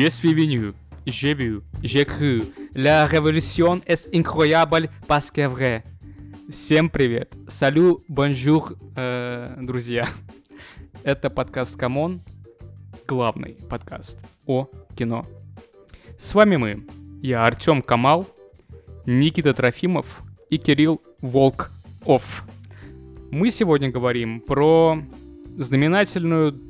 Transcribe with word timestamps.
Je 0.00 0.08
suis 0.10 0.32
venu, 0.32 0.74
j'ai 1.06 1.34
vu, 1.34 1.60
j'ai 1.82 2.04
cru. 2.04 2.44
La 2.72 3.04
révolution 3.04 3.80
est 3.84 4.08
incroyable 4.14 4.88
parce 5.08 5.28
que 5.28 5.40
vrai. 5.48 5.82
Всем 6.48 6.88
привет. 6.88 7.34
Salut, 7.48 8.04
bonjour, 8.06 8.76
э, 8.94 9.56
друзья. 9.60 10.06
Это 11.02 11.30
подкаст 11.30 11.76
«Камон», 11.76 12.20
главный 13.08 13.56
подкаст 13.68 14.20
о 14.46 14.68
кино. 14.96 15.26
С 16.16 16.32
вами 16.32 16.54
мы, 16.54 16.86
я 17.20 17.44
Артем 17.44 17.82
Камал, 17.82 18.24
Никита 19.04 19.52
Трофимов 19.52 20.22
и 20.48 20.58
Кирилл 20.58 21.02
Волков. 21.20 22.44
Мы 23.32 23.50
сегодня 23.50 23.90
говорим 23.90 24.42
про 24.42 25.02
знаменательную 25.56 26.67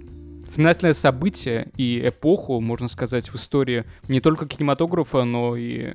знаменательное 0.48 0.94
событие 0.94 1.70
и 1.76 2.00
эпоху, 2.08 2.60
можно 2.60 2.88
сказать, 2.88 3.28
в 3.28 3.36
истории 3.36 3.84
не 4.08 4.20
только 4.20 4.46
кинематографа, 4.46 5.24
но 5.24 5.56
и 5.56 5.94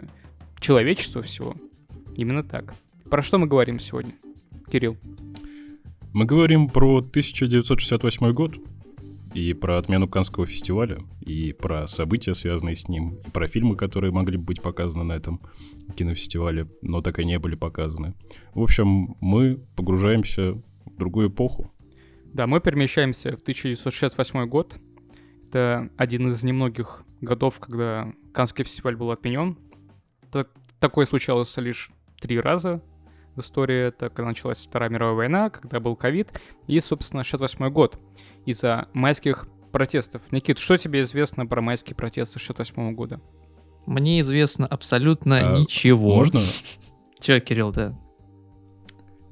человечества 0.59 1.21
всего. 1.21 1.55
Именно 2.15 2.43
так. 2.43 2.73
Про 3.09 3.21
что 3.21 3.37
мы 3.37 3.47
говорим 3.47 3.79
сегодня, 3.79 4.13
Кирилл? 4.71 4.97
Мы 6.13 6.25
говорим 6.25 6.69
про 6.69 6.99
1968 6.99 8.31
год, 8.33 8.57
и 9.33 9.53
про 9.53 9.79
отмену 9.79 10.07
Канского 10.07 10.45
фестиваля, 10.45 10.99
и 11.21 11.53
про 11.53 11.87
события, 11.87 12.33
связанные 12.33 12.75
с 12.75 12.87
ним, 12.87 13.17
и 13.25 13.31
про 13.31 13.47
фильмы, 13.47 13.75
которые 13.75 14.11
могли 14.11 14.37
бы 14.37 14.43
быть 14.43 14.61
показаны 14.61 15.03
на 15.03 15.13
этом 15.13 15.41
кинофестивале, 15.95 16.67
но 16.81 17.01
так 17.01 17.19
и 17.19 17.25
не 17.25 17.39
были 17.39 17.55
показаны. 17.55 18.13
В 18.53 18.61
общем, 18.61 19.15
мы 19.19 19.59
погружаемся 19.75 20.53
в 20.85 20.97
другую 20.97 21.29
эпоху, 21.29 21.72
да, 22.33 22.47
мы 22.47 22.59
перемещаемся 22.59 23.31
в 23.37 23.41
1968 23.41 24.45
год. 24.47 24.75
Это 25.47 25.89
один 25.97 26.27
из 26.29 26.43
немногих 26.43 27.03
годов, 27.21 27.59
когда 27.59 28.11
Каннский 28.33 28.63
фестиваль 28.63 28.95
был 28.95 29.11
отменен. 29.11 29.57
Так, 30.31 30.49
такое 30.79 31.05
случалось 31.05 31.55
лишь 31.57 31.91
три 32.19 32.39
раза 32.39 32.81
в 33.35 33.41
истории. 33.41 33.87
Это 33.87 34.09
когда 34.09 34.29
началась 34.29 34.65
Вторая 34.65 34.89
мировая 34.89 35.15
война, 35.15 35.49
когда 35.51 35.79
был 35.79 35.95
ковид, 35.95 36.31
и, 36.65 36.79
собственно, 36.79 37.23
68 37.23 37.69
год 37.69 37.99
из-за 38.45 38.87
майских 38.93 39.47
протестов. 39.71 40.23
Никит, 40.31 40.57
что 40.57 40.77
тебе 40.77 41.01
известно 41.01 41.45
про 41.45 41.61
майские 41.61 41.95
протесты 41.95 42.39
68 42.39 42.95
года? 42.95 43.21
Мне 43.85 44.21
известно 44.21 44.65
абсолютно 44.65 45.55
а, 45.55 45.59
ничего. 45.59 46.15
Можно? 46.15 46.39
Че, 47.19 47.39
Кирилл, 47.41 47.71
да? 47.71 47.95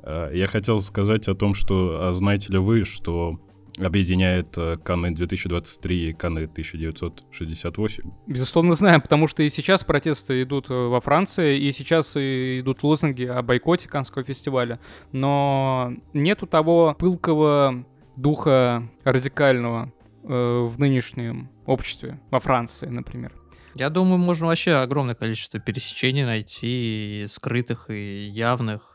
Э, 0.04 0.32
я 0.34 0.48
хотел 0.48 0.80
сказать 0.82 1.28
о 1.28 1.36
том, 1.36 1.54
что 1.54 2.08
а 2.08 2.14
знаете 2.14 2.54
ли 2.54 2.60
вы, 2.60 2.84
что 2.84 3.40
объединяет 3.80 4.58
э, 4.58 4.78
Канны 4.78 5.12
2023 5.12 6.10
и 6.10 6.14
Канны 6.14 6.44
1968? 6.46 8.12
Безусловно, 8.28 8.74
знаем, 8.74 9.02
потому 9.02 9.28
что 9.28 9.44
и 9.44 9.50
сейчас 9.50 9.84
протесты 9.84 10.44
идут 10.44 10.70
э, 10.70 10.74
во 10.74 11.00
Франции, 11.00 11.60
и 11.60 11.72
сейчас 11.72 12.16
идут 12.16 12.84
лозунги 12.84 13.24
о 13.24 13.42
бойкоте 13.42 13.88
Канского 13.88 14.24
фестиваля. 14.24 14.80
Но 15.12 15.94
нету 16.14 16.48
того 16.48 16.96
пылкого 16.98 17.86
духа 18.16 18.90
радикального 19.04 19.94
э, 20.24 20.28
в 20.28 20.80
нынешнем 20.80 21.50
обществе, 21.66 22.20
во 22.30 22.40
Франции, 22.40 22.88
например. 22.88 23.34
Я 23.76 23.90
думаю, 23.90 24.18
можно 24.18 24.48
вообще 24.48 24.74
огромное 24.74 25.16
количество 25.16 25.60
пересечений 25.60 26.26
найти, 26.26 27.24
и 27.24 27.28
скрытых 27.28 27.90
и 27.90 28.28
явных. 28.28 28.91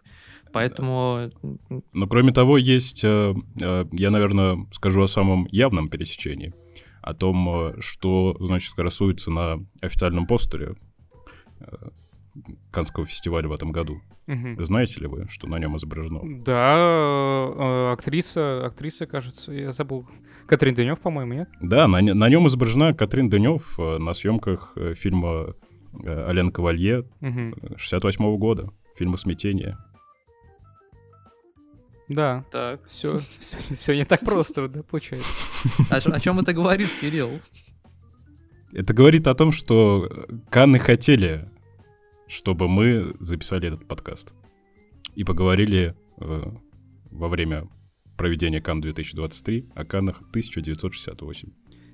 Поэтому... 0.56 1.31
Но 1.93 2.06
кроме 2.06 2.33
того, 2.33 2.56
есть, 2.56 3.05
э, 3.05 3.34
э, 3.61 3.84
я, 3.93 4.11
наверное, 4.11 4.67
скажу 4.72 5.03
о 5.03 5.06
самом 5.06 5.47
явном 5.50 5.91
пересечении, 5.91 6.55
о 7.03 7.12
том, 7.12 7.47
э, 7.50 7.75
что, 7.81 8.34
значит, 8.41 8.72
красуется 8.72 9.31
на 9.31 9.59
официальном 9.83 10.27
постере 10.27 10.77
Канского 12.71 13.05
фестиваля 13.05 13.49
в 13.49 13.53
этом 13.53 13.71
году. 13.71 14.00
Угу. 14.28 14.65
Знаете 14.65 15.00
ли 15.00 15.09
вы, 15.09 15.27
что 15.28 15.47
на 15.47 15.59
нем 15.59 15.77
изображено? 15.77 16.21
Да, 16.43 17.93
актриса, 17.93 18.65
актриса, 18.65 19.05
кажется, 19.05 19.53
я 19.53 19.73
забыл. 19.73 20.09
Катрин 20.47 20.75
Денев, 20.75 21.03
по-моему, 21.03 21.34
нет? 21.34 21.50
Да, 21.61 21.87
на, 21.87 22.00
на 22.00 22.28
нем 22.31 22.47
изображена 22.47 22.94
Катрин 22.94 23.28
Денев 23.28 23.77
на 23.77 24.15
съемках 24.15 24.75
фильма 24.94 25.55
Ален 26.06 26.50
Кавалье 26.50 27.00
угу. 27.21 27.77
68 27.77 28.25
-го 28.25 28.38
года, 28.38 28.71
фильма 28.97 29.19
«Смятение». 29.19 29.77
Да. 32.09 32.44
Так. 32.50 32.87
Все, 32.89 33.19
все, 33.41 33.56
все 33.75 33.97
не 33.97 34.05
так 34.05 34.21
просто, 34.21 34.69
да, 34.69 34.83
получается. 34.83 35.28
А 35.91 35.97
о 35.97 36.21
чем 36.21 36.39
это 36.39 36.53
говорит, 36.53 36.89
Кирилл? 37.00 37.31
Это 38.72 38.93
говорит 38.94 39.27
о 39.27 39.34
том, 39.34 39.53
что 39.53 40.09
Канны 40.50 40.78
хотели, 40.78 41.49
чтобы 42.28 42.69
мы 42.69 43.15
записали 43.21 43.69
этот 43.69 43.87
подкаст. 43.89 44.33
И 45.15 45.25
поговорили 45.25 45.97
э, 46.21 46.43
во 47.11 47.28
время 47.28 47.69
проведения 48.17 48.61
Кан 48.61 48.81
2023 48.81 49.71
о 49.75 49.84
Каннах 49.84 50.19
1968. 50.19 51.53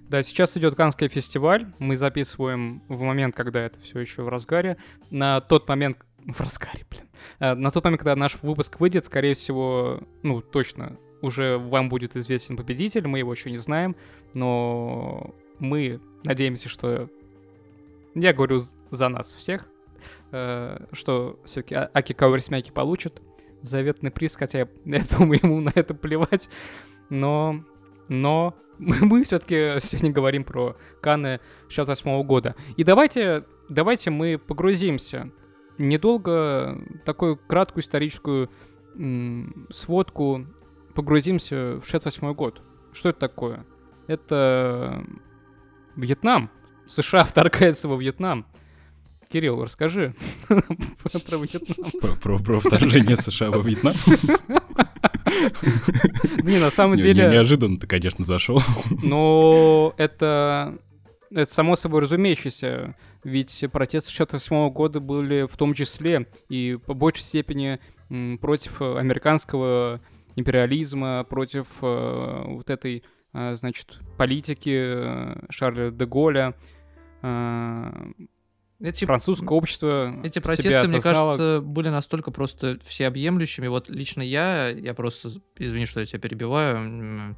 Да, 0.08 0.22
сейчас 0.22 0.56
идет 0.56 0.74
Каннский 0.74 1.08
фестиваль. 1.08 1.72
Мы 1.78 1.96
записываем 1.96 2.82
в 2.88 3.00
момент, 3.02 3.34
когда 3.34 3.64
это 3.64 3.80
все 3.80 4.00
еще 4.00 4.22
в 4.22 4.28
разгаре. 4.28 4.76
На 5.10 5.40
тот 5.40 5.68
момент, 5.68 5.98
в 6.26 6.40
разгаре, 6.40 6.84
блин. 6.90 7.08
Э, 7.40 7.54
на 7.54 7.70
тот 7.70 7.84
момент, 7.84 8.00
когда 8.00 8.16
наш 8.16 8.38
выпуск 8.42 8.80
выйдет, 8.80 9.04
скорее 9.04 9.34
всего, 9.34 10.00
ну, 10.22 10.40
точно, 10.40 10.98
уже 11.20 11.58
вам 11.58 11.88
будет 11.88 12.16
известен 12.16 12.56
победитель, 12.56 13.06
мы 13.06 13.18
его 13.18 13.32
еще 13.32 13.50
не 13.50 13.56
знаем, 13.56 13.96
но 14.34 15.34
мы 15.58 16.00
надеемся, 16.24 16.68
что... 16.68 17.08
Я 18.14 18.34
говорю 18.34 18.60
за 18.90 19.08
нас 19.08 19.32
всех, 19.32 19.66
э, 20.32 20.84
что 20.92 21.40
все-таки 21.44 21.74
а-, 21.74 21.90
Аки 21.94 22.12
Кауэрсмяки 22.12 22.70
получит 22.70 23.22
заветный 23.62 24.10
приз, 24.10 24.36
хотя 24.36 24.68
я 24.84 25.02
думаю, 25.16 25.40
ему 25.42 25.60
на 25.60 25.72
это 25.74 25.94
плевать, 25.94 26.48
но... 27.08 27.64
Но 28.08 28.54
мы 28.78 29.22
все-таки 29.22 29.78
сегодня 29.80 30.10
говорим 30.10 30.44
про 30.44 30.76
Каны 31.00 31.40
68 31.68 32.22
года. 32.24 32.56
И 32.76 32.84
давайте, 32.84 33.44
давайте 33.68 34.10
мы 34.10 34.38
погрузимся 34.38 35.30
недолго 35.78 36.78
такую 37.04 37.36
краткую 37.36 37.82
историческую 37.82 38.50
сводку 39.70 40.46
погрузимся 40.94 41.80
в 41.80 41.84
68 41.84 42.34
год. 42.34 42.62
Что 42.92 43.08
это 43.08 43.20
такое? 43.20 43.64
Это 44.06 45.04
Вьетнам. 45.96 46.50
США 46.86 47.24
вторгается 47.24 47.88
во 47.88 47.96
Вьетнам. 47.96 48.46
Кирилл, 49.30 49.62
расскажи 49.62 50.14
про 50.48 50.58
Вьетнам. 51.38 52.18
Про, 52.20 52.38
про 52.38 52.60
вторжение 52.60 53.16
США 53.16 53.50
во 53.50 53.62
Вьетнам? 53.62 53.94
Не, 56.42 56.58
на 56.58 56.70
самом 56.70 56.98
деле... 56.98 57.28
Неожиданно 57.28 57.78
ты, 57.78 57.86
конечно, 57.86 58.24
зашел. 58.24 58.60
Но 59.02 59.94
это 59.96 60.78
это 61.34 61.52
само 61.52 61.76
собой 61.76 62.02
разумеющееся, 62.02 62.94
ведь 63.24 63.64
протесты 63.72 64.10
68 64.10 64.70
года 64.70 65.00
были 65.00 65.46
в 65.46 65.56
том 65.56 65.74
числе 65.74 66.26
и 66.48 66.78
по 66.86 66.94
большей 66.94 67.22
степени 67.22 67.80
против 68.40 68.80
американского 68.80 70.00
империализма, 70.36 71.24
против 71.24 71.66
э, 71.82 72.42
вот 72.46 72.70
этой, 72.70 73.02
э, 73.32 73.54
значит, 73.54 73.98
политики 74.16 74.82
э, 74.84 75.46
Шарля 75.50 75.90
де 75.90 76.06
Голля, 76.06 76.54
эти, 78.80 79.04
французское 79.04 79.50
общество 79.50 80.12
Эти 80.24 80.40
протесты, 80.40 80.88
мне 80.88 81.00
кажется, 81.00 81.60
были 81.62 81.88
настолько 81.88 82.32
просто 82.32 82.78
всеобъемлющими. 82.84 83.68
Вот 83.68 83.88
лично 83.88 84.22
я, 84.22 84.70
я 84.70 84.92
просто, 84.92 85.28
извини, 85.56 85.86
что 85.86 86.00
я 86.00 86.06
тебя 86.06 86.18
перебиваю, 86.18 87.36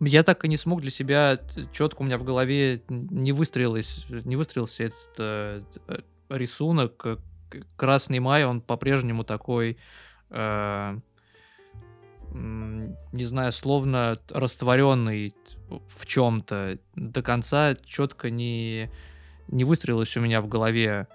я 0.00 0.22
так 0.22 0.44
и 0.44 0.48
не 0.48 0.56
смог 0.56 0.80
для 0.80 0.90
себя 0.90 1.40
четко 1.72 2.02
у 2.02 2.04
меня 2.04 2.18
в 2.18 2.24
голове 2.24 2.82
не 2.88 3.32
выстроилось, 3.32 4.06
не 4.08 4.36
выстроился 4.36 4.84
этот 4.84 5.14
э, 5.18 5.62
рисунок. 6.28 7.06
Красный 7.76 8.18
май, 8.18 8.44
он 8.44 8.60
по-прежнему 8.60 9.22
такой, 9.24 9.78
э, 10.30 10.98
не 12.32 13.24
знаю, 13.24 13.52
словно 13.52 14.18
растворенный 14.30 15.34
в 15.68 16.06
чем-то. 16.06 16.78
До 16.96 17.22
конца 17.22 17.76
четко 17.84 18.30
не, 18.30 18.90
не 19.48 19.64
выстроилось 19.64 20.16
у 20.16 20.20
меня 20.20 20.40
в 20.40 20.48
голове 20.48 21.06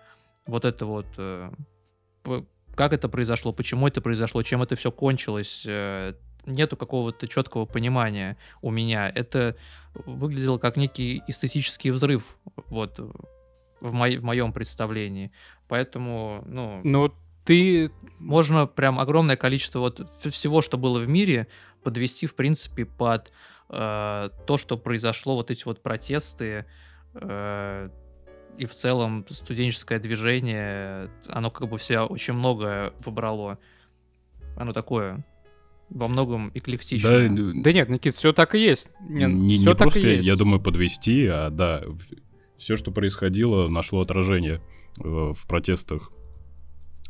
вот 0.46 0.66
это 0.66 0.86
вот 0.86 1.08
э, 1.18 1.52
как 2.76 2.94
это 2.94 3.10
произошло, 3.10 3.52
почему 3.52 3.88
это 3.88 4.00
произошло, 4.00 4.42
чем 4.42 4.62
это 4.62 4.78
все 4.78 4.92
кончилось, 4.92 5.64
э, 5.66 6.14
нету 6.46 6.78
какого-то 6.78 7.28
четкого 7.28 7.66
понимания 7.66 8.38
у 8.62 8.72
меня. 8.72 9.10
Это 9.10 9.56
выглядело 9.94 10.58
как 10.58 10.78
некий 10.78 11.24
эстетический 11.28 11.92
взрыв, 11.92 12.38
вот, 12.68 13.00
в, 13.80 13.94
мо- 13.94 14.18
в 14.20 14.24
моем 14.24 14.54
представлении. 14.54 15.32
Поэтому, 15.68 16.44
ну... 16.46 16.82
Но 16.84 17.14
ты... 17.46 17.92
Можно 18.20 18.68
прям 18.68 19.00
огромное 19.00 19.38
количество 19.38 19.80
вот 19.80 20.00
всего, 20.32 20.62
что 20.62 20.78
было 20.78 21.00
в 21.00 21.08
мире, 21.08 21.48
подвести, 21.84 22.28
в 22.28 22.36
принципе, 22.36 22.86
под 22.86 23.32
э, 23.70 24.30
то, 24.46 24.58
что 24.58 24.78
произошло, 24.78 25.36
вот 25.36 25.52
эти 25.52 25.64
вот 25.66 25.82
протесты, 25.82 26.66
э, 27.14 27.90
и 28.58 28.66
в 28.66 28.74
целом 28.74 29.26
студенческое 29.30 30.00
движение, 30.00 31.10
оно 31.28 31.50
как 31.50 31.70
бы 31.70 31.78
в 31.78 31.84
себя 31.84 32.06
очень 32.06 32.34
многое 32.34 32.94
вобрало. 33.00 33.58
Оно 34.58 34.74
такое 34.74 35.26
во 35.90 36.08
многом 36.08 36.52
эклектичное. 36.54 37.30
Да, 37.30 37.52
Да 37.64 37.74
нет, 37.74 37.90
Никит, 37.90 38.16
все 38.16 38.34
так 38.34 38.56
и 38.56 38.60
есть. 38.60 38.90
Не, 39.08 39.26
не, 39.26 39.58
не 39.58 39.66
так 39.66 39.78
просто, 39.78 40.00
и 40.00 40.16
есть. 40.18 40.28
я 40.28 40.36
думаю, 40.36 40.62
подвести, 40.62 41.26
а 41.26 41.50
да, 41.50 41.84
все, 42.58 42.76
что 42.76 42.92
происходило, 42.92 43.68
нашло 43.68 44.02
отражение 44.02 44.62
э, 45.00 45.04
в 45.04 45.48
протестах 45.48 46.12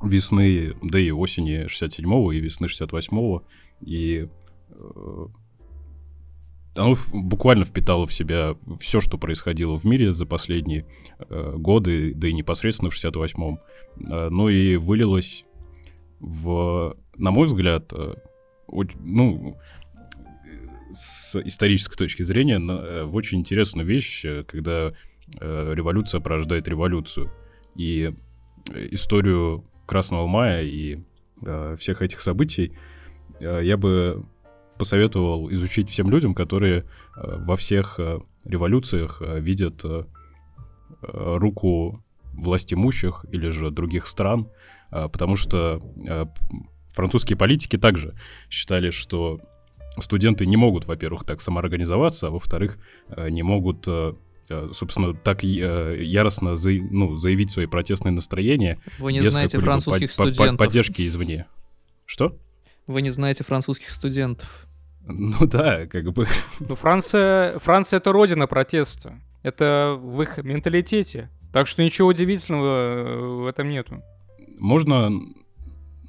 весны, 0.02 0.76
да 0.82 1.00
и 1.00 1.12
осени 1.12 1.66
67-го, 1.66 2.32
и 2.32 2.40
весны 2.40 2.66
68-го, 2.68 3.44
и 3.82 4.28
э, 4.70 5.26
оно 6.76 6.96
буквально 7.12 7.66
впитало 7.66 8.08
в 8.08 8.14
себя 8.14 8.56
все, 8.80 9.02
что 9.02 9.18
происходило 9.18 9.78
в 9.78 9.84
мире 9.84 10.12
за 10.14 10.26
последние 10.26 10.86
э, 11.20 11.56
годы, 11.58 12.14
да 12.14 12.28
и 12.28 12.34
непосредственно 12.34 12.92
в 12.92 12.96
68-м. 12.96 13.60
Э, 14.10 14.30
ну 14.30 14.50
и 14.50 14.78
вылилось 14.78 15.46
в, 16.20 16.96
на 17.18 17.32
мой 17.32 17.48
взгляд, 17.48 17.92
э, 17.94 18.16
ну, 19.00 19.58
с 20.92 21.36
исторической 21.36 21.98
точки 21.98 22.24
зрения, 22.24 22.60
э, 22.60 23.04
в 23.04 23.16
очень 23.16 23.40
интересную 23.40 23.86
вещь, 23.86 24.26
э, 24.26 24.44
когда 24.44 24.94
э, 25.40 25.74
революция 25.74 26.20
порождает 26.20 26.68
революцию. 26.68 27.32
И 27.76 28.14
историю 28.92 29.66
Красного 29.86 30.28
Мая 30.28 30.64
и 30.64 31.00
всех 31.78 32.02
этих 32.02 32.20
событий 32.20 32.74
я 33.40 33.78
бы 33.78 34.22
посоветовал 34.78 35.50
изучить 35.54 35.90
всем 35.90 36.10
людям, 36.10 36.36
которые 36.36 36.84
во 37.16 37.56
всех 37.56 37.98
революциях 38.44 39.22
видят 39.22 39.86
э, 39.86 40.04
руку 41.02 42.04
власть 42.34 42.74
имущих 42.74 43.26
или 43.32 43.50
же 43.50 43.72
других 43.72 44.08
стран, 44.08 44.50
потому 44.90 45.38
что 45.38 45.82
французские 46.94 47.38
политики 47.38 47.78
также 47.78 48.16
считали, 48.50 48.90
что 48.92 49.40
студенты 50.00 50.46
не 50.46 50.58
могут, 50.58 50.86
во-первых, 50.86 51.24
так 51.26 51.42
самоорганизоваться, 51.42 52.28
а 52.28 52.30
во-вторых, 52.30 52.78
э, 53.10 53.30
не 53.30 53.44
могут, 53.44 53.86
э, 53.88 54.14
э, 54.50 54.70
собственно, 54.74 55.14
так 55.14 55.44
яростно 55.44 56.50
зае- 56.56 56.88
ну, 56.90 57.16
заявить 57.16 57.52
свои 57.52 57.66
протестные 57.66 58.12
настроения 58.12 58.80
Вы 59.00 59.14
не 59.14 59.20
без 59.22 59.32
знаете 59.32 59.60
французских 59.60 60.16
по- 60.16 60.24
по- 60.26 60.32
студентов. 60.34 60.58
поддержки 60.58 61.06
извне. 61.06 61.46
Что? 62.06 62.38
Вы 62.88 63.02
не 63.02 63.10
знаете 63.12 63.44
французских 63.44 63.90
студентов. 63.92 64.68
Ну 65.06 65.46
да, 65.48 65.86
как 65.88 66.12
бы. 66.14 66.28
Ну, 66.60 66.76
Франция, 66.76 67.58
Франция 67.60 67.98
это 67.98 68.12
родина 68.12 68.48
протеста. 68.48 69.20
Это 69.44 69.98
в 70.00 70.22
их 70.22 70.38
менталитете. 70.38 71.30
Так 71.54 71.66
что 71.68 71.84
ничего 71.84 72.10
удивительного 72.10 73.44
в 73.44 73.48
этом 73.48 73.70
нету. 73.70 74.04
Можно 74.60 75.12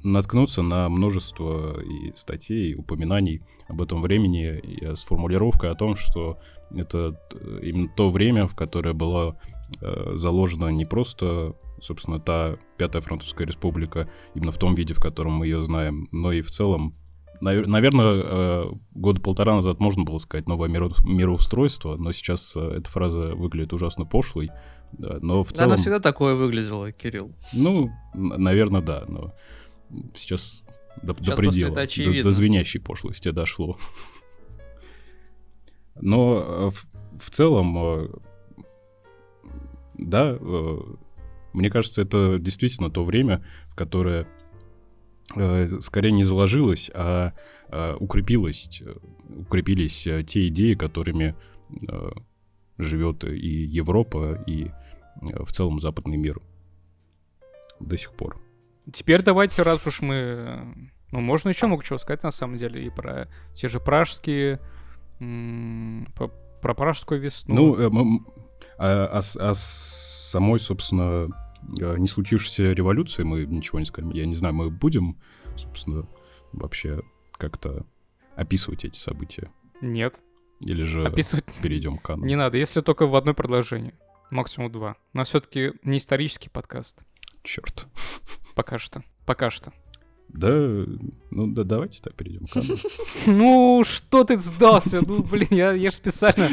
наткнуться 0.03 0.61
на 0.61 0.89
множество 0.89 1.81
и 1.81 2.11
статей, 2.15 2.71
и 2.71 2.75
упоминаний 2.75 3.41
об 3.67 3.81
этом 3.81 4.01
времени 4.01 4.61
с 4.93 5.03
формулировкой 5.03 5.71
о 5.71 5.75
том, 5.75 5.95
что 5.95 6.39
это 6.73 7.19
э, 7.31 7.59
именно 7.63 7.89
то 7.89 8.09
время, 8.09 8.47
в 8.47 8.55
которое 8.55 8.93
была 8.93 9.37
э, 9.81 10.13
заложена 10.15 10.69
не 10.69 10.85
просто, 10.85 11.55
собственно, 11.81 12.19
та 12.19 12.57
Пятая 12.77 13.01
Французская 13.01 13.45
Республика, 13.45 14.09
именно 14.35 14.51
в 14.51 14.57
том 14.57 14.75
виде, 14.75 14.93
в 14.93 14.99
котором 14.99 15.33
мы 15.33 15.47
ее 15.47 15.63
знаем, 15.63 16.07
но 16.11 16.31
и 16.31 16.41
в 16.41 16.49
целом 16.49 16.95
Навер- 17.41 17.65
Наверное, 17.65 18.23
э, 18.23 18.71
года 18.93 19.19
полтора 19.19 19.55
назад 19.55 19.79
можно 19.79 20.03
было 20.03 20.19
сказать 20.19 20.47
новое 20.47 20.69
миро- 20.69 20.93
мироустройство, 21.03 21.95
но 21.97 22.11
сейчас 22.11 22.55
э, 22.55 22.59
эта 22.77 22.89
фраза 22.89 23.35
выглядит 23.35 23.73
ужасно 23.73 24.05
пошлой. 24.05 24.49
Да, 24.91 25.17
но 25.21 25.43
в 25.43 25.51
целом... 25.51 25.71
Она 25.71 25.77
всегда 25.77 25.99
такое 25.99 26.35
выглядела, 26.35 26.91
Кирилл. 26.91 27.31
Ну, 27.53 27.89
наверное, 28.13 28.81
да, 28.81 29.05
но 29.07 29.33
сейчас 30.15 30.63
до, 31.01 31.13
до 31.13 31.23
Сейчас 31.23 31.35
просто 31.35 31.37
предела, 31.37 31.67
это 31.67 31.75
до, 31.75 31.81
очевидно. 31.81 32.23
до 32.23 32.31
звенящей 32.31 32.79
пошлости 32.79 33.31
дошло. 33.31 33.77
Но 35.99 36.39
э, 36.39 36.69
в, 36.71 36.85
в 37.19 37.29
целом, 37.29 37.77
э, 37.77 38.09
да, 39.97 40.37
э, 40.39 40.77
мне 41.53 41.69
кажется, 41.69 42.01
это 42.01 42.37
действительно 42.39 42.89
то 42.89 43.03
время, 43.03 43.45
в 43.67 43.75
которое 43.75 44.27
скорее 45.79 46.11
не 46.11 46.25
заложилось, 46.25 46.91
а 46.93 47.31
укрепилось, 48.01 48.83
укрепились 49.29 50.05
те 50.27 50.47
идеи, 50.47 50.73
которыми 50.73 51.35
живет 52.77 53.23
и 53.23 53.47
Европа, 53.47 54.43
и 54.45 54.71
в 55.21 55.53
целом 55.53 55.79
западный 55.79 56.17
мир 56.17 56.41
до 57.79 57.97
сих 57.97 58.11
пор. 58.11 58.40
Теперь 58.91 59.21
давайте, 59.21 59.61
раз 59.63 59.85
уж 59.87 60.01
мы... 60.01 60.91
Ну, 61.11 61.19
можно 61.19 61.49
еще 61.49 61.67
много 61.67 61.83
чего 61.83 61.97
сказать, 61.99 62.23
на 62.23 62.31
самом 62.31 62.55
деле, 62.57 62.85
и 62.85 62.89
про 62.89 63.27
те 63.53 63.67
же 63.67 63.79
пражские... 63.79 64.59
Про, 66.15 66.73
пражскую 66.73 67.19
весну. 67.21 67.53
Ну, 67.55 67.75
э, 67.75 68.19
а, 68.77 69.05
а 69.17 69.21
с- 69.21 69.37
а 69.37 69.53
с 69.53 70.29
самой, 70.31 70.59
собственно, 70.59 71.27
э, 71.79 71.97
не 71.97 72.07
случившейся 72.07 72.71
революции 72.71 73.23
мы 73.23 73.45
ничего 73.45 73.79
не 73.79 73.85
скажем. 73.85 74.11
Я 74.11 74.25
не 74.25 74.35
знаю, 74.35 74.55
мы 74.55 74.69
будем, 74.71 75.17
собственно, 75.57 76.07
вообще 76.53 77.01
как-то 77.33 77.85
описывать 78.35 78.85
эти 78.85 78.97
события? 78.97 79.51
Нет, 79.81 80.15
Или 80.59 80.83
же 80.83 81.05
описывать 81.05 81.45
перейдем 81.61 81.97
к 81.97 82.15
не 82.15 82.35
надо, 82.35 82.57
если 82.57 82.81
только 82.81 83.05
в 83.05 83.15
одно 83.15 83.33
предложение. 83.33 83.93
Максимум 84.31 84.71
два. 84.71 84.95
Нас 85.13 85.27
все-таки 85.29 85.73
не 85.83 85.97
исторический 85.97 86.49
подкаст. 86.49 86.97
Черт. 87.43 87.87
Пока 88.55 88.77
что. 88.77 89.03
Пока 89.25 89.49
что. 89.49 89.71
Да, 90.33 90.49
ну 91.29 91.47
да, 91.47 91.63
давайте 91.63 92.01
так 92.01 92.15
перейдем. 92.15 92.45
Ну, 93.27 93.83
что 93.85 94.23
ты 94.23 94.39
сдался? 94.39 95.01
Ну, 95.05 95.23
блин, 95.31 95.49
я, 95.51 95.73
я 95.73 95.89
же 95.89 95.97
специально, 95.97 96.47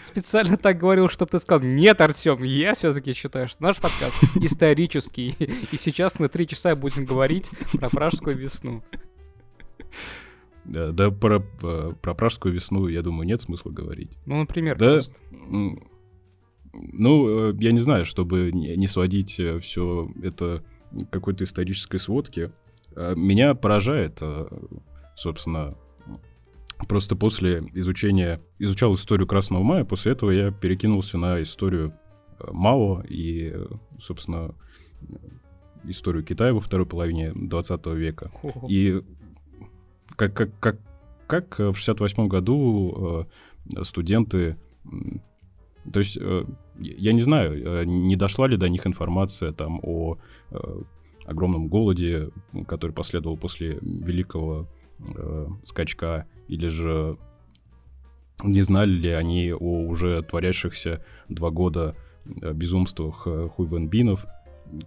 специально 0.00 0.56
так 0.56 0.78
говорил, 0.78 1.08
чтобы 1.10 1.30
ты 1.30 1.38
сказал, 1.38 1.60
нет, 1.66 2.00
Артем, 2.00 2.42
я 2.42 2.74
все-таки 2.74 3.12
считаю, 3.12 3.48
что 3.48 3.62
наш 3.62 3.76
подкаст 3.76 4.22
исторический. 4.36 5.34
И 5.72 5.76
сейчас 5.76 6.18
мы 6.18 6.28
три 6.28 6.46
часа 6.46 6.74
будем 6.74 7.04
говорить 7.04 7.50
про 7.72 7.90
пражскую 7.90 8.36
весну. 8.36 8.82
Да, 10.64 10.90
да, 10.90 11.10
про, 11.10 11.44
э, 11.62 11.92
про 12.00 12.14
пражскую 12.14 12.54
весну, 12.54 12.88
я 12.88 13.02
думаю, 13.02 13.26
нет 13.26 13.40
смысла 13.40 13.70
говорить. 13.70 14.16
Ну, 14.26 14.38
например, 14.40 14.76
Да, 14.78 14.94
просто. 14.94 15.14
ну, 16.72 17.50
э, 17.50 17.54
я 17.60 17.72
не 17.72 17.78
знаю, 17.78 18.04
чтобы 18.04 18.50
не 18.52 18.74
не 18.76 18.88
сводить 18.88 19.30
все 19.60 20.10
это 20.22 20.64
какой-то 21.10 21.44
исторической 21.44 21.98
сводке. 21.98 22.52
э, 22.94 23.14
Меня 23.16 23.54
поражает, 23.54 24.18
э, 24.20 24.46
собственно, 25.16 25.76
просто 26.88 27.16
после 27.16 27.60
изучения, 27.74 28.40
изучал 28.58 28.94
историю 28.94 29.26
Красного 29.26 29.62
Мая, 29.62 29.84
после 29.84 30.12
этого 30.12 30.30
я 30.30 30.50
перекинулся 30.50 31.18
на 31.18 31.42
историю 31.42 31.92
э, 32.38 32.44
Мао 32.52 33.02
и, 33.08 33.54
собственно, 34.00 34.54
историю 35.84 36.24
Китая 36.24 36.52
во 36.52 36.60
второй 36.60 36.86
половине 36.86 37.32
20 37.34 37.86
века. 37.86 38.30
И 38.68 39.02
как, 40.16 40.34
как, 40.34 40.58
как, 40.58 40.76
как 41.26 41.58
в 41.58 41.74
68 41.74 42.28
году 42.28 43.26
студенты... 43.82 44.56
То 45.92 46.00
есть, 46.00 46.18
э, 46.20 46.44
я 46.78 47.12
не 47.12 47.20
знаю, 47.20 47.82
э, 47.82 47.84
не 47.84 48.16
дошла 48.16 48.46
ли 48.46 48.56
до 48.56 48.68
них 48.68 48.86
информация 48.86 49.52
там 49.52 49.80
о 49.82 50.18
э, 50.50 50.56
огромном 51.24 51.68
голоде, 51.68 52.30
который 52.66 52.92
последовал 52.92 53.36
после 53.36 53.78
великого 53.82 54.68
скачка, 55.64 56.26
или 56.48 56.68
же 56.68 57.18
не 58.42 58.62
знали 58.62 58.90
ли 58.90 59.10
они 59.10 59.52
о 59.52 59.86
уже 59.86 60.22
творящихся 60.22 61.04
два 61.28 61.50
года 61.50 61.94
безумствах 62.24 63.26
хуйвенбинов. 63.54 64.24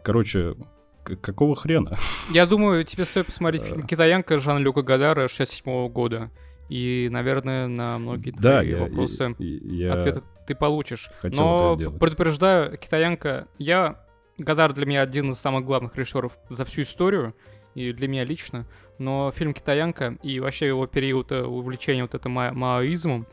Короче, 0.01 0.55
какого 1.03 1.55
хрена? 1.55 1.95
Я 2.31 2.47
думаю, 2.47 2.83
тебе 2.85 3.05
стоит 3.05 3.27
посмотреть 3.27 3.61
фильм. 3.61 3.83
«Китаянка» 3.83 4.39
Жана-Люка 4.39 4.81
Гадара 4.81 5.27
67 5.27 5.89
года. 5.89 6.31
И, 6.69 7.09
наверное, 7.11 7.67
на 7.67 7.97
многие 7.97 8.31
Да, 8.31 8.61
твои 8.61 8.69
я, 8.71 8.77
вопросы 8.77 9.35
и- 9.39 9.75
я- 9.75 9.93
ответы 9.95 10.21
ты 10.47 10.55
получишь. 10.55 11.09
хотел 11.21 11.43
Но 11.43 11.77
предупреждаю, 11.99 12.77
«Китаянка», 12.77 13.47
я... 13.57 14.05
Гадар 14.37 14.71
для 14.71 14.85
меня 14.85 15.01
один 15.01 15.31
из 15.31 15.37
самых 15.37 15.65
главных 15.65 15.97
режиссеров 15.97 16.37
за 16.49 16.63
всю 16.63 16.83
историю, 16.83 17.35
и 17.75 17.91
для 17.91 18.07
меня 18.07 18.23
лично. 18.23 18.65
Но 18.97 19.31
фильм 19.35 19.53
«Китаянка» 19.53 20.17
и 20.23 20.39
вообще 20.39 20.67
его 20.67 20.87
период 20.87 21.31
э, 21.33 21.43
увлечения 21.43 22.03
вот 22.03 22.15
этим 22.15 22.31
ма- 22.31 22.53
маоизмом 22.53 23.27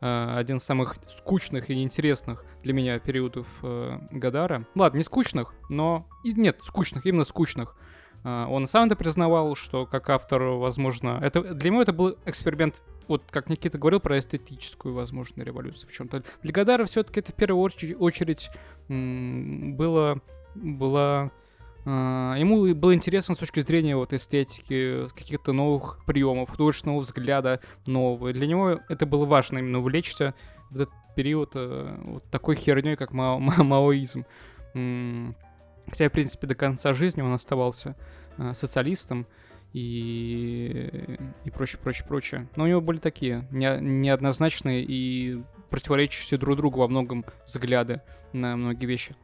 э, 0.00 0.34
один 0.36 0.56
из 0.56 0.64
самых 0.64 0.96
скучных 1.08 1.70
и 1.70 1.76
неинтересных 1.76 2.44
для 2.64 2.72
меня 2.72 2.98
периодов 2.98 3.46
э, 3.62 3.98
Гадара. 4.10 4.66
Ладно, 4.74 4.98
не 4.98 5.04
скучных, 5.04 5.54
но... 5.70 6.08
и 6.24 6.32
Нет, 6.32 6.58
скучных, 6.64 7.06
именно 7.06 7.22
скучных. 7.24 7.76
Э, 8.24 8.46
Он 8.48 8.66
сам 8.66 8.86
это 8.86 8.96
признавал, 8.96 9.54
что 9.54 9.86
как 9.86 10.10
автор, 10.10 10.42
возможно... 10.42 11.18
Это, 11.22 11.42
для 11.54 11.70
него 11.70 11.82
это 11.82 11.92
был 11.92 12.16
эксперимент 12.24 12.74
вот 13.08 13.22
как 13.30 13.48
Никита 13.48 13.78
говорил 13.78 14.00
про 14.00 14.18
эстетическую, 14.18 14.94
возможно, 14.94 15.42
революцию 15.42 15.88
в 15.88 15.92
чем-то. 15.92 16.22
Для 16.42 16.52
Гадара 16.52 16.84
все-таки 16.84 17.20
это 17.20 17.32
в 17.32 17.34
первую 17.34 17.62
очередь, 17.62 17.96
очередь 17.98 18.50
было, 18.88 20.20
было 20.54 21.32
а, 21.90 22.34
ему 22.36 22.74
было 22.74 22.94
интересно 22.94 23.34
с 23.34 23.38
точки 23.38 23.60
зрения 23.60 23.96
вот 23.96 24.12
эстетики, 24.12 25.08
каких-то 25.08 25.52
новых 25.52 26.04
приемов, 26.04 26.50
художественного 26.50 27.00
взгляда 27.00 27.60
нового. 27.86 28.30
для 28.32 28.46
него 28.46 28.80
это 28.90 29.06
было 29.06 29.24
важно 29.24 29.58
именно 29.58 29.78
увлечься 29.78 30.34
в 30.68 30.74
этот 30.74 30.94
период 31.16 31.52
э, 31.54 31.96
вот 32.04 32.24
такой 32.30 32.56
херней, 32.56 32.94
как 32.94 33.12
мао 33.12 33.38
маоизм. 33.38 34.26
Хотя, 35.90 36.08
в 36.08 36.12
принципе, 36.12 36.46
до 36.46 36.54
конца 36.54 36.92
жизни 36.92 37.22
он 37.22 37.32
оставался 37.32 37.96
э, 38.36 38.52
социалистом 38.54 39.26
и, 39.72 41.18
и 41.44 41.50
прочее, 41.50 41.80
прочее, 41.82 42.06
прочее. 42.06 42.48
Но 42.56 42.64
у 42.64 42.66
него 42.66 42.80
были 42.80 42.98
такие 42.98 43.46
не, 43.50 43.78
неоднозначные 43.80 44.84
и 44.84 45.42
противоречащие 45.70 46.38
друг 46.38 46.56
другу 46.56 46.80
во 46.80 46.88
многом 46.88 47.24
взгляды 47.46 48.02
на 48.32 48.56
многие 48.56 48.86
вещи 48.86 49.16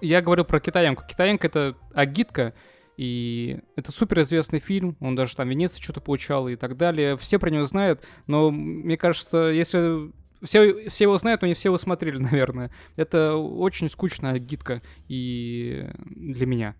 я 0.00 0.20
говорил 0.20 0.44
про 0.44 0.60
китаянку. 0.60 1.04
Китаянка— 1.06 1.46
это 1.48 1.76
агитка, 1.92 2.54
и 2.96 3.60
это 3.76 3.92
супер 3.92 4.20
известный 4.22 4.58
фильм, 4.58 4.96
он 5.00 5.14
даже 5.14 5.36
там 5.36 5.48
Венеции 5.48 5.80
что-то 5.80 6.00
получал 6.00 6.48
и 6.48 6.56
так 6.56 6.76
далее. 6.76 7.16
Все 7.16 7.38
про 7.38 7.50
него 7.50 7.64
знают, 7.64 8.02
но 8.26 8.50
мне 8.50 8.96
кажется, 8.96 9.38
если 9.46 10.12
все, 10.42 10.88
все 10.88 11.04
его 11.04 11.18
знают, 11.18 11.42
но 11.42 11.48
не 11.48 11.54
все 11.54 11.68
его 11.68 11.78
смотрели, 11.78 12.18
наверное. 12.18 12.70
Это 12.96 13.34
очень 13.34 13.88
скучная 13.88 14.38
гидка 14.38 14.82
и 15.08 15.88
для 16.04 16.46
меня. 16.46 16.74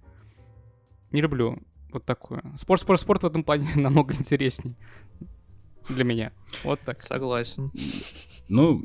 Не 1.11 1.21
люблю 1.21 1.59
вот 1.93 2.05
такое. 2.05 2.43
Спорт, 2.57 2.83
спорт, 2.83 3.01
спорт 3.01 3.23
в 3.23 3.27
этом 3.27 3.43
плане 3.45 3.69
намного 3.77 4.15
интересней 4.15 4.77
для 5.89 6.05
меня. 6.05 6.33
Вот 6.65 6.81
так. 6.81 7.03
Согласен. 7.03 7.71
Ну, 8.49 8.83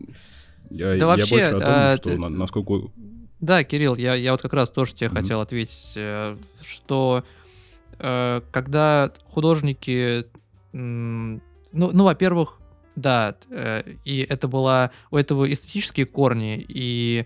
я, 0.69 0.87
да 0.87 0.95
я 0.95 1.07
вообще, 1.07 1.29
больше 1.29 1.45
о 1.47 1.51
том, 1.51 1.61
а, 1.63 1.97
что 1.97 2.09
ты... 2.09 2.17
насколько 2.17 2.91
да, 3.43 3.65
Кирилл, 3.65 3.97
я, 3.97 4.13
я 4.15 4.31
вот 4.31 4.41
как 4.41 4.53
раз 4.53 4.69
тоже 4.69 4.95
тебе 4.95 5.09
mm-hmm. 5.09 5.13
хотел 5.15 5.41
ответить, 5.41 5.93
э, 5.97 6.37
что 6.61 7.25
э, 7.99 8.41
когда 8.51 9.11
художники, 9.25 10.25
ну, 10.71 11.41
ну, 11.73 12.03
во-первых, 12.05 12.61
да, 12.95 13.35
э, 13.49 13.95
и 14.05 14.19
это 14.19 14.47
была 14.47 14.91
у 15.11 15.17
этого 15.17 15.51
эстетические 15.51 16.05
корни, 16.05 16.63
и 16.67 17.25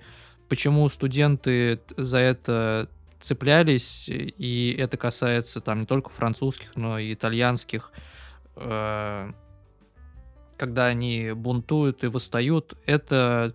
почему 0.50 0.88
студенты 0.90 1.80
за 1.98 2.20
это 2.20 2.90
цеплялись, 3.20 4.06
и 4.08 4.76
это 4.78 4.98
касается 4.98 5.60
там 5.60 5.82
не 5.82 5.86
только 5.86 6.10
французских, 6.10 6.76
но 6.76 7.00
и 7.00 7.14
итальянских, 7.14 7.92
э, 8.56 9.32
когда 10.56 10.86
они 10.86 11.32
бунтуют 11.34 12.04
и 12.04 12.08
восстают, 12.08 12.76
это 12.86 13.54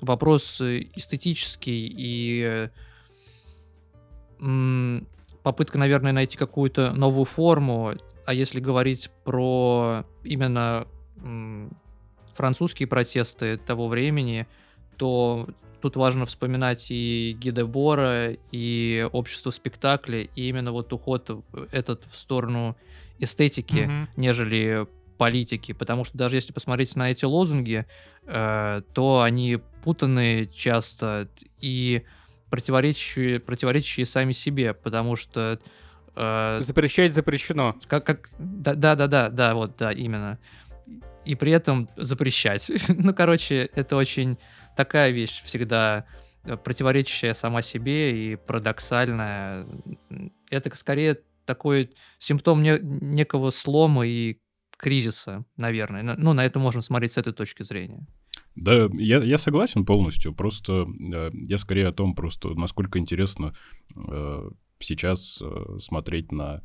вопрос 0.00 0.60
эстетический 0.60 1.92
и 1.96 2.68
попытка, 5.42 5.78
наверное, 5.78 6.12
найти 6.12 6.36
какую-то 6.36 6.92
новую 6.92 7.24
форму. 7.24 7.94
А 8.26 8.34
если 8.34 8.60
говорить 8.60 9.10
про 9.24 10.04
именно 10.24 10.86
французские 12.34 12.86
протесты 12.86 13.56
того 13.56 13.88
времени, 13.88 14.46
то 14.96 15.48
тут 15.80 15.96
важно 15.96 16.26
вспоминать 16.26 16.86
и 16.90 17.36
Гидебора, 17.38 18.36
и 18.52 19.08
общество 19.12 19.50
спектакля, 19.50 20.22
и 20.22 20.48
именно 20.48 20.72
вот 20.72 20.92
уход 20.92 21.44
этот 21.70 22.04
в 22.04 22.16
сторону 22.16 22.76
эстетики, 23.18 23.76
mm-hmm. 23.76 24.08
нежели 24.16 24.86
политики, 25.16 25.72
потому 25.72 26.04
что 26.04 26.16
даже 26.18 26.36
если 26.36 26.52
посмотреть 26.52 26.94
на 26.96 27.10
эти 27.10 27.24
лозунги, 27.24 27.86
э, 28.24 28.80
то 28.92 29.22
они 29.22 29.58
путанные 29.82 30.46
часто 30.46 31.28
и 31.60 32.02
противоречащие, 32.50 33.40
противоречащие 33.40 34.06
сами 34.06 34.32
себе, 34.32 34.74
потому 34.74 35.16
что... 35.16 35.58
Э, 36.14 36.60
Запрещать 36.62 37.12
запрещено. 37.12 37.76
Как, 37.86 38.04
как, 38.04 38.30
да, 38.38 38.74
да, 38.74 38.94
да, 38.94 39.06
да, 39.06 39.30
да, 39.30 39.54
вот, 39.54 39.76
да, 39.78 39.92
именно. 39.92 40.38
И 41.26 41.34
при 41.34 41.52
этом 41.52 41.88
запрещать. 41.96 42.70
ну, 42.88 43.12
короче, 43.14 43.68
это 43.74 43.96
очень 43.96 44.38
такая 44.76 45.10
вещь 45.10 45.42
всегда 45.44 46.06
э, 46.44 46.56
противоречащая 46.56 47.34
сама 47.34 47.62
себе 47.62 48.32
и 48.32 48.36
парадоксальная. 48.36 49.66
Это 50.50 50.76
скорее 50.76 51.18
такой 51.44 51.90
симптом 52.18 52.62
не, 52.62 52.78
некого 52.80 53.50
слома 53.50 54.06
и 54.06 54.38
кризиса, 54.76 55.44
наверное. 55.56 56.02
Ну, 56.02 56.32
на 56.32 56.44
это 56.44 56.58
можно 56.58 56.80
смотреть 56.80 57.12
с 57.12 57.18
этой 57.18 57.32
точки 57.32 57.62
зрения. 57.62 58.06
Да, 58.54 58.88
я, 58.94 59.18
я 59.22 59.38
согласен 59.38 59.84
полностью. 59.84 60.34
Просто 60.34 60.86
э, 61.12 61.30
я 61.32 61.58
скорее 61.58 61.88
о 61.88 61.92
том, 61.92 62.14
просто 62.14 62.50
насколько 62.50 62.98
интересно 62.98 63.54
э, 63.94 64.50
сейчас 64.78 65.40
э, 65.42 65.78
смотреть 65.78 66.32
на 66.32 66.62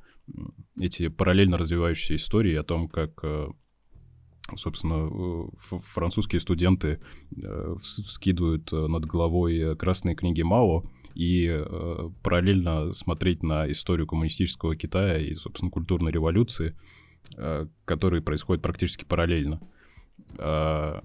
эти 0.80 1.10
параллельно 1.10 1.58
развивающиеся 1.58 2.16
истории 2.16 2.56
о 2.56 2.64
том, 2.64 2.88
как, 2.88 3.20
э, 3.24 3.48
собственно, 4.58 5.10
э, 5.10 5.80
французские 5.84 6.40
студенты 6.40 7.00
э, 7.36 7.76
вскидывают 7.82 8.72
э, 8.74 8.88
над 8.88 9.06
головой 9.06 9.76
красные 9.78 10.16
книги 10.16 10.42
Мао 10.42 10.84
и 11.14 11.62
параллельно 12.24 12.94
смотреть 12.94 13.44
на 13.44 13.70
историю 13.72 14.08
коммунистического 14.08 14.76
Китая 14.76 15.18
и, 15.18 15.36
собственно, 15.36 15.72
культурной 15.72 16.12
революции 16.12 16.76
которые 17.86 18.22
происходят 18.24 18.64
практически 18.64 19.06
параллельно. 19.06 19.62
Ну, 20.38 21.04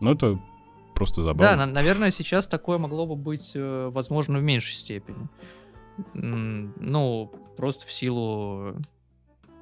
это 0.00 0.42
просто 0.94 1.22
забавно. 1.22 1.64
Да, 1.64 1.72
наверное, 1.72 2.10
сейчас 2.10 2.48
такое 2.48 2.76
могло 2.76 3.06
бы 3.06 3.14
быть, 3.14 3.52
возможно, 3.54 4.40
в 4.40 4.42
меньшей 4.42 4.74
степени. 4.74 5.28
Ну, 6.12 7.32
просто 7.56 7.86
в 7.86 7.92
силу 7.92 8.74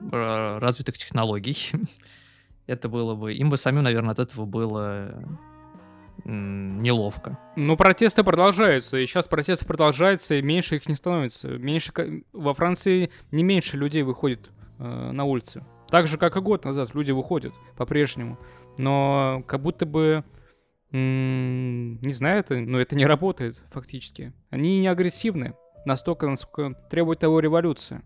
развитых 0.00 0.96
технологий. 0.96 1.70
Это 2.70 2.88
было 2.88 3.16
бы... 3.16 3.34
Им 3.34 3.50
бы 3.50 3.56
самим, 3.56 3.82
наверное, 3.82 4.12
от 4.12 4.20
этого 4.20 4.46
было 4.46 5.24
неловко. 6.24 7.36
Ну, 7.56 7.76
протесты 7.76 8.22
продолжаются, 8.22 8.98
и 8.98 9.06
сейчас 9.06 9.26
протесты 9.26 9.64
продолжаются, 9.64 10.36
и 10.36 10.42
меньше 10.42 10.76
их 10.76 10.88
не 10.88 10.94
становится. 10.94 11.48
Меньше... 11.48 11.92
Во 12.32 12.54
Франции 12.54 13.10
не 13.32 13.42
меньше 13.42 13.76
людей 13.76 14.02
выходит 14.02 14.50
э, 14.78 14.84
на 14.84 15.24
улице. 15.24 15.64
Так 15.88 16.06
же, 16.06 16.16
как 16.16 16.36
и 16.36 16.40
год 16.40 16.64
назад, 16.64 16.94
люди 16.94 17.10
выходят 17.10 17.52
по-прежнему. 17.76 18.38
Но 18.78 19.42
как 19.48 19.62
будто 19.62 19.84
бы, 19.84 20.22
не 20.92 22.12
знаю, 22.12 22.38
это, 22.38 22.60
но 22.60 22.78
это 22.78 22.94
не 22.94 23.06
работает 23.06 23.60
фактически. 23.72 24.32
Они 24.50 24.78
не 24.78 24.86
агрессивны 24.86 25.54
настолько, 25.84 26.28
насколько 26.28 26.78
требует 26.88 27.18
того 27.18 27.40
революция. 27.40 28.04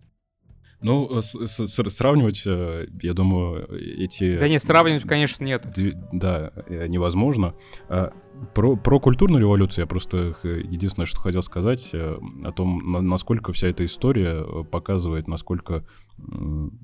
Ну, 0.84 1.22
с 1.22 1.34
-с 1.34 1.88
сравнивать, 1.88 2.42
э, 2.46 2.86
я 3.00 3.14
думаю, 3.14 3.66
эти... 3.72 4.36
Да 4.36 4.46
нет, 4.46 4.62
сравнивать, 4.62 5.04
конечно, 5.04 5.42
нет. 5.42 5.66
Да, 6.12 6.52
э, 6.68 6.88
невозможно. 6.88 7.54
А 7.88 8.12
про, 8.54 8.76
про 8.76 9.00
культурную 9.00 9.40
революцию 9.40 9.84
я 9.84 9.86
просто 9.86 10.36
единственное, 10.44 11.06
что 11.06 11.22
хотел 11.22 11.40
сказать, 11.40 11.88
э, 11.94 12.18
о 12.44 12.52
том, 12.52 13.08
насколько 13.08 13.54
вся 13.54 13.68
эта 13.68 13.86
история 13.86 14.44
показывает, 14.64 15.26
насколько 15.26 15.86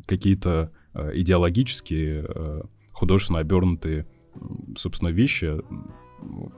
какие-то 0.06 0.72
идеологические, 0.94 2.64
художественно 2.92 3.40
обернутые, 3.40 4.06
собственно, 4.76 5.10
вещи, 5.10 5.56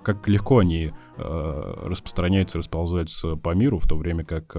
как 0.05 0.29
легко 0.29 0.59
они 0.59 0.93
распространяются, 1.17 2.59
расползаются 2.59 3.35
по 3.35 3.53
миру, 3.55 3.79
в 3.79 3.89
то 3.89 3.97
время 3.97 4.25
как 4.25 4.57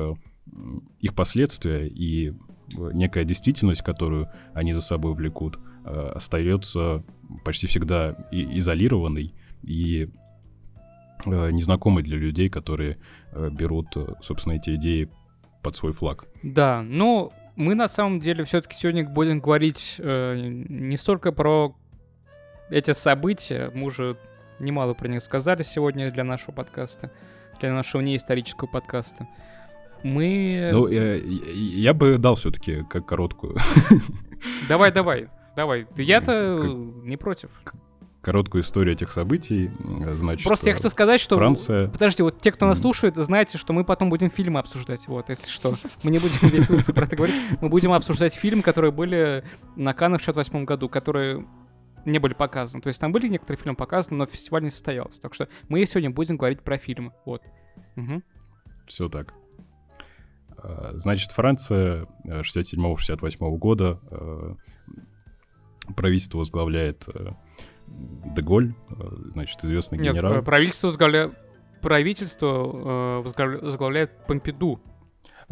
их 0.99 1.15
последствия 1.15 1.87
и 1.87 2.33
некая 2.75 3.23
действительность, 3.23 3.81
которую 3.81 4.29
они 4.53 4.73
за 4.73 4.81
собой 4.81 5.13
влекут, 5.13 5.59
э, 5.85 6.11
остается 6.15 7.03
почти 7.43 7.67
всегда 7.67 8.15
и 8.31 8.59
изолированной 8.59 9.33
и 9.63 10.09
э, 11.25 11.51
незнакомой 11.51 12.03
для 12.03 12.17
людей, 12.17 12.49
которые 12.49 12.97
э, 13.31 13.49
берут, 13.51 13.95
собственно, 14.21 14.53
эти 14.53 14.75
идеи 14.75 15.09
под 15.61 15.75
свой 15.75 15.93
флаг. 15.93 16.25
Да, 16.43 16.81
ну, 16.81 17.31
мы 17.55 17.75
на 17.75 17.87
самом 17.87 18.19
деле 18.19 18.43
все-таки 18.43 18.75
сегодня 18.75 19.07
будем 19.07 19.39
говорить 19.39 19.95
э, 19.99 20.35
не 20.37 20.97
столько 20.97 21.31
про 21.31 21.75
эти 22.69 22.91
события, 22.93 23.71
мы 23.73 23.85
уже 23.85 24.17
немало 24.59 24.93
про 24.93 25.07
них 25.07 25.21
сказали 25.21 25.63
сегодня 25.63 26.11
для 26.11 26.23
нашего 26.23 26.51
подкаста, 26.51 27.11
для 27.59 27.71
нашего 27.73 28.01
неисторического 28.01 28.67
подкаста 28.67 29.27
мы... 30.03 30.69
Ну, 30.71 30.87
я, 30.87 31.15
я 31.15 31.93
бы 31.93 32.17
дал 32.17 32.35
все-таки 32.35 32.83
как 32.89 33.05
короткую. 33.05 33.57
Давай, 34.67 34.91
давай, 34.91 35.29
давай. 35.55 35.87
Я-то 35.95 36.59
не 37.03 37.15
против. 37.17 37.49
короткую 38.21 38.63
историю 38.63 38.93
этих 38.95 39.11
событий. 39.11 39.71
Значит, 40.15 40.45
Просто 40.45 40.69
я 40.69 40.75
хочу 40.75 40.89
сказать, 40.89 41.19
что... 41.21 41.35
Франция... 41.37 41.87
Подожди, 41.87 42.23
вот 42.23 42.41
те, 42.41 42.51
кто 42.51 42.65
нас 42.65 42.79
слушает, 42.81 43.15
знаете, 43.15 43.57
что 43.57 43.73
мы 43.73 43.83
потом 43.85 44.09
будем 44.09 44.29
фильмы 44.29 44.59
обсуждать. 44.59 45.07
Вот, 45.07 45.29
если 45.29 45.49
что. 45.49 45.75
Мы 46.03 46.11
не 46.11 46.19
будем 46.19 46.47
весь 46.49 46.67
выпуск 46.67 46.93
про 46.93 47.05
это 47.05 47.15
говорить. 47.15 47.35
Мы 47.61 47.69
будем 47.69 47.93
обсуждать 47.93 48.33
фильмы, 48.33 48.61
которые 48.61 48.91
были 48.91 49.43
на 49.75 49.93
Каннах 49.93 50.21
в 50.21 50.23
68 50.25 50.65
году, 50.65 50.89
которые 50.89 51.45
не 52.05 52.19
были 52.19 52.33
показаны. 52.33 52.81
То 52.81 52.87
есть 52.87 52.99
там 52.99 53.11
были 53.11 53.27
некоторые 53.27 53.61
фильмы 53.61 53.75
показаны, 53.75 54.17
но 54.17 54.25
фестиваль 54.25 54.63
не 54.63 54.69
состоялся. 54.69 55.21
Так 55.21 55.33
что 55.33 55.47
мы 55.69 55.85
сегодня 55.85 56.09
будем 56.09 56.37
говорить 56.37 56.61
про 56.61 56.77
фильмы. 56.77 57.13
Вот. 57.25 57.41
Угу. 57.95 58.21
Все 58.87 59.07
так. 59.09 59.33
А, 60.57 60.91
значит, 60.95 61.31
Франция 61.31 62.07
67-68 62.25 63.57
года 63.57 63.99
правительство 65.95 66.37
возглавляет 66.39 67.07
Деголь, 67.87 68.73
значит, 69.31 69.63
известный 69.63 69.99
Нет, 69.99 70.13
генерал. 70.13 70.41
правительство 70.41 70.87
возглавляет, 70.87 71.33
правительство 71.81 73.21
возглавляет 73.21 74.25
Помпиду. 74.27 74.79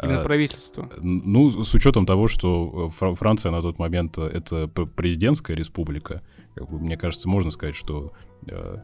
Именно 0.02 0.22
правительство. 0.24 0.88
Ну, 1.00 1.50
с 1.62 1.74
учетом 1.74 2.06
того, 2.06 2.26
что 2.26 2.88
Фра- 2.88 3.14
Франция 3.14 3.52
на 3.52 3.60
тот 3.60 3.78
момент 3.78 4.16
э, 4.18 4.22
это 4.22 4.66
президентская 4.66 5.54
республика, 5.54 6.22
мне 6.56 6.96
кажется, 6.96 7.28
можно 7.28 7.50
сказать, 7.50 7.76
что 7.76 8.12
э, 8.48 8.78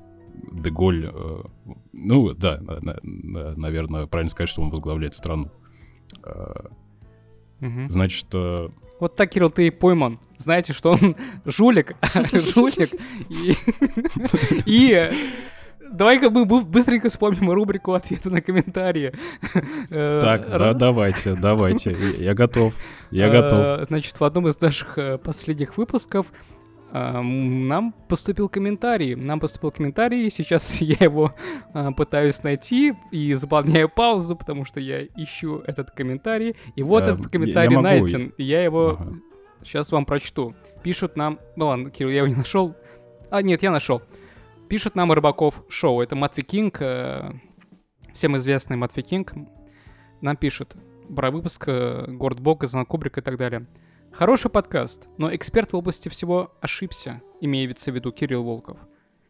Деголь, 0.53 1.11
э, 1.13 1.43
ну 1.93 2.35
да, 2.35 2.59
на- 2.61 2.81
на- 2.81 2.99
на- 3.03 3.57
наверное, 3.57 4.07
правильно 4.07 4.31
сказать, 4.31 4.51
что 4.51 4.61
он 4.63 4.71
возглавляет 4.71 5.15
страну. 5.15 5.51
Э, 6.25 6.55
Мгм. 7.61 7.89
Значит, 7.89 8.27
э, 8.35 8.69
Вот 9.01 9.17
так, 9.17 9.31
Кирилл, 9.31 9.51
ты 9.51 9.67
и 9.67 9.71
пойман. 9.71 10.21
Знаете, 10.39 10.73
что 10.73 10.93
он 10.93 11.17
жулик, 11.45 11.97
жулик, 12.33 12.91
и... 13.29 13.55
и 14.67 15.11
Давай-ка 15.91 16.29
мы 16.31 16.45
быстренько 16.45 17.09
вспомним 17.09 17.51
рубрику 17.51 17.95
ответы 17.95 18.29
на 18.31 18.43
комментарии. 18.43 19.13
Э, 19.91 20.21
так, 20.21 20.49
да, 20.49 20.75
давайте, 20.75 21.35
давайте, 21.35 21.97
я- 22.19 22.35
готов, 22.35 22.75
я 23.11 23.29
э, 23.29 23.31
готов. 23.31 23.87
Значит, 23.87 24.21
в 24.21 24.25
одном 24.25 24.49
из 24.49 24.61
наших 24.61 24.99
э, 24.99 25.17
последних 25.19 25.79
выпусков 25.79 26.27
э, 26.31 26.58
нам 26.93 27.93
поступил 28.09 28.49
комментарий. 28.49 29.15
Нам 29.15 29.41
поступил 29.41 29.71
комментарий, 29.71 30.31
сейчас 30.31 30.77
я 30.81 30.97
его 31.01 31.35
э, 31.75 31.91
пытаюсь 31.97 32.43
найти 32.43 32.95
и 33.11 33.35
заполняю 33.35 33.89
паузу, 33.89 34.37
потому 34.37 34.65
что 34.65 34.81
я 34.81 35.05
ищу 35.05 35.59
этот 35.67 35.91
комментарий. 35.91 36.57
И 36.77 36.83
вот 36.83 37.03
я- 37.05 37.11
этот 37.11 37.25
я 37.25 37.29
комментарий 37.29 37.77
могу- 37.77 37.83
найден. 37.83 38.33
и 38.39 38.43
Я 38.45 38.63
его 38.65 38.97
Ага. 38.99 39.13
Сейчас 39.65 39.91
вам 39.91 40.05
прочту. 40.07 40.55
Пишут 40.85 41.17
нам... 41.17 41.41
Ну 41.57 41.67
ладно, 41.67 41.91
Кирилл, 41.91 42.11
я 42.11 42.19
его 42.19 42.29
не 42.29 42.37
нашел. 42.37 42.77
А, 43.29 43.43
нет, 43.43 43.61
я 43.65 43.73
нашел. 43.73 44.01
Пишет 44.69 44.95
нам 44.95 45.11
Рыбаков 45.11 45.65
Шоу. 45.69 46.01
Это 46.01 46.15
Матви 46.15 46.43
Кинг, 46.43 46.81
э, 46.81 47.33
всем 48.15 48.37
известный 48.37 48.77
Матви 48.77 49.03
Кинг. 49.03 49.33
Нам 50.21 50.37
пишет 50.37 50.77
про 51.15 51.31
выпуск 51.33 51.65
э, 51.67 52.05
Горд 52.07 52.39
Бога, 52.39 52.69
Зона 52.69 52.85
Кубрика 52.85 53.19
и 53.21 53.23
так 53.23 53.37
далее. 53.37 53.67
Хороший 54.13 54.51
подкаст, 54.51 55.09
но 55.17 55.35
эксперт 55.35 55.73
в 55.73 55.77
области 55.77 56.09
всего 56.09 56.57
ошибся, 56.61 57.23
имеется 57.41 57.93
в 57.93 57.95
виду 57.95 58.11
Кирилл 58.11 58.43
Волков. 58.43 58.79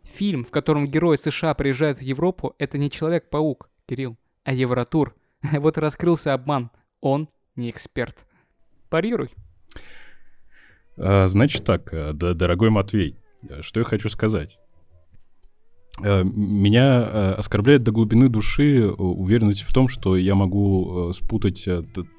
Фильм, 0.05 0.45
в 0.45 0.51
котором 0.51 0.87
герой 0.87 1.19
США 1.19 1.53
приезжает 1.55 1.99
в 1.99 2.03
Европу, 2.03 2.55
это 2.59 2.79
не 2.79 2.91
Человек-паук, 2.91 3.69
Кирилл, 3.87 4.17
а 4.45 4.53
Евротур. 4.53 5.15
Вот 5.53 5.77
и 5.77 5.81
раскрылся 5.81 6.33
обман. 6.33 6.71
Он 7.01 7.29
не 7.55 7.71
эксперт. 7.71 8.27
Парируй. 8.89 9.31
А, 10.97 11.27
Значит 11.27 11.65
так, 11.65 11.93
э, 11.93 12.13
дорогой 12.13 12.71
Матвей, 12.71 13.19
э, 13.49 13.61
что 13.61 13.81
я 13.81 13.85
хочу 13.85 14.09
сказать. 14.09 14.59
Э, 16.03 16.25
Меня 16.25 17.35
оскорбляет 17.35 17.83
до 17.83 17.93
глубины 17.93 18.29
души 18.29 18.89
уверенность 18.89 19.63
в 19.63 19.73
том, 19.75 19.89
что 19.89 20.17
я 20.17 20.35
могу 20.35 21.13
спутать 21.13 21.69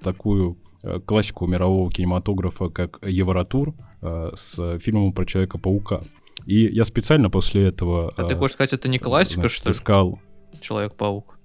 такую 0.04 0.58
классику 1.06 1.48
мирового 1.48 1.92
кинематографа, 1.92 2.70
как 2.70 3.00
Евротур, 3.06 3.74
э, 4.02 4.32
с 4.36 4.78
фильмом 4.80 5.14
про 5.14 5.26
Человека-паука. 5.26 6.02
И 6.46 6.66
я 6.74 6.86
специально 6.86 7.30
после 7.30 7.68
этого... 7.68 8.14
А 8.16 8.24
ты 8.24 8.34
э, 8.34 8.38
хочешь 8.38 8.54
сказать, 8.54 8.74
это 8.74 8.88
не 8.90 8.98
классика, 9.00 9.42
значит, 9.42 9.58
что 9.58 9.70
ли? 9.70 9.74
искал. 9.74 10.20
Человек-паук. 10.62 11.38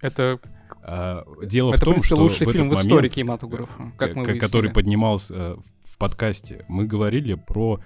Это, 0.00 0.38
А, 0.82 1.24
Дело 1.42 1.68
в 1.72 1.74
это 1.74 1.78
в 1.80 1.84
том, 1.84 1.94
принципе, 1.94 2.14
что 2.14 2.22
лучший 2.22 2.46
в 2.46 2.52
фильм 2.52 2.68
в 2.68 2.74
истории 2.74 3.08
кинематографа, 3.08 3.92
как 3.96 4.14
мы 4.14 4.38
который 4.38 4.70
поднимался 4.70 5.34
э, 5.34 5.56
в 5.84 5.98
подкасте, 5.98 6.64
мы 6.68 6.84
говорили 6.86 7.34
про 7.34 7.80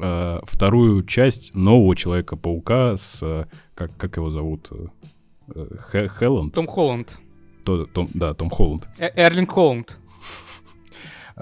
э, 0.00 0.40
вторую 0.44 1.02
часть 1.04 1.54
нового 1.56 1.96
Человека-паука 1.96 2.96
с... 2.96 3.20
э, 3.22 3.46
как, 3.74 3.96
как 3.96 4.16
его 4.16 4.30
зовут? 4.30 4.68
э, 4.70 4.86
э, 5.56 5.66
Хэ- 5.92 6.08
Хэлланд? 6.08 6.54
Том 6.54 6.66
Холланд. 6.68 7.18
То- 7.64 7.86
Том- 7.86 8.10
да, 8.14 8.32
Том 8.34 8.48
Холланд. 8.48 8.88
Э- 8.98 9.10
Эрлинг 9.16 9.50
Холланд. 9.50 9.98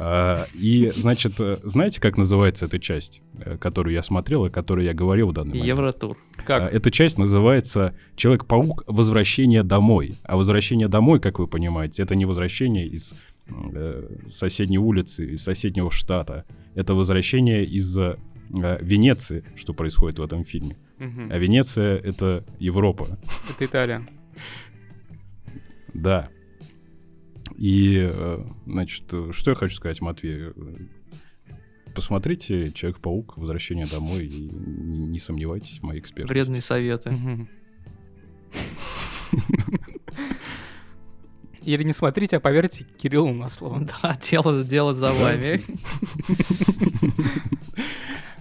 А, 0.00 0.46
И, 0.54 0.92
значит, 0.94 1.40
э, 1.40 1.56
знаете, 1.64 2.00
как 2.00 2.16
называется 2.16 2.66
эта 2.66 2.78
часть, 2.78 3.20
э, 3.40 3.56
которую 3.58 3.94
я 3.94 4.04
смотрел 4.04 4.44
и 4.44 4.48
о 4.48 4.50
которой 4.50 4.84
я 4.84 4.94
говорил 4.94 5.30
в 5.30 5.32
данный 5.32 5.50
момент? 5.50 5.66
Евротур. 5.66 6.16
А, 6.36 6.42
Как? 6.42 6.72
Эта 6.72 6.92
часть 6.92 7.18
называется 7.18 7.96
«Человек-паук. 8.14 8.84
Возвращение 8.86 9.64
домой». 9.64 10.20
А 10.22 10.36
возвращение 10.36 10.86
домой, 10.86 11.18
как 11.18 11.40
вы 11.40 11.48
понимаете, 11.48 12.04
это 12.04 12.14
не 12.14 12.26
возвращение 12.26 12.86
из 12.86 13.16
э, 13.48 14.08
соседней 14.30 14.78
улицы, 14.78 15.32
из 15.32 15.42
соседнего 15.42 15.90
штата. 15.90 16.44
Это 16.76 16.94
возвращение 16.94 17.64
из 17.64 17.98
Венеции, 18.50 19.44
что 19.56 19.74
происходит 19.74 20.20
в 20.20 20.22
этом 20.22 20.44
фильме. 20.44 20.76
А 21.00 21.38
Венеция— 21.38 21.96
это 22.04 22.44
Европа. 22.60 23.18
Это 23.50 23.64
Италия. 23.64 24.02
Да. 25.92 26.28
И, 27.58 27.98
э, 28.00 28.38
значит, 28.66 29.12
э, 29.12 29.32
что 29.32 29.50
я 29.50 29.54
хочу 29.56 29.74
сказать, 29.74 30.00
Матвей? 30.00 30.52
Посмотрите 31.94 32.70
«Человек-паук. 32.70 33.36
Возвращение 33.36 33.86
домой» 33.86 34.26
и 34.26 34.48
не, 34.48 35.06
не 35.06 35.18
сомневайтесь 35.18 35.80
в 35.80 35.82
моей 35.82 36.00
экспертности. 36.00 36.32
Вредные 36.32 36.62
советы. 36.62 37.48
Или 41.62 41.82
не 41.82 41.92
смотрите, 41.92 42.36
а 42.36 42.40
поверьте 42.40 42.84
Кириллу 42.84 43.34
на 43.34 43.48
слово. 43.48 43.80
Да, 44.02 44.16
дело, 44.30 44.64
дело 44.64 44.94
за 44.94 45.12
вами. 45.12 45.60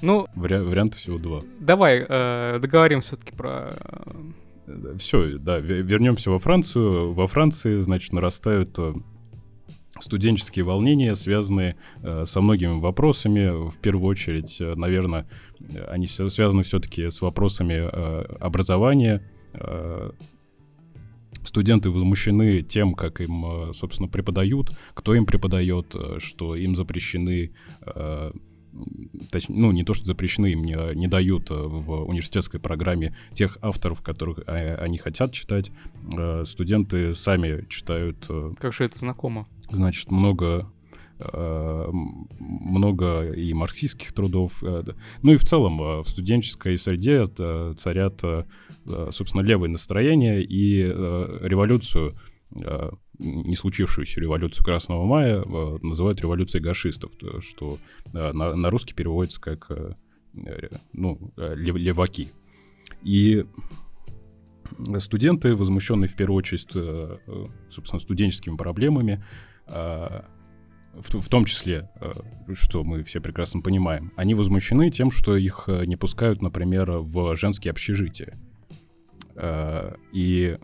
Ну, 0.01 0.27
Вариа- 0.35 0.63
вариантов 0.63 0.99
всего 0.99 1.17
два. 1.17 1.41
давай 1.59 2.05
э, 2.07 2.59
договорим 2.61 3.01
все-таки 3.01 3.35
про... 3.35 3.79
Все, 4.97 5.37
да, 5.37 5.59
ве- 5.59 5.81
вернемся 5.81 6.31
во 6.31 6.39
Францию. 6.39 7.13
Во 7.13 7.27
Франции, 7.27 7.77
значит, 7.77 8.11
нарастают 8.13 8.77
э, 8.77 8.93
студенческие 10.01 10.65
волнения, 10.65 11.15
связанные 11.15 11.77
э, 12.03 12.25
со 12.25 12.41
многими 12.41 12.79
вопросами. 12.79 13.69
В 13.69 13.77
первую 13.77 14.09
очередь, 14.09 14.57
наверное, 14.59 15.27
они 15.87 16.07
связаны 16.07 16.63
все-таки 16.63 17.09
с 17.09 17.21
вопросами 17.21 17.73
э, 17.73 18.21
образования. 18.39 19.23
Э, 19.53 20.11
Студенты 21.43 21.89
возмущены 21.89 22.61
тем, 22.61 22.93
как 22.93 23.21
им, 23.21 23.69
э, 23.69 23.73
собственно, 23.73 24.09
преподают, 24.09 24.75
кто 24.93 25.15
им 25.15 25.25
преподает, 25.25 25.95
э, 25.95 26.19
что 26.19 26.55
им 26.55 26.75
запрещены 26.75 27.51
э, 27.85 28.31
точнее, 29.31 29.55
ну, 29.57 29.71
не 29.71 29.83
то, 29.83 29.93
что 29.93 30.05
запрещены, 30.05 30.47
им 30.53 30.63
не, 30.63 30.77
не 30.95 31.07
дают 31.07 31.51
э, 31.51 31.53
в 31.53 32.07
университетской 32.07 32.59
программе 32.59 33.15
тех 33.33 33.57
авторов, 33.61 34.01
которых 34.01 34.39
э, 34.47 34.75
они 34.75 34.97
хотят 34.97 35.33
читать. 35.33 35.71
Э, 36.17 36.43
Студенты 36.45 37.15
сами 37.15 37.65
читают, 37.69 38.27
Как 38.59 38.73
же 38.73 38.85
это 38.85 38.97
знакомо? 38.97 39.47
значит, 39.69 40.11
много 40.11 40.71
много 42.39 43.31
и 43.31 43.51
марксистских 43.51 44.13
трудов. 44.13 44.61
Ну 45.23 45.31
и 45.31 45.37
в 45.37 45.43
целом 45.45 46.03
в 46.03 46.07
студенческой 46.07 46.77
среде 46.77 47.25
царят, 47.25 48.21
собственно, 49.09 49.41
левые 49.41 49.71
настроения 49.71 50.43
и 50.43 50.83
революцию, 50.83 52.15
не 53.19 53.55
случившуюся 53.55 54.19
революцию 54.21 54.63
Красного 54.63 55.05
Мая, 55.05 55.41
э, 55.41 55.77
называют 55.81 56.21
революцией 56.21 56.63
гашистов, 56.63 57.13
то, 57.15 57.41
что 57.41 57.79
э, 58.13 58.31
на, 58.31 58.55
на 58.55 58.69
русский 58.69 58.93
переводится 58.93 59.41
как 59.41 59.67
э, 59.69 59.93
ну, 60.93 61.33
лев- 61.35 61.77
леваки. 61.77 62.31
И 63.03 63.45
студенты, 64.99 65.55
возмущенные 65.55 66.07
в 66.07 66.15
первую 66.15 66.37
очередь, 66.37 66.67
собственно, 67.71 67.99
студенческими 67.99 68.55
проблемами, 68.55 69.23
в, 69.65 71.29
том 71.29 71.45
числе, 71.45 71.89
что 72.53 72.83
мы 72.83 73.03
все 73.03 73.19
прекрасно 73.19 73.61
понимаем, 73.61 74.11
они 74.15 74.35
возмущены 74.35 74.91
тем, 74.91 75.09
что 75.09 75.35
их 75.35 75.67
не 75.67 75.95
пускают, 75.95 76.41
например, 76.41 76.91
в 76.91 77.35
женские 77.35 77.71
общежития. 77.71 78.37
И 80.13 80.57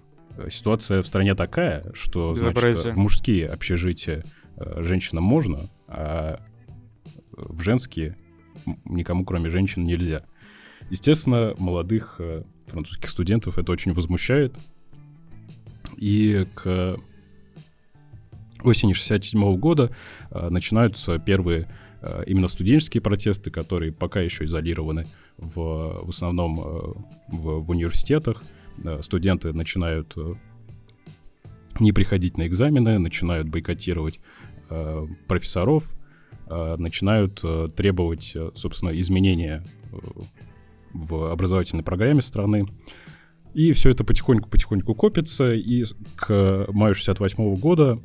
ситуация 0.49 1.01
в 1.01 1.07
стране 1.07 1.35
такая, 1.35 1.91
что 1.93 2.35
значит, 2.35 2.75
в 2.75 2.97
мужские 2.97 3.49
общежития 3.49 4.23
э, 4.57 4.83
женщинам 4.83 5.23
можно, 5.23 5.69
а 5.87 6.39
в 7.31 7.61
женские 7.61 8.17
никому, 8.85 9.25
кроме 9.25 9.49
женщин, 9.49 9.83
нельзя. 9.83 10.23
Естественно, 10.89 11.53
молодых 11.57 12.15
э, 12.19 12.43
французских 12.67 13.09
студентов 13.09 13.57
это 13.57 13.71
очень 13.71 13.93
возмущает. 13.93 14.55
И 15.97 16.47
к 16.55 16.97
осени 18.63 18.93
67 18.93 19.57
года 19.57 19.91
э, 20.31 20.49
начинаются 20.49 21.19
первые 21.19 21.67
э, 22.01 22.23
именно 22.27 22.47
студенческие 22.47 23.01
протесты, 23.01 23.51
которые 23.51 23.91
пока 23.91 24.21
еще 24.21 24.45
изолированы 24.45 25.07
в, 25.37 26.05
в 26.05 26.09
основном 26.09 26.59
э, 26.59 26.93
в, 27.29 27.63
в 27.63 27.69
университетах. 27.69 28.43
Э, 28.83 28.99
студенты 29.01 29.53
начинают 29.53 30.13
э, 30.15 30.33
не 31.79 31.91
приходить 31.91 32.37
на 32.37 32.47
экзамены, 32.47 32.99
начинают 32.99 33.49
бойкотировать 33.49 34.19
э, 34.69 35.07
профессоров, 35.27 35.89
начинают 36.77 37.41
требовать, 37.75 38.35
собственно, 38.53 38.89
изменения 38.99 39.65
в 40.93 41.31
образовательной 41.31 41.83
программе 41.83 42.21
страны. 42.21 42.67
И 43.53 43.71
все 43.71 43.91
это 43.91 44.03
потихоньку-потихоньку 44.03 44.93
копится, 44.93 45.53
и 45.53 45.85
к 46.17 46.67
маю 46.69 46.93
68 46.93 47.55
года 47.55 47.99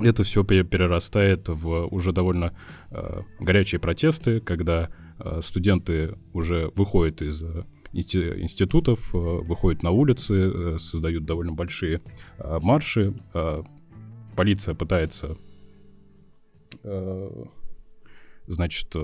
это 0.00 0.24
все 0.24 0.44
перерастает 0.44 1.48
в 1.48 1.86
уже 1.86 2.12
довольно 2.12 2.52
э, 2.90 3.22
горячие 3.40 3.80
протесты, 3.80 4.40
когда 4.40 4.90
э, 5.18 5.40
студенты 5.42 6.16
уже 6.32 6.70
выходят 6.74 7.22
из 7.22 7.42
э, 7.42 7.64
институтов, 8.00 9.14
э, 9.14 9.18
выходят 9.18 9.82
на 9.82 9.90
улицы, 9.90 10.34
э, 10.34 10.78
создают 10.78 11.24
довольно 11.24 11.52
большие 11.52 12.02
э, 12.38 12.58
марши. 12.60 13.14
Полиция 14.36 14.74
пытается 14.74 15.38
значит, 18.46 18.94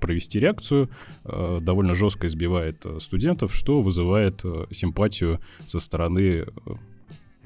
провести 0.00 0.38
реакцию, 0.38 0.90
довольно 1.24 1.94
жестко 1.94 2.26
избивает 2.26 2.84
студентов, 3.00 3.54
что 3.54 3.80
вызывает 3.80 4.44
симпатию 4.70 5.40
со 5.66 5.80
стороны 5.80 6.46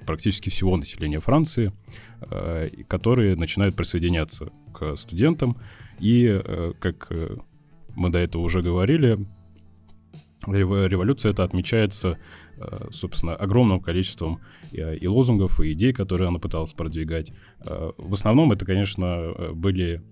практически 0.07 0.51
всего 0.51 0.77
населения 0.77 1.21
Франции, 1.21 1.73
которые 2.89 3.37
начинают 3.37 3.77
присоединяться 3.77 4.51
к 4.75 4.97
студентам. 4.97 5.57
И, 6.01 6.43
как 6.81 7.11
мы 7.95 8.11
до 8.11 8.19
этого 8.19 8.43
уже 8.43 8.61
говорили, 8.61 9.25
революция 10.47 11.33
это 11.33 11.45
отмечается, 11.45 12.19
собственно, 12.91 13.35
огромным 13.35 13.81
количеством 13.81 14.41
и 14.73 15.07
лозунгов, 15.07 15.61
и 15.61 15.73
идей, 15.73 15.93
которые 15.93 16.29
она 16.29 16.39
пыталась 16.39 16.73
продвигать. 16.73 17.33
В 17.59 18.15
основном 18.15 18.53
это, 18.53 18.65
конечно, 18.65 19.53
были 19.53 20.03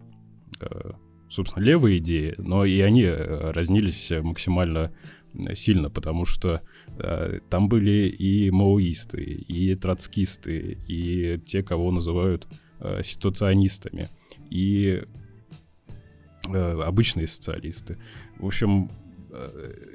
собственно, 1.28 1.62
левые 1.62 1.98
идеи, 1.98 2.34
но 2.38 2.64
и 2.64 2.80
они 2.80 3.02
э, 3.02 3.50
разнились 3.50 4.10
максимально 4.22 4.92
э, 5.34 5.54
сильно, 5.54 5.90
потому 5.90 6.24
что 6.24 6.62
э, 6.98 7.40
там 7.50 7.68
были 7.68 8.08
и 8.08 8.50
маоисты, 8.50 9.22
и 9.22 9.74
троцкисты, 9.74 10.78
и 10.88 11.38
те, 11.44 11.62
кого 11.62 11.90
называют 11.90 12.48
э, 12.80 13.02
ситуационистами, 13.02 14.08
и 14.50 15.02
э, 16.48 16.80
обычные 16.82 17.26
социалисты. 17.26 17.98
В 18.38 18.46
общем, 18.46 18.86
э, 18.86 19.07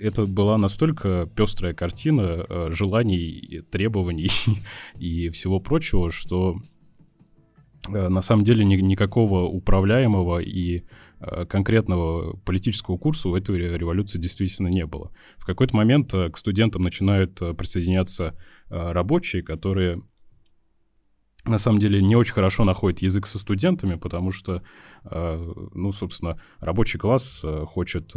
это 0.02 0.26
была 0.26 0.58
настолько 0.58 1.30
пестрая 1.36 1.74
картина 1.74 2.46
э, 2.48 2.70
желаний, 2.72 3.62
требований 3.72 4.32
и 4.98 5.30
всего 5.30 5.60
прочего, 5.60 6.12
что 6.12 6.58
э, 7.88 8.10
на 8.10 8.22
самом 8.22 8.44
деле 8.44 8.66
ни, 8.66 8.76
никакого 8.76 9.44
управляемого 9.44 10.40
и 10.40 10.84
Э, 11.26 11.46
конкретного 11.46 12.36
политического 12.38 12.98
курса 12.98 13.30
у 13.30 13.36
этой 13.36 13.58
революции 13.58 14.20
действительно 14.20 14.68
не 14.68 14.86
было. 14.86 15.12
В 15.38 15.46
какой-то 15.46 15.76
момент 15.76 16.14
э, 16.14 16.30
к 16.30 16.38
студентам 16.38 16.84
начинают 16.84 17.42
э, 17.42 17.54
присоединяться 17.54 18.38
рабочие, 18.70 19.44
которые 19.44 20.02
на 21.46 21.60
самом 21.60 21.80
деле 21.80 22.02
не 22.02 22.16
очень 22.16 22.34
хорошо 22.34 22.64
находят 22.64 23.02
язык 23.02 23.28
со 23.28 23.38
студентами, 23.38 23.96
потому 23.96 24.32
что, 24.32 24.64
ну, 25.04 25.92
собственно, 25.92 26.42
рабочий 26.60 26.98
класс 26.98 27.46
хочет 27.66 28.16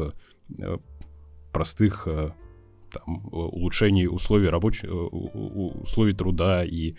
простых 1.57 2.07
там, 2.93 3.29
улучшений 3.33 4.07
условий 4.07 4.49
рабочих, 4.49 4.91
условий 4.93 6.13
труда 6.13 6.65
и 6.65 6.95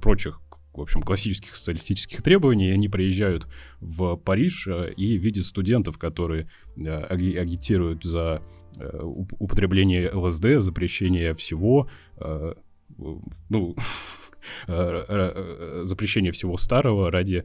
прочих 0.00 0.40
в 0.78 0.82
общем, 0.82 1.02
классических 1.02 1.56
социалистических 1.56 2.22
требований, 2.22 2.68
и 2.68 2.72
они 2.72 2.88
приезжают 2.88 3.48
в 3.80 4.16
Париж 4.16 4.68
э, 4.68 4.92
и 4.96 5.18
видят 5.18 5.44
студентов, 5.44 5.98
которые 5.98 6.48
э, 6.76 6.88
агитируют 6.88 8.04
за 8.04 8.42
э, 8.76 9.00
употребление 9.02 10.10
ЛСД, 10.12 10.60
запрещение 10.60 11.34
всего, 11.34 11.88
ну, 13.48 13.76
запрещение 14.66 16.32
всего 16.32 16.56
старого 16.56 17.10
ради... 17.10 17.44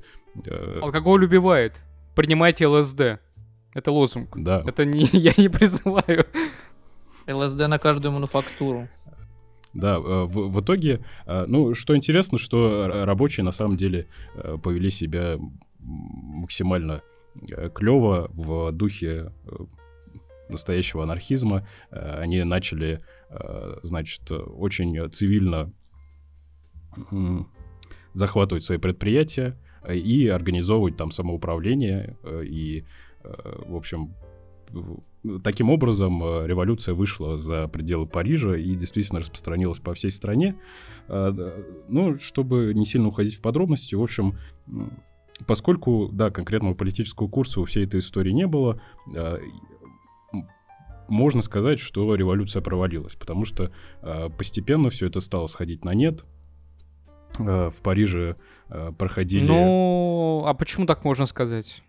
Алкоголь 0.81 1.25
убивает. 1.25 1.81
Принимайте 2.15 2.67
ЛСД. 2.67 3.19
Это 3.73 3.91
лозунг. 3.91 4.29
Да. 4.35 4.63
Это 4.65 4.85
не 4.85 5.05
я 5.11 5.33
не 5.37 5.49
призываю. 5.49 6.25
ЛСД 7.27 7.67
на 7.67 7.79
каждую 7.79 8.11
мануфактуру. 8.11 8.87
Да, 9.73 9.95
э, 9.95 10.23
в, 10.25 10.49
в 10.49 10.61
итоге, 10.61 11.03
э, 11.25 11.45
ну, 11.47 11.73
что 11.73 11.95
интересно, 11.95 12.37
что 12.37 12.87
рабочие 13.05 13.43
на 13.43 13.51
самом 13.51 13.75
деле 13.75 14.07
э, 14.35 14.57
повели 14.61 14.89
себя 14.89 15.37
максимально 15.79 17.01
клево 17.73 18.29
в 18.31 18.71
духе 18.71 19.33
настоящего 20.49 21.01
анархизма. 21.01 21.67
Они 21.89 22.43
начали, 22.43 23.03
значит, 23.81 24.31
очень 24.31 25.11
цивильно 25.11 25.73
захватывать 28.13 28.63
свои 28.63 28.77
предприятия 28.77 29.57
и 29.91 30.27
организовывать 30.27 30.95
там 30.95 31.09
самоуправление 31.09 32.17
и, 32.45 32.85
в 33.23 33.75
общем, 33.75 34.13
Таким 35.43 35.69
образом, 35.69 36.21
э, 36.21 36.47
революция 36.47 36.93
вышла 36.93 37.37
за 37.37 37.69
пределы 37.69 38.05
Парижа 38.05 38.57
и 38.57 38.75
действительно 38.75 39.21
распространилась 39.21 39.79
по 39.79 39.93
всей 39.93 40.11
стране. 40.11 40.57
А, 41.07 41.31
ну, 41.87 42.15
чтобы 42.19 42.73
не 42.73 42.85
сильно 42.85 43.07
уходить 43.07 43.35
в 43.35 43.41
подробности, 43.41 43.95
в 43.95 44.01
общем, 44.01 44.37
поскольку, 45.47 46.09
да, 46.11 46.29
конкретного 46.29 46.73
политического 46.73 47.29
курса 47.29 47.61
у 47.61 47.65
всей 47.65 47.85
этой 47.85 48.01
истории 48.01 48.31
не 48.31 48.47
было, 48.47 48.81
можно 51.07 51.41
сказать, 51.41 51.79
что 51.79 52.15
революция 52.15 52.61
провалилась, 52.61 53.15
потому 53.15 53.45
что 53.45 53.71
постепенно 54.37 54.89
все 54.89 55.07
это 55.07 55.21
стало 55.21 55.47
сходить 55.47 55.85
на 55.85 55.93
нет. 55.93 56.25
В 57.37 57.73
Париже 57.81 58.37
проходили... 58.97 59.45
Ну, 59.45 60.43
а 60.45 60.53
почему 60.53 60.85
так 60.85 61.03
можно 61.03 61.25
сказать? 61.25 61.83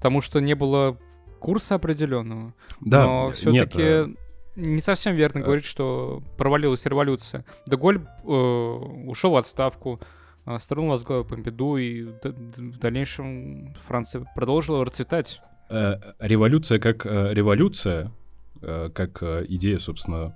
Потому 0.00 0.22
что 0.22 0.40
не 0.40 0.54
было 0.54 0.96
курса 1.40 1.74
определенного. 1.74 2.54
Да, 2.80 3.04
но 3.04 3.30
все-таки 3.32 3.82
э, 3.82 4.08
не 4.56 4.80
совсем 4.80 5.14
верно 5.14 5.40
э... 5.40 5.42
говорить, 5.42 5.66
что 5.66 6.22
провалилась 6.38 6.86
революция. 6.86 7.44
Деголь 7.66 8.00
э, 8.24 8.26
ушел 8.26 9.32
в 9.32 9.36
отставку, 9.36 10.00
э, 10.46 10.56
страну 10.58 10.88
возглавил 10.88 11.26
Помпиду, 11.26 11.76
и 11.76 12.04
в 12.04 12.78
дальнейшем 12.78 13.74
Франция 13.74 14.26
продолжила 14.34 14.86
расцветать. 14.86 15.42
Революция 15.68 16.78
как 16.78 17.04
революция, 17.04 18.10
как 18.62 19.22
идея, 19.22 19.78
собственно, 19.78 20.34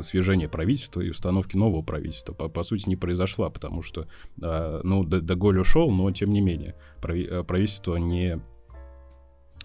свержения 0.00 0.48
правительства 0.48 1.02
и 1.02 1.10
установки 1.10 1.54
нового 1.54 1.82
правительства, 1.82 2.32
по, 2.32 2.48
по 2.48 2.62
сути, 2.64 2.88
не 2.88 2.96
произошла, 2.96 3.50
потому 3.50 3.82
что, 3.82 4.08
ну, 4.38 5.04
Деголь 5.04 5.58
ушел, 5.58 5.90
но, 5.90 6.10
тем 6.12 6.32
не 6.32 6.40
менее, 6.40 6.76
прави, 7.02 7.44
правительство 7.44 7.96
не 7.96 8.40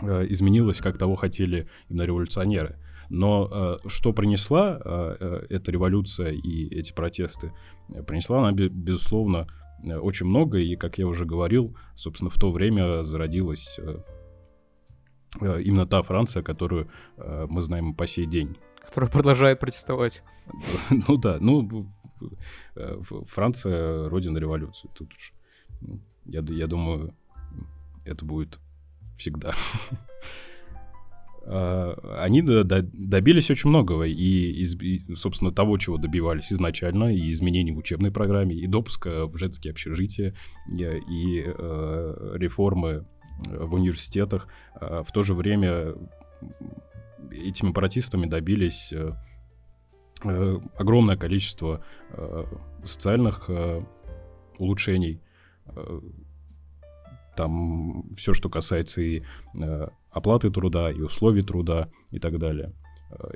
изменилось, 0.02 0.80
как 0.80 0.98
того 0.98 1.16
хотели 1.16 1.68
именно 1.90 2.04
революционеры. 2.04 2.78
Но 3.10 3.50
э, 3.50 3.88
что 3.88 4.14
принесла 4.14 4.80
э, 4.84 5.46
эта 5.50 5.72
революция 5.72 6.32
и 6.32 6.68
эти 6.68 6.94
протесты? 6.94 7.54
Принесла 8.06 8.40
она, 8.40 8.52
безусловно, 8.52 9.48
очень 9.84 10.26
много, 10.26 10.58
и, 10.58 10.76
как 10.76 10.98
я 10.98 11.08
уже 11.08 11.26
говорил, 11.26 11.78
собственно, 11.96 12.30
в 12.30 12.36
то 12.36 12.52
время 12.52 13.04
зародилась 13.04 13.80
именно 15.40 15.86
та 15.86 16.02
Франция, 16.02 16.42
которую 16.42 16.90
мы 17.18 17.62
знаем 17.62 17.94
по 17.94 18.08
сей 18.08 18.26
день. 18.26 18.58
Которая 18.84 19.12
продолжает 19.12 19.60
протестовать. 19.60 20.24
Ну 21.08 21.18
да, 21.18 21.38
ну, 21.40 21.88
Франция— 23.28 24.10
родина 24.10 24.38
революции. 24.40 24.90
Тут 24.96 25.12
ну, 25.82 26.00
я, 26.26 26.42
я 26.42 26.68
думаю, 26.68 27.14
это 28.06 28.26
будет 28.26 28.60
всегда. 29.18 29.54
А, 31.50 32.20
они 32.20 32.42
добились 32.42 33.50
очень 33.50 33.70
многого, 33.70 34.04
и, 34.06 34.66
собственно, 35.16 35.52
того, 35.52 35.78
чего 35.78 35.98
добивались 35.98 36.52
изначально, 36.52 37.16
и 37.16 37.32
изменений 37.32 37.72
в 37.72 37.78
учебной 37.78 38.12
программе, 38.12 38.54
и 38.54 38.68
допуска 38.68 39.28
в 39.28 39.38
женские 39.38 39.72
общежития, 39.72 40.34
и 40.70 41.44
э, 41.46 42.32
реформы 42.36 43.06
в 43.46 43.76
университетах. 43.76 44.48
А, 44.74 45.04
в 45.04 45.12
то 45.12 45.24
же 45.24 45.34
время 45.34 45.96
этими 47.32 47.72
протестами 47.72 48.26
добились 48.26 48.92
э, 48.92 49.12
э, 50.24 50.60
огромное 50.78 51.18
количество 51.18 51.84
э, 52.12 52.44
социальных 52.84 53.46
э, 53.50 53.84
улучшений. 54.58 55.22
Э, 57.38 57.44
там 57.48 58.04
все, 58.16 58.34
что 58.34 58.50
касается 58.50 59.02
и 59.02 59.22
э, 59.54 59.88
оплаты 60.12 60.50
труда, 60.50 60.92
и 60.92 61.02
условий 61.02 61.44
труда, 61.44 61.90
и 62.12 62.20
так 62.20 62.38
далее. 62.40 62.74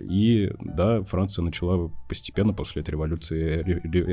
И 0.01 0.51
да, 0.59 1.01
Франция 1.03 1.43
начала 1.43 1.89
постепенно 2.09 2.53
после 2.53 2.81
этой 2.81 2.91
революции 2.91 3.63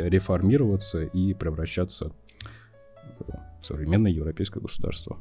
реформироваться 0.09 1.03
и 1.03 1.35
превращаться 1.35 2.13
в 3.61 3.67
современное 3.67 4.13
европейское 4.13 4.63
государство. 4.63 5.19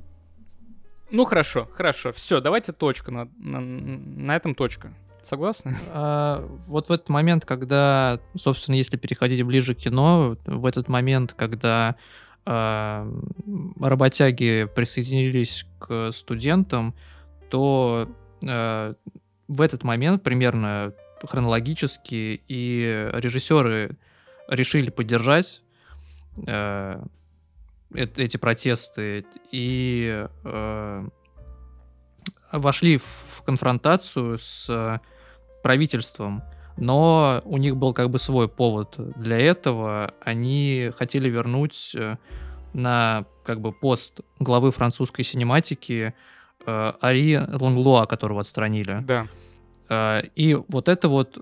Ну 1.10 1.26
хорошо, 1.26 1.68
хорошо, 1.74 2.12
все, 2.12 2.40
давайте 2.40 2.72
точка 2.72 3.12
на, 3.12 3.30
на, 3.40 3.62
на 3.62 4.36
этом 4.36 4.54
точка. 4.54 4.94
Согласны? 5.24 5.76
А, 5.90 6.46
вот 6.68 6.90
в 6.90 6.92
этот 6.92 7.10
момент, 7.10 7.44
когда, 7.44 8.20
собственно, 8.36 8.76
если 8.76 8.98
переходить 8.98 9.42
ближе 9.44 9.74
к 9.74 9.80
кино, 9.80 10.38
в 10.46 10.66
этот 10.68 10.88
момент, 10.88 11.34
когда 11.34 11.96
работяги 13.82 14.70
присоединились 14.74 15.66
к 15.80 16.12
студентам, 16.12 16.96
то 17.50 18.10
а, 18.48 18.94
в 19.48 19.62
этот 19.62 19.84
момент 19.84 20.24
примерно 20.24 20.94
хронологически 21.24 22.42
и 22.48 23.10
режиссеры 23.14 23.98
решили 24.48 24.90
поддержать 24.90 25.62
э, 26.46 27.02
эти 27.94 28.38
протесты 28.38 29.26
и 29.52 30.28
э, 30.44 31.10
вошли 32.52 32.98
в 32.98 33.42
конфронтацию 33.46 34.38
с 34.38 35.02
правительством, 35.64 36.44
но 36.78 37.42
у 37.46 37.58
них 37.58 37.76
был 37.76 37.94
как 37.94 38.10
бы 38.10 38.20
свой 38.20 38.48
повод 38.48 38.96
для 39.16 39.38
этого. 39.38 40.14
Они 40.22 40.92
хотели 40.98 41.30
вернуть 41.30 41.94
э, 41.96 42.18
на 42.74 43.26
как 43.46 43.62
бы 43.62 43.72
пост 43.72 44.22
главы 44.40 44.72
французской 44.72 45.24
синематики 45.24 46.14
э, 46.66 46.94
Ари 47.02 47.36
Ланглуа, 47.36 48.06
которого 48.06 48.42
отстранили. 48.42 49.00
Да. 49.02 49.28
Э, 49.90 50.22
и 50.36 50.54
вот 50.54 50.88
это 50.88 51.10
вот, 51.10 51.40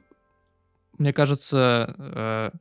мне 0.98 1.13
кажется, 1.13 1.93
э, 1.98 2.52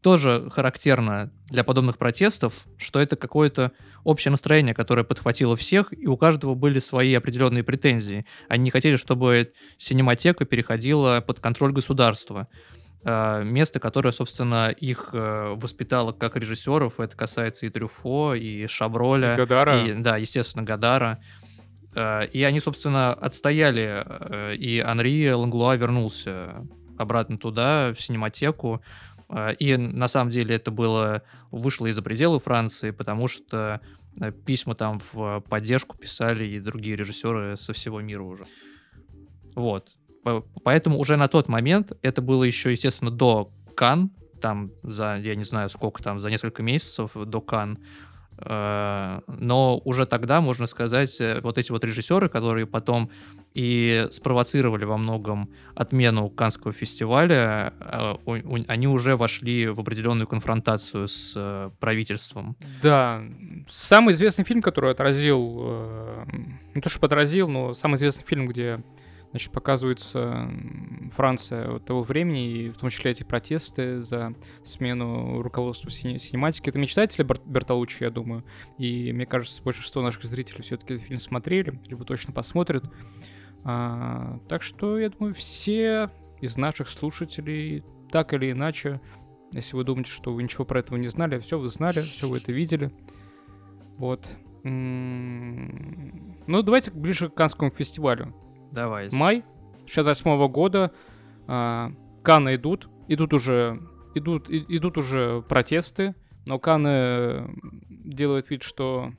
тоже 0.00 0.48
характерно 0.50 1.32
для 1.48 1.64
подобных 1.64 1.98
протестов, 1.98 2.66
что 2.78 3.00
это 3.00 3.16
какое-то 3.16 3.72
общее 4.04 4.30
настроение, 4.30 4.74
которое 4.74 5.04
подхватило 5.04 5.56
всех, 5.56 5.92
и 5.92 6.06
у 6.06 6.16
каждого 6.16 6.54
были 6.54 6.78
свои 6.78 7.14
определенные 7.14 7.62
претензии. 7.62 8.24
Они 8.48 8.64
не 8.64 8.70
хотели, 8.70 8.96
чтобы 8.96 9.52
синематека 9.78 10.44
переходила 10.44 11.22
под 11.26 11.40
контроль 11.40 11.72
государства. 11.72 12.48
А, 13.04 13.42
место, 13.42 13.80
которое, 13.80 14.12
собственно, 14.12 14.70
их 14.70 15.10
э, 15.12 15.54
воспитало 15.56 16.12
как 16.12 16.36
режиссеров, 16.36 17.00
это 17.00 17.16
касается 17.16 17.66
и 17.66 17.70
Трюфо, 17.70 18.34
и 18.34 18.66
Шаброля. 18.68 19.34
И 19.34 19.36
Гадара. 19.36 19.84
И, 19.84 19.94
да, 19.94 20.16
естественно, 20.16 20.62
Гадара. 20.62 21.18
А, 21.96 22.22
и 22.22 22.42
они, 22.44 22.60
собственно, 22.60 23.12
отстояли, 23.12 24.04
э, 24.06 24.54
и 24.54 24.78
Анри 24.78 25.30
Ланглуа 25.30 25.74
вернулся 25.74 26.64
обратно 26.96 27.38
туда, 27.38 27.92
в 27.92 28.00
синематеку, 28.00 28.82
и 29.58 29.76
на 29.76 30.08
самом 30.08 30.30
деле 30.30 30.56
это 30.56 30.70
было 30.70 31.22
вышло 31.50 31.86
из-за 31.86 32.02
пределов 32.02 32.44
Франции, 32.44 32.90
потому 32.90 33.28
что 33.28 33.80
э, 34.20 34.32
письма 34.32 34.74
там 34.74 35.00
в 35.12 35.40
поддержку 35.48 35.96
писали 35.96 36.44
и 36.44 36.60
другие 36.60 36.96
режиссеры 36.96 37.56
со 37.56 37.72
всего 37.72 38.00
мира 38.00 38.22
уже. 38.22 38.44
Вот. 39.54 39.96
Поэтому 40.64 40.98
уже 40.98 41.16
на 41.16 41.28
тот 41.28 41.48
момент, 41.48 41.92
это 42.02 42.22
было 42.22 42.44
еще, 42.44 42.70
естественно, 42.70 43.10
до 43.10 43.50
Кан, 43.74 44.10
там 44.40 44.70
за, 44.82 45.16
я 45.16 45.34
не 45.34 45.44
знаю, 45.44 45.68
сколько 45.68 46.02
там, 46.02 46.20
за 46.20 46.30
несколько 46.30 46.62
месяцев 46.62 47.12
до 47.14 47.40
Кан, 47.40 47.78
но 48.44 49.80
уже 49.84 50.06
тогда, 50.06 50.40
можно 50.40 50.66
сказать, 50.66 51.20
э, 51.20 51.40
вот 51.42 51.58
эти 51.58 51.70
вот 51.72 51.84
режиссеры, 51.84 52.28
которые 52.28 52.66
потом 52.66 53.10
и 53.54 54.06
спровоцировали 54.10 54.84
во 54.84 54.96
многом 54.96 55.48
отмену 55.74 56.28
Канского 56.28 56.72
фестиваля, 56.72 57.72
э, 57.80 58.14
они 58.68 58.88
уже 58.88 59.16
вошли 59.16 59.68
в 59.68 59.80
определенную 59.80 60.26
конфронтацию 60.26 61.08
с 61.08 61.70
правительством. 61.78 62.56
Да, 62.82 63.22
самый 63.70 64.14
известный 64.14 64.44
фильм, 64.44 64.62
который 64.62 64.90
отразил, 64.90 66.26
не 66.74 66.80
то 66.80 66.88
что 66.88 67.04
отразил, 67.06 67.48
но 67.48 67.74
самый 67.74 67.96
известный 67.96 68.24
фильм, 68.24 68.46
где 68.46 68.82
значит, 69.32 69.50
показывается 69.50 70.50
Франция 71.10 71.78
того 71.80 72.02
времени, 72.02 72.52
и 72.52 72.68
в 72.68 72.76
том 72.76 72.90
числе 72.90 73.10
эти 73.10 73.22
протесты 73.22 74.00
за 74.00 74.34
смену 74.62 75.42
руководства 75.42 75.90
синематики. 75.90 76.68
Это 76.68 76.78
мечтатели 76.78 77.26
Бертолуччи, 77.46 78.04
я 78.04 78.10
думаю. 78.10 78.44
И 78.78 79.12
мне 79.12 79.26
кажется, 79.26 79.62
большинство 79.62 80.02
наших 80.02 80.24
зрителей 80.24 80.62
все-таки 80.62 80.94
этот 80.94 81.06
фильм 81.06 81.18
смотрели, 81.18 81.80
либо 81.86 82.04
точно 82.04 82.32
посмотрят. 82.32 82.84
А, 83.64 84.38
так 84.48 84.62
что, 84.62 84.98
я 84.98 85.08
думаю, 85.08 85.34
все 85.34 86.10
из 86.40 86.56
наших 86.56 86.88
слушателей 86.88 87.84
так 88.10 88.34
или 88.34 88.52
иначе, 88.52 89.00
если 89.52 89.76
вы 89.76 89.84
думаете, 89.84 90.10
что 90.10 90.34
вы 90.34 90.42
ничего 90.42 90.66
про 90.66 90.80
этого 90.80 90.98
не 90.98 91.08
знали, 91.08 91.38
все 91.38 91.58
вы 91.58 91.68
знали, 91.68 92.00
все 92.00 92.28
вы 92.28 92.36
это 92.36 92.52
видели. 92.52 92.92
Вот. 93.96 94.28
Ну, 94.64 96.62
давайте 96.62 96.90
ближе 96.90 97.30
к 97.30 97.34
Канскому 97.34 97.70
фестивалю. 97.70 98.34
Давай. 98.72 99.08
Май 99.12 99.44
68 99.86 100.48
года 100.48 100.92
э, 101.46 101.88
Каны 102.22 102.54
идут, 102.54 102.88
идут 103.08 103.34
уже, 103.34 103.80
идут, 104.14 104.48
и, 104.48 104.64
идут 104.76 104.96
уже 104.96 105.42
протесты, 105.42 106.14
но 106.46 106.58
Каны 106.58 107.54
делают 107.88 108.50
вид, 108.50 108.62
что 108.62 109.12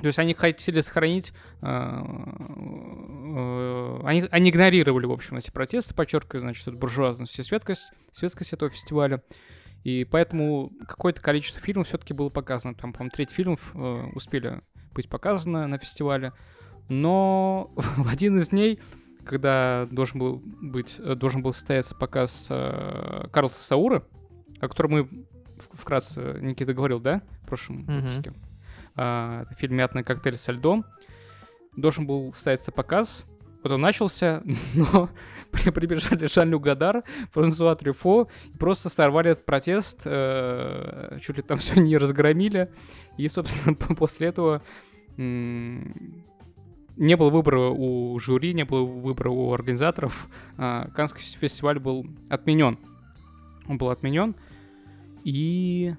то 0.00 0.06
есть 0.06 0.18
они 0.18 0.34
хотели 0.34 0.80
сохранить, 0.82 1.32
э, 1.62 1.66
э, 1.66 2.00
они, 4.04 4.28
они 4.30 4.50
игнорировали, 4.50 5.06
в 5.06 5.12
общем, 5.12 5.38
эти 5.38 5.50
протесты, 5.50 5.94
подчеркиваю, 5.94 6.42
значит, 6.42 6.68
эту 6.68 6.76
буржуазность 6.76 7.38
и 7.38 7.42
светскость, 7.42 7.90
светскость 8.12 8.52
этого 8.52 8.70
фестиваля. 8.70 9.22
И 9.84 10.04
поэтому 10.04 10.70
какое-то 10.86 11.22
количество 11.22 11.62
фильмов 11.62 11.86
все-таки 11.86 12.12
было 12.12 12.28
показано. 12.28 12.74
Там, 12.74 12.92
по-моему, 12.92 13.12
треть 13.14 13.30
фильмов 13.30 13.70
э, 13.74 13.78
успели 14.14 14.60
быть 14.92 15.08
показаны 15.08 15.66
на 15.66 15.78
фестивале 15.78 16.34
но 16.88 17.70
в 17.76 18.08
один 18.08 18.38
из 18.38 18.50
дней, 18.50 18.80
когда 19.24 19.86
должен 19.90 20.18
был 20.18 20.42
быть, 20.44 20.96
э, 20.98 21.14
должен 21.14 21.42
был 21.42 21.52
состояться 21.52 21.94
показ 21.94 22.46
э, 22.50 23.28
Карлса 23.32 23.60
Саура, 23.60 24.04
о 24.60 24.68
котором 24.68 24.90
мы 24.92 25.26
вкратце 25.72 26.38
Никита 26.40 26.74
говорил, 26.74 27.00
да, 27.00 27.22
в 27.42 27.46
прошлом 27.46 27.84
mm-hmm. 27.84 28.00
выпуске. 28.00 28.32
Это 28.94 29.54
фильм 29.58 29.76
«Мятный 29.76 30.04
коктейль 30.04 30.38
со 30.38 30.52
льдом». 30.52 30.86
Должен 31.76 32.06
был 32.06 32.32
состояться 32.32 32.72
показ, 32.72 33.26
вот 33.66 33.72
он 33.72 33.80
начался, 33.80 34.44
но 34.74 35.10
прибежали 35.50 36.26
Жан-Люк 36.26 36.62
Гадар, 36.62 37.02
Франсуа 37.32 37.74
Трюфо, 37.74 38.28
и 38.54 38.56
просто 38.56 38.88
сорвали 38.88 39.32
этот 39.32 39.44
протест, 39.44 40.02
э, 40.04 41.18
чуть 41.20 41.36
ли 41.36 41.42
там 41.42 41.58
все 41.58 41.80
не 41.80 41.96
разгромили, 41.96 42.70
и, 43.18 43.26
собственно, 43.26 43.74
после 43.74 44.28
этого 44.28 44.62
не 46.96 47.16
было 47.16 47.30
выбора 47.30 47.68
у 47.70 48.18
жюри, 48.18 48.54
не 48.54 48.64
было 48.64 48.84
выбора 48.84 49.30
у 49.30 49.52
организаторов. 49.52 50.28
А, 50.56 50.88
Канский 50.94 51.22
фестиваль 51.22 51.78
был 51.78 52.06
отменен. 52.28 52.78
Он 53.68 53.78
был 53.78 53.90
отменен. 53.90 54.34
И 55.24 55.94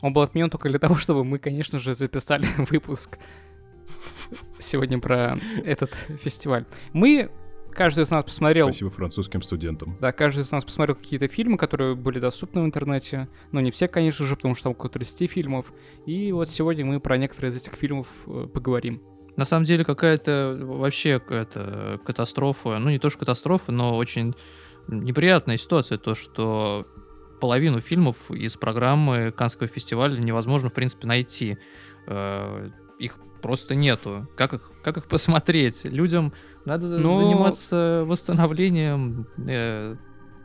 он 0.00 0.12
был 0.12 0.22
отменен 0.22 0.50
только 0.50 0.68
для 0.68 0.78
того, 0.78 0.94
чтобы 0.94 1.24
мы, 1.24 1.38
конечно 1.38 1.78
же, 1.78 1.94
записали 1.94 2.46
выпуск 2.70 3.18
сегодня 4.58 4.98
про 4.98 5.36
этот 5.64 5.90
фестиваль. 6.22 6.64
Мы 6.92 7.30
каждый 7.70 8.04
из 8.04 8.10
нас 8.10 8.24
посмотрел... 8.24 8.68
Спасибо 8.68 8.90
французским 8.90 9.42
студентам. 9.42 9.96
Да, 10.00 10.12
каждый 10.12 10.40
из 10.40 10.50
нас 10.52 10.64
посмотрел 10.64 10.96
какие-то 10.96 11.28
фильмы, 11.28 11.58
которые 11.58 11.94
были 11.94 12.18
доступны 12.18 12.62
в 12.62 12.64
интернете. 12.64 13.28
Но 13.52 13.60
не 13.60 13.70
все, 13.70 13.88
конечно 13.88 14.24
же, 14.24 14.36
потому 14.36 14.54
что 14.54 14.64
там 14.64 14.72
около 14.72 14.88
30 14.88 15.30
фильмов. 15.30 15.72
И 16.06 16.32
вот 16.32 16.48
сегодня 16.48 16.84
мы 16.84 17.00
про 17.00 17.18
некоторые 17.18 17.50
из 17.50 17.56
этих 17.56 17.74
фильмов 17.74 18.08
э, 18.26 18.48
поговорим. 18.52 19.02
На 19.40 19.46
самом 19.46 19.64
деле 19.64 19.84
какая-то 19.84 20.58
вообще 20.60 21.18
это 21.30 21.98
катастрофа, 22.04 22.78
ну 22.78 22.90
не 22.90 22.98
то 22.98 23.08
что 23.08 23.20
катастрофа, 23.20 23.72
но 23.72 23.96
очень 23.96 24.34
неприятная 24.86 25.56
ситуация, 25.56 25.96
то 25.96 26.14
что 26.14 26.86
половину 27.40 27.80
фильмов 27.80 28.30
из 28.30 28.58
программы 28.58 29.32
Канского 29.32 29.66
фестиваля 29.66 30.18
невозможно, 30.18 30.68
в 30.68 30.74
принципе, 30.74 31.06
найти. 31.06 31.56
Э, 32.06 32.68
их 32.98 33.16
просто 33.40 33.74
нету. 33.74 34.28
Как 34.36 34.52
их, 34.52 34.72
как 34.84 34.98
их 34.98 35.08
посмотреть? 35.08 35.86
Людям 35.86 36.34
надо 36.66 36.88
Но... 36.98 36.98
Ну, 36.98 37.22
заниматься 37.22 38.04
восстановлением 38.06 39.26
э, 39.38 39.96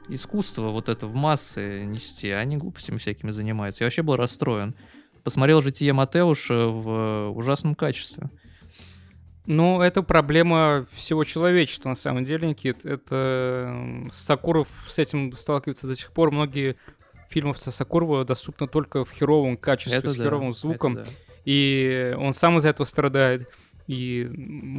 искусства, 0.08 0.70
вот 0.70 0.88
это 0.88 1.06
в 1.06 1.16
массы 1.16 1.84
нести, 1.84 2.30
а 2.30 2.40
они 2.40 2.56
глупостями 2.56 2.98
всякими 2.98 3.32
занимаются. 3.32 3.84
Я 3.84 3.88
вообще 3.88 4.04
был 4.04 4.16
расстроен. 4.16 4.74
Посмотрел 5.26 5.62
«Житие 5.62 5.92
Матеуша» 5.92 6.68
в 6.68 7.34
ужасном 7.36 7.76
качестве. 7.76 8.30
Ну, 9.48 9.82
это 9.82 10.02
проблема 10.02 10.86
всего 10.94 11.24
человечества, 11.24 11.90
на 11.90 11.96
самом 11.96 12.24
деле, 12.24 12.48
Никит. 12.48 12.86
Это 12.86 14.08
Сакуров 14.12 14.68
с 14.88 14.98
этим 14.98 15.36
сталкивается 15.36 15.88
до 15.88 15.96
сих 15.96 16.12
пор. 16.12 16.32
Многие 16.32 16.78
фильмы 17.30 17.56
со 17.56 17.72
Сакурова 17.72 18.26
доступны 18.26 18.68
только 18.68 19.06
в 19.06 19.12
херовом 19.12 19.58
качестве, 19.58 20.00
Это 20.00 20.10
с 20.10 20.16
да, 20.16 20.24
херовым 20.24 20.54
звуком. 20.54 20.96
да. 20.96 21.04
И 21.44 22.16
он 22.18 22.34
сам 22.34 22.58
из-за 22.58 22.70
этого 22.70 22.86
страдает. 22.86 23.50
И 23.88 24.28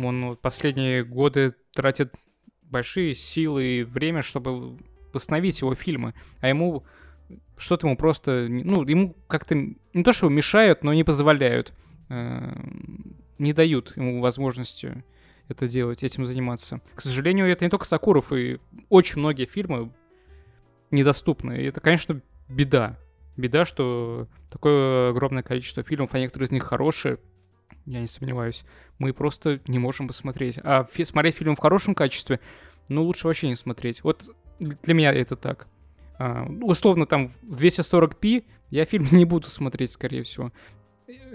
он 0.04 0.36
последние 0.42 1.04
годы 1.04 1.54
тратит 1.72 2.12
большие 2.62 3.14
силы 3.14 3.64
и 3.64 3.82
время, 3.84 4.22
чтобы 4.22 4.78
восстановить 5.12 5.60
его 5.60 5.74
фильмы. 5.76 6.14
А 6.40 6.48
ему 6.48 6.84
что-то 7.56 7.86
ему 7.86 7.96
просто... 7.96 8.46
Ну, 8.48 8.82
ему 8.84 9.16
как-то 9.28 9.54
не 9.54 10.02
то, 10.02 10.12
что 10.12 10.28
мешают, 10.28 10.82
но 10.82 10.92
не 10.92 11.04
позволяют. 11.04 11.72
Не 13.38 13.52
дают 13.52 13.96
ему 13.96 14.20
возможности 14.20 15.04
это 15.48 15.68
делать, 15.68 16.02
этим 16.02 16.26
заниматься. 16.26 16.80
К 16.94 17.00
сожалению, 17.00 17.46
это 17.46 17.64
не 17.64 17.70
только 17.70 17.86
Сакуров, 17.86 18.32
и 18.32 18.58
очень 18.88 19.20
многие 19.20 19.46
фильмы 19.46 19.92
недоступны. 20.90 21.58
И 21.60 21.64
это, 21.64 21.80
конечно, 21.80 22.20
беда. 22.48 22.98
Беда, 23.36 23.64
что 23.64 24.28
такое 24.50 25.10
огромное 25.10 25.42
количество 25.42 25.82
фильмов, 25.82 26.10
а 26.14 26.18
некоторые 26.18 26.46
из 26.46 26.50
них 26.50 26.64
хорошие, 26.64 27.18
я 27.84 28.00
не 28.00 28.06
сомневаюсь, 28.06 28.64
мы 28.98 29.12
просто 29.12 29.60
не 29.66 29.78
можем 29.78 30.08
посмотреть. 30.08 30.58
А 30.62 30.84
фи- 30.84 31.04
смотреть 31.04 31.36
фильм 31.36 31.54
в 31.54 31.60
хорошем 31.60 31.94
качестве, 31.94 32.40
ну, 32.88 33.02
лучше 33.04 33.26
вообще 33.26 33.48
не 33.48 33.56
смотреть. 33.56 34.02
Вот 34.02 34.30
для 34.58 34.94
меня 34.94 35.12
это 35.12 35.36
так. 35.36 35.68
А, 36.18 36.46
условно, 36.62 37.06
там 37.06 37.28
в 37.42 37.62
240p 37.62 38.44
я 38.70 38.84
фильм 38.84 39.06
не 39.12 39.24
буду 39.24 39.48
смотреть, 39.48 39.92
скорее 39.92 40.22
всего. 40.22 40.52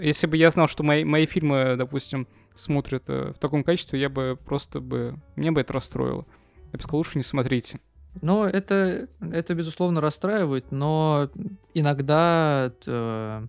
Если 0.00 0.26
бы 0.26 0.36
я 0.36 0.50
знал, 0.50 0.68
что 0.68 0.82
мои, 0.82 1.04
мои 1.04 1.26
фильмы, 1.26 1.76
допустим, 1.76 2.26
смотрят 2.54 3.04
э, 3.08 3.32
в 3.34 3.38
таком 3.38 3.64
качестве, 3.64 4.00
я 4.00 4.08
бы 4.08 4.38
просто 4.44 4.80
бы... 4.80 5.16
Мне 5.36 5.50
бы 5.50 5.60
это 5.62 5.72
расстроило. 5.72 6.26
Я 6.72 6.76
бы 6.76 6.82
сказал, 6.82 6.98
лучше 6.98 7.16
не 7.18 7.24
смотрите. 7.24 7.80
Но 8.20 8.46
это, 8.46 9.08
это 9.20 9.54
безусловно 9.54 10.02
расстраивает, 10.02 10.70
но 10.70 11.30
иногда, 11.72 12.70
э, 12.86 13.42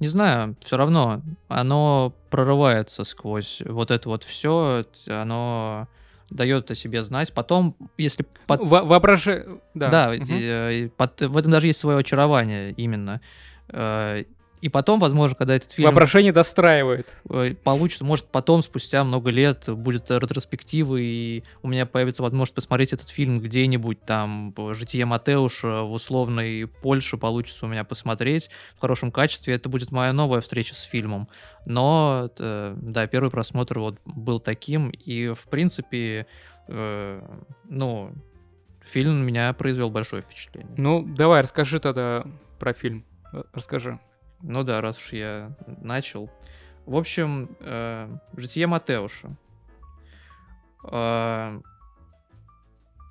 не 0.00 0.06
знаю, 0.08 0.56
все 0.64 0.76
равно 0.76 1.22
оно 1.46 2.12
прорывается 2.30 3.04
сквозь 3.04 3.62
вот 3.64 3.92
это 3.92 4.08
вот 4.08 4.24
все, 4.24 4.84
оно 5.06 5.86
дает 6.30 6.68
о 6.72 6.74
себе 6.74 7.02
знать. 7.04 7.32
Потом, 7.32 7.76
если 7.96 8.26
под- 8.48 8.62
Во- 8.62 8.82
воображе... 8.82 9.60
Да. 9.74 9.90
Да, 9.90 10.12
мгм. 10.12 10.26
э, 10.32 10.74
и 10.74 10.88
под- 10.88 11.20
в 11.22 11.36
этом 11.36 11.52
даже 11.52 11.68
есть 11.68 11.78
свое 11.78 11.98
очарование 11.98 12.72
именно. 12.72 13.20
Э, 13.68 14.24
И 14.66 14.68
потом, 14.68 14.98
возможно, 14.98 15.36
когда 15.36 15.54
этот 15.54 15.70
фильм 15.70 15.86
Воображение 15.86 16.32
достраивает. 16.32 17.06
э, 17.30 17.54
получится, 17.54 18.04
может, 18.04 18.26
потом, 18.26 18.64
спустя 18.64 19.04
много 19.04 19.30
лет, 19.30 19.62
будет 19.68 20.10
ретроспектива, 20.10 20.96
и 20.96 21.44
у 21.62 21.68
меня 21.68 21.86
появится 21.86 22.24
возможность 22.24 22.56
посмотреть 22.56 22.92
этот 22.92 23.08
фильм 23.08 23.38
где-нибудь 23.38 24.00
там, 24.04 24.52
«Житие 24.72 25.04
Матеуша» 25.04 25.82
в 25.82 25.92
условной 25.92 26.66
Польше 26.66 27.16
получится 27.16 27.66
у 27.66 27.68
меня 27.68 27.84
посмотреть 27.84 28.50
в 28.76 28.80
хорошем 28.80 29.12
качестве. 29.12 29.54
Это 29.54 29.68
будет 29.68 29.92
моя 29.92 30.12
новая 30.12 30.40
встреча 30.40 30.74
с 30.74 30.82
фильмом. 30.82 31.28
Но, 31.64 32.28
э, 32.36 32.74
да, 32.76 33.06
первый 33.06 33.30
просмотр 33.30 33.78
вот 33.78 34.00
был 34.04 34.40
таким, 34.40 34.90
и, 34.90 35.28
в 35.28 35.44
принципе, 35.48 36.26
э, 36.66 37.22
ну, 37.68 38.10
фильм 38.84 39.24
меня 39.24 39.52
произвел 39.52 39.90
большое 39.90 40.22
впечатление. 40.22 40.74
Ну, 40.76 41.04
давай, 41.06 41.42
расскажи 41.42 41.78
тогда 41.78 42.26
про 42.58 42.72
фильм. 42.72 43.04
Э, 43.32 43.44
Расскажи. 43.52 44.00
Ну 44.42 44.62
да, 44.64 44.80
раз 44.80 44.98
уж 44.98 45.12
я 45.12 45.54
начал. 45.66 46.30
В 46.84 46.96
общем, 46.96 47.56
э, 47.60 48.08
«Житие 48.36 48.66
Матеуша». 48.66 49.36
Э, 50.84 51.60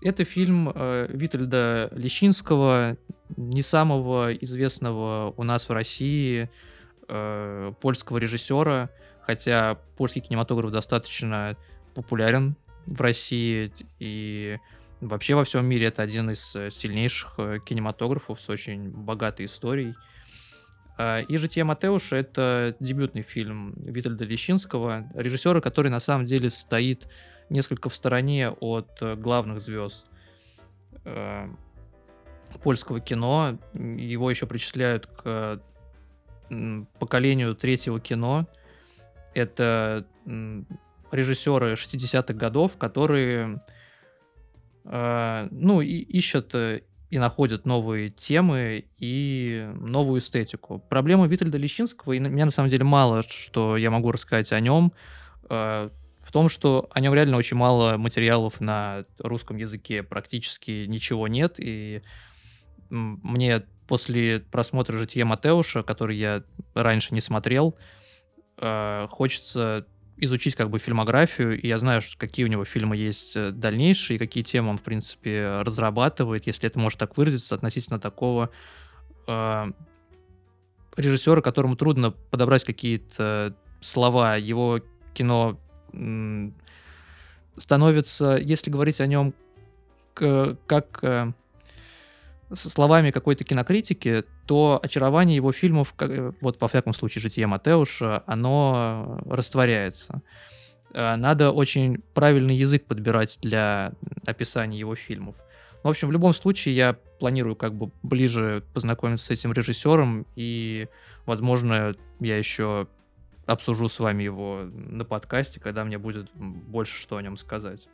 это 0.02 0.24
фильм 0.24 0.72
э, 0.74 1.08
Витальда 1.10 1.90
Лещинского, 1.94 2.98
не 3.38 3.62
самого 3.62 4.34
известного 4.36 5.34
у 5.36 5.44
нас 5.44 5.68
в 5.68 5.74
России 5.74 6.50
э, 7.08 7.74
польского 7.82 8.18
режиссера, 8.18 8.90
хотя 9.22 9.80
польский 9.98 10.22
кинематограф 10.22 10.72
достаточно 10.72 11.58
популярен 11.96 12.56
в 12.86 13.02
России 13.02 13.72
и 14.00 14.58
вообще 15.02 15.36
во 15.36 15.44
всем 15.44 15.66
мире 15.66 15.88
это 15.88 16.04
один 16.04 16.30
из 16.30 16.56
э, 16.56 16.70
сильнейших 16.70 17.34
э, 17.38 17.60
кинематографов 17.66 18.40
с 18.40 18.50
очень 18.50 18.92
богатой 18.92 19.48
историей. 19.48 19.96
А, 20.98 21.20
И 21.20 21.38
«Житие 21.38 21.64
Матеуша»— 21.66 22.16
это 22.18 22.76
дебютный 22.80 23.22
фильм 23.22 23.74
Витальда 23.78 24.24
Лещинского, 24.24 25.10
режиссера, 25.14 25.60
который 25.60 25.92
на 25.92 26.00
самом 26.00 26.26
деле 26.26 26.50
стоит 26.50 27.08
несколько 27.50 27.90
в 27.90 27.96
стороне 27.96 28.50
от 28.50 29.02
э, 29.02 29.16
главных 29.16 29.60
звезд 29.60 30.06
э, 31.04 31.48
польского 32.64 33.02
кино. 33.02 33.60
Его 33.74 34.30
еще 34.30 34.48
причисляют 34.48 35.08
к 35.08 35.62
поколению 37.00 37.56
третьего 37.56 38.00
кино. 38.00 38.48
Это 39.34 40.06
режиссеры 41.12 41.74
60-х 41.74 42.34
годов, 42.34 42.78
которые 42.78 43.62
э, 44.86 45.48
ну, 45.52 45.82
и 45.82 45.98
ищут 45.98 46.56
и 47.16 47.20
находят 47.20 47.66
новые 47.66 48.10
темы 48.10 48.86
и 48.98 49.70
новую 49.76 50.20
эстетику. 50.20 50.80
Проблема 50.90 51.28
Витальда 51.28 51.58
Лещинского, 51.58 52.14
и 52.14 52.20
меня 52.20 52.44
на 52.46 52.52
самом 52.52 52.70
деле 52.70 52.84
мало 52.84 53.24
что 53.24 53.78
я 53.78 53.90
могу 53.90 54.12
рассказать 54.12 54.52
о 54.52 54.60
нем, 54.60 54.92
э, 55.50 55.90
в 56.20 56.32
том, 56.34 56.50
что 56.50 56.90
о 56.92 57.00
нем 57.00 57.14
реально 57.14 57.38
очень 57.38 57.56
мало 57.56 57.96
материалов 57.98 58.60
на 58.60 59.06
русском 59.20 59.56
языке, 59.56 60.04
практически 60.04 60.86
ничего 60.88 61.30
нет, 61.30 61.56
и 61.58 62.02
мне 62.90 63.64
после 63.88 64.40
просмотра 64.40 64.98
«Жития 64.98 65.24
Матеуша», 65.24 65.84
который 65.84 66.18
я 66.18 66.44
раньше 66.74 67.14
не 67.14 67.22
смотрел, 67.22 67.78
э, 68.58 69.08
хочется 69.10 69.88
изучить 70.18 70.56
как 70.56 70.70
бы 70.70 70.80
фильмографию, 70.80 71.60
и 71.60 71.68
я 71.68 71.78
знаю, 71.78 72.02
какие 72.18 72.46
у 72.46 72.50
него 72.50 72.64
фильмы 72.64 72.96
есть 72.96 73.36
э, 73.36 73.52
дальнейшие, 73.52 74.18
какие 74.18 74.44
темы 74.44 74.70
он, 74.70 74.78
в 74.78 74.84
принципе, 74.84 75.62
разрабатывает, 75.62 76.48
если 76.48 76.68
это 76.68 76.80
может 76.80 77.00
так 77.00 77.18
выразиться, 77.18 77.56
относительно 77.56 78.00
такого 78.00 78.50
э, 79.28 79.66
режиссера, 80.96 81.42
которому 81.42 81.76
трудно 81.76 82.12
подобрать 82.12 82.64
какие-то 82.64 83.56
слова. 83.82 84.38
Его 84.38 84.82
кино 85.14 85.60
становится, 87.58 88.38
если 88.42 88.70
говорить 88.70 89.00
о 89.02 89.08
нем 89.08 89.34
как 90.14 91.00
э, 91.02 91.34
со 92.54 92.70
словами 92.70 93.12
какой-то 93.12 93.44
кинокритики, 93.44 94.24
то 94.46 94.80
очарование 94.82 95.36
его 95.36 95.52
фильмов, 95.52 95.94
как, 95.96 96.12
э, 96.12 96.32
вот 96.42 96.62
во 96.62 96.68
всяком 96.68 96.94
случае 96.94 97.22
«Житие 97.22 97.48
Матеуша», 97.48 98.24
оно 98.28 99.20
растворяется. 99.26 100.22
Э, 100.94 101.16
Надо 101.16 101.52
очень 101.52 102.04
правильный 102.14 102.56
язык 102.56 102.86
подбирать 102.86 103.40
для 103.42 103.94
описания 104.26 104.78
его 104.78 104.96
фильмов. 104.96 105.36
В 105.84 105.88
общем, 105.88 106.08
в 106.08 106.12
любом 106.12 106.34
случае 106.34 106.76
я 106.76 106.94
планирую 107.20 107.56
как 107.56 107.74
бы 107.74 107.92
ближе 108.04 108.64
познакомиться 108.74 109.26
с 109.26 109.32
этим 109.32 109.52
режиссером, 109.52 110.26
и, 110.36 110.88
возможно, 111.26 111.96
я 112.20 112.38
еще 112.38 112.88
обсужу 113.46 113.88
с 113.88 114.00
вами 114.00 114.24
его 114.24 114.62
на 114.74 115.06
подкасте, 115.06 115.60
когда 115.60 115.84
мне 115.84 115.98
будет 116.00 116.32
больше 116.34 117.00
что 117.00 117.18
о 117.18 117.22
нем 117.22 117.38
сказать. 117.38 117.88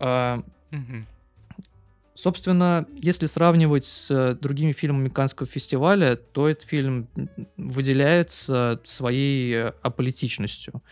Мгм. 0.00 1.06
Собственно, 2.14 2.86
если 2.94 3.26
сравнивать 3.26 3.86
с 3.86 4.36
другими 4.40 4.72
фильмами 4.72 5.08
Каннского 5.08 5.46
фестиваля, 5.46 6.16
то 6.16 6.48
этот 6.48 6.64
фильм 6.64 7.08
выделяется 7.56 8.80
своей 8.84 9.68
аполитичностью. 9.82 10.82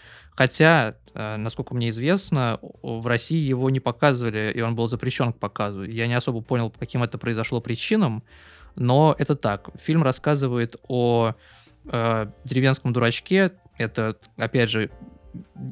Хотя, 0.41 0.97
э, 1.13 1.37
насколько 1.37 1.75
мне 1.75 1.91
известно, 1.91 2.59
в 2.83 3.07
России 3.07 3.37
его 3.37 3.69
не 3.69 3.81
показывали, 3.81 4.51
и 4.55 4.63
он 4.63 4.75
был 4.75 4.89
запрещен 4.89 5.35
к 5.35 5.39
показу. 5.39 5.83
Я 5.83 6.07
не 6.07 6.15
особо 6.15 6.41
понял, 6.41 6.71
по 6.71 6.79
каким 6.79 7.03
это 7.03 7.19
произошло 7.19 7.61
причинам, 7.61 8.25
но 8.75 9.15
это 9.19 9.35
так. 9.35 9.69
Фильм 9.79 10.03
рассказывает 10.03 10.77
о 10.89 11.35
э, 11.85 12.27
деревенском 12.45 12.95
дурачке. 12.95 13.53
Это, 13.77 14.17
опять 14.39 14.71
же, 14.71 14.91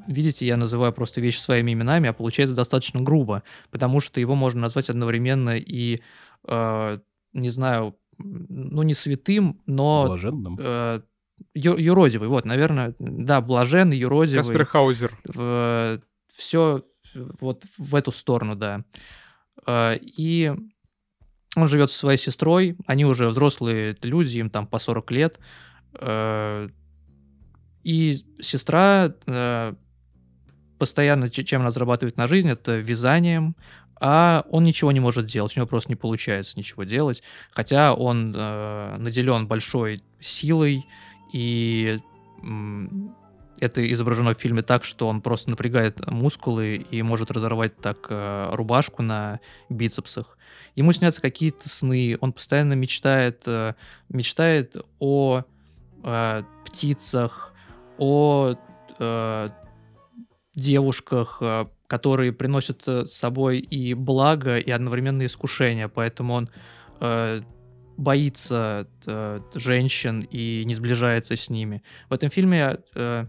видите, 0.06 0.46
я 0.46 0.56
называю 0.56 0.92
просто 0.92 1.20
вещи 1.20 1.38
своими 1.38 1.72
именами, 1.72 2.08
а 2.08 2.12
получается 2.12 2.54
достаточно 2.56 3.00
грубо 3.00 3.42
потому 3.70 4.00
что 4.00 4.20
его 4.20 4.34
можно 4.34 4.60
назвать 4.60 4.90
одновременно 4.90 5.56
и, 5.56 6.00
э, 6.46 6.98
не 7.32 7.50
знаю, 7.50 7.96
ну 8.18 8.82
не 8.82 8.94
святым, 8.94 9.60
но 9.66 10.04
Блаженным. 10.06 10.56
э, 10.60 11.00
ю- 11.54 11.76
юродивый. 11.78 12.28
Вот, 12.28 12.44
наверное, 12.44 12.94
да, 12.98 13.40
блаженный, 13.40 13.96
юродивый. 13.98 14.42
Каспер 14.44 14.64
Хаузер. 14.66 16.02
все 16.32 16.84
вот 17.40 17.64
в 17.78 17.94
эту 17.94 18.12
сторону, 18.12 18.54
да. 18.56 18.80
Э, 19.66 19.96
И 20.00 20.52
он 21.56 21.68
живет 21.68 21.90
со 21.90 21.98
своей 21.98 22.18
сестрой, 22.18 22.76
они 22.86 23.04
уже 23.04 23.28
взрослые 23.28 23.96
люди, 24.02 24.38
им 24.38 24.50
там 24.50 24.66
по 24.66 24.78
40 24.78 25.10
лет. 25.10 25.38
Э, 25.94 26.68
И 27.88 28.18
сестра 28.38 29.14
э, 29.26 29.74
постоянно 30.78 31.30
чем 31.30 31.62
она 31.62 31.70
зарабатывает 31.70 32.18
на 32.18 32.28
жизнь, 32.28 32.50
это 32.50 32.76
вязанием, 32.76 33.56
а 33.98 34.44
он 34.50 34.64
ничего 34.64 34.92
не 34.92 35.00
может 35.00 35.24
делать, 35.24 35.56
у 35.56 35.60
него 35.60 35.66
просто 35.66 35.88
не 35.88 35.96
получается 35.96 36.58
ничего 36.58 36.84
делать, 36.84 37.22
хотя 37.50 37.94
он 37.94 38.34
э, 38.36 38.96
наделен 38.98 39.46
большой 39.46 40.02
силой, 40.20 40.84
и 41.32 41.98
м, 42.42 43.16
это 43.58 43.90
изображено 43.90 44.34
в 44.34 44.38
фильме 44.38 44.60
так, 44.60 44.84
что 44.84 45.08
он 45.08 45.22
просто 45.22 45.48
напрягает 45.48 46.06
мускулы 46.10 46.74
и 46.90 47.00
может 47.00 47.30
разорвать 47.30 47.74
так 47.80 48.06
э, 48.10 48.50
рубашку 48.52 49.00
на 49.00 49.40
бицепсах. 49.70 50.36
Ему 50.76 50.92
снятся 50.92 51.22
какие-то 51.22 51.70
сны, 51.70 52.18
он 52.20 52.34
постоянно 52.34 52.74
мечтает, 52.74 53.44
э, 53.46 53.72
мечтает 54.10 54.76
о 54.98 55.44
э, 56.04 56.42
птицах, 56.66 57.54
о 57.98 58.54
э, 58.98 59.48
девушках, 60.54 61.38
э, 61.40 61.66
которые 61.86 62.32
приносят 62.32 62.86
э, 62.86 63.06
с 63.06 63.12
собой 63.12 63.58
и 63.58 63.94
благо, 63.94 64.58
и 64.58 64.70
одновременно 64.70 65.26
искушение, 65.26 65.88
поэтому 65.88 66.34
он 66.34 66.50
э, 67.00 67.42
боится 67.96 68.86
э, 69.06 69.40
женщин 69.54 70.26
и 70.30 70.64
не 70.64 70.74
сближается 70.74 71.36
с 71.36 71.50
ними. 71.50 71.82
В 72.08 72.14
этом 72.14 72.30
фильме... 72.30 72.78
Э, 72.94 73.26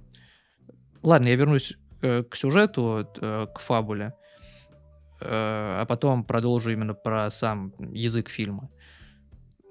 ладно, 1.02 1.28
я 1.28 1.36
вернусь 1.36 1.78
э, 2.02 2.24
к 2.24 2.36
сюжету, 2.36 3.08
э, 3.22 3.48
к 3.54 3.60
фабуле, 3.60 4.14
э, 5.22 5.26
а 5.82 5.86
потом 5.86 6.24
продолжу 6.24 6.72
именно 6.72 6.94
про 6.94 7.30
сам 7.32 7.74
язык 7.80 8.30
фильма. 8.30 8.70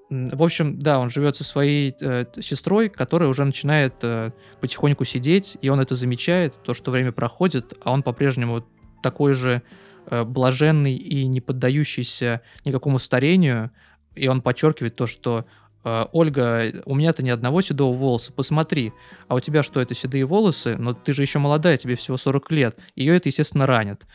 В 0.09 0.41
общем, 0.41 0.79
да, 0.79 0.99
он 0.99 1.11
живет 1.11 1.35
со 1.35 1.43
своей 1.43 1.95
э, 2.01 2.25
сестрой, 2.41 2.89
которая 2.89 3.29
уже 3.29 3.45
начинает 3.45 3.93
э, 4.01 4.31
потихоньку 4.59 5.05
сидеть, 5.05 5.57
и 5.61 5.69
он 5.69 5.79
это 5.79 5.95
замечает, 5.95 6.59
то, 6.63 6.73
что 6.73 6.89
время 6.89 7.11
проходит, 7.11 7.75
а 7.83 7.91
он 7.91 8.01
по-прежнему 8.01 8.65
такой 9.03 9.35
же 9.35 9.61
э, 10.07 10.23
блаженный 10.23 10.95
и 10.95 11.27
не 11.27 11.41
поддающийся 11.41 12.41
никакому 12.65 12.97
старению, 12.97 13.69
и 14.15 14.27
он 14.27 14.41
подчеркивает 14.41 14.95
то, 14.95 15.05
что 15.05 15.45
э, 15.83 16.05
Ольга, 16.11 16.73
у 16.85 16.95
меня-то 16.95 17.21
ни 17.21 17.29
одного 17.29 17.61
седого 17.61 17.95
волоса, 17.95 18.33
посмотри, 18.33 18.93
а 19.27 19.35
у 19.35 19.39
тебя 19.39 19.61
что, 19.61 19.79
это 19.79 19.93
седые 19.93 20.25
волосы? 20.25 20.75
Но 20.75 20.93
ты 20.93 21.13
же 21.13 21.21
еще 21.21 21.37
молодая, 21.37 21.77
тебе 21.77 21.95
всего 21.95 22.17
40 22.17 22.51
лет. 22.51 22.79
Ее 22.95 23.15
это, 23.15 23.29
естественно, 23.29 23.67
ранит. 23.67 24.07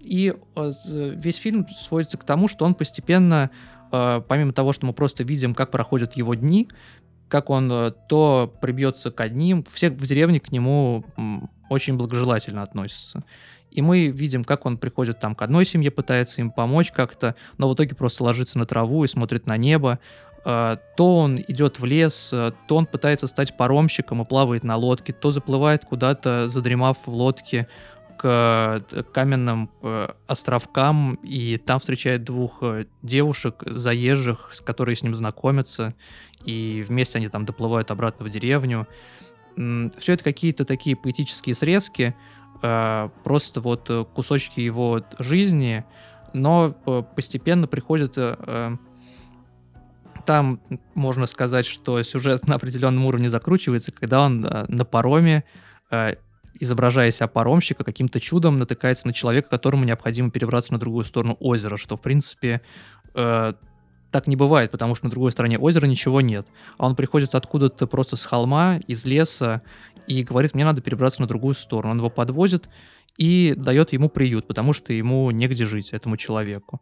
И 0.00 0.34
э, 0.56 0.70
весь 1.14 1.36
фильм 1.36 1.66
сводится 1.68 2.16
к 2.16 2.24
тому, 2.24 2.48
что 2.48 2.64
он 2.64 2.74
постепенно, 2.74 3.50
э, 3.92 4.22
помимо 4.26 4.52
того, 4.52 4.72
что 4.72 4.86
мы 4.86 4.92
просто 4.92 5.24
видим, 5.24 5.54
как 5.54 5.70
проходят 5.70 6.16
его 6.16 6.34
дни, 6.34 6.68
как 7.28 7.50
он 7.50 7.70
э, 7.70 7.92
то 8.08 8.52
прибьется 8.60 9.10
к 9.10 9.20
одним, 9.20 9.64
все 9.70 9.90
в 9.90 10.06
деревне 10.06 10.40
к 10.40 10.50
нему 10.50 11.04
очень 11.68 11.96
благожелательно 11.96 12.62
относятся. 12.62 13.22
И 13.70 13.82
мы 13.82 14.06
видим, 14.06 14.42
как 14.42 14.66
он 14.66 14.78
приходит 14.78 15.20
там 15.20 15.34
к 15.34 15.42
одной 15.42 15.64
семье, 15.64 15.90
пытается 15.90 16.40
им 16.40 16.50
помочь 16.50 16.90
как-то, 16.90 17.36
но 17.56 17.68
в 17.68 17.74
итоге 17.74 17.94
просто 17.94 18.24
ложится 18.24 18.58
на 18.58 18.66
траву 18.66 19.04
и 19.04 19.08
смотрит 19.08 19.46
на 19.46 19.56
небо. 19.56 20.00
То 20.42 20.86
он 20.98 21.38
идет 21.46 21.78
в 21.78 21.84
лес, 21.84 22.30
то 22.30 22.54
он 22.70 22.86
пытается 22.86 23.28
стать 23.28 23.56
паромщиком 23.56 24.22
и 24.22 24.24
плавает 24.24 24.64
на 24.64 24.76
лодке, 24.76 25.12
то 25.12 25.30
заплывает 25.30 25.84
куда-то, 25.84 26.48
задремав 26.48 26.96
в 27.06 27.14
лодке 27.14 27.68
к 28.20 28.84
э, 28.92 29.02
каменным 29.14 29.70
э, 29.80 30.08
островкам, 30.26 31.14
и 31.22 31.56
там 31.56 31.80
встречает 31.80 32.22
двух 32.22 32.58
э, 32.60 32.84
девушек, 33.00 33.62
заезжих, 33.64 34.50
с 34.52 34.60
которые 34.60 34.94
с 34.94 35.02
ним 35.02 35.14
знакомятся, 35.14 35.94
и 36.44 36.84
вместе 36.86 37.16
они 37.16 37.28
там 37.28 37.46
доплывают 37.46 37.90
обратно 37.90 38.26
в 38.26 38.30
деревню. 38.30 38.86
Все 39.56 40.12
это 40.12 40.22
какие-то 40.22 40.66
такие 40.66 40.96
поэтические 40.96 41.54
срезки, 41.54 42.14
просто 42.60 43.62
вот 43.62 43.88
кусочки 44.12 44.60
его 44.60 45.02
жизни, 45.18 45.86
но 46.34 46.72
постепенно 47.16 47.66
приходят... 47.66 48.12
э, 48.18 48.76
Там 50.26 50.60
можно 50.94 51.24
сказать, 51.24 51.64
что 51.64 52.02
сюжет 52.02 52.46
на 52.48 52.56
определенном 52.56 53.06
уровне 53.06 53.30
закручивается, 53.30 53.92
когда 53.92 54.26
он 54.26 54.42
на 54.42 54.84
пароме, 54.84 55.44
изображая 56.58 57.10
себя 57.10 57.28
паромщика, 57.28 57.84
каким-то 57.84 58.20
чудом 58.20 58.58
натыкается 58.58 59.06
на 59.06 59.12
человека, 59.12 59.48
которому 59.48 59.84
необходимо 59.84 60.30
перебраться 60.30 60.72
на 60.72 60.78
другую 60.78 61.04
сторону 61.04 61.36
озера, 61.40 61.76
что, 61.76 61.96
в 61.96 62.02
принципе, 62.02 62.60
э, 63.14 63.54
так 64.10 64.26
не 64.26 64.36
бывает, 64.36 64.70
потому 64.70 64.94
что 64.94 65.06
на 65.06 65.10
другой 65.10 65.32
стороне 65.32 65.58
озера 65.58 65.86
ничего 65.86 66.20
нет. 66.20 66.48
А 66.78 66.86
он 66.86 66.96
приходит 66.96 67.34
откуда-то 67.34 67.86
просто 67.86 68.16
с 68.16 68.24
холма, 68.24 68.78
из 68.86 69.04
леса, 69.04 69.62
и 70.06 70.22
говорит, 70.24 70.54
мне 70.54 70.64
надо 70.64 70.80
перебраться 70.80 71.20
на 71.20 71.28
другую 71.28 71.54
сторону. 71.54 71.92
Он 71.92 71.98
его 71.98 72.10
подвозит 72.10 72.68
и 73.16 73.54
дает 73.56 73.92
ему 73.92 74.08
приют, 74.08 74.46
потому 74.46 74.72
что 74.72 74.92
ему 74.92 75.30
негде 75.30 75.64
жить, 75.64 75.90
этому 75.90 76.16
человеку. 76.16 76.80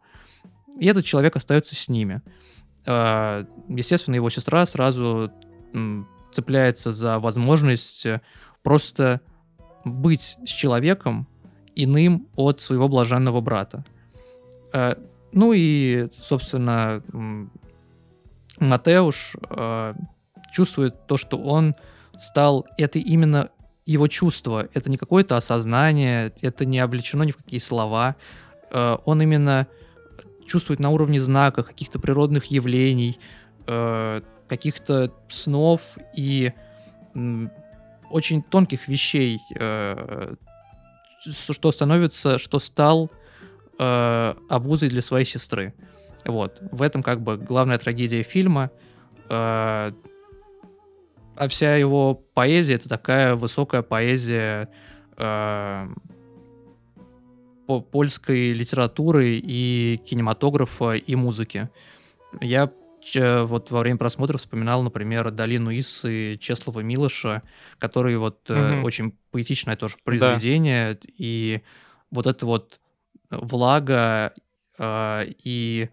И 0.79 0.87
этот 0.87 1.05
человек 1.05 1.35
остается 1.35 1.75
с 1.75 1.89
ними. 1.89 2.21
Э, 2.85 3.45
Естественно, 3.67 4.15
его 4.15 4.29
сестра 4.29 4.65
сразу 4.65 5.31
цепляется 6.31 6.91
за 6.91 7.19
возможность 7.19 8.07
просто 8.63 9.21
быть 9.85 10.37
с 10.45 10.49
человеком 10.49 11.27
иным 11.75 12.27
от 12.35 12.61
своего 12.61 12.87
блаженного 12.87 13.41
брата. 13.41 13.83
Э, 14.73 14.95
Ну 15.31 15.53
и, 15.53 16.07
собственно, 16.21 17.03
Матеуш 18.59 19.35
э, 19.49 19.93
чувствует 20.51 21.07
то, 21.07 21.17
что 21.17 21.37
он 21.37 21.75
стал... 22.17 22.65
Это 22.77 22.99
именно 22.99 23.49
его 23.85 24.07
чувство, 24.07 24.67
это 24.73 24.89
не 24.89 24.97
какое-то 24.97 25.37
осознание, 25.37 26.33
это 26.41 26.65
не 26.65 26.79
облечено 26.79 27.23
ни 27.23 27.31
в 27.31 27.37
какие 27.37 27.59
слова. 27.59 28.15
Э, 28.71 28.97
Он 29.05 29.21
именно 29.21 29.67
чувствует 30.47 30.79
на 30.79 30.89
уровне 30.89 31.19
знаков, 31.19 31.67
каких-то 31.67 31.99
природных 31.99 32.45
явлений, 32.45 33.19
каких-то 34.47 35.11
снов 35.29 35.99
и 36.15 36.53
очень 38.09 38.41
тонких 38.41 38.87
вещей, 38.87 39.41
э, 39.55 40.35
что 41.21 41.71
становится, 41.71 42.37
что 42.37 42.59
стал 42.59 43.09
э, 43.77 44.33
обузой 44.49 44.89
для 44.89 45.01
своей 45.01 45.25
сестры. 45.25 45.73
Вот. 46.25 46.59
В 46.71 46.81
этом 46.81 47.03
как 47.03 47.21
бы 47.21 47.37
главная 47.37 47.77
трагедия 47.77 48.23
фильма. 48.23 48.71
Э, 49.29 49.91
а 51.35 51.47
вся 51.47 51.75
его 51.77 52.15
поэзия 52.33 52.75
это 52.75 52.89
такая 52.89 53.35
высокая 53.35 53.81
поэзия 53.81 54.69
э, 55.17 55.87
по- 57.65 57.81
польской 57.81 58.51
литературы 58.51 59.39
и 59.41 60.01
кинематографа 60.05 60.93
и 60.93 61.15
музыки. 61.15 61.69
Я 62.41 62.71
вот 63.15 63.71
во 63.71 63.79
время 63.79 63.97
просмотра 63.97 64.37
вспоминал, 64.37 64.83
например, 64.83 65.31
«Долину 65.31 65.71
Иссы» 65.71 66.37
Чеслова 66.37 66.81
Милоша, 66.81 67.43
который 67.77 68.17
вот 68.17 68.49
э, 68.49 68.75
Мгм. 68.75 68.83
очень 68.83 69.17
поэтичное 69.31 69.75
тоже 69.75 69.97
произведение, 70.03 70.99
и 71.17 71.61
вот 72.11 72.27
это 72.27 72.45
вот 72.45 72.79
влага 73.29 74.33
э, 74.77 75.25
и 75.43 75.89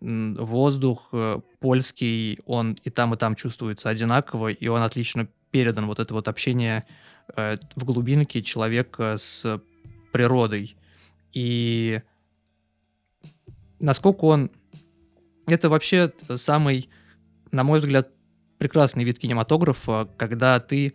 воздух 0.00 1.08
э, 1.12 1.40
польский, 1.60 2.38
он 2.46 2.78
и 2.84 2.90
там, 2.90 3.14
и 3.14 3.16
там 3.16 3.34
чувствуется 3.34 3.88
одинаково, 3.88 4.48
и 4.48 4.68
он 4.68 4.82
отлично 4.82 5.28
передан, 5.50 5.86
вот 5.86 5.98
это 5.98 6.14
вот 6.14 6.28
общение 6.28 6.86
э, 7.36 7.56
в 7.74 7.84
глубинке 7.84 8.42
человека 8.42 9.16
с 9.16 9.60
природой. 10.12 10.76
И 11.32 12.00
насколько 13.80 14.24
он... 14.24 14.50
Это 15.48 15.68
вообще 15.68 16.12
самый, 16.36 16.90
на 17.50 17.64
мой 17.64 17.78
взгляд, 17.78 18.10
прекрасный 18.58 19.04
вид 19.04 19.18
кинематографа, 19.18 20.08
когда 20.16 20.60
ты 20.60 20.94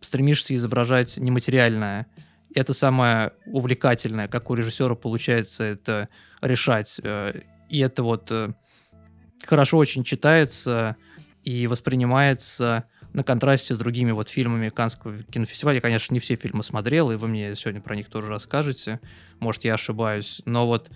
стремишься 0.00 0.54
изображать 0.54 1.18
нематериальное. 1.18 2.06
Это 2.54 2.74
самое 2.74 3.32
увлекательное, 3.46 4.28
как 4.28 4.50
у 4.50 4.54
режиссера 4.54 4.94
получается 4.94 5.64
это 5.64 6.08
решать. 6.40 7.00
Э, 7.02 7.40
И 7.68 7.78
это 7.78 8.02
вот 8.02 8.30
э, 8.30 8.52
хорошо 9.46 9.78
очень 9.78 10.04
читается 10.04 10.96
и 11.42 11.66
воспринимается 11.66 12.84
на 13.12 13.24
контрасте 13.24 13.74
с 13.74 13.78
другими 13.78 14.12
вот 14.12 14.28
фильмами 14.28 14.70
Каннского 14.70 15.22
кинофестиваля. 15.24 15.76
Я, 15.76 15.80
конечно, 15.80 16.14
не 16.14 16.20
все 16.20 16.36
фильмы 16.36 16.62
смотрел, 16.62 17.10
и 17.10 17.16
вы 17.16 17.28
мне 17.28 17.54
сегодня 17.56 17.80
про 17.80 17.96
них 17.96 18.08
тоже 18.08 18.28
расскажете. 18.28 19.00
Может, 19.38 19.64
я 19.64 19.74
ошибаюсь. 19.74 20.40
Но 20.46 20.66
вот 20.66 20.90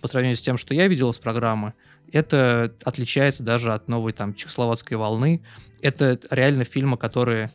по 0.00 0.08
сравнению 0.08 0.36
с 0.36 0.42
тем, 0.42 0.56
что 0.56 0.74
я 0.74 0.88
видел 0.88 1.10
из 1.10 1.18
программы, 1.18 1.74
это 2.12 2.74
отличается 2.84 3.42
даже 3.42 3.72
от 3.72 3.88
новой 3.88 4.12
там 4.12 4.34
чехословацкой 4.34 4.96
волны. 4.96 5.42
Это 5.80 6.18
реально 6.30 6.64
фильмы, 6.64 6.96
которые 6.96 7.52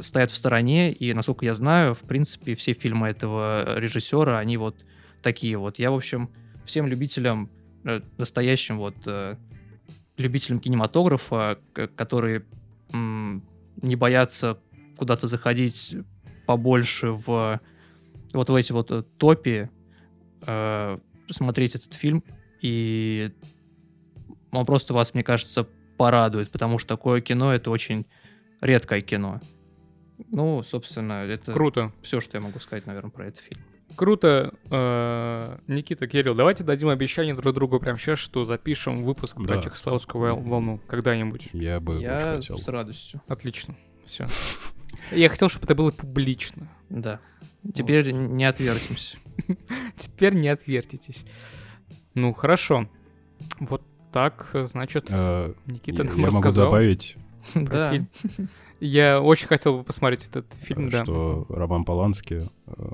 стоят 0.00 0.30
в 0.30 0.36
стороне, 0.36 0.92
и, 0.92 1.12
насколько 1.14 1.44
я 1.44 1.54
знаю, 1.54 1.94
в 1.94 2.02
принципе, 2.02 2.54
все 2.54 2.72
фильмы 2.72 3.08
этого 3.08 3.78
режиссера, 3.78 4.38
они 4.38 4.56
вот 4.56 4.84
такие 5.22 5.56
вот. 5.56 5.78
Я, 5.78 5.90
в 5.90 5.94
общем, 5.94 6.30
всем 6.64 6.86
любителям, 6.86 7.50
э, 7.84 8.00
настоящим 8.18 8.78
вот 8.78 8.96
э, 9.06 9.36
любителям 10.16 10.60
кинематографа, 10.60 11.58
которые 11.96 12.44
не 12.92 13.96
боятся 13.96 14.58
куда-то 14.96 15.26
заходить 15.26 15.96
побольше 16.46 17.10
в 17.10 17.60
вот 18.32 18.50
в 18.50 18.54
эти 18.54 18.72
вот 18.72 18.90
э, 18.90 19.02
топи 19.18 19.68
смотреть 21.30 21.74
этот 21.74 21.94
фильм, 21.94 22.22
и 22.60 23.32
он 24.52 24.64
просто 24.66 24.94
вас, 24.94 25.14
мне 25.14 25.22
кажется, 25.22 25.66
порадует, 25.96 26.50
потому 26.50 26.78
что 26.78 26.88
такое 26.88 27.20
кино— 27.20 27.52
это 27.54 27.70
очень 27.70 28.06
редкое 28.60 29.00
кино. 29.00 29.40
Ну, 30.30 30.62
собственно, 30.62 31.24
это 31.24 31.52
Круто. 31.52 31.92
все, 32.02 32.20
что 32.20 32.36
я 32.38 32.40
могу 32.42 32.58
сказать, 32.58 32.86
наверное, 32.86 33.10
про 33.10 33.26
этот 33.26 33.40
фильм. 33.40 33.62
Круто. 33.96 34.52
Э, 34.70 35.58
Никита, 35.68 36.06
Кирилл, 36.06 36.34
давайте 36.34 36.64
дадим 36.64 36.88
обещание 36.88 37.34
друг 37.34 37.54
другу 37.54 37.78
прямо 37.80 37.98
сейчас, 37.98 38.18
что 38.18 38.44
запишем 38.44 39.04
выпуск 39.04 39.36
про 39.36 39.56
Да. 39.56 39.62
Чехословскую 39.62 40.34
вол- 40.34 40.42
волну 40.42 40.80
когда-нибудь. 40.86 41.48
Я 41.52 41.80
бы 41.80 41.94
очень 41.94 42.02
Я 42.04 42.36
хотел. 42.36 42.58
с 42.58 42.68
радостью. 42.68 43.22
Отлично. 43.28 43.74
Все. 44.04 44.26
Я 45.12 45.28
хотел, 45.28 45.48
чтобы 45.48 45.64
это 45.64 45.74
было 45.74 45.90
публично. 45.92 46.68
Да. 46.90 47.20
Теперь 47.74 48.10
не 48.12 48.44
отвертимся. 48.44 49.18
Теперь 49.96 50.34
не 50.34 50.48
отвертитесь. 50.48 51.24
Ну, 52.14 52.32
хорошо. 52.32 52.88
Вот 53.60 53.82
так, 54.12 54.50
значит, 54.54 55.06
Э, 55.10 55.52
Никита 55.66 56.04
нам 56.04 56.16
я 56.16 56.24
могу 56.26 56.36
рассказал 56.38 56.66
добавить, 56.66 57.16
про 57.54 57.62
Да. 57.64 57.90
фильм. 57.92 58.08
Я 58.80 59.22
очень 59.22 59.46
хотел 59.46 59.78
бы 59.78 59.84
посмотреть 59.84 60.26
этот 60.26 60.52
фильм, 60.54 60.90
да. 60.90 61.02
что 61.02 61.46
Роман 61.48 61.84
Полански, 61.84 62.50
э, 62.66 62.92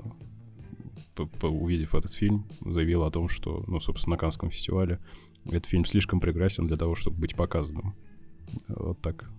увидев 1.41 1.93
этот 1.93 2.13
фильм, 2.13 2.45
заявил 2.61 3.03
о 3.03 3.11
том, 3.11 3.27
что, 3.27 3.63
ну, 3.67 3.79
собственно, 3.81 4.15
на 4.15 4.17
Каннском 4.17 4.49
фестивале 4.49 4.99
этот 5.45 5.65
фильм 5.65 5.83
слишком 5.85 6.19
прекрасен 6.21 6.65
для 6.65 6.77
того, 6.77 6.95
чтобы 6.95 7.17
быть 7.17 7.35
показанным. 7.35 7.95
Вот 8.69 9.01
так. 9.01 9.29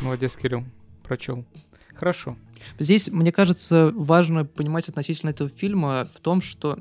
Молодец, 0.00 0.36
Кирилл. 0.36 0.64
Прочел. 1.02 1.44
Хорошо. 1.94 2.36
Здесь, 2.78 3.10
мне 3.10 3.32
кажется, 3.32 3.92
важно 3.94 4.44
понимать 4.44 4.88
относительно 4.88 5.30
этого 5.30 5.50
фильма 5.50 6.08
в 6.14 6.20
том, 6.20 6.40
что... 6.42 6.78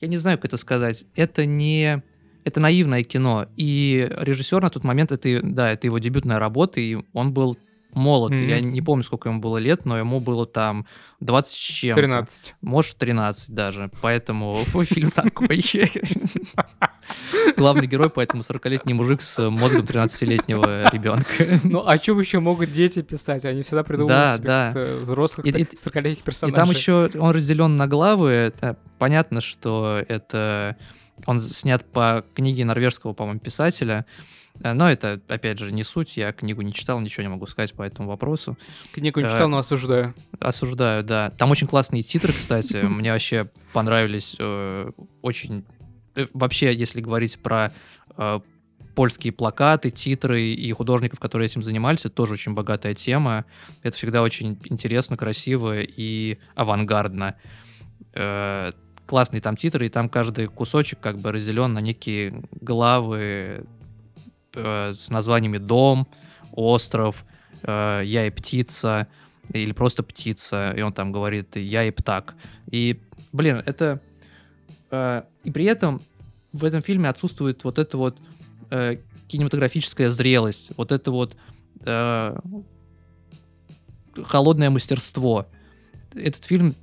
Я 0.00 0.08
не 0.08 0.16
знаю, 0.18 0.38
как 0.38 0.46
это 0.46 0.56
сказать. 0.56 1.04
Это 1.14 1.46
не... 1.46 2.02
Это 2.44 2.60
наивное 2.60 3.04
кино. 3.04 3.46
И 3.56 4.06
режиссер 4.20 4.60
на 4.60 4.68
тот 4.68 4.84
момент, 4.84 5.12
это, 5.12 5.40
да, 5.42 5.72
это 5.72 5.86
его 5.86 5.98
дебютная 5.98 6.38
работа, 6.38 6.78
и 6.78 6.98
он 7.14 7.32
был 7.32 7.56
молод. 7.94 8.32
Мгм. 8.32 8.46
Я 8.48 8.60
не 8.60 8.80
помню, 8.82 9.04
сколько 9.04 9.28
ему 9.28 9.40
было 9.40 9.58
лет, 9.58 9.84
но 9.84 9.98
ему 9.98 10.20
было 10.20 10.46
там 10.46 10.86
20 11.20 11.52
с 11.52 11.56
чем 11.56 11.96
13. 11.96 12.54
Может, 12.60 12.96
13 12.98 13.50
даже. 13.54 13.90
Поэтому 14.02 14.58
фильм 14.84 15.10
такой. 15.10 15.62
Главный 17.56 17.86
герой, 17.86 18.10
поэтому 18.10 18.42
40-летний 18.42 18.94
мужик 18.94 19.22
с 19.22 19.50
мозгом 19.50 19.82
13-летнего 19.82 20.90
ребенка. 20.90 21.60
Ну, 21.64 21.82
а 21.86 21.96
что 21.98 22.18
еще 22.18 22.40
могут 22.40 22.72
дети 22.72 23.02
писать? 23.02 23.44
Они 23.44 23.62
всегда 23.62 23.82
придумывают 23.84 24.40
Да, 24.42 24.72
да. 24.72 24.96
взрослых, 24.96 25.46
И- 25.46 25.52
так- 25.52 25.60
и- 25.60 25.76
40-летних 25.76 26.20
И 26.20 26.22
персонажей. 26.22 26.56
там 26.56 26.70
еще 26.70 27.10
он 27.18 27.30
разделен 27.30 27.76
на 27.76 27.86
главы. 27.86 28.30
Это 28.30 28.76
понятно, 28.98 29.40
что 29.40 30.02
это 30.08 30.76
он 31.26 31.40
снят 31.40 31.84
по 31.84 32.24
книге 32.34 32.64
норвежского, 32.64 33.12
по-моему, 33.12 33.40
писателя. 33.40 34.06
Э, 34.62 34.72
Но 34.72 34.90
это, 34.90 35.20
опять 35.28 35.58
же, 35.58 35.72
не 35.72 35.82
суть. 35.82 36.16
Я 36.16 36.32
книгу 36.32 36.62
не 36.62 36.72
читал, 36.72 37.00
ничего 37.00 37.22
не 37.22 37.28
могу 37.28 37.46
сказать 37.46 37.74
по 37.74 37.82
этому 37.82 38.08
вопросу. 38.08 38.56
Книгу 38.92 39.20
не 39.20 39.26
э, 39.26 39.30
читал, 39.30 39.48
но 39.48 39.58
осуждаю. 39.58 40.14
Осуждаю, 40.38 41.02
да. 41.02 41.30
Там 41.30 41.50
очень 41.50 41.66
классные 41.66 42.02
титры, 42.02 42.32
кстати. 42.32 42.76
Мне 42.82 43.12
вообще 43.12 43.50
понравились 43.72 44.36
э, 44.38 44.90
очень... 45.22 45.64
Вообще, 46.32 46.72
если 46.72 47.00
говорить 47.00 47.40
про 47.40 47.72
польские 48.94 49.32
плакаты, 49.32 49.90
титры 49.90 50.44
и 50.44 50.70
художников, 50.70 51.18
которые 51.18 51.46
этим 51.46 51.60
занимались, 51.60 52.04
это 52.04 52.10
тоже 52.10 52.34
очень 52.34 52.54
богатая 52.54 52.94
тема. 52.94 53.46
Это 53.82 53.96
всегда 53.96 54.22
очень 54.22 54.56
интересно, 54.66 55.16
красиво 55.16 55.80
и 55.80 56.38
авангардно. 56.54 57.34
Классные 58.12 59.40
там 59.40 59.56
титры, 59.56 59.86
и 59.86 59.88
там 59.88 60.08
каждый 60.08 60.46
кусочек 60.46 61.00
как 61.00 61.18
бы 61.18 61.32
разделен 61.32 61.72
на 61.72 61.80
некие 61.80 62.44
главы 62.60 63.66
э, 64.54 64.94
с 64.94 65.10
названиями 65.10 65.58
«Дом», 65.58 66.06
«Остров», 66.52 67.24
э, 67.62 68.02
«Я 68.04 68.26
и 68.26 68.30
птица», 68.30 69.08
или 69.52 69.72
просто 69.72 70.02
птица, 70.02 70.72
и 70.76 70.80
он 70.80 70.92
там 70.92 71.12
говорит 71.12 71.56
«я 71.56 71.84
и 71.84 71.90
птак». 71.90 72.34
И, 72.70 73.00
блин, 73.32 73.62
это... 73.66 74.00
э, 74.90 75.22
и 75.44 75.50
при 75.50 75.64
этом 75.66 76.02
в 76.52 76.64
этом 76.64 76.80
фильме 76.82 77.08
отсутствует 77.08 77.64
вот 77.64 77.78
эта 77.78 77.98
вот 77.98 78.16
э, 78.70 78.98
кинематографическая 79.28 80.10
зрелость, 80.10 80.70
вот 80.76 80.92
это 80.92 81.10
вот 81.10 81.36
э, 81.84 82.38
холодное 84.22 84.70
мастерство. 84.70 85.46
Этот 86.14 86.44
фильм 86.44 86.76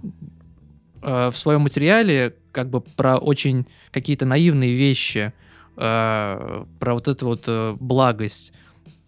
э, 1.02 1.30
в 1.30 1.38
своем 1.38 1.62
материале 1.62 2.36
как 2.52 2.70
бы 2.70 2.82
про 2.82 3.18
очень 3.18 3.66
какие-то 3.92 4.26
наивные 4.26 4.76
вещи, 4.76 5.34
э, 5.78 6.66
про 6.80 6.94
вот 6.94 7.08
эту 7.08 7.26
вот 7.26 7.44
э, 7.48 7.76
благость. 7.80 8.54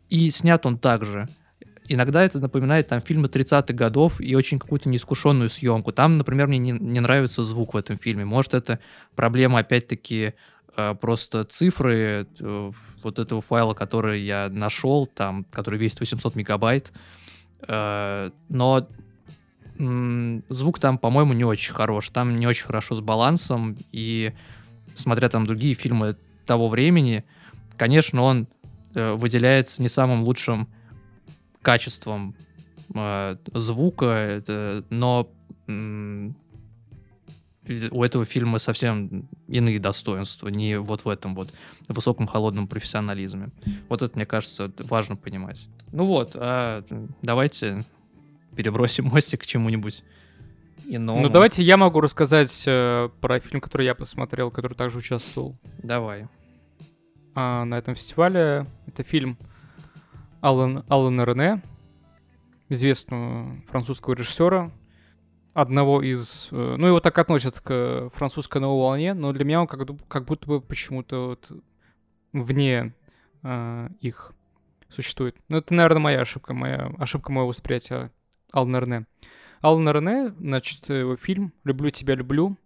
И 0.10 0.30
снят 0.30 0.66
он 0.66 0.78
также. 0.78 1.28
Иногда 1.90 2.24
это 2.24 2.40
напоминает 2.40 2.88
там 2.88 3.02
фильмы 3.02 3.28
30-х 3.28 3.74
годов 3.74 4.22
и 4.22 4.36
очень 4.36 4.58
какую-то 4.58 4.90
неискушенную 4.90 5.50
съемку. 5.50 5.92
Там, 5.92 6.18
например, 6.18 6.48
мне 6.48 6.58
не, 6.58 6.72
не 6.72 7.00
нравится 7.00 7.44
звук 7.44 7.74
в 7.74 7.78
этом 7.78 7.98
фильме. 7.98 8.24
Может, 8.24 8.54
это 8.54 8.80
проблема, 9.16 9.60
опять-таки, 9.60 10.34
э, 10.76 10.96
просто 10.96 11.44
цифры 11.44 12.28
э, 12.40 12.72
вот 13.04 13.20
этого 13.20 13.42
файла, 13.42 13.74
который 13.74 14.22
я 14.22 14.50
нашел, 14.50 15.06
там, 15.08 15.46
который 15.52 15.80
весит 15.80 16.00
800 16.00 16.36
мегабайт. 16.36 16.94
Э, 17.68 18.32
но 18.50 18.88
звук 19.78 20.80
там, 20.80 20.98
по-моему, 20.98 21.34
не 21.34 21.44
очень 21.44 21.74
хорош. 21.74 22.10
Там 22.10 22.40
не 22.40 22.48
очень 22.48 22.66
хорошо 22.66 22.96
с 22.96 23.02
балансом. 23.02 23.78
И 23.92 24.32
смотря 24.96 25.30
там 25.30 25.46
другие 25.46 25.74
фильмы 25.74 26.16
того 26.46 26.68
времени, 26.68 27.24
конечно, 27.78 28.22
он 28.22 28.48
э, 28.96 29.14
выделяется 29.14 29.82
не 29.82 29.90
самым 29.90 30.24
лучшим 30.24 30.68
качеством 31.62 32.36
э, 32.94 33.38
звука, 33.54 34.06
это- 34.06 34.84
но 34.90 35.30
м, 35.68 36.36
у 37.92 38.04
этого 38.04 38.26
фильма 38.26 38.60
совсем 38.60 39.28
иные 39.48 39.80
достоинства, 39.80 40.50
не 40.50 40.78
вот 40.80 41.06
в 41.06 41.10
этом 41.10 41.34
вот 41.34 41.50
высоком 41.88 42.28
холодном 42.28 42.68
профессионализме. 42.68 43.50
Вот 43.88 44.02
это, 44.02 44.16
мне 44.18 44.26
кажется, 44.26 44.70
важно 44.80 45.16
понимать. 45.16 45.68
Ну 45.94 46.06
вот, 46.06 46.32
а 46.36 46.84
давайте 47.22 47.86
перебросим 48.56 49.06
мостик 49.06 49.42
к 49.44 49.46
чему-нибудь 49.46 50.04
иному. 50.86 51.22
Ну, 51.22 51.30
давайте 51.30 51.64
я 51.64 51.78
могу 51.78 52.02
рассказать 52.02 52.64
э, 52.68 53.10
про 53.22 53.40
фильм, 53.40 53.62
который 53.62 53.86
я 53.86 53.96
посмотрел, 53.96 54.52
который 54.52 54.76
также 54.76 54.98
участвовал 55.00 55.58
Давай. 55.82 56.28
а, 57.36 57.66
на 57.66 57.78
этом 57.78 57.96
фестивале. 57.96 58.68
Это 58.88 59.04
фильм 59.04 59.38
Алан, 60.42 60.84
Алана 60.90 61.24
Рене, 61.24 61.62
известного 62.70 63.62
французского 63.68 64.14
режиссера, 64.14 64.72
одного 65.54 66.02
из... 66.02 66.50
э, 66.52 66.76
Ну, 66.78 66.88
его 66.88 67.00
так 67.00 67.18
относят 67.18 67.60
к 67.62 68.10
французской 68.14 68.60
новой 68.60 68.82
волне, 68.82 69.14
но 69.14 69.32
для 69.32 69.46
меня 69.46 69.62
он 69.62 69.68
как, 69.68 69.88
как 70.08 70.26
будто 70.26 70.48
бы 70.48 70.62
почему-то 70.62 71.28
вот 71.30 71.52
вне 72.34 72.94
э, 73.44 73.90
их 74.02 74.34
существует. 74.90 75.36
Ну, 75.50 75.58
это, 75.58 75.74
наверное, 75.74 76.02
моя 76.02 76.22
ошибка, 76.22 76.54
моя 76.54 76.92
ошибка 76.98 77.32
моего 77.32 77.48
восприятия 77.48 78.12
Алана 78.52 78.78
Рене. 78.80 79.06
Алан 79.64 79.90
Рене, 79.90 80.36
значит, 80.40 80.90
его 80.90 81.16
фильм 81.16 81.54
«Люблю 81.64 81.90
тебя, 81.90 82.16
люблю». 82.16 82.58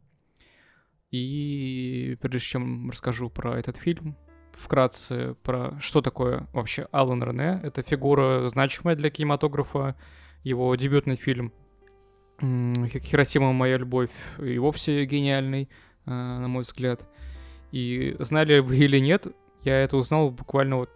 И 1.11 2.17
прежде 2.21 2.39
чем 2.39 2.89
расскажу 2.89 3.29
про 3.29 3.57
этот 3.57 3.77
фильм, 3.77 4.17
вкратце 4.51 5.35
про 5.43 5.79
что 5.79 6.01
такое 6.01 6.47
вообще 6.53 6.87
Алан 6.91 7.23
Рене. 7.23 7.59
Это 7.63 7.83
фигура 7.83 8.47
значимая 8.49 8.95
для 8.95 9.11
кинематографа. 9.11 9.95
Его 10.43 10.73
дебютный 10.75 11.17
фильм 11.17 11.53
м, 12.39 12.87
«Хи- 12.87 12.99
«Хиросима. 12.99 13.53
Моя 13.53 13.77
любовь» 13.77 14.09
и 14.39 14.57
вовсе 14.57 15.05
гениальный, 15.05 15.69
э, 16.07 16.09
на 16.09 16.47
мой 16.47 16.63
взгляд. 16.63 17.07
И 17.71 18.15
знали 18.17 18.57
вы 18.57 18.77
или 18.77 18.97
нет, 18.97 19.27
я 19.63 19.75
это 19.83 19.97
узнал 19.97 20.31
буквально 20.31 20.77
вот 20.77 20.89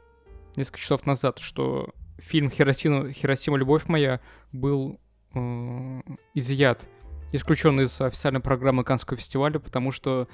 несколько 0.56 0.80
часов 0.80 1.06
назад, 1.06 1.38
что 1.38 1.94
фильм 2.18 2.50
«Хиросима, 2.50 3.12
Хиросима 3.12 3.58
любовь 3.58 3.86
моя» 3.88 4.20
был 4.52 5.00
э, 5.34 6.02
изъят, 6.34 6.88
исключен 7.32 7.80
из 7.82 8.00
официальной 8.02 8.42
программы 8.42 8.84
Каннского 8.84 9.18
фестиваля, 9.18 9.60
потому 9.60 9.92
что 9.92 10.28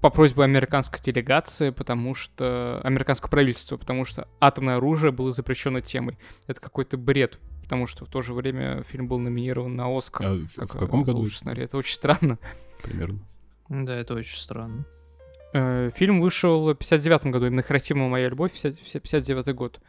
по 0.00 0.10
просьбе 0.10 0.44
американской 0.44 1.00
делегации, 1.00 1.70
потому 1.70 2.14
что 2.14 2.80
американского 2.84 3.30
правительства, 3.30 3.76
потому 3.76 4.04
что 4.04 4.28
атомное 4.40 4.76
оружие 4.76 5.10
было 5.10 5.30
запрещено 5.30 5.80
темой. 5.80 6.18
Это 6.46 6.60
какой-то 6.60 6.96
бред, 6.96 7.38
потому 7.62 7.86
что 7.86 8.04
в 8.04 8.08
то 8.08 8.20
же 8.20 8.34
время 8.34 8.82
фильм 8.84 9.08
был 9.08 9.18
номинирован 9.18 9.74
на 9.74 9.96
Оскар. 9.96 10.26
А 10.26 10.34
в, 10.34 10.46
в 10.46 10.56
как, 10.56 10.70
каком 10.70 11.02
году 11.02 11.18
лучший 11.18 11.36
сценарий. 11.38 11.64
Это 11.64 11.76
очень 11.76 11.94
странно. 11.94 12.38
примерно? 12.82 13.20
Да, 13.68 13.96
это 13.96 14.14
очень 14.14 14.38
странно. 14.38 14.86
Э, 15.52 15.90
Фильм 15.94 16.20
вышел 16.20 16.70
в 16.70 16.74
59 16.74 17.24
году, 17.26 17.46
именно 17.46 17.62
«Хиросима. 17.62 18.08
Моя 18.08 18.28
любовь», 18.28 18.52
50 18.52 19.02
59 19.02 19.54
год. 19.54 19.80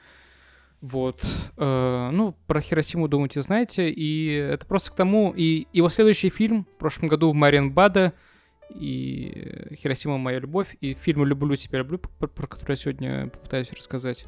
Вот. 0.81 1.25
Э, 1.57 2.09
ну, 2.11 2.35
про 2.45 2.61
Хиросиму 2.61 3.07
думаете, 3.07 3.41
знаете. 3.41 3.89
И 3.89 4.33
это 4.33 4.65
просто 4.65 4.91
к 4.91 4.95
тому... 4.95 5.33
И 5.35 5.67
его 5.73 5.89
следующий 5.89 6.29
фильм 6.29 6.65
в 6.65 6.77
прошлом 6.77 7.07
году 7.07 7.31
в 7.31 7.33
Мариенбаде 7.33 8.13
и 8.69 9.75
Хиросима 9.75 10.17
моя 10.17 10.39
любовь, 10.39 10.75
и 10.81 10.93
фильм 10.93 11.25
«Люблю 11.25 11.55
тебя, 11.55 11.79
люблю», 11.79 11.99
про, 11.99 12.27
про 12.27 12.47
который 12.47 12.73
я 12.73 12.75
сегодня 12.75 13.27
попытаюсь 13.27 13.71
рассказать. 13.71 14.25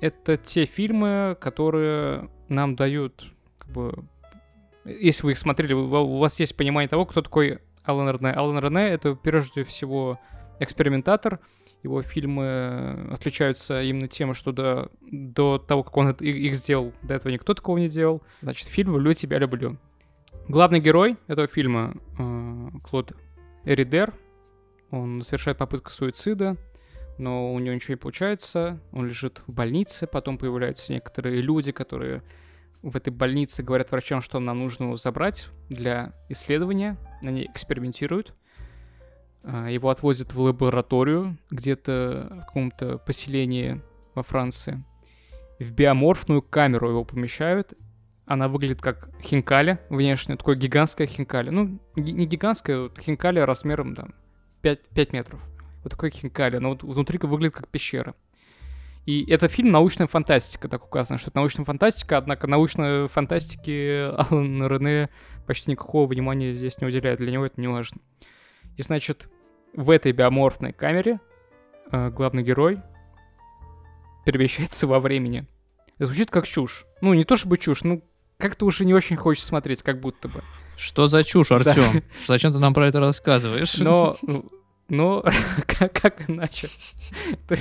Это 0.00 0.36
те 0.36 0.64
фильмы, 0.64 1.36
которые 1.40 2.30
нам 2.48 2.76
дают, 2.76 3.32
как 3.58 3.72
бы, 3.72 4.04
если 4.84 5.24
вы 5.24 5.32
их 5.32 5.38
смотрели, 5.38 5.72
у 5.72 6.18
вас 6.18 6.38
есть 6.38 6.56
понимание 6.56 6.88
того, 6.88 7.06
кто 7.06 7.22
такой 7.22 7.58
Алан 7.82 8.14
Рене. 8.14 8.32
Алан 8.32 8.58
Рене— 8.58 8.88
это 8.90 9.14
прежде 9.14 9.64
всего 9.64 10.20
экспериментатор, 10.60 11.40
его 11.82 12.02
фильмы 12.02 13.08
отличаются 13.10 13.82
именно 13.82 14.08
тем, 14.08 14.34
что 14.34 14.52
до, 14.52 14.90
до 15.00 15.58
того, 15.58 15.82
как 15.82 15.96
он 15.96 16.10
их 16.10 16.54
сделал, 16.54 16.92
до 17.02 17.14
этого 17.14 17.32
никто 17.32 17.54
такого 17.54 17.78
не 17.78 17.88
делал. 17.88 18.22
Значит, 18.42 18.68
фильм 18.68 18.94
«Люблю 18.94 19.12
тебя, 19.12 19.38
люблю». 19.38 19.78
Главный 20.48 20.80
герой 20.80 21.16
этого 21.26 21.46
фильма 21.46 21.94
э, 22.18 22.68
Клод 22.82 23.12
Эридер. 23.64 24.12
Он 24.90 25.22
совершает 25.22 25.58
попытку 25.58 25.90
суицида, 25.90 26.56
но 27.18 27.52
у 27.54 27.58
него 27.58 27.74
ничего 27.74 27.92
не 27.92 27.98
получается. 27.98 28.80
Он 28.92 29.06
лежит 29.06 29.42
в 29.46 29.52
больнице, 29.52 30.06
потом 30.06 30.38
появляются 30.38 30.92
некоторые 30.92 31.40
люди, 31.40 31.70
которые 31.70 32.22
в 32.82 32.96
этой 32.96 33.10
больнице 33.10 33.62
говорят 33.62 33.90
врачам, 33.90 34.20
что 34.20 34.40
нам 34.40 34.60
нужно 34.60 34.84
его 34.84 34.96
забрать 34.96 35.48
для 35.68 36.14
исследования. 36.28 36.96
Они 37.22 37.44
экспериментируют. 37.44 38.34
Э, 39.42 39.68
его 39.70 39.90
отвозят 39.90 40.32
в 40.32 40.40
лабораторию 40.40 41.36
где-то 41.50 42.28
в 42.30 42.46
каком-то 42.46 42.98
поселении 42.98 43.80
во 44.14 44.22
Франции. 44.22 44.82
В 45.58 45.72
биоморфную 45.72 46.42
камеру 46.42 46.90
его 46.90 47.04
помещают, 47.04 47.74
она 48.26 48.48
выглядит 48.48 48.80
как 48.80 49.10
хинкали 49.22 49.78
внешне, 49.88 50.36
такое 50.36 50.56
гигантское 50.56 51.06
хинкали. 51.06 51.50
Ну, 51.50 51.80
не 51.96 52.26
гигантское, 52.26 52.82
вот 52.82 52.98
хинкали 52.98 53.40
размером 53.40 53.94
там 53.94 54.14
5, 54.62 54.88
5 54.88 55.12
метров. 55.12 55.42
Вот 55.82 55.90
такой 55.90 56.10
хинкали, 56.10 56.58
но 56.58 56.70
вот 56.70 56.82
внутри 56.82 57.18
выглядит 57.18 57.56
как 57.56 57.68
пещера. 57.68 58.14
И 59.06 59.28
это 59.30 59.48
фильм 59.48 59.70
научная 59.70 60.06
фантастика, 60.06 60.68
так 60.68 60.84
указано, 60.84 61.18
что 61.18 61.30
это 61.30 61.38
научная 61.38 61.64
фантастика, 61.64 62.18
однако 62.18 62.46
научной 62.46 63.08
фантастике 63.08 64.12
Алан 64.16 64.66
Рене 64.66 65.08
почти 65.46 65.70
никакого 65.70 66.06
внимания 66.06 66.52
здесь 66.52 66.80
не 66.80 66.86
уделяет, 66.86 67.18
для 67.18 67.32
него 67.32 67.46
это 67.46 67.60
не 67.60 67.66
важно. 67.66 68.00
И 68.76 68.82
значит, 68.82 69.28
в 69.74 69.90
этой 69.90 70.12
биоморфной 70.12 70.72
камере 70.72 71.20
э, 71.90 72.10
главный 72.10 72.42
герой 72.42 72.80
перемещается 74.24 74.86
во 74.86 75.00
времени. 75.00 75.46
Звучит 75.98 76.30
как 76.30 76.46
чушь. 76.46 76.86
Ну, 77.00 77.14
не 77.14 77.24
то 77.24 77.36
чтобы 77.36 77.58
чушь, 77.58 77.82
ну, 77.82 78.02
как-то 78.38 78.64
уже 78.64 78.84
не 78.84 78.94
очень 78.94 79.16
хочется 79.16 79.48
смотреть, 79.48 79.82
как 79.82 80.00
будто 80.00 80.28
бы. 80.28 80.40
Что 80.76 81.08
за 81.08 81.24
чушь, 81.24 81.52
Артем? 81.52 81.92
Да. 81.94 82.00
Зачем 82.26 82.52
ты 82.52 82.58
нам 82.58 82.72
про 82.72 82.88
это 82.88 83.00
рассказываешь? 83.00 83.76
Но, 83.76 84.16
ну, 84.90 85.22
как, 85.66 85.92
как 85.92 86.28
иначе? 86.28 86.68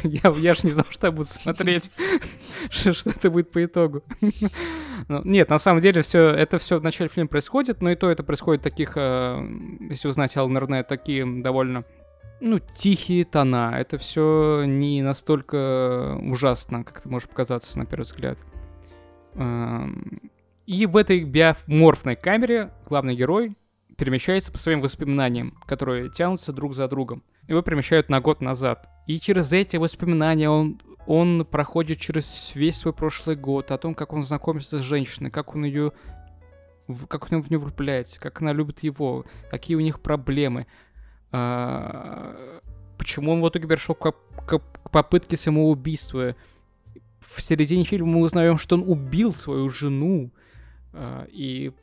я, 0.03 0.31
я 0.35 0.53
же 0.53 0.61
не 0.63 0.71
знал, 0.71 0.85
что 0.89 1.07
я 1.07 1.11
буду 1.11 1.27
смотреть, 1.27 1.91
что, 2.69 2.93
что 2.93 3.11
это 3.11 3.29
будет 3.29 3.51
по 3.51 3.63
итогу. 3.63 4.03
нет, 5.23 5.49
на 5.49 5.59
самом 5.59 5.81
деле 5.81 6.01
все 6.01 6.29
это 6.29 6.57
все 6.57 6.79
в 6.79 6.83
начале 6.83 7.09
фильма 7.09 7.29
происходит, 7.29 7.81
но 7.81 7.91
и 7.91 7.95
то 7.95 8.09
это 8.09 8.23
происходит 8.23 8.63
таких, 8.63 8.93
э, 8.95 9.39
если 9.89 10.07
вы 10.07 10.13
знаете 10.13 10.39
Алан 10.39 10.83
такие 10.83 11.25
довольно 11.41 11.85
ну, 12.41 12.59
тихие 12.59 13.25
тона. 13.25 13.75
Это 13.77 13.97
все 13.97 14.63
не 14.65 15.01
настолько 15.01 16.17
ужасно, 16.21 16.83
как 16.83 16.99
это 16.99 17.09
может 17.09 17.29
показаться 17.29 17.77
на 17.77 17.85
первый 17.85 18.03
взгляд. 18.03 18.37
Эм, 19.35 20.31
и 20.65 20.85
в 20.85 20.95
этой 20.97 21.23
биоморфной 21.23 22.15
камере 22.15 22.71
главный 22.87 23.15
герой 23.15 23.55
перемещается 23.99 24.51
по 24.51 24.57
своим 24.57 24.81
воспоминаниям, 24.81 25.51
которые 25.67 26.09
тянутся 26.09 26.53
друг 26.53 26.73
за 26.73 26.87
другом. 26.87 27.21
Его 27.47 27.61
перемещают 27.61 28.09
на 28.09 28.21
год 28.21 28.41
назад. 28.41 28.87
И 29.05 29.19
через 29.19 29.51
эти 29.51 29.75
воспоминания 29.75 30.49
он, 30.49 30.79
он 31.05 31.45
проходит 31.45 31.99
через 31.99 32.51
весь 32.55 32.77
свой 32.77 32.93
прошлый 32.93 33.35
год, 33.35 33.71
о 33.71 33.77
том, 33.77 33.93
как 33.93 34.13
он 34.13 34.23
знакомится 34.23 34.79
с 34.79 34.81
женщиной, 34.81 35.29
как 35.29 35.55
он 35.55 35.65
ее 35.65 35.91
как 37.07 37.31
он 37.31 37.43
в 37.43 37.51
нее 37.51 37.59
влюбляется, 37.59 38.19
как 38.19 38.41
она 38.41 38.51
любит 38.51 38.81
его, 38.81 39.25
какие 39.51 39.77
у 39.77 39.79
них 39.79 39.99
проблемы, 39.99 40.65
а, 41.31 42.61
почему 42.97 43.33
он 43.33 43.41
в 43.41 43.49
итоге 43.49 43.67
пришел 43.67 43.93
к, 43.93 44.11
к, 44.11 44.57
к 44.57 44.89
попытке 44.89 45.37
самоубийства. 45.37 46.35
В 47.19 47.43
середине 47.43 47.83
фильма 47.83 48.07
мы 48.07 48.21
узнаем, 48.21 48.57
что 48.57 48.75
он 48.75 48.83
убил 48.89 49.35
свою 49.35 49.69
жену, 49.69 50.31
а, 50.93 51.27
и 51.31 51.73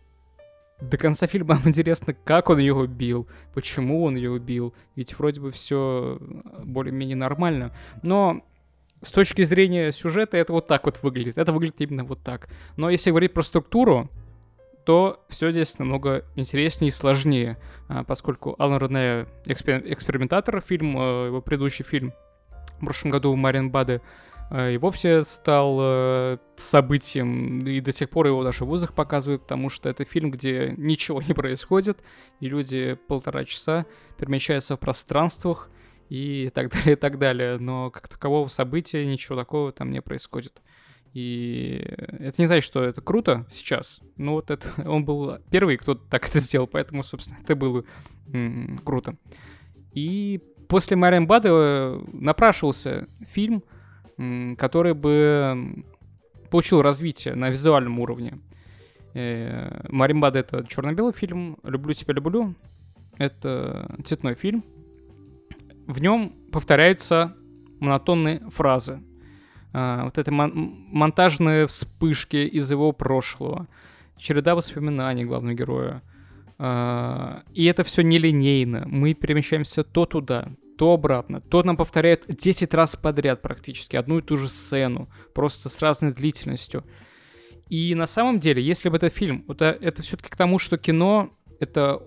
до 0.81 0.99
конца 0.99 1.27
фильма 1.27 1.55
нам 1.55 1.68
интересно, 1.68 2.12
как 2.12 2.51
он 2.51 2.59
ее 2.59 2.74
убил, 2.74 3.27
почему 3.55 4.05
он 4.05 4.16
ее 4.16 4.31
убил. 4.31 4.74
Ведь 4.95 5.18
вроде 5.18 5.41
бы 5.41 5.51
все 5.51 6.18
более-менее 6.62 7.16
нормально. 7.16 7.74
Но 8.03 8.43
с 9.03 9.11
точки 9.11 9.43
зрения 9.43 9.93
сюжета 9.93 10.37
это 10.37 10.53
вот 10.53 10.66
так 10.66 10.85
вот 10.85 11.03
выглядит. 11.03 11.39
Это 11.39 11.53
выглядит 11.53 11.81
именно 11.81 12.05
вот 12.05 12.22
так. 12.22 12.49
Но 12.77 12.91
если 12.91 13.11
говорить 13.11 13.33
про 13.33 13.43
структуру, 13.43 14.11
то 14.85 15.24
все 15.29 15.51
здесь 15.51 15.79
намного 15.79 16.24
интереснее 16.37 16.91
и 16.91 16.93
сложнее, 16.93 17.59
а, 17.89 18.05
поскольку 18.05 18.55
Алан 18.59 18.79
Рене 18.79 19.27
экспер- 19.45 19.83
экспериментатор, 19.93 20.61
фильм, 20.61 20.97
э, 20.97 21.27
его 21.27 21.41
предыдущий 21.41 21.85
фильм 21.85 22.12
в 22.79 22.85
прошлом 22.85 23.11
году 23.11 23.35
Мариан 23.35 23.70
Баде, 23.70 24.01
и 24.53 24.77
вовсе 24.77 25.25
стал 25.25 25.79
э, 25.81 26.39
событием, 26.57 27.67
и 27.67 27.81
до 27.81 27.93
сих 27.93 28.11
пор 28.11 28.29
его 28.29 28.45
даже 28.45 28.65
в 28.65 28.69
вузах 28.69 28.95
показывают, 28.95 29.43
потому 29.43 29.69
что 29.71 29.89
это 29.89 30.05
фильм, 30.05 30.31
где 30.31 30.73
ничего 30.77 31.21
не 31.21 31.35
происходит, 31.35 31.99
и 32.39 32.49
люди 32.49 32.97
полтора 33.09 33.45
часа 33.45 33.87
перемещаются 34.17 34.77
в 34.77 34.81
пространствах 34.81 35.69
и 36.09 36.51
так 36.55 36.71
далее, 36.71 36.93
и 36.93 36.97
так 36.97 37.19
далее. 37.19 37.59
Но 37.59 37.91
как 37.91 38.07
такового 38.07 38.47
события, 38.47 39.05
ничего 39.05 39.37
такого 39.37 39.73
там 39.73 39.91
не 39.91 40.01
происходит. 40.01 40.63
И 41.13 41.83
это 41.87 42.41
не 42.41 42.47
значит, 42.47 42.65
что 42.65 42.85
это 42.85 43.01
круто 43.01 43.47
сейчас. 43.51 44.01
Но 44.17 44.35
вот 44.35 44.51
это 44.51 44.69
он 44.89 45.05
был 45.05 45.39
первый, 45.51 45.77
кто 45.77 45.95
так 45.95 46.29
это 46.29 46.41
сделал, 46.41 46.67
поэтому, 46.67 47.03
собственно, 47.03 47.39
это 47.43 47.57
было 47.57 47.85
м-м, 48.33 48.79
круто. 48.85 49.17
И 49.93 50.41
после 50.69 50.97
Мариан 50.97 51.27
Бада 51.27 51.49
э, 51.51 52.05
напрашивался 52.13 53.09
фильм, 53.33 53.65
который 54.57 54.95
бы 54.95 55.85
получил 56.51 56.83
развитие 56.83 57.35
на 57.35 57.51
визуальном 57.51 57.99
уровне. 58.01 58.39
Э, 59.14 59.87
Маримбада 59.89 60.39
это 60.39 60.67
черно-белый 60.67 61.12
фильм, 61.12 61.59
Люблю 61.62 61.95
тебя, 61.95 62.14
люблю. 62.14 62.55
Это 63.19 63.97
цветной 64.05 64.35
фильм. 64.35 64.62
В 65.87 66.01
нем 66.01 66.35
повторяются 66.53 67.35
монотонные 67.81 68.41
фразы. 68.51 69.01
А, 69.73 70.05
вот 70.05 70.19
это 70.19 70.33
мон- 70.33 70.87
монтажные 70.91 71.67
вспышки 71.67 72.37
из 72.37 72.71
его 72.71 72.93
прошлого. 72.93 73.69
Череда 74.17 74.55
воспоминаний 74.55 75.25
главного 75.25 75.55
героя. 75.55 76.03
А, 76.59 77.43
и 77.53 77.64
это 77.64 77.85
все 77.85 78.03
нелинейно. 78.03 78.85
Мы 78.87 79.14
перемещаемся 79.14 79.85
то 79.85 80.07
туда, 80.07 80.49
то 80.77 80.93
обратно, 80.93 81.41
то 81.41 81.62
нам 81.62 81.77
повторяют 81.77 82.24
10 82.29 82.72
раз 82.74 82.97
подряд 82.97 83.43
практически 83.43 83.97
одну 83.97 84.18
и 84.18 84.22
ту 84.22 84.37
же 84.37 84.49
сцену, 84.49 85.09
просто 85.35 85.68
с 85.68 85.81
разной 85.81 86.12
длительностью. 86.12 86.85
И 87.68 87.95
на 87.95 88.07
самом 88.07 88.39
деле, 88.39 88.62
если 88.62 88.89
бы 88.89 88.97
этот 88.97 89.12
фильм, 89.12 89.45
это, 89.49 89.66
это 89.81 90.03
все-таки 90.03 90.31
к 90.31 90.37
тому, 90.37 90.59
что 90.59 90.79
кино— 90.79 91.31
это 91.61 92.03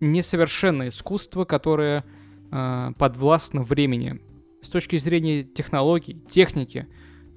несовершенное 0.00 0.88
искусство, 0.88 1.44
которое 1.44 2.04
э, 2.50 2.92
подвластно 2.98 3.62
времени. 3.62 4.20
С 4.62 4.68
точки 4.68 4.96
зрения 4.96 5.44
технологий, 5.44 6.20
техники, 6.28 6.88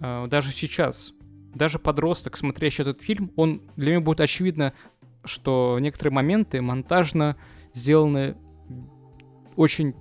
э, 0.01 0.27
даже 0.27 0.51
сейчас, 0.51 1.13
даже 1.53 1.77
подросток, 1.77 2.37
смотрящий 2.37 2.81
этот 2.81 3.01
фильм, 3.01 3.31
он 3.35 3.61
для 3.75 3.93
него 3.93 4.03
будет 4.03 4.21
очевидно, 4.21 4.73
что 5.23 5.77
некоторые 5.79 6.13
моменты 6.13 6.61
монтажно 6.61 7.37
сделаны 7.73 8.35
очень 9.55 9.93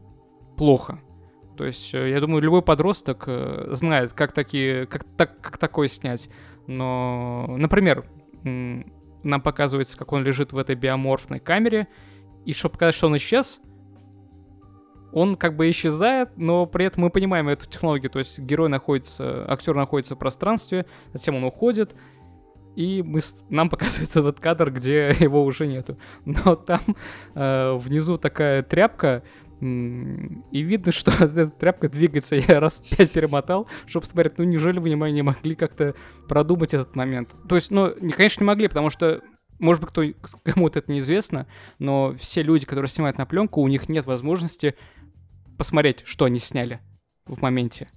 плохо. 0.59 1.01
То 1.57 1.65
есть, 1.65 1.95
э, 1.95 2.11
я 2.11 2.21
думаю, 2.21 2.43
любой 2.43 2.63
подросток 2.63 3.25
э, 3.27 3.69
знает, 3.71 4.13
как, 4.13 4.33
такие, 4.33 4.87
как, 4.87 5.05
так, 5.17 5.41
как 5.41 5.59
такое 5.59 5.89
снять. 5.89 6.29
Но, 6.67 7.47
например, 7.57 8.05
нам 8.45 9.41
показывается, 9.41 9.97
как 9.97 10.13
он 10.13 10.23
лежит 10.23 10.53
в 10.53 10.59
этой 10.59 10.75
биоморфной 10.75 11.41
камере, 11.41 11.89
и 12.45 12.53
чтобы 12.53 12.75
показать, 12.75 12.95
что 12.95 13.07
он 13.07 13.17
исчез, 13.17 13.61
он 15.13 15.37
как 15.37 15.57
бы 15.57 15.71
исчезает, 15.71 16.37
но 16.37 16.67
при 16.67 16.85
этом 16.85 17.05
мы 17.05 17.11
понимаем 17.11 17.49
эту 17.49 17.69
технологию, 17.69 18.11
то 18.11 18.19
есть 18.19 18.39
герой 18.39 18.69
находится, 18.69 19.51
актер 19.51 19.75
находится 19.75 20.15
в 20.15 20.19
пространстве, 20.19 20.87
затем 21.13 21.37
он 21.37 21.45
уходит, 21.45 21.95
и 22.77 23.03
мы, 23.03 23.21
нам 23.49 23.69
показывается 23.71 24.21
этот 24.21 24.39
кадр, 24.39 24.71
где 24.71 25.09
его 25.19 25.43
уже 25.45 25.67
нету. 25.67 25.99
Но 26.25 26.55
там 26.55 26.81
э, 27.35 27.73
внизу 27.75 28.19
такая 28.19 28.63
тряпка, 28.63 29.25
И 29.61 30.61
видно, 30.61 30.93
что 30.93 31.11
эта 31.11 31.49
тряпка 31.49 31.89
двигается. 31.89 32.37
Я 32.37 32.61
раз 32.61 32.81
пять 32.81 33.13
перемотал, 33.13 33.69
чтобы 33.87 34.07
смотреть, 34.07 34.39
ну 34.39 34.45
неужели 34.45 34.79
вы 34.79 34.91
не 34.91 35.23
могли 35.23 35.55
как-то 35.55 35.95
продумать 36.29 36.75
этот 36.75 36.95
момент? 36.97 37.35
То 37.49 37.57
есть, 37.57 37.71
ну, 37.71 37.93
конечно, 38.17 38.43
не 38.43 38.47
могли, 38.47 38.69
потому 38.69 38.91
что 38.91 39.21
может 39.59 39.83
быть, 39.83 39.91
кто, 39.91 40.05
кому-то 40.45 40.79
это 40.79 40.93
неизвестно, 40.93 41.47
но 41.79 42.15
все 42.19 42.43
люди, 42.43 42.65
которые 42.65 42.89
снимают 42.89 43.19
на 43.19 43.27
пленку, 43.27 43.61
у 43.61 43.69
них 43.69 43.89
нет 43.89 44.07
возможности 44.07 44.77
посмотреть, 45.57 46.03
что 46.05 46.27
они 46.27 46.39
сняли 46.39 46.81
в 47.27 47.43
моменте. 47.43 47.89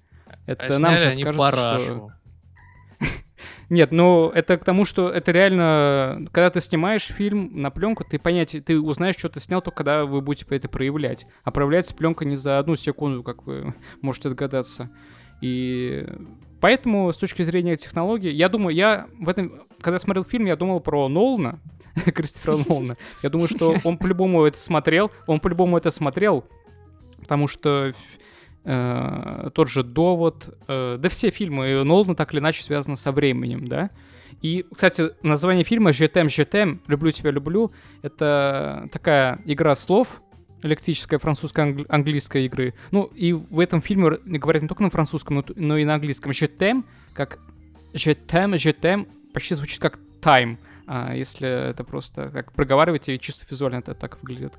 Это 0.46 0.76
а 0.76 0.80
нам 0.80 0.98
сейчас 0.98 1.14
кажется, 1.14 1.38
парашу. 1.38 1.86
что... 1.86 2.14
Нет, 3.72 3.94
ну 3.94 4.30
это 4.30 4.58
к 4.58 4.66
тому, 4.66 4.84
что 4.84 5.10
это 5.10 5.32
реально, 5.32 6.28
когда 6.34 6.50
ты 6.50 6.60
снимаешь 6.60 7.04
фильм 7.04 7.52
на 7.54 7.72
пленку, 7.72 8.04
ты 8.04 8.20
понять, 8.20 8.54
ты 8.66 8.78
узнаешь, 8.78 9.16
что 9.16 9.30
ты 9.30 9.40
снял, 9.40 9.62
только 9.62 9.78
когда 9.78 10.04
вы 10.04 10.20
будете 10.20 10.46
это 10.54 10.68
проявлять. 10.68 11.26
А 11.46 11.52
проявляется 11.52 11.96
пленка 11.96 12.26
не 12.26 12.36
за 12.36 12.60
одну 12.60 12.76
секунду, 12.76 13.24
как 13.24 13.48
вы 13.48 13.74
можете 14.02 14.28
догадаться. 14.28 14.90
И 15.40 16.06
поэтому, 16.60 17.14
с 17.14 17.18
точки 17.18 17.44
зрения 17.44 17.78
технологий, 17.78 18.32
я 18.32 18.50
думаю, 18.50 18.76
я 18.76 19.08
в 19.18 19.30
этом, 19.30 19.64
когда 19.80 20.00
смотрел 20.00 20.26
фильм, 20.26 20.48
я 20.48 20.58
думал 20.58 20.82
про 20.82 21.08
Нолана, 21.08 21.62
Кристофера 22.14 22.58
Нолана. 22.68 22.98
Я 23.24 23.30
думаю, 23.30 23.48
что 23.48 23.78
он 23.86 23.98
по-любому 23.98 24.44
это 24.44 24.58
смотрел, 24.58 25.12
он 25.28 25.40
по-любому 25.40 25.78
это 25.78 25.92
смотрел, 25.92 26.44
потому 27.22 27.48
что 27.48 27.94
э, 28.64 29.50
тот 29.54 29.70
же 29.70 29.84
«Довод», 29.84 30.58
э, 30.68 30.98
да 31.00 31.10
все 31.10 31.30
фильмы 31.30 31.84
Нолана 31.84 32.16
так 32.16 32.34
или 32.34 32.40
иначе 32.40 32.64
связаны 32.64 32.96
со 32.96 33.12
временем, 33.12 33.68
да. 33.68 33.90
И, 34.42 34.66
кстати, 34.74 35.12
название 35.22 35.64
фильма 35.64 35.94
«Жетем, 35.94 36.30
жетем», 36.30 36.82
«Люблю 36.88 37.12
тебя, 37.12 37.32
люблю»— 37.32 37.72
это 38.02 38.90
такая 38.92 39.40
игра 39.46 39.76
слов, 39.76 40.22
электрическая 40.64 41.20
французско-английской 41.20 42.46
игры. 42.46 42.74
Ну, 42.92 43.06
и 43.16 43.34
в 43.34 43.60
этом 43.60 43.82
фильме 43.82 44.18
говорят 44.26 44.62
не 44.62 44.68
только 44.68 44.84
на 44.84 44.90
французском, 44.90 45.44
но, 45.56 45.78
и 45.78 45.86
на 45.86 45.96
английском. 45.96 46.34
«Жетем», 46.34 46.86
как 47.14 47.40
«жетем», 47.94 48.58
«жетем» 48.58 49.08
почти 49.34 49.56
звучит 49.56 49.80
как 49.80 50.00
а 50.24 51.16
если 51.16 51.70
это 51.70 51.84
просто 51.84 52.30
как 52.30 52.52
проговариваете, 52.52 53.18
чисто 53.18 53.46
визуально 53.50 53.78
это 53.78 53.96
так 53.96 54.22
выглядит. 54.22 54.54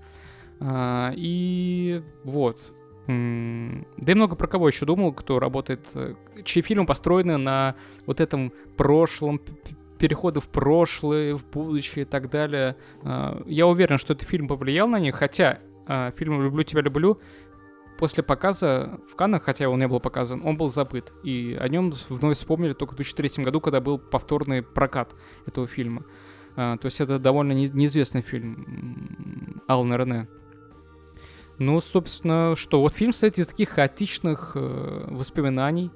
А, 0.61 1.13
и 1.15 2.03
вот. 2.25 2.59
Да 3.07 4.13
и 4.13 4.15
много 4.15 4.37
про 4.37 4.47
кого 4.47 4.69
еще 4.69 4.87
думал, 4.87 5.13
кто 5.13 5.41
работает, 5.41 5.81
э, 5.95 6.15
чьи 6.45 6.63
фильмы 6.63 6.87
построены 6.87 7.37
на 7.37 7.75
вот 8.07 8.21
этом 8.21 8.53
прошлом, 8.77 9.41
переходы 10.03 10.41
в 10.41 10.49
прошлое, 10.49 11.37
в 11.37 11.49
будущее 11.49 12.05
и 12.05 12.09
так 12.09 12.29
далее. 12.29 12.77
А, 13.05 13.41
я 13.47 13.69
уверен, 13.69 13.99
что 13.99 14.15
этот 14.15 14.29
фильм 14.29 14.49
повлиял 14.49 14.89
на 14.89 14.99
них, 14.99 15.15
хотя 15.15 15.61
а, 15.87 16.11
фильм 16.11 16.43
«Люблю 16.43 16.65
тебя, 16.65 16.81
люблю» 16.81 17.21
после 17.99 18.25
показа 18.25 18.99
в 19.09 19.15
Каннах, 19.15 19.45
хотя 19.45 19.69
он 19.69 19.79
не 19.79 19.87
был 19.87 20.01
показан, 20.01 20.43
он 20.45 20.57
был 20.57 20.69
забыт. 20.69 21.13
И 21.23 21.57
о 21.61 21.69
нем 21.69 21.93
вновь 22.09 22.37
вспомнили 22.37 22.73
только 22.73 22.95
в 22.95 22.97
2003 22.97 23.45
году, 23.45 23.61
когда 23.61 23.81
был 23.81 23.97
повторный 23.99 24.63
прокат 24.63 25.15
этого 25.47 25.69
фильма. 25.69 26.05
А, 26.57 26.79
то 26.79 26.87
есть 26.87 27.01
это 27.01 27.21
довольно 27.21 27.53
неизвестный 27.53 28.23
фильм 28.23 29.63
Алана 29.69 29.97
Рене. 29.97 30.27
Ну, 31.63 31.81
собственно, 31.81 32.57
что, 32.57 32.81
вот 32.81 32.93
фильм 32.95 33.13
состоит 33.13 33.39
из 33.39 33.47
таких 33.47 33.69
хаотичных 33.69 34.53
э, 34.57 35.07
воспоминаний. 35.11 35.93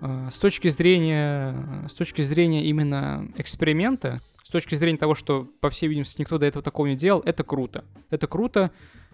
Э, 0.00 0.28
с 0.28 0.38
точки 0.38 0.66
зрения, 0.70 1.86
с 1.88 1.94
точки 1.94 2.22
зрения 2.22 2.64
именно 2.64 3.30
эксперимента, 3.36 4.20
с 4.42 4.50
точки 4.50 4.74
зрения 4.74 4.98
того, 4.98 5.14
что, 5.14 5.46
по 5.60 5.70
всей 5.70 5.86
видимости, 5.88 6.20
никто 6.20 6.38
до 6.38 6.46
этого 6.46 6.64
такого 6.64 6.86
не 6.86 6.96
делал, 6.96 7.22
это 7.24 7.44
круто. 7.44 7.84
Это 8.10 8.26
круто, 8.26 8.72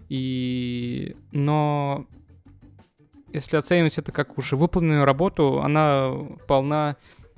и... 0.09 1.15
но 1.31 2.07
если 3.31 3.55
оценивать 3.57 3.99
это 3.99 4.11
как 4.11 4.39
уже 4.39 4.55
выполненную 4.55 5.05
работу, 5.05 5.61
она 5.61 6.11
полна 6.47 6.97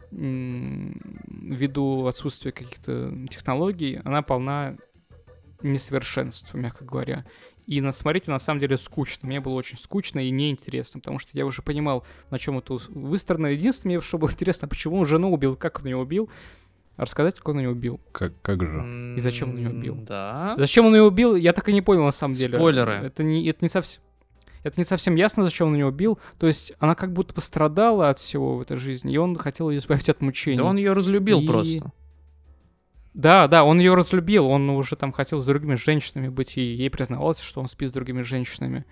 ввиду 0.10 2.06
отсутствия 2.06 2.54
каких-то 2.54 3.14
технологий, 3.30 4.00
она 4.06 4.22
полна 4.22 4.78
несовершенств, 5.62 6.54
мягко 6.54 6.86
говоря. 6.86 7.26
И 7.68 7.82
на 7.82 7.92
смотреть 7.92 8.28
на 8.28 8.40
самом 8.40 8.62
деле 8.62 8.78
скучно. 8.78 9.28
Мне 9.28 9.42
было 9.42 9.54
очень 9.54 9.78
скучно 9.78 10.26
и 10.26 10.32
неинтересно, 10.32 11.02
потому 11.02 11.20
что 11.20 11.32
я 11.34 11.46
уже 11.46 11.62
понимал, 11.62 12.06
на 12.32 12.40
чем 12.40 12.58
это 12.58 12.80
выстроено. 12.90 13.48
Единственное, 13.48 14.00
что 14.00 14.18
было 14.18 14.32
интересно, 14.32 14.68
почему 14.70 15.00
он 15.00 15.06
жену 15.06 15.32
убил, 15.32 15.56
как 15.58 15.82
он 15.82 15.88
ее 15.88 15.98
убил. 15.98 16.30
Рассказать, 16.96 17.36
как 17.36 17.50
он 17.50 17.60
ее 17.60 17.70
убил. 17.70 18.00
Как, 18.12 18.34
как 18.42 18.64
же? 18.64 19.16
И 19.18 19.20
зачем 19.20 19.52
он 19.52 19.58
ее 19.58 19.70
убил? 19.70 19.96
Да. 19.96 20.56
Зачем 20.58 20.86
он 20.88 20.96
ее 20.96 21.04
убил, 21.04 21.36
я 21.36 21.54
так 21.54 21.70
и 21.70 21.74
не 21.74 21.82
понял 21.82 22.06
на 22.06 22.12
самом 22.12 22.34
деле. 22.34 22.56
Спойлеры. 22.56 22.94
Это 22.94 23.22
не, 23.22 23.46
это 23.48 23.60
не 23.62 23.70
совсем... 23.70 24.02
Это 24.64 24.82
не 24.82 24.86
совсем 24.86 25.16
ясно, 25.16 25.44
зачем 25.44 25.68
он 25.68 25.76
ее 25.76 25.86
убил. 25.86 26.20
То 26.40 26.48
есть 26.48 26.74
она 26.80 26.96
как 26.96 27.14
будто 27.14 27.34
пострадала 27.34 28.10
от 28.10 28.20
всего 28.20 28.58
в 28.58 28.62
этой 28.62 28.78
жизни, 28.78 29.14
и 29.14 29.18
он 29.18 29.36
хотел 29.38 29.70
ее 29.70 29.78
избавить 29.78 30.10
от 30.10 30.22
мучений. 30.22 30.58
Да 30.58 30.64
он 30.64 30.78
ее 30.78 30.94
разлюбил 30.94 31.42
и... 31.42 31.46
просто. 31.46 31.92
Да, 33.18 33.48
да, 33.48 33.64
он 33.64 33.80
ее 33.80 33.96
разлюбил, 33.96 34.46
он 34.46 34.70
уже 34.70 34.96
там 34.96 35.12
хотел 35.12 35.40
с 35.40 35.46
другими 35.46 35.74
женщинами 35.74 36.28
быть, 36.28 36.56
и 36.56 36.62
ей 36.62 36.92
признавался, 36.92 37.42
что 37.42 37.60
он 37.60 37.68
спит 37.68 37.90
с 37.90 37.92
другими 37.92 38.22
женщинами. 38.22 38.86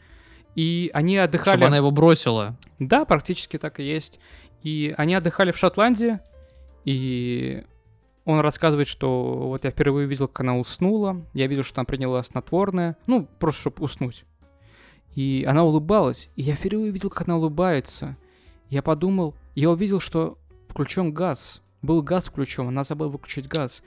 И 0.56 0.90
они 0.96 1.16
отдыхали... 1.18 1.58
Чтобы 1.58 1.68
она 1.68 1.78
его 1.78 1.92
бросила. 1.92 2.58
Да, 2.80 3.06
практически 3.06 3.60
так 3.60 3.80
и 3.80 3.84
есть. 3.84 4.20
И 4.64 4.96
они 4.98 5.14
отдыхали 5.14 5.52
в 5.52 5.58
Шотландии, 5.60 6.20
и 6.86 7.66
он 8.26 8.40
рассказывает, 8.40 8.88
что 8.88 9.48
вот 9.48 9.64
я 9.64 9.70
впервые 9.70 10.08
видел, 10.08 10.28
как 10.28 10.40
она 10.40 10.58
уснула, 10.58 11.24
я 11.36 11.46
видел, 11.46 11.62
что 11.62 11.82
она 11.82 11.86
приняла 11.86 12.24
снотворное, 12.24 12.98
ну, 13.06 13.28
просто 13.40 13.62
чтобы 13.62 13.84
уснуть. 13.84 14.26
И 15.14 15.46
она 15.48 15.64
улыбалась, 15.64 16.32
и 16.36 16.42
я 16.42 16.56
впервые 16.56 16.90
видел, 16.90 17.12
как 17.12 17.28
она 17.28 17.38
улыбается. 17.38 18.18
Я 18.70 18.82
подумал, 18.82 19.36
я 19.54 19.70
увидел, 19.70 20.00
что 20.00 20.40
включен 20.68 21.14
газ, 21.14 21.62
был 21.84 22.02
газ 22.02 22.26
включен, 22.26 22.68
она 22.68 22.82
забыла 22.82 23.10
выключить 23.10 23.48
газ. 23.48 23.84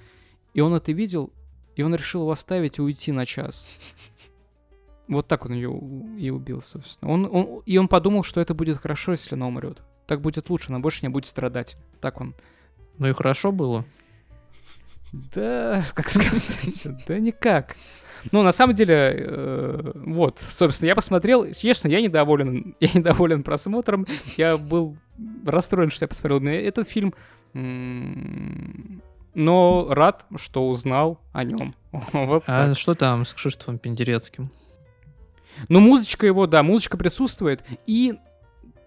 И 0.58 0.60
он 0.60 0.74
это 0.74 0.90
видел, 0.90 1.32
и 1.76 1.84
он 1.84 1.94
решил 1.94 2.22
его 2.22 2.32
оставить 2.32 2.78
и 2.78 2.82
уйти 2.82 3.12
на 3.12 3.24
час. 3.24 3.68
Вот 5.06 5.28
так 5.28 5.46
он 5.46 5.52
ее 5.52 5.70
и 6.18 6.30
убил, 6.30 6.60
собственно. 6.60 7.10
Он, 7.10 7.28
он, 7.32 7.62
и 7.64 7.78
он 7.78 7.86
подумал, 7.86 8.24
что 8.24 8.40
это 8.40 8.54
будет 8.54 8.78
хорошо, 8.78 9.12
если 9.12 9.36
она 9.36 9.46
умрет. 9.46 9.82
Так 10.06 10.20
будет 10.20 10.50
лучше, 10.50 10.66
она 10.68 10.80
больше 10.80 10.98
не 11.02 11.08
будет 11.08 11.26
страдать. 11.26 11.76
Так 12.00 12.20
он. 12.20 12.34
Ну 12.98 13.08
и 13.08 13.12
хорошо 13.12 13.52
было. 13.52 13.86
Да, 15.32 15.82
как 15.94 16.10
сказать, 16.10 16.88
да 17.06 17.18
никак. 17.20 17.76
Ну, 18.32 18.42
на 18.42 18.52
самом 18.52 18.74
деле, 18.74 19.14
э, 19.16 19.92
вот, 19.94 20.40
собственно, 20.40 20.88
я 20.88 20.94
посмотрел, 20.94 21.50
честно, 21.54 21.88
я 21.88 22.02
недоволен, 22.02 22.74
я 22.80 22.90
недоволен 22.92 23.44
просмотром, 23.44 24.06
я 24.36 24.58
был 24.58 24.96
расстроен, 25.46 25.90
что 25.90 26.02
я 26.04 26.08
посмотрел 26.08 26.42
этот 26.42 26.88
фильм, 26.88 27.14
но 29.38 29.86
рад, 29.88 30.26
что 30.36 30.68
узнал 30.68 31.20
о 31.32 31.44
нем. 31.44 31.72
вот 32.12 32.42
а 32.46 32.68
так. 32.68 32.76
что 32.76 32.94
там 32.94 33.24
с 33.24 33.32
Кшиштофом 33.32 33.78
Пендерецким? 33.78 34.50
Ну, 35.68 35.80
музычка 35.80 36.26
его, 36.26 36.46
да, 36.46 36.62
музычка 36.62 36.96
присутствует. 36.96 37.64
И 37.86 38.16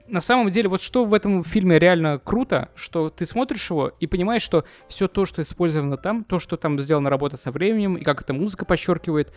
на 0.07 0.19
самом 0.19 0.49
деле, 0.49 0.67
вот 0.67 0.81
что 0.81 1.05
в 1.05 1.13
этом 1.13 1.45
фильме 1.45 1.79
реально 1.79 2.19
круто, 2.19 2.69
что 2.75 3.09
ты 3.09 3.25
смотришь 3.25 3.69
его 3.69 3.93
и 4.01 4.07
понимаешь, 4.07 4.41
что 4.41 4.65
все 4.89 5.07
то, 5.07 5.25
что 5.25 5.41
использовано 5.41 5.95
там, 5.95 6.25
то, 6.25 6.37
что 6.37 6.57
там 6.57 6.79
сделана 6.81 7.09
работа 7.09 7.37
со 7.37 7.51
временем, 7.51 7.95
и 7.95 8.03
как 8.03 8.21
эта 8.21 8.33
музыка 8.33 8.65
подчеркивает, 8.65 9.31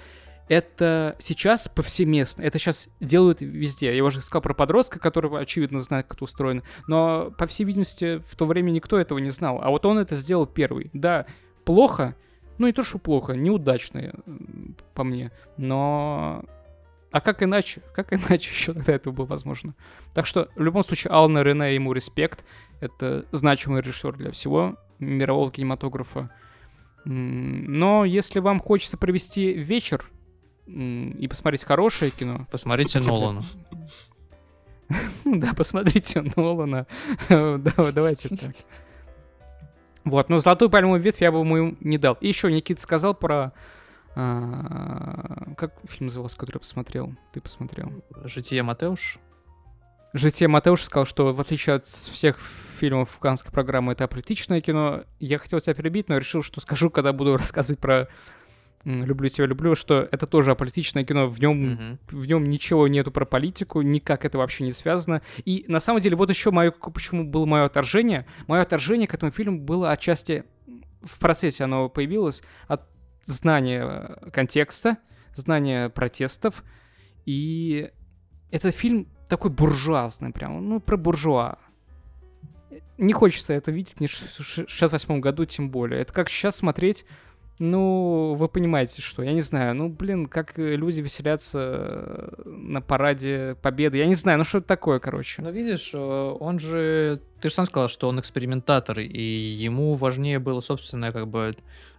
это 0.48 1.16
сейчас 1.18 1.68
повсеместно. 1.68 2.42
Это 2.42 2.58
сейчас 2.58 2.88
делают 3.00 3.40
везде. 3.40 3.96
Я 3.96 4.04
уже 4.04 4.20
сказал 4.20 4.42
про 4.42 4.54
подростка, 4.54 4.98
который, 4.98 5.30
очевидно, 5.40 5.80
знает, 5.80 6.06
как 6.06 6.16
это 6.16 6.24
устроено. 6.24 6.62
Но, 6.86 7.32
по 7.38 7.46
всей 7.46 7.64
видимости, 7.64 8.18
в 8.18 8.36
то 8.36 8.44
время 8.44 8.70
никто 8.70 8.98
этого 8.98 9.18
не 9.18 9.30
знал. 9.30 9.60
А 9.62 9.70
вот 9.70 9.86
он 9.86 9.98
это 9.98 10.14
сделал 10.16 10.46
первый. 10.46 10.90
Да, 10.92 11.26
плохо. 11.64 12.14
Ну, 12.58 12.66
не 12.66 12.72
то, 12.72 12.82
что 12.82 12.98
плохо, 12.98 13.32
неудачно, 13.32 14.14
по 14.94 15.02
мне. 15.04 15.32
Но... 15.56 16.44
А 17.10 17.20
как 17.20 17.42
иначе? 17.42 17.80
Как 17.94 18.12
иначе 18.12 18.50
еще 18.50 18.74
тогда 18.74 18.92
это 18.92 19.12
было 19.12 19.26
возможно? 19.26 19.74
Так 20.14 20.26
что, 20.26 20.48
в 20.56 20.62
любом 20.62 20.82
случае, 20.82 21.12
Ална 21.12 21.42
Рене 21.42 21.74
ему 21.74 21.92
респект. 21.92 22.44
Это 22.80 23.24
значимый 23.32 23.82
режиссер 23.82 24.16
для 24.16 24.30
всего 24.30 24.76
мирового 24.98 25.50
кинематографа. 25.50 26.30
Но 27.04 28.04
если 28.04 28.40
вам 28.40 28.60
хочется 28.60 28.96
провести 28.96 29.52
вечер 29.52 30.04
и 30.66 31.26
посмотреть 31.28 31.64
хорошее 31.64 32.10
кино. 32.10 32.46
Посмотрите 32.50 33.00
Нолана. 33.00 33.42
Да, 35.24 35.54
посмотрите 35.54 36.22
Нолана. 36.36 36.86
Давайте 37.28 38.28
так. 38.28 38.54
Вот, 40.04 40.28
но 40.28 40.38
золотую 40.38 40.68
пальмовую 40.68 41.00
ветвь 41.00 41.22
я 41.22 41.32
бы 41.32 41.38
ему 41.38 41.76
не 41.80 41.96
дал. 41.96 42.14
И 42.20 42.28
еще 42.28 42.52
Никита 42.52 42.80
сказал 42.80 43.14
про... 43.14 43.52
А, 44.14 45.54
как 45.56 45.74
фильм 45.88 46.06
назывался, 46.06 46.36
который 46.36 46.56
я 46.56 46.60
посмотрел? 46.60 47.16
Ты 47.32 47.40
посмотрел? 47.40 47.90
«Житие 48.24 48.62
Матеуш»? 48.62 49.18
Житие 50.12 50.48
Матеуш 50.48 50.82
сказал, 50.82 51.06
что 51.06 51.32
в 51.32 51.40
отличие 51.40 51.74
от 51.74 51.86
всех 51.86 52.38
фильмов 52.78 53.18
каннской 53.18 53.50
программы, 53.50 53.92
это 53.92 54.04
аполитичное 54.04 54.60
кино. 54.60 55.02
Я 55.18 55.38
хотел 55.38 55.58
тебя 55.58 55.74
перебить, 55.74 56.08
но 56.08 56.18
решил, 56.18 56.42
что 56.42 56.60
скажу, 56.60 56.90
когда 56.90 57.12
буду 57.12 57.36
рассказывать 57.38 57.80
про 57.80 58.08
люблю 58.84 59.28
тебя, 59.28 59.46
люблю, 59.46 59.74
что 59.74 60.06
это 60.10 60.26
тоже 60.26 60.50
аполитичное 60.52 61.04
кино, 61.04 61.26
в 61.26 61.40
нем, 61.40 61.72
Мгм. 61.72 61.98
в 62.10 62.26
нем 62.26 62.48
ничего 62.48 62.86
нету 62.88 63.10
про 63.10 63.24
политику, 63.24 63.80
никак 63.82 64.24
это 64.24 64.38
вообще 64.38 64.64
не 64.64 64.72
связано. 64.72 65.22
И 65.44 65.64
на 65.68 65.80
самом 65.80 66.00
деле, 66.00 66.16
вот 66.16 66.28
еще 66.28 66.50
мое, 66.50 66.70
почему 66.70 67.24
было 67.24 67.46
мое 67.46 67.64
отторжение. 67.64 68.26
Мое 68.46 68.62
отторжение 68.62 69.08
к 69.08 69.14
этому 69.14 69.32
фильму 69.32 69.58
было 69.60 69.90
отчасти 69.90 70.44
в 71.02 71.18
процессе 71.18 71.64
оно 71.64 71.88
появилось 71.88 72.42
от 72.66 72.82
знания 73.26 73.84
э, 73.84 74.30
контекста, 74.30 74.98
знания 75.34 75.88
протестов. 75.90 76.64
И 77.26 77.90
этот 78.50 78.74
фильм 78.74 79.08
такой 79.28 79.50
буржуазный 79.50 80.30
прям, 80.32 80.66
ну, 80.68 80.80
про 80.80 80.96
буржуа. 80.96 81.58
Не 82.98 83.12
хочется 83.12 83.52
это 83.52 83.70
видеть 83.70 83.98
мне 83.98 84.08
в 84.08 84.12
68 84.12 85.20
году 85.20 85.44
тем 85.44 85.70
более. 85.70 86.00
Это 86.00 86.12
как 86.12 86.28
сейчас 86.28 86.56
смотреть 86.56 87.04
ну, 87.58 88.34
вы 88.36 88.48
понимаете, 88.48 89.00
что, 89.00 89.22
я 89.22 89.32
не 89.32 89.40
знаю, 89.40 89.76
ну, 89.76 89.88
блин, 89.88 90.26
как 90.26 90.58
э, 90.58 90.74
люди 90.74 91.00
веселятся 91.00 91.60
э, 91.62 92.42
на 92.46 92.80
параде 92.80 93.56
Победы, 93.62 93.98
я 93.98 94.06
не 94.06 94.16
знаю, 94.16 94.38
ну, 94.38 94.44
что 94.44 94.58
это 94.58 94.66
такое, 94.66 94.98
короче. 94.98 95.40
Ну, 95.40 95.52
видишь, 95.52 95.92
э, 95.94 95.98
он 95.98 96.58
же... 96.58 97.20
Ты 97.40 97.50
же 97.50 97.54
сам 97.54 97.66
сказал, 97.66 97.88
что 97.88 98.08
он 98.08 98.18
экспериментатор, 98.18 98.98
и 98.98 99.22
ему 99.22 99.94
важнее 99.94 100.40
было 100.40 100.60
собственное, 100.60 101.12
как 101.12 101.28
бы, 101.28 101.54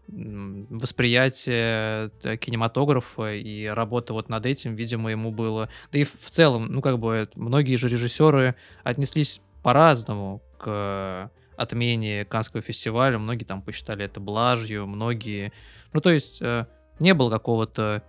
восприятие 0.08 2.12
кинематографа 2.38 3.34
и 3.34 3.66
работа 3.66 4.14
вот 4.14 4.30
над 4.30 4.46
этим, 4.46 4.76
видимо, 4.76 5.10
ему 5.10 5.32
было... 5.32 5.70
Да 5.92 6.00
и 6.00 6.04
в 6.04 6.30
целом, 6.32 6.66
ну, 6.68 6.82
как 6.82 7.00
бы, 7.00 7.30
многие 7.36 7.78
же 7.78 7.88
режиссеры 7.88 8.56
отнеслись 8.84 9.40
по-разному 9.64 10.42
к 10.58 11.32
отмене 11.58 12.26
Канского 12.26 12.62
фестиваля. 12.62 13.18
Многие 13.18 13.46
там 13.46 13.62
посчитали 13.62 14.06
это 14.06 14.20
блажью, 14.20 14.88
многие... 14.88 15.52
Ну, 15.94 16.02
то 16.02 16.12
есть, 16.12 16.42
э, 16.42 16.66
не 17.00 17.14
было 17.14 17.30
какого-то 17.30 18.04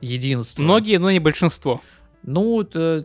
единства. 0.00 0.62
Многие, 0.62 0.98
но 0.98 1.10
не 1.10 1.18
большинство. 1.20 1.80
Ну, 2.22 2.62
т- 2.64 3.04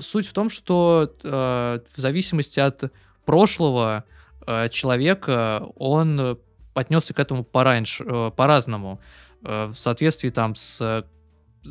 суть 0.00 0.26
в 0.26 0.32
том, 0.32 0.50
что 0.50 1.14
э, 1.22 1.80
в 1.94 2.00
зависимости 2.00 2.60
от 2.60 2.92
прошлого 3.24 4.04
э, 4.46 4.68
человека 4.68 5.66
он 5.76 6.20
э, 6.20 6.36
отнесся 6.74 7.14
к 7.14 7.18
этому 7.18 7.44
пораньше, 7.44 8.04
э, 8.04 8.30
по-разному, 8.36 9.00
э, 9.42 9.66
в 9.66 9.76
соответствии 9.76 10.28
там 10.28 10.56
с, 10.56 10.80
э, 10.80 11.04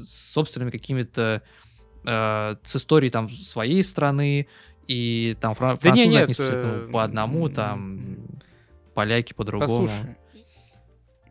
с 0.03 0.33
собственными 0.33 0.71
какими-то 0.71 1.41
э, 2.05 2.55
с 2.63 2.75
историей 2.75 3.11
там 3.11 3.29
своей 3.29 3.83
страны 3.83 4.47
и 4.87 5.35
там 5.39 5.53
фра- 5.53 5.77
Да 5.81 5.89
не, 5.91 6.03
французы 6.03 6.09
нет, 6.09 6.23
отнеслись 6.23 6.49
этому 6.49 6.73
э, 6.73 6.91
по 6.91 7.03
одному, 7.03 7.49
там 7.49 8.17
поляки 8.93 9.33
по-другому. 9.33 9.87
Послушай, 9.87 10.15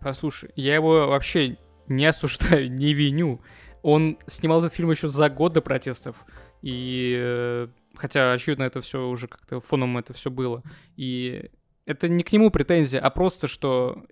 послушай, 0.01 0.51
я 0.57 0.75
его 0.75 1.09
вообще 1.09 1.57
не 1.89 2.07
осуждаю, 2.07 2.71
не 2.71 2.95
виню. 2.95 3.41
Он 3.83 4.19
снимал 4.27 4.65
этот 4.65 4.75
фильм 4.75 4.91
еще 4.91 5.09
за 5.09 5.29
год 5.29 5.53
до 5.53 5.61
протестов. 5.61 6.17
И 6.63 7.17
э, 7.19 7.69
хотя, 7.95 8.33
очевидно, 8.33 8.65
это 8.65 8.81
все 8.81 9.09
уже 9.09 9.29
как-то 9.29 9.61
фоном 9.61 9.99
это 9.99 10.13
все 10.13 10.31
было. 10.31 10.63
И 10.97 11.51
это 11.85 12.09
не 12.09 12.23
к 12.23 12.33
нему 12.33 12.51
претензия, 12.51 13.01
а 13.01 13.11
просто, 13.11 13.49
что 13.49 14.05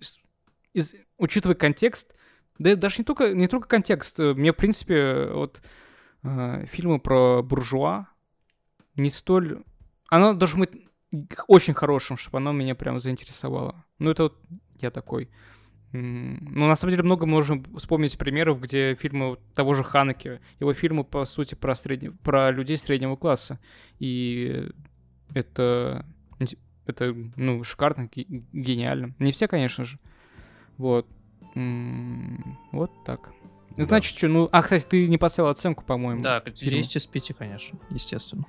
из, 0.73 0.93
учитывая 1.17 1.55
контекст, 1.55 2.13
да 2.59 2.75
даже 2.75 2.97
не 2.99 3.05
только, 3.05 3.33
не 3.33 3.47
только 3.47 3.67
контекст, 3.67 4.19
э, 4.19 4.33
мне, 4.33 4.51
в 4.51 4.57
принципе, 4.57 5.27
вот 5.31 5.61
э, 6.23 6.65
фильмы 6.67 6.99
про 6.99 7.41
буржуа 7.41 8.07
не 8.95 9.09
столь... 9.09 9.63
Оно 10.09 10.33
должно 10.33 10.61
быть 10.61 10.71
очень 11.47 11.73
хорошим, 11.73 12.17
чтобы 12.17 12.37
оно 12.37 12.51
меня 12.51 12.75
прям 12.75 12.99
заинтересовало. 12.99 13.83
Ну, 13.99 14.11
это 14.11 14.23
вот 14.23 14.37
я 14.79 14.91
такой. 14.91 15.29
Ну, 15.93 16.67
на 16.67 16.75
самом 16.75 16.91
деле, 16.91 17.03
много 17.03 17.25
можем 17.25 17.65
вспомнить 17.75 18.17
примеров, 18.17 18.61
где 18.61 18.95
фильмы 18.95 19.37
того 19.55 19.73
же 19.73 19.83
Ханеке, 19.83 20.39
его 20.59 20.73
фильмы, 20.73 21.03
по 21.03 21.25
сути, 21.25 21.55
про, 21.55 21.75
средне... 21.75 22.11
про 22.11 22.51
людей 22.51 22.77
среднего 22.77 23.17
класса. 23.17 23.59
И 23.99 24.69
это, 25.33 26.05
это 26.85 27.13
ну, 27.35 27.63
шикарно, 27.65 28.09
ге- 28.13 28.25
гениально. 28.53 29.15
Не 29.19 29.33
все, 29.33 29.49
конечно 29.49 29.83
же. 29.83 29.99
Вот. 30.77 31.07
Вот 31.53 32.91
так. 33.05 33.33
Да. 33.75 33.83
Значит, 33.83 34.17
что, 34.17 34.29
ну... 34.29 34.49
А, 34.51 34.61
кстати, 34.61 34.85
ты 34.85 35.07
не 35.07 35.17
поставил 35.17 35.49
оценку, 35.49 35.83
по-моему. 35.83 36.21
Да, 36.21 36.39
фильму. 36.39 36.77
10 36.77 36.95
из 36.95 37.05
5, 37.05 37.33
конечно, 37.37 37.79
естественно. 37.89 38.45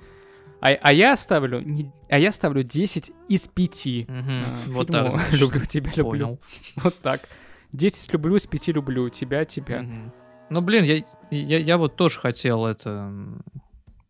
А, 0.65 0.69
а 0.81 0.93
я 0.93 1.17
ставлю... 1.17 1.59
не- 1.59 1.91
А 2.09 2.17
я 2.17 2.31
ставлю 2.31 2.63
10 2.63 3.11
из 3.27 3.49
5. 3.49 3.85
Мгм, 4.07 4.43
Вот 4.67 4.87
так, 4.87 5.11
значит. 5.11 5.33
люблю 5.39 5.65
тебя, 5.65 5.91
люблю. 5.93 6.03
Понял. 6.05 6.39
Вот 6.77 6.97
так. 6.99 7.27
10 7.73 8.13
люблю, 8.13 8.37
из 8.37 8.47
5 8.47 8.67
люблю. 8.69 9.09
Тебя, 9.09 9.43
тебя. 9.43 9.81
Мгм. 9.81 10.13
Ну, 10.49 10.61
блин, 10.61 10.85
я, 10.85 11.03
я, 11.31 11.57
я 11.57 11.77
вот 11.77 11.97
тоже 11.97 12.17
хотел 12.19 12.65
это 12.65 13.11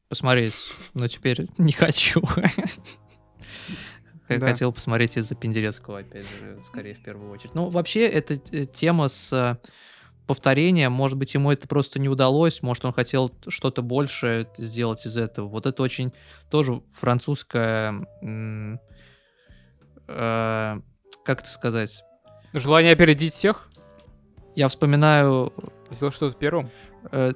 посмотреть, 0.09 0.53
но 0.93 1.07
теперь 1.07 1.47
не 1.57 1.71
хочу. 1.71 2.21
Да. 4.29 4.47
Хотел 4.47 4.71
посмотреть 4.71 5.17
из-за 5.17 5.35
Пенделецкого, 5.35 5.99
опять 5.99 6.25
же, 6.39 6.59
скорее, 6.63 6.93
в 6.93 7.03
первую 7.03 7.31
очередь. 7.31 7.55
Ну, 7.55 7.69
вообще, 7.69 8.07
эта 8.07 8.35
э, 8.51 8.65
тема 8.65 9.07
с 9.09 9.59
повторением, 10.25 10.91
может 10.91 11.17
быть, 11.17 11.33
ему 11.33 11.51
это 11.51 11.67
просто 11.67 11.99
не 11.99 12.09
удалось, 12.09 12.61
может, 12.61 12.85
он 12.85 12.93
хотел 12.93 13.31
что-то 13.47 13.81
большее 13.81 14.47
сделать 14.57 15.05
из 15.05 15.17
этого. 15.17 15.47
Вот 15.47 15.65
это 15.65 15.81
очень 15.83 16.13
тоже 16.49 16.81
французская... 16.93 17.93
м, 18.21 18.79
э, 20.07 20.79
Как 21.25 21.41
это 21.41 21.49
сказать? 21.49 22.03
Желание 22.53 22.93
опередить 22.93 23.33
всех? 23.33 23.69
Я 24.55 24.67
вспоминаю 24.67 25.53
Сделать 25.89 26.15
что-то 26.15 26.37
первым? 26.37 26.69
Э, 27.11 27.33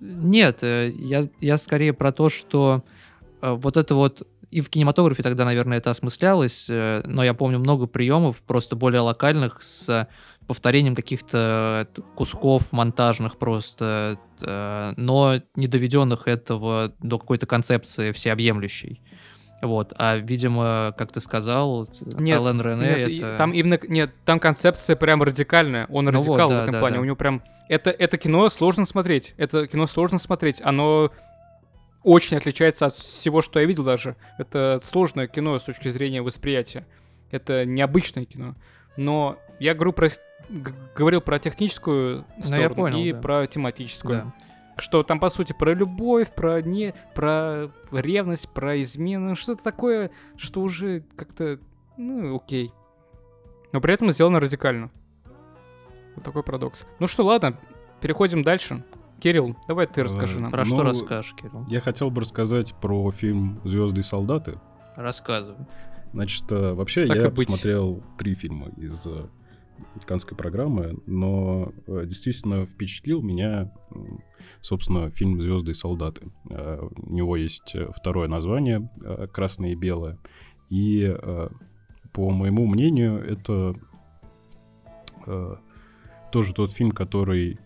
Нет, 0.00 0.62
э, 0.62 0.90
я, 0.96 1.28
я 1.40 1.58
скорее 1.58 1.92
про 1.92 2.12
то, 2.12 2.30
что 2.30 2.82
вот 3.40 3.76
это 3.76 3.94
вот 3.94 4.26
и 4.50 4.60
в 4.60 4.70
кинематографе 4.70 5.22
тогда, 5.22 5.44
наверное, 5.44 5.78
это 5.78 5.90
осмыслялось, 5.90 6.68
э, 6.70 7.02
но 7.04 7.22
я 7.22 7.34
помню 7.34 7.58
много 7.58 7.86
приемов, 7.86 8.40
просто 8.42 8.76
более 8.76 9.00
локальных, 9.00 9.62
с 9.62 10.08
повторением 10.46 10.94
каких-то 10.94 11.86
э, 11.96 12.00
кусков 12.14 12.72
монтажных 12.72 13.38
просто, 13.38 14.18
э, 14.40 14.92
но 14.96 15.34
не 15.54 15.66
доведенных 15.66 16.26
этого 16.26 16.92
до 17.00 17.18
какой-то 17.18 17.46
концепции 17.46 18.12
всеобъемлющей. 18.12 19.02
Вот, 19.60 19.92
а, 19.96 20.16
видимо, 20.16 20.94
как 20.96 21.12
ты 21.12 21.20
сказал, 21.20 21.88
Нет, 22.00 22.40
Элен 22.40 22.60
Рене 22.60 22.80
Нет, 22.80 23.22
это... 23.22 23.36
там 23.36 23.50
именно... 23.52 23.78
Нет, 23.88 24.12
там 24.24 24.38
концепция 24.38 24.94
прям 24.94 25.22
радикальная. 25.22 25.86
Он 25.90 26.04
Ну 26.04 26.20
вот, 26.20 26.38
радикал 26.38 26.48
да, 26.48 26.60
в 26.60 26.62
этом 26.62 26.72
да, 26.74 26.78
плане. 26.78 26.94
да. 26.96 27.00
У 27.00 27.04
него 27.04 27.16
прям... 27.16 27.42
Это, 27.68 27.90
это 27.90 28.16
кино 28.16 28.48
сложно 28.50 28.84
смотреть. 28.84 29.34
Это 29.36 29.66
кино 29.66 29.86
сложно 29.88 30.18
смотреть. 30.18 30.62
Оно 30.62 31.10
очень 32.08 32.38
отличается 32.38 32.86
от 32.86 32.96
всего, 32.96 33.42
что 33.42 33.60
я 33.60 33.66
видел 33.66 33.84
даже. 33.84 34.16
Это 34.38 34.80
сложное 34.82 35.26
кино 35.26 35.58
с 35.58 35.64
точки 35.64 35.88
зрения 35.88 36.22
восприятия. 36.22 36.86
Это 37.30 37.66
необычное 37.66 38.24
кино. 38.24 38.54
Но 38.96 39.38
я 39.60 39.74
говорю 39.74 39.92
про, 39.92 40.08
говорил 40.96 41.20
про 41.20 41.38
техническую 41.38 42.24
сторону 42.40 42.56
Ну, 42.56 42.62
я 42.62 42.70
понял, 42.70 42.98
и 42.98 43.12
да. 43.12 43.20
про 43.20 43.46
тематическую. 43.46 44.22
Да. 44.24 44.34
Что 44.78 45.02
там, 45.02 45.20
по 45.20 45.28
сути, 45.28 45.52
про 45.52 45.74
любовь, 45.74 46.34
про 46.34 46.62
не, 46.62 46.94
про 47.14 47.70
ревность, 47.92 48.48
про 48.54 48.80
измену, 48.80 49.36
что-то 49.36 49.62
такое, 49.62 50.10
что 50.38 50.62
уже 50.62 51.04
как-то, 51.14 51.58
ну, 51.98 52.36
окей. 52.36 52.72
Но 53.72 53.82
при 53.82 53.92
этом 53.92 54.10
сделано 54.12 54.40
радикально. 54.40 54.90
Вот 56.14 56.24
такой 56.24 56.42
парадокс. 56.42 56.86
Ну 57.00 57.06
что, 57.06 57.22
ладно, 57.22 57.58
переходим 58.00 58.42
дальше. 58.42 58.82
Кирилл, 59.20 59.56
давай 59.66 59.86
ты 59.86 60.04
расскажи 60.04 60.38
Э, 60.38 60.42
нам. 60.42 60.50
Про 60.52 60.64
что 60.64 60.76
Ну, 60.76 60.82
расскажешь, 60.82 61.34
Кирилл? 61.34 61.64
Я 61.68 61.80
хотел 61.80 62.10
бы 62.10 62.20
рассказать 62.20 62.74
про 62.80 63.10
фильм 63.10 63.60
«Звезды 63.64 64.00
и 64.00 64.04
солдаты». 64.04 64.60
Рассказывай. 64.96 65.66
Значит, 66.12 66.50
э, 66.52 66.72
вообще 66.74 67.06
Так 67.06 67.16
я 67.16 67.30
посмотрел 67.30 68.02
три 68.16 68.34
фильма 68.34 68.68
из 68.76 69.06
э, 69.06 69.26
канской 70.06 70.36
программы, 70.36 70.98
но 71.06 71.72
действительно 71.86 72.66
впечатлил 72.66 73.22
меня, 73.22 73.72
собственно, 74.60 75.10
фильм 75.10 75.40
«Звезды 75.40 75.72
и 75.72 75.74
солдаты». 75.74 76.30
У 76.48 77.12
него 77.12 77.36
есть 77.36 77.76
второе 77.94 78.28
название 78.28 78.90
«Красное 79.32 79.70
и 79.70 79.74
белое». 79.74 80.18
И, 80.68 81.14
по 82.12 82.30
моему 82.30 82.66
мнению, 82.66 83.22
это 83.24 83.74
тоже 86.32 86.54
тот 86.54 86.72
фильм, 86.72 86.90
который 86.90 87.58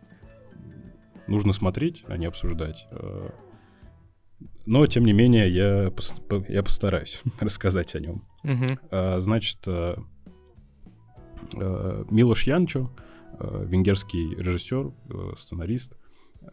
нужно 1.32 1.52
смотреть, 1.52 2.04
а 2.06 2.16
не 2.16 2.26
обсуждать. 2.26 2.86
Э, 2.92 3.30
Но, 4.66 4.86
тем 4.86 5.04
не 5.04 5.12
менее, 5.12 5.48
я, 5.48 5.92
я 6.48 6.62
постараюсь 6.62 7.20
рассказать 7.40 7.94
о 7.96 8.00
нем. 8.00 8.24
Мгм. 8.44 8.78
А, 8.90 9.18
Значит, 9.18 9.58
э, 9.66 9.96
э, 11.54 12.04
Милош 12.10 12.46
Янчо, 12.46 12.90
венгерский 13.40 14.36
режиссер, 14.36 14.92
сценарист, 15.36 15.96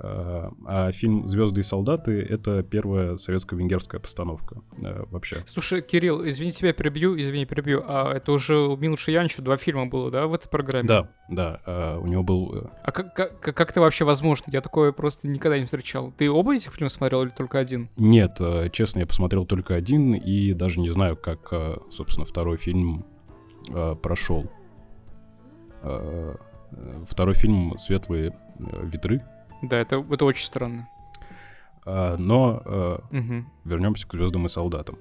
А, 0.02 0.52
а 0.66 0.92
фильм 0.92 1.28
«Звезды 1.28 1.62
и 1.62 1.64
солдаты»— 1.64 2.22
это 2.30 2.64
первая 2.64 3.18
советско-венгерская 3.18 4.00
постановка 4.00 4.62
э, 4.82 5.04
вообще. 5.10 5.38
Слушай, 5.46 5.82
Кирилл, 5.82 6.28
извини 6.28 6.52
тебя 6.52 6.72
перебью, 6.74 7.20
извини, 7.20 7.46
перебью, 7.46 7.84
а 7.86 8.14
это 8.14 8.32
уже 8.32 8.58
у 8.58 8.78
Милуша 8.78 9.12
Янчу 9.12 9.42
два 9.42 9.58
фильма 9.58 9.88
было, 9.88 10.10
да, 10.10 10.28
в 10.28 10.34
этой 10.34 10.48
программе? 10.48 10.88
Да, 10.88 11.10
да, 11.30 11.62
а, 11.66 11.98
у 12.00 12.08
него 12.08 12.24
был... 12.24 12.56
э, 12.56 12.68
А 12.84 12.92
как, 12.92 13.14
как, 13.14 13.40
как 13.40 13.72
это 13.72 13.82
вообще 13.82 14.06
возможно? 14.06 14.46
Я 14.48 14.62
такое 14.62 14.92
просто 14.92 15.28
никогда 15.28 15.60
не 15.60 15.66
встречал. 15.66 16.14
Ты 16.18 16.30
оба 16.30 16.56
этих 16.56 16.74
фильма 16.74 16.90
смотрел 16.90 17.24
или 17.24 17.30
только 17.30 17.60
один? 17.60 17.90
Нет, 17.98 18.38
э, 18.40 18.70
честно, 18.72 19.00
я 19.00 19.08
посмотрел 19.08 19.46
только 19.46 19.76
один 19.76 20.14
и 20.14 20.54
даже 20.54 20.80
не 20.80 20.90
знаю, 20.90 21.18
как, 21.18 21.52
собственно, 21.92 22.26
второй 22.26 22.58
фильм 22.58 23.06
прошел. 24.02 24.50
Второй 25.82 27.34
фильм 27.36 27.78
«Светлые 27.78 28.38
ветры», 28.58 29.24
Да, 29.62 29.78
это, 29.78 30.06
это 30.10 30.26
очень 30.26 30.46
странно. 30.46 30.88
А, 31.86 32.18
но 32.18 32.62
э, 32.66 32.98
Мгм. 33.12 33.50
вернемся 33.66 34.08
к 34.08 34.14
звездам 34.14 34.46
и 34.46 34.50
солдатам. 34.50 34.98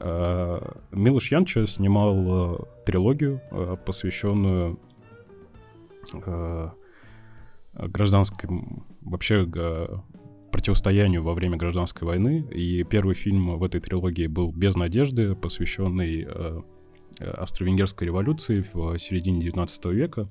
Э, 0.00 0.60
Милош 0.92 1.30
Янча 1.32 1.66
снимал 1.66 2.16
э, 2.54 2.58
трилогию, 2.86 3.40
э, 3.50 3.76
посвященную 3.84 4.78
э, 6.12 6.68
гражданским 7.74 8.84
вообще 9.02 9.46
противостоянию 10.50 11.22
во 11.22 11.34
время 11.34 11.56
гражданской 11.56 12.06
войны. 12.06 12.44
И 12.50 12.82
первый 12.84 13.14
фильм 13.14 13.58
в 13.58 13.62
этой 13.64 13.80
трилогии 13.80 14.26
был 14.26 14.50
«Без 14.52 14.74
надежды», 14.76 15.34
посвященный 15.34 16.24
э, 16.26 16.60
э, 17.20 17.30
австро-венгерской 17.30 18.06
революции 18.06 18.64
в 18.72 18.98
середине 18.98 19.40
19 19.40 19.84
века. 19.86 20.28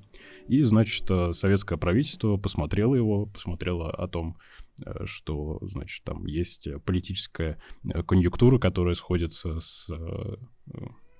И, 0.47 0.63
значит, 0.63 1.09
э, 1.11 1.33
советское 1.33 1.77
правительство 1.77 2.37
посмотрело 2.37 2.95
его, 2.95 3.25
посмотрело 3.25 3.91
о 3.91 4.07
том, 4.07 4.37
э, 4.85 5.05
что, 5.05 5.59
значит, 5.61 6.03
там 6.03 6.25
есть 6.25 6.67
э, 6.67 6.79
политическая 6.79 7.59
конъюнктура, 8.07 8.57
которая 8.57 8.95
сходится 8.95 9.59
с, 9.59 9.89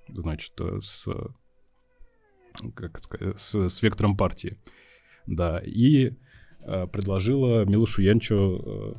значит, 0.08 0.52
с, 0.80 1.08
как 2.74 2.98
сказать, 3.00 3.38
с, 3.38 3.82
вектором 3.82 4.16
партии. 4.16 4.58
Да, 5.26 5.58
и 5.58 6.12
предложила 6.90 7.64
Милушу 7.64 8.02
Янчо 8.02 8.96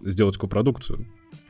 сделать 0.00 0.36
копродукцию. 0.36 1.06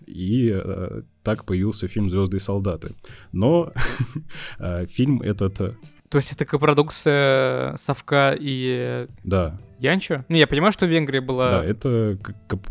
И 0.07 0.51
э, 0.53 1.03
так 1.23 1.45
появился 1.45 1.89
фильм 1.89 2.11
«Звезды 2.11 2.39
и 2.39 2.41
солдаты». 2.41 2.97
Но 3.33 3.73
фильм 4.89 5.23
этот, 5.23 5.77
То 6.13 6.19
есть 6.19 6.31
это 6.31 6.45
копродукция 6.45 7.75
Совка 7.77 8.37
и 8.39 9.07
да, 9.25 9.59
Янчо? 9.79 10.27
Ну, 10.29 10.37
я 10.37 10.47
понимаю, 10.47 10.71
что 10.71 10.85
Венгрия 10.85 11.23
была... 11.23 11.51
Да, 11.51 11.65
это 11.65 12.19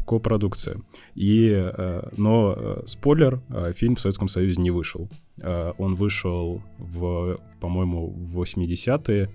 копродукция. 0.05 0.79
И, 1.15 1.49
э, 1.51 2.09
но 2.17 2.53
э, 2.55 2.83
спойлер, 2.85 3.41
э, 3.49 3.73
фильм 3.75 3.95
в 3.95 3.99
Советском 3.99 4.27
Союзе 4.27 4.61
не 4.61 4.69
вышел. 4.69 5.09
Он 5.43 5.95
вышел 5.95 6.61
в, 6.77 7.39
по-моему, 7.59 8.11
в 8.11 8.39
80-е. 8.43 9.31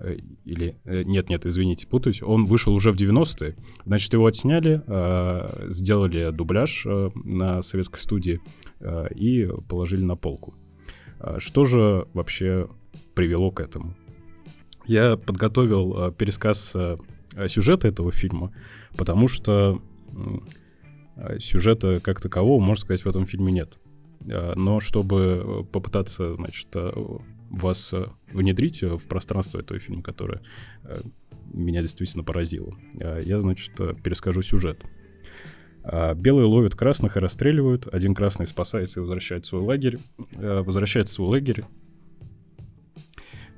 э, 0.00 0.16
Или... 0.44 0.76
Нет, 0.84 1.30
нет, 1.30 1.46
извините, 1.46 1.86
путаюсь. 1.86 2.22
Он 2.22 2.44
вышел 2.44 2.74
уже 2.74 2.92
в 2.92 2.96
90-е. 2.96 3.56
Значит, 3.86 4.12
его 4.12 4.26
отсняли, 4.26 4.82
сделали 5.70 6.30
дубляж 6.30 6.86
на 7.14 7.62
советской 7.62 8.00
студии 8.00 8.42
и 9.14 9.48
положили 9.66 10.04
на 10.04 10.14
полку. 10.14 10.52
Что 11.38 11.64
же 11.64 12.06
вообще 12.12 12.68
привело 13.14 13.50
к 13.50 13.60
этому? 13.60 13.96
Я 14.86 15.16
подготовил 15.16 15.94
э, 15.96 16.12
пересказ 16.12 16.72
э, 16.74 16.98
э, 17.34 17.48
сюжета 17.48 17.88
этого 17.88 18.12
фильма, 18.12 18.52
потому 18.96 19.28
что 19.28 19.80
сюжета 21.38 22.00
как 22.00 22.20
такового, 22.20 22.60
можно 22.60 22.82
сказать, 22.82 23.04
в 23.04 23.08
этом 23.08 23.26
фильме 23.26 23.52
нет. 23.52 23.78
Но 24.20 24.80
чтобы 24.80 25.66
попытаться, 25.70 26.34
значит, 26.34 26.68
вас 27.50 27.94
внедрить 28.32 28.82
в 28.82 29.06
пространство 29.06 29.58
этого 29.58 29.78
фильма, 29.78 30.02
которое 30.02 30.40
меня 31.52 31.82
действительно 31.82 32.24
поразило, 32.24 32.74
я, 32.94 33.40
значит, 33.40 33.74
перескажу 34.02 34.42
сюжет. 34.42 34.82
Белые 36.16 36.46
ловят 36.46 36.74
красных 36.74 37.16
и 37.16 37.20
расстреливают. 37.20 37.86
Один 37.92 38.14
красный 38.14 38.46
спасается 38.46 39.00
и 39.00 39.02
возвращает 39.02 39.46
свой 39.46 39.62
лагерь. 39.62 39.98
Возвращается 40.36 41.12
в 41.12 41.16
свой 41.16 41.28
лагерь. 41.28 41.64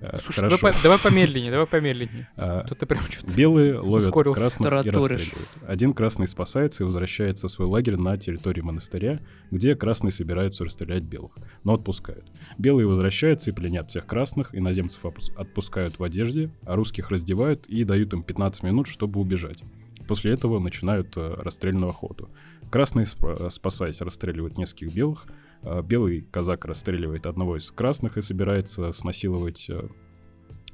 Э, 0.00 0.18
Слушай, 0.22 0.42
давай, 0.42 0.58
хорошо. 0.58 0.80
давай 0.82 0.98
помедленнее, 0.98 1.50
давай 1.50 1.66
помедленнее. 1.66 2.28
А, 2.36 2.64
Тут 2.68 2.78
ты 2.80 2.86
прям 2.86 3.02
что-то... 3.04 3.34
Белые 3.34 3.78
ловят 3.80 4.08
ускорился. 4.08 4.40
красных 4.42 4.66
и 4.66 4.70
Тараторишь. 4.70 5.16
расстреливают. 5.18 5.48
Один 5.66 5.94
красный 5.94 6.28
спасается 6.28 6.82
и 6.82 6.86
возвращается 6.86 7.48
в 7.48 7.50
свой 7.50 7.66
лагерь 7.66 7.96
на 7.96 8.16
территории 8.18 8.60
монастыря, 8.60 9.20
где 9.50 9.74
красные 9.74 10.12
собираются 10.12 10.64
расстрелять 10.64 11.02
белых, 11.04 11.32
но 11.64 11.74
отпускают. 11.74 12.26
Белые 12.58 12.86
возвращаются 12.86 13.50
и 13.50 13.54
пленят 13.54 13.88
всех 13.90 14.06
красных, 14.06 14.54
иноземцев 14.54 15.04
отпускают 15.36 15.98
в 15.98 16.02
одежде, 16.04 16.50
а 16.64 16.76
русских 16.76 17.10
раздевают 17.10 17.66
и 17.66 17.84
дают 17.84 18.12
им 18.12 18.22
15 18.22 18.62
минут, 18.64 18.88
чтобы 18.88 19.18
убежать. 19.20 19.62
После 20.06 20.32
этого 20.32 20.58
начинают 20.60 21.16
э, 21.16 21.34
расстрельную 21.38 21.90
охоту. 21.90 22.30
Красные, 22.70 23.06
сп- 23.06 23.50
спасаясь, 23.50 24.00
расстреливают 24.00 24.56
нескольких 24.58 24.92
белых, 24.94 25.26
белый 25.62 26.22
казак 26.30 26.64
расстреливает 26.64 27.26
одного 27.26 27.56
из 27.56 27.70
красных 27.70 28.16
и 28.16 28.22
собирается 28.22 28.92
снасиловать 28.92 29.66
э, 29.68 29.88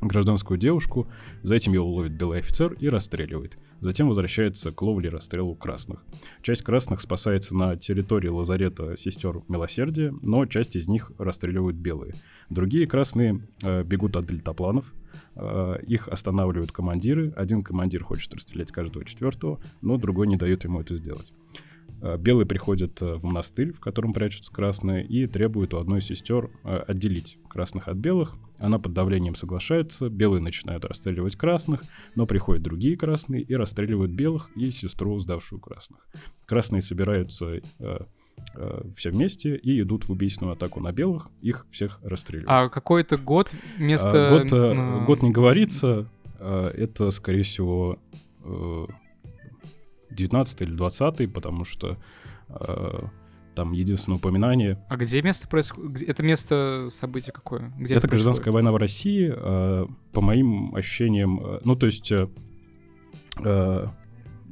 гражданскую 0.03 0.59
девушку, 0.59 1.09
за 1.43 1.55
этим 1.55 1.73
его 1.73 1.87
ловит 1.87 2.13
белый 2.13 2.41
офицер 2.41 2.73
и 2.75 2.89
расстреливает. 2.89 3.57
Затем 3.81 4.09
возвращается 4.09 4.71
к 4.71 4.81
ловле 4.83 5.09
и 5.09 5.13
расстрелу 5.13 5.57
красных. 5.57 6.05
Часть 6.43 6.63
красных 6.63 7.01
спасается 7.01 7.57
на 7.57 7.77
территории 7.77 8.29
лазарета 8.29 8.97
сестер 8.97 9.43
Милосердия, 9.49 10.15
но 10.23 10.47
часть 10.47 10.77
из 10.77 10.87
них 10.87 11.11
расстреливают 11.19 11.77
белые. 11.77 12.15
Другие 12.49 12.87
красные 12.87 13.47
э, 13.63 13.83
бегут 13.83 14.17
от 14.17 14.27
дельтапланов, 14.27 14.93
э, 15.35 15.79
их 15.87 16.09
останавливают 16.09 16.71
командиры. 16.71 17.33
Один 17.37 17.63
командир 17.63 18.05
хочет 18.05 18.33
расстрелять 18.35 18.71
каждого 18.71 19.05
четвертого, 19.05 19.61
но 19.81 19.97
другой 19.97 20.29
не 20.29 20.37
дает 20.37 20.65
ему 20.65 20.81
это 20.81 20.97
сделать. 20.97 21.33
Э, 22.03 22.19
Белые 22.19 22.47
приходят 22.47 23.01
э, 23.01 23.15
в 23.15 23.25
монастырь, 23.25 23.73
в 23.73 23.81
котором 23.81 24.13
прячутся 24.13 24.53
красные, 24.53 25.07
и 25.07 25.27
требуют 25.27 25.73
у 25.73 25.79
одной 25.79 26.01
из 26.01 26.07
сестер 26.07 26.51
э, 26.65 26.77
отделить 26.89 27.39
красных 27.49 27.89
от 27.89 27.97
белых. 27.97 28.35
Она 28.59 28.79
под 28.79 28.93
давлением 28.93 29.35
соглашается, 29.35 30.09
белые 30.09 30.43
начинают 30.43 30.85
расстреливать 30.85 31.37
красных, 31.37 31.85
но 32.15 32.27
приходят 32.27 32.63
другие 32.63 32.97
красные 32.97 33.43
и 33.43 33.55
расстреливают 33.55 34.13
белых 34.13 34.51
и 34.57 34.71
сестру, 34.71 35.19
сдавшую 35.19 35.61
красных. 35.61 36.07
Красные 36.47 36.83
собираются 36.83 37.61
все 38.97 39.11
вместе 39.11 39.57
и 39.57 39.81
идут 39.81 40.09
в 40.09 40.13
убийственную 40.13 40.55
атаку 40.55 40.81
на 40.81 40.93
белых, 40.93 41.29
их 41.43 41.67
всех 41.71 41.99
расстреливают. 42.03 42.51
А 42.51 42.69
какой-то 42.69 43.17
год 43.17 43.51
вместо... 43.77 44.29
А, 44.29 44.39
год, 44.39 45.07
год 45.07 45.23
не 45.23 45.31
говорится, 45.31 46.09
а, 46.39 46.71
это, 46.71 47.11
скорее 47.11 47.43
всего, 47.43 47.99
19 50.15 50.63
или 50.63 50.73
20 50.73 51.33
потому 51.33 51.65
что 51.65 51.99
э, 52.49 52.99
там 53.55 53.73
единственное 53.73 54.17
упоминание. 54.17 54.83
А 54.89 54.97
где 54.97 55.23
место 55.23 55.49
происходит? 55.49 56.03
Это 56.09 56.23
место 56.23 56.89
события 56.91 57.33
какое? 57.33 57.73
Где 57.79 57.95
это 57.95 58.09
происходит? 58.09 58.11
гражданская 58.11 58.53
война 58.53 58.73
в 58.73 58.77
России, 58.77 59.33
э, 59.35 59.87
по 60.13 60.21
моим 60.21 60.75
ощущениям, 60.75 61.41
э, 61.45 61.61
ну, 61.65 61.77
то 61.77 61.87
есть 61.87 62.11
э, 62.13 62.29
э, 63.45 63.87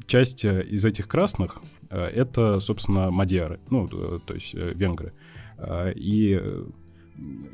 часть 0.06 0.44
э, 0.44 0.62
из 0.64 0.84
этих 0.84 1.08
красных 1.08 1.58
э, 1.90 1.98
это, 1.98 2.60
собственно, 2.60 3.10
мадьяры, 3.10 3.60
ну, 3.70 3.88
э, 3.90 4.18
то 4.24 4.34
есть 4.34 4.54
э, 4.54 4.72
венгры. 4.74 5.12
А, 5.56 5.90
И 5.90 6.38
э, 6.40 6.64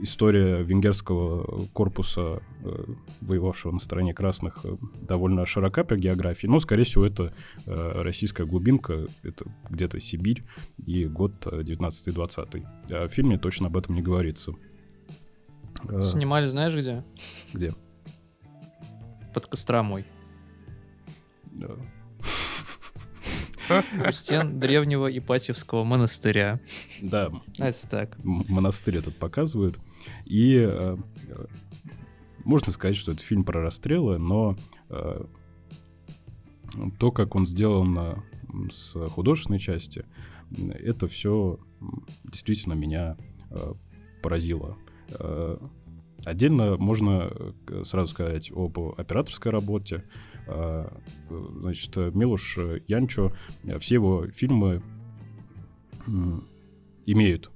история 0.01 0.63
венгерского 0.63 1.67
корпуса, 1.73 2.43
э, 2.63 2.85
воевавшего 3.21 3.73
на 3.73 3.81
стороне 3.81 4.15
красных, 4.15 4.65
э, 4.65 4.77
довольно 5.03 5.47
широка 5.47 5.85
по 5.85 5.97
географии. 5.97 6.47
Но, 6.47 6.59
скорее 6.61 6.85
всего, 6.85 7.07
это 7.07 7.33
э, 7.65 8.03
российская 8.03 8.47
глубинка, 8.47 9.07
это 9.23 9.47
где-то 9.69 10.01
Сибирь 10.01 10.45
и 10.85 11.07
год 11.07 11.47
э, 11.47 11.63
19-20. 11.63 12.67
А 12.91 13.09
в 13.09 13.13
фильме 13.13 13.39
точно 13.39 13.67
об 13.67 13.77
этом 13.77 13.95
не 13.95 14.03
говорится. 14.03 14.53
Снимали, 16.01 16.47
знаешь 16.47 16.75
где? 16.75 17.05
Где? 17.53 17.75
Под 19.35 19.47
Костромой. 19.47 20.05
Да. 21.53 21.77
У 23.69 24.13
стен 24.13 24.59
древнего 24.59 25.07
Ипатьевского 25.17 25.85
монастыря. 25.85 26.61
Да, 27.03 27.31
Это 27.59 27.89
так. 27.89 28.17
монастырь 28.25 28.99
этот 28.99 29.17
показывают. 29.17 29.79
И 30.25 30.57
э, 30.57 30.97
можно 32.47 32.73
сказать, 32.73 32.97
что 32.97 33.13
это 33.13 33.25
фильм 33.25 33.45
про 33.45 33.61
расстрелы, 33.61 34.19
но 34.19 34.57
э, 34.89 35.25
то, 36.99 37.11
как 37.11 37.35
он 37.35 37.45
сделан 37.45 37.99
э, 37.99 38.17
с 38.71 38.93
художественной 39.09 39.59
части, 39.59 40.07
это 40.57 41.09
все 41.09 41.59
действительно 42.23 42.75
меня 42.75 43.17
э, 43.51 43.73
поразило. 44.23 44.79
Отдельно 46.25 46.77
можно 46.79 47.31
сразу 47.85 48.09
сказать 48.09 48.51
об 48.53 48.79
операторской 48.97 49.53
работе. 49.53 50.05
Значит, 50.47 51.97
Милуш 51.97 52.59
Янчо, 52.87 53.33
все 53.81 53.95
его 53.95 54.27
фильмы 54.29 54.83
имеют 57.07 57.51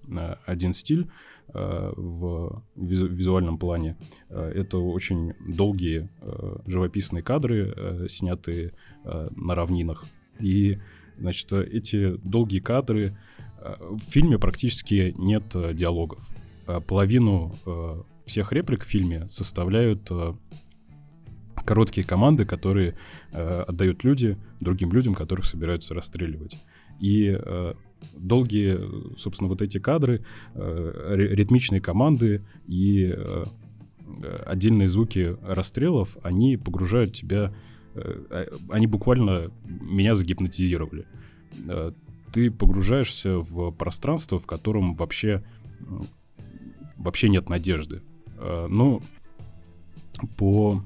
один 0.47 0.73
стиль, 0.73 1.09
Э, 1.53 1.93
в 1.97 2.63
визуальном 2.77 3.59
плане. 3.59 3.97
Э, 4.29 4.53
это 4.55 4.79
очень 4.79 5.35
долгие 5.41 6.09
э, 6.21 6.57
живописные 6.67 7.23
кадры, 7.23 8.07
снятые 8.09 8.73
на 9.05 9.55
равнинах. 9.55 10.05
И, 10.39 10.79
значит, 11.19 11.53
эти 11.53 12.17
долгие 12.17 12.61
кадры... 12.61 13.17
В 13.91 14.01
фильме 14.11 14.39
практически 14.39 15.15
нет 15.19 15.55
диалогов. 15.75 16.27
Половину 16.89 17.55
всех 18.25 18.53
реплик 18.53 18.85
в 18.85 18.89
фильме 18.89 19.29
составляют 19.29 20.11
короткие 21.65 22.07
команды, 22.07 22.45
которые 22.45 22.97
отдают 23.33 24.05
люди 24.05 24.37
другим 24.61 24.93
людям, 24.93 25.15
которых 25.15 25.45
собираются 25.45 25.95
расстреливать. 25.95 26.59
И 27.01 27.39
долгие, 28.15 29.17
собственно, 29.17 29.49
вот 29.49 29.63
эти 29.63 29.79
кадры, 29.79 30.25
э, 30.55 31.13
ритмичные 31.15 31.81
команды 31.81 32.45
и 32.67 33.13
э, 33.15 33.45
отдельные 34.47 34.89
звуки 34.89 35.37
расстрелов, 35.43 36.17
они 36.23 36.57
погружают 36.57 37.15
тебя, 37.15 37.55
э, 37.95 38.25
а, 38.31 38.59
они 38.71 38.87
буквально 38.87 39.51
меня 39.65 40.15
загипнотизировали. 40.15 41.07
Ты 42.33 42.51
погружаешься 42.51 43.39
в 43.39 43.73
пространство, 43.73 44.39
в 44.39 44.47
котором 44.47 44.95
вообще, 44.95 45.43
вообще 46.97 47.29
нет 47.29 47.49
надежды. 47.49 48.03
Ну, 48.39 49.03
по 50.37 50.81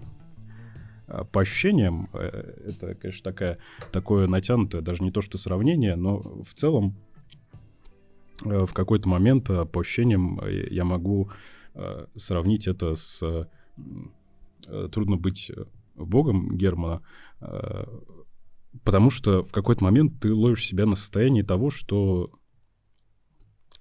по 1.32 1.40
ощущениям, 1.40 2.09
это, 2.12 2.94
конечно, 2.94 3.22
такая, 3.22 3.59
такое 3.92 4.26
натянутое, 4.26 4.80
даже 4.80 5.02
не 5.02 5.11
то 5.11 5.20
что 5.20 5.38
сравнение, 5.38 5.96
но 5.96 6.42
в 6.42 6.55
целом 6.55 6.96
Э, 8.44 8.64
в 8.66 8.72
какой-то 8.72 9.09
момент, 9.09 9.48
э, 9.50 9.64
по 9.64 9.80
ощущениям, 9.80 10.40
э, 10.40 10.68
я 10.70 10.84
могу 10.84 11.30
сравнить 12.14 12.68
это 12.68 12.94
с 12.94 13.48
«Трудно 14.92 15.16
быть 15.16 15.50
богом» 15.96 16.57
Германа, 16.57 17.02
потому 18.84 19.11
что 19.11 19.42
в 19.42 19.50
какой-то 19.50 19.82
момент 19.82 20.20
ты 20.20 20.32
ловишь 20.32 20.64
себя 20.64 20.86
на 20.86 20.94
состоянии 20.94 21.42
того, 21.42 21.70
что 21.70 22.30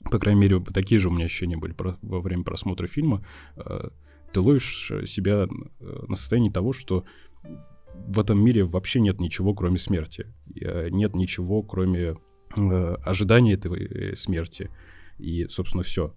по 0.10 0.18
крайней 0.18 0.42
мере, 0.42 0.60
такие 0.74 1.00
же 1.00 1.10
у 1.10 1.12
меня 1.12 1.26
ощущения 1.26 1.56
были 1.56 1.76
во 1.78 2.20
время 2.20 2.44
просмотра 2.44 2.88
фильма. 2.88 3.24
Ты 4.34 4.40
ловишь 4.40 4.92
себя 5.06 5.48
на 5.80 6.16
состоянии 6.16 6.50
того, 6.50 6.74
что 6.74 7.06
в 7.94 8.20
этом 8.20 8.44
мире 8.44 8.64
вообще 8.64 9.00
нет 9.00 9.20
ничего, 9.20 9.54
кроме 9.54 9.78
смерти. 9.78 10.28
Нет 10.56 11.16
ничего, 11.16 11.62
кроме 11.62 12.16
э, 12.58 12.96
ожидание 13.04 13.56
этой 13.56 13.86
э, 13.86 14.16
смерти. 14.16 14.70
И, 15.20 15.46
собственно, 15.50 15.84
все. 15.84 16.14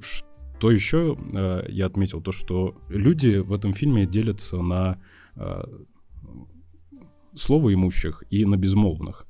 Что 0.00 0.70
еще 0.70 1.18
э, 1.32 1.66
я 1.68 1.86
отметил? 1.86 2.20
То, 2.22 2.32
что 2.32 2.76
люди 2.88 3.36
в 3.36 3.52
этом 3.52 3.72
фильме 3.72 4.06
делятся 4.06 4.62
на 4.62 5.00
э, 5.36 5.64
слово 7.34 7.74
имущих 7.74 8.24
и 8.30 8.44
на 8.44 8.56
безмолвных. 8.56 9.26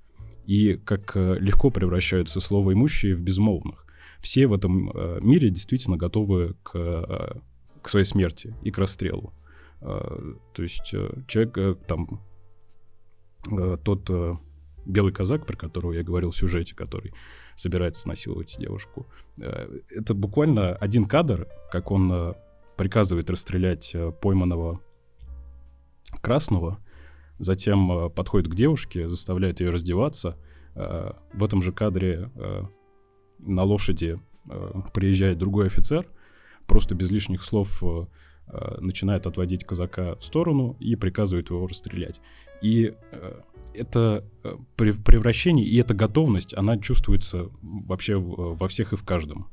И 0.46 0.74
как 0.74 1.16
э, 1.16 1.36
легко 1.38 1.70
превращаются 1.70 2.40
слово 2.40 2.72
имущие 2.72 3.14
в 3.14 3.22
безмолвных. 3.22 3.86
Все 4.20 4.46
в 4.46 4.52
этом 4.52 4.90
э, 4.90 5.18
мире 5.20 5.50
действительно 5.50 5.96
готовы 5.96 6.54
к, 6.62 6.76
э, 6.76 7.40
к 7.82 7.88
своей 7.88 8.06
смерти 8.06 8.54
и 8.62 8.70
к 8.70 8.78
расстрелу. 8.78 9.32
Э, 9.80 10.34
то 10.54 10.62
есть 10.62 10.94
э, 10.94 11.10
человек 11.26 11.58
э, 11.58 11.74
там 11.86 12.22
э, 13.50 13.76
тот 13.82 14.10
белый 14.84 15.12
казак, 15.12 15.46
про 15.46 15.56
которого 15.56 15.92
я 15.92 16.02
говорил 16.02 16.30
в 16.30 16.36
сюжете, 16.36 16.74
который 16.74 17.12
собирается 17.54 18.08
насиловать 18.08 18.56
девушку. 18.58 19.06
Это 19.36 20.12
буквально 20.14 20.74
один 20.74 21.04
кадр, 21.04 21.46
как 21.70 21.92
он 21.92 22.34
приказывает 22.76 23.30
расстрелять 23.30 23.94
пойманного 24.20 24.80
красного, 26.20 26.78
затем 27.38 28.10
подходит 28.10 28.50
к 28.50 28.56
девушке, 28.56 29.08
заставляет 29.08 29.60
ее 29.60 29.70
раздеваться. 29.70 30.36
В 30.74 31.44
этом 31.44 31.62
же 31.62 31.70
кадре 31.70 32.28
на 33.38 33.62
лошади 33.62 34.18
приезжает 34.92 35.38
другой 35.38 35.66
офицер, 35.66 36.08
просто 36.66 36.94
без 36.94 37.10
лишних 37.10 37.42
слов 37.42 37.82
начинает 38.80 39.26
отводить 39.26 39.64
казака 39.64 40.16
в 40.16 40.24
сторону 40.24 40.76
и 40.80 40.96
приказывает 40.96 41.48
его 41.50 41.66
расстрелять. 41.66 42.20
И 42.60 42.94
это 43.74 44.24
э, 44.44 44.56
превращение 44.76 45.66
и 45.66 45.76
эта 45.76 45.94
готовность, 45.94 46.54
она 46.54 46.78
чувствуется 46.78 47.48
вообще 47.62 48.16
во 48.18 48.68
всех 48.68 48.92
и 48.92 48.96
в 48.96 49.04
каждом. 49.04 49.48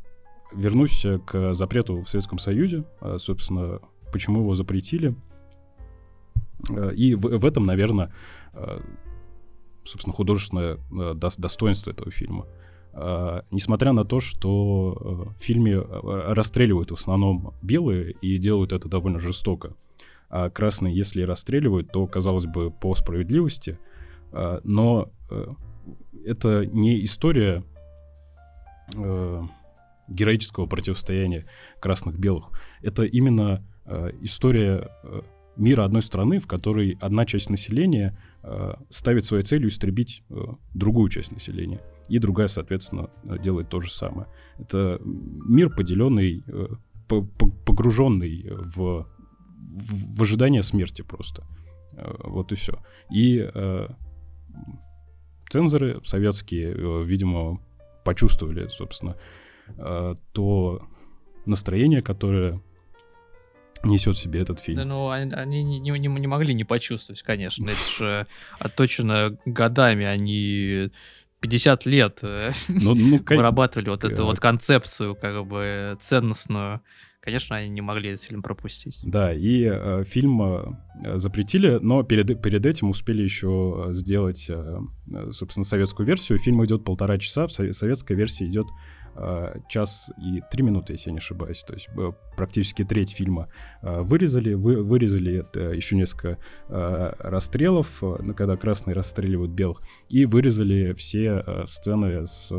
Вернусь 0.54 1.06
э, 1.06 1.20
к 1.20 1.54
запрету 1.54 2.02
в 2.02 2.10
Советском 2.10 2.40
Союзе, 2.40 2.84
собственно, 3.18 3.80
почему 4.12 4.42
его 4.42 4.56
запретили. 4.56 5.16
Э, 6.70 6.94
и 6.94 7.16
в, 7.16 7.22
в 7.22 7.46
этом, 7.46 7.66
наверное, 7.66 8.14
собственно, 9.84 10.14
художественное 10.14 10.78
достоинство 11.16 11.92
этого 11.92 12.12
фильма. 12.12 12.46
Несмотря 13.52 13.94
на 13.94 14.04
то, 14.04 14.20
что 14.20 15.32
в 15.38 15.42
фильме 15.42 15.80
расстреливают 15.80 16.92
в 16.92 16.96
основном 16.96 17.54
белые 17.62 18.12
и 18.22 18.38
делают 18.38 18.74
это 18.74 18.90
довольно 18.90 19.20
жестоко. 19.20 19.74
А 20.30 20.50
красные, 20.50 20.96
если 20.96 21.22
расстреливают, 21.22 21.92
то, 21.92 22.06
казалось 22.08 22.46
бы, 22.46 22.72
по 22.72 22.94
справедливости, 22.96 23.80
но 24.64 25.10
э, 25.32 25.46
это 26.26 26.66
не 26.66 27.04
история 27.04 27.64
э, 28.96 29.42
героического 30.08 30.66
противостояния 30.66 31.46
красных-белых. 31.80 32.50
Это 32.82 33.04
именно 33.04 33.64
э, 33.86 34.12
история 34.22 34.90
мира 35.56 35.84
одной 35.84 36.02
страны, 36.02 36.40
в 36.40 36.48
которой 36.48 36.98
одна 37.02 37.26
часть 37.26 37.50
населения 37.50 38.18
ставит 38.90 39.26
своей 39.26 39.44
целью 39.44 39.70
истребить 39.70 40.24
другую 40.74 41.10
часть 41.10 41.32
населения. 41.32 41.82
И 42.08 42.20
другая, 42.20 42.48
соответственно, 42.48 43.10
делает 43.42 43.70
то 43.70 43.80
же 43.82 43.92
самое. 43.92 44.28
Это 44.58 45.00
мир, 45.04 45.70
поделенный, 45.70 46.44
погруженный 47.08 48.48
в, 48.50 49.08
в 49.58 50.22
ожидание 50.22 50.64
смерти 50.64 51.02
просто. 51.02 51.46
Вот 52.24 52.52
и 52.52 52.56
все. 52.56 52.80
И 53.12 53.50
цензоры 55.50 56.00
советские, 56.06 56.74
э, 56.74 57.04
видимо, 57.04 57.60
почувствовали, 58.06 58.68
собственно, 58.70 59.18
э, 59.68 60.16
то 60.32 60.82
настроение, 61.46 62.02
которое 62.02 62.62
несет 63.84 64.16
в 64.16 64.20
себе 64.20 64.42
этот 64.42 64.60
фильм. 64.60 64.78
Да, 64.78 64.86
ну, 64.86 65.10
они 65.10 65.64
не, 65.64 65.80
не, 65.80 65.98
не 65.98 66.28
могли 66.28 66.54
не 66.54 66.64
почувствовать, 66.64 67.22
конечно. 67.22 67.70
Это 67.70 67.98
же 67.98 68.28
отточено 68.60 69.38
годами, 69.46 70.06
они 70.06 70.92
50 71.42 71.86
лет 71.86 72.20
э, 72.24 72.52
ну, 72.68 72.94
ну, 72.96 73.24
вырабатывали 73.26 73.90
вот 73.90 74.04
эту 74.04 74.26
вот 74.26 74.40
концепцию, 74.40 75.16
как 75.16 75.46
бы, 75.46 75.98
ценностную 76.02 76.82
конечно, 77.22 77.58
они 77.58 77.70
не 77.70 77.82
могли 77.82 78.12
этот 78.12 78.26
фильм 78.26 78.42
пропустить. 78.42 79.02
Да, 79.04 79.34
и 79.34 79.64
э, 79.64 80.04
фильм 80.06 80.42
э, 80.42 81.18
запретили, 81.18 81.78
но 81.82 82.04
перед, 82.04 82.42
перед 82.42 82.66
этим 82.66 82.90
успели 82.90 83.22
еще 83.22 83.88
сделать, 83.90 84.48
э, 84.50 84.80
собственно, 85.32 85.64
советскую 85.64 86.08
версию. 86.08 86.40
Фильм 86.40 86.64
идет 86.66 86.84
полтора 86.84 87.18
часа, 87.18 87.48
в 87.48 87.52
советской 87.52 88.14
версии 88.14 88.48
идет 88.48 88.68
э, 88.68 88.99
час 89.68 90.12
и 90.18 90.42
три 90.52 90.64
минуты, 90.64 90.94
если 90.94 91.10
я 91.10 91.14
не 91.14 91.20
ошибаюсь. 91.20 91.64
То 91.64 91.74
есть 91.74 91.90
э, 91.98 92.12
практически 92.38 92.84
треть 92.84 93.12
фильма 93.12 93.50
э, 93.82 94.02
вырезали, 94.02 94.54
вы, 94.54 94.84
вырезали 94.84 95.46
э, 95.54 95.76
еще 95.76 95.96
несколько 95.96 96.38
э, 96.68 97.14
расстрелов, 97.20 98.04
э, 98.04 98.34
когда 98.36 98.56
красные 98.56 98.96
расстреливают 98.96 99.52
белых, 99.52 99.82
и 100.10 100.26
вырезали 100.26 100.94
все 100.94 101.44
э, 101.46 101.66
сцены 101.68 102.26
с 102.26 102.52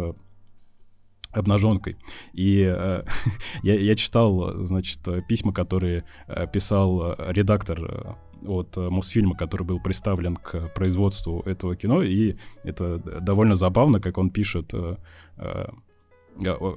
обнаженкой. 1.32 1.96
И 2.32 2.62
э, 2.62 3.04
я, 3.62 3.74
я 3.74 3.96
читал, 3.96 4.64
значит, 4.64 5.00
письма, 5.28 5.52
которые 5.52 6.04
э, 6.26 6.46
писал 6.52 7.12
э, 7.12 7.32
редактор 7.32 7.80
э, 7.80 8.12
от 8.46 8.76
Мосфильма, 8.76 9.36
который 9.36 9.64
был 9.64 9.80
представлен 9.80 10.34
к 10.36 10.68
производству 10.74 11.42
этого 11.42 11.76
кино, 11.76 12.02
и 12.02 12.36
это 12.64 12.98
довольно 12.98 13.54
забавно, 13.54 14.00
как 14.00 14.16
он 14.16 14.30
пишет 14.30 14.72
э, 14.72 14.96
э, 15.36 15.66
Э, 15.66 15.66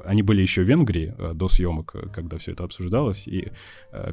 они 0.06 0.24
были 0.24 0.42
еще 0.42 0.64
в 0.64 0.68
Венгрии 0.68 1.14
э, 1.18 1.34
до 1.34 1.48
съемок, 1.48 1.96
э, 1.96 2.08
когда 2.14 2.38
все 2.38 2.52
это 2.52 2.64
обсуждалось, 2.64 3.28
и 3.28 3.52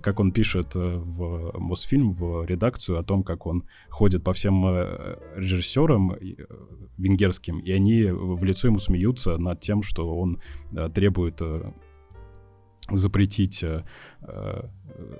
как 0.02 0.20
он 0.20 0.32
пишет 0.32 0.74
в 0.74 1.52
Мосфильм, 1.58 2.12
в 2.12 2.44
редакцию 2.44 2.98
о 2.98 3.02
том, 3.02 3.22
как 3.22 3.46
он 3.46 3.64
ходит 3.88 4.22
по 4.22 4.32
всем 4.32 4.64
режиссерам 5.36 6.16
венгерским, 6.98 7.58
и 7.58 7.72
они 7.72 8.04
в 8.04 8.44
лицо 8.44 8.68
ему 8.68 8.78
смеются 8.78 9.38
над 9.38 9.60
тем, 9.60 9.82
что 9.82 10.16
он 10.16 10.38
требует 10.94 11.40
запретить, 12.96 13.62
э, 13.62 13.84
э, 14.22 14.62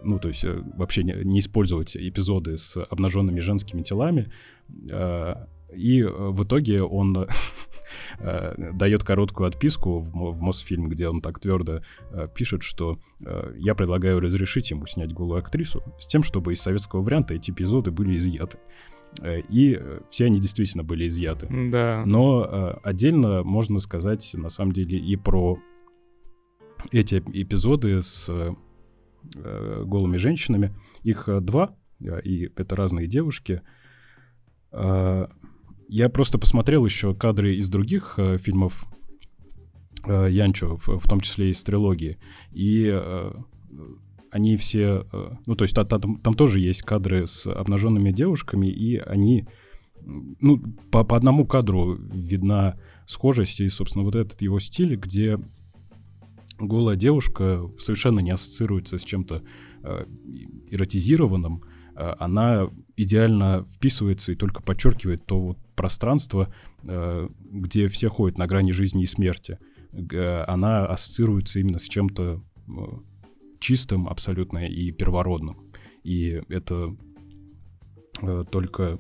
ну, 0.05 0.19
то 0.19 0.29
есть 0.29 0.45
э, 0.45 0.63
вообще 0.77 1.03
не 1.03 1.41
использовать 1.41 1.97
эпизоды 1.97 2.59
с 2.59 2.77
обнаженными 2.77 3.41
женскими 3.41 3.83
телами. 3.83 4.31
Э, 5.71 5.77
и 5.77 6.03
в 6.03 6.45
итоге 6.45 6.83
он 6.83 7.17
э, 8.19 8.73
дает 8.73 9.05
короткую 9.05 9.49
отписку 9.49 9.99
в, 9.99 10.33
в 10.33 10.41
Мосфильм, 10.41 10.89
где 10.89 11.09
он 11.09 11.21
так 11.21 11.39
твердо 11.39 11.83
э, 12.11 12.29
пишет, 12.35 12.63
что 12.63 12.99
э, 13.25 13.55
я 13.57 13.75
предлагаю 13.75 14.21
разрешить 14.21 14.71
ему 14.71 14.87
снять 14.87 15.13
голую 15.13 15.39
актрису 15.39 15.83
с 15.99 16.07
тем, 16.07 16.23
чтобы 16.23 16.53
из 16.53 16.61
советского 16.61 17.03
варианта 17.03 17.35
эти 17.35 17.51
эпизоды 17.51 17.91
были 17.91 18.17
изъяты. 18.17 18.59
Э, 19.23 19.41
и 19.41 19.77
э, 19.79 20.01
все 20.11 20.27
они 20.27 20.39
действительно 20.39 20.85
были 20.85 21.09
изъяты. 21.09 21.49
Да. 21.71 22.05
Но 22.07 22.45
э, 22.45 22.81
отдельно 22.83 23.43
можно 23.43 23.79
сказать, 23.81 24.31
на 24.35 24.49
самом 24.49 24.73
деле, 24.73 24.99
и 24.99 25.17
про 25.17 25.59
эти 26.93 27.17
эпизоды 27.17 28.03
с 28.03 28.29
э, 28.29 29.85
голыми 29.85 30.17
женщинами. 30.17 30.75
Их 31.03 31.29
э, 31.29 31.41
два, 31.41 31.77
э, 32.05 32.21
и 32.23 32.51
это 32.57 32.77
разные 32.77 33.07
девушки. 33.07 33.63
Я 35.93 36.09
просто 36.09 36.39
посмотрел 36.39 36.85
еще 36.85 37.17
кадры 37.17 37.57
из 37.57 37.69
других 37.69 38.15
э, 38.17 38.39
фильмов 38.39 38.87
э, 40.07 40.29
Янчо, 40.31 40.77
в, 40.77 41.01
в 41.01 41.09
том 41.09 41.21
числе 41.21 41.51
из 41.51 41.61
трилогии. 41.65 42.19
И 42.53 42.89
э, 42.89 43.33
они 44.31 44.57
все... 44.57 45.05
Э, 45.13 45.33
ну, 45.47 45.57
то 45.57 45.65
есть 45.65 45.75
та, 45.75 45.85
та, 45.85 45.99
там, 45.99 46.21
там 46.21 46.35
тоже 46.35 46.61
есть 46.61 46.83
кадры 46.83 47.27
с 47.27 47.45
обнаженными 47.45 48.13
девушками, 48.13 48.69
и 48.69 48.99
они... 48.99 49.49
Ну, 50.07 50.63
по, 50.93 51.03
по 51.03 51.17
одному 51.17 51.45
кадру 51.45 51.97
видна 51.97 52.79
схожесть 53.07 53.59
и, 53.59 53.69
собственно, 53.69 54.05
вот 54.05 54.15
этот 54.15 54.41
его 54.43 54.61
стиль, 54.61 54.95
где 54.95 55.41
голая 56.61 56.95
девушка 56.95 57.69
совершенно 57.81 58.21
не 58.21 58.31
ассоциируется 58.31 58.97
с 58.97 59.03
чем-то 59.03 59.43
э, 59.83 60.05
эротизированным, 60.71 61.65
она 62.19 62.69
идеально 62.97 63.65
вписывается 63.65 64.33
и 64.33 64.37
только 64.37 64.63
подчеркивает 64.63 65.25
то 65.27 65.41
вот 65.41 65.59
пространство, 65.75 66.53
э, 66.85 67.29
где 67.51 67.89
все 67.89 68.09
ходят 68.09 68.39
на 68.39 68.47
грани 68.47 68.73
жизни 68.73 69.03
и 69.05 69.07
смерти. 69.07 69.59
Э, 69.93 70.45
она 70.47 70.87
ассоциируется 70.87 71.61
именно 71.61 71.79
с 71.79 71.89
чем-то 71.89 72.43
э, 72.69 72.73
чистым 73.59 74.09
абсолютно 74.09 74.67
и 74.67 74.91
первородным. 74.93 75.71
И 76.03 76.43
это 76.49 76.97
э, 78.23 78.45
только, 78.51 78.99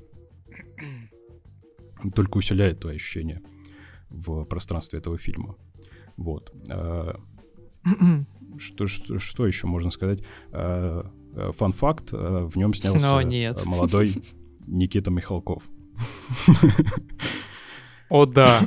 только 2.14 2.36
усиляет 2.38 2.80
твои 2.80 2.96
ощущения 2.96 3.42
в 4.08 4.44
пространстве 4.44 4.98
этого 4.98 5.18
фильма. 5.18 5.56
Вот. 6.16 6.52
Э, 6.68 7.14
что, 8.58 8.86
что, 8.86 9.18
что 9.18 9.46
еще 9.46 9.66
можно 9.66 9.90
сказать? 9.90 10.22
Э, 11.34 11.48
э, 11.48 11.52
фан-факт, 11.52 12.12
э, 12.12 12.48
в 12.50 12.56
нем 12.56 12.74
снялся 12.74 13.12
Но 13.12 13.22
нет. 13.22 13.64
молодой 13.64 14.14
Никита 14.66 15.10
Михалков. 15.10 15.62
О, 18.08 18.26
да. 18.26 18.60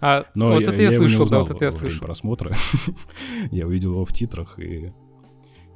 А, 0.00 0.26
Но 0.34 0.52
вот 0.52 0.62
я, 0.62 0.72
это 0.72 0.82
я, 0.82 0.90
я 0.90 0.98
слышал, 0.98 1.28
да, 1.28 1.40
вот 1.40 1.50
это 1.50 1.64
я 1.64 1.70
слышал. 1.70 2.04
просмотра. 2.04 2.54
я 3.52 3.66
увидел 3.66 3.92
его 3.92 4.04
в 4.04 4.12
титрах 4.12 4.58
и 4.58 4.92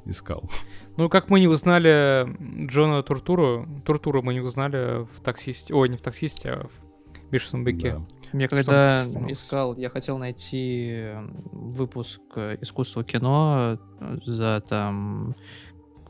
искал. 0.04 0.50
Ну, 0.96 1.08
как 1.08 1.28
мы 1.28 1.38
не 1.38 1.46
узнали 1.46 2.26
Джона 2.66 3.02
Туртуру, 3.02 3.68
Туртуру 3.84 4.22
мы 4.22 4.34
не 4.34 4.40
узнали 4.40 5.04
в 5.04 5.20
таксисте, 5.22 5.74
ой, 5.74 5.88
не 5.88 5.96
в 5.96 6.02
таксисте, 6.02 6.50
а 6.50 6.66
в 6.66 7.30
бешеном 7.30 7.64
быке. 7.64 8.02
Да. 8.32 8.38
Я 8.38 8.46
Что 8.46 8.56
когда 8.56 9.04
искал, 9.28 9.76
я 9.76 9.88
хотел 9.88 10.18
найти 10.18 10.88
э, 10.90 11.28
выпуск 11.52 12.20
э, 12.34 12.58
искусства 12.60 13.04
кино 13.04 13.78
э, 14.00 14.18
за 14.24 14.62
там 14.68 15.36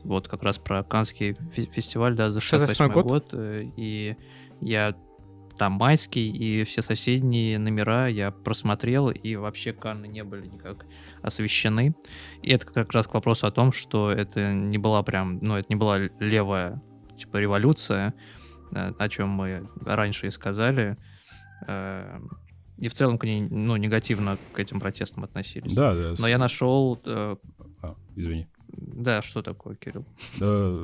вот 0.03 0.27
как 0.27 0.43
раз 0.43 0.57
про 0.57 0.83
Канский 0.83 1.31
фе- 1.55 1.69
фестиваль, 1.71 2.15
да, 2.15 2.31
за 2.31 2.39
68-й 2.39 2.67
68 2.75 2.93
год? 2.93 3.05
год, 3.05 3.29
э, 3.33 3.63
и 3.77 4.15
я 4.61 4.95
там 5.57 5.73
майский, 5.73 6.29
и 6.29 6.63
все 6.65 6.81
соседние 6.83 7.57
номера 7.57 8.07
я 8.07 8.29
просмотрел, 8.31 9.09
и 9.09 9.35
вообще 9.35 9.73
Канны 9.73 10.05
не 10.07 10.23
были 10.23 10.45
никак 10.47 10.85
освещены. 11.23 11.95
И 12.43 12.51
это 12.51 12.65
как 12.67 12.93
раз 12.93 13.07
к 13.07 13.13
вопросу 13.15 13.47
о 13.47 13.51
том, 13.51 13.71
что 13.71 14.11
это 14.11 14.53
не 14.53 14.77
была 14.77 15.01
прям, 15.03 15.39
ну, 15.41 15.55
это 15.55 15.65
не 15.69 15.75
была 15.75 15.97
левая, 16.19 16.79
типа, 17.17 17.37
революция, 17.37 18.13
э, 18.71 18.91
о 18.99 19.09
чем 19.09 19.29
мы 19.29 19.67
раньше 19.85 20.27
и 20.27 20.31
сказали. 20.31 20.95
Э, 21.67 22.19
И 22.79 22.89
в 22.89 22.93
целом 22.93 23.17
к 23.17 23.23
ней, 23.23 23.41
ну, 23.41 23.75
негативно 23.77 24.37
к 24.53 24.59
этим 24.59 24.79
протестам 24.79 25.23
относились. 25.23 25.73
Да, 25.73 25.95
да. 25.95 26.15
с- 26.15 26.19
Но 26.19 26.27
я 26.27 26.37
нашел, 26.37 26.99
а, 27.05 27.35
извини. 28.15 28.47
Да, 28.67 29.21
что 29.21 29.41
такое, 29.41 29.75
Кирилл? 29.75 30.05
Да, 30.39 30.79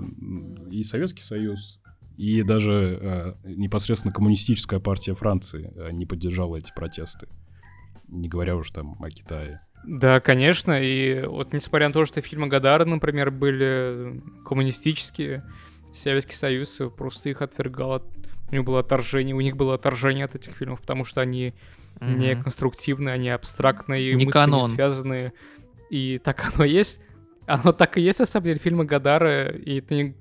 и 0.71 0.83
Советский 0.83 1.21
Союз, 1.23 1.79
и 2.17 2.43
даже 2.43 2.99
э, 3.01 3.33
непосредственно 3.43 4.13
коммунистическая 4.13 4.79
партия 4.79 5.13
Франции 5.15 5.71
э, 5.75 5.91
не 5.91 6.05
поддержала 6.05 6.57
эти 6.57 6.71
протесты. 6.73 7.27
Не 8.07 8.29
говоря 8.29 8.55
уж 8.55 8.69
там 8.71 8.95
о 9.01 9.09
Китае. 9.09 9.59
Да, 9.85 10.19
конечно, 10.19 10.71
и 10.79 11.25
вот 11.25 11.51
несмотря 11.53 11.87
на 11.87 11.93
то, 11.93 12.05
что 12.05 12.21
фильмы 12.21 12.47
Гадара, 12.47 12.85
например, 12.85 13.31
были 13.31 14.21
коммунистические, 14.45 15.43
Советский 15.91 16.35
Союз 16.35 16.79
просто 16.97 17.29
их 17.29 17.41
отвергал, 17.41 17.93
от- 17.93 18.05
у 18.49 18.53
них 18.55 18.63
было 18.63 18.79
отторжение, 18.79 19.35
у 19.35 19.41
них 19.41 19.57
было 19.57 19.75
отторжение 19.75 20.25
от 20.25 20.35
этих 20.35 20.53
фильмов, 20.53 20.81
потому 20.81 21.03
что 21.03 21.21
они 21.21 21.53
не 22.01 22.33
Мгм. 22.33 22.43
конструктивные, 22.43 23.13
они 23.13 23.29
абстрактные, 23.29 24.13
Не 24.15 24.25
мысли 24.25 24.31
канон. 24.31 24.69
не 24.69 24.75
связанные. 24.75 25.33
И 25.89 26.17
так 26.23 26.53
оно 26.55 26.63
есть. 26.65 26.99
Оно 27.45 27.71
так 27.71 27.97
и 27.97 28.01
есть, 28.01 28.19
на 28.19 28.25
самом 28.25 28.45
деле, 28.45 28.59
фильмы 28.59 28.85
Гадара. 28.85 29.49
И 29.49 29.79
это 29.79 29.95
не, 29.95 30.15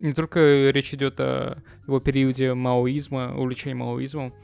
не 0.00 0.12
только 0.12 0.70
речь 0.70 0.92
идет 0.94 1.20
о 1.20 1.62
его 1.86 2.00
периоде 2.00 2.54
маоизма, 2.54 3.34
увлечения 3.36 3.74
маоизмом. 3.74 4.34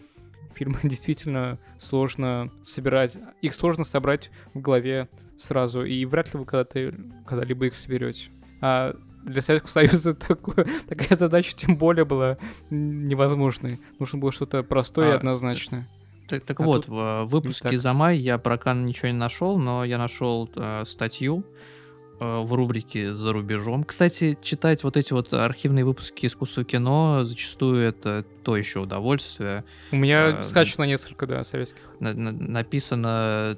Фильмы 0.55 0.78
действительно 0.82 1.59
сложно 1.78 2.51
собирать. 2.62 3.16
Их 3.43 3.55
сложно 3.55 3.85
собрать 3.85 4.31
в 4.55 4.61
голове 4.61 5.09
сразу. 5.39 5.85
И 5.85 6.05
вряд 6.05 6.32
ли 6.32 6.40
вы 6.40 6.47
когда-то, 6.47 6.94
когда-либо 7.27 7.66
их 7.66 7.77
соберете. 7.77 8.31
А 8.61 8.94
для 9.24 9.43
Советского 9.43 9.70
Союза 9.70 10.15
такое, 10.28 10.66
такая 10.89 11.16
задача 11.16 11.57
тем 11.57 11.77
более 11.77 12.05
была 12.05 12.39
невозможной. 12.70 13.81
Нужно 13.98 14.19
было 14.19 14.32
что-то 14.32 14.62
простое 14.62 15.11
и 15.11 15.12
А, 15.12 15.16
однозначное. 15.16 15.89
Так, 16.28 16.44
так 16.44 16.61
А 16.61 16.62
вот, 16.62 16.86
тут 16.86 16.94
в 16.94 16.98
э, 16.98 17.24
выпуске 17.24 17.77
за 17.77 17.93
май 17.93 18.16
я 18.16 18.39
про 18.39 18.57
Кан 18.57 18.86
ничего 18.86 19.09
не 19.09 19.19
нашел, 19.19 19.59
но 19.59 19.85
я 19.85 19.98
нашел 19.98 20.48
э, 20.55 20.85
статью 20.86 21.44
э, 21.44 21.80
в 22.20 22.52
рубрике 22.55 23.14
«За 23.14 23.32
рубежом». 23.32 23.84
Кстати, 23.84 24.38
читать 24.42 24.84
вот 24.84 24.97
эти 24.97 25.12
вот 25.12 25.32
архивные 25.32 25.84
выпуски 25.84 26.26
искусства 26.26 26.64
кино 26.64 27.24
зачастую 27.24 27.80
это 27.82 28.24
то 28.44 28.56
еще 28.56 28.80
удовольствие. 28.80 29.64
У 29.90 29.97
меня 29.97 30.38
А, 30.38 30.42
скачано 30.42 30.84
несколько, 30.84 31.26
да, 31.26 31.42
советских. 31.44 31.80
На- 31.98 32.12
на- 32.14 32.32
написано 32.32 33.56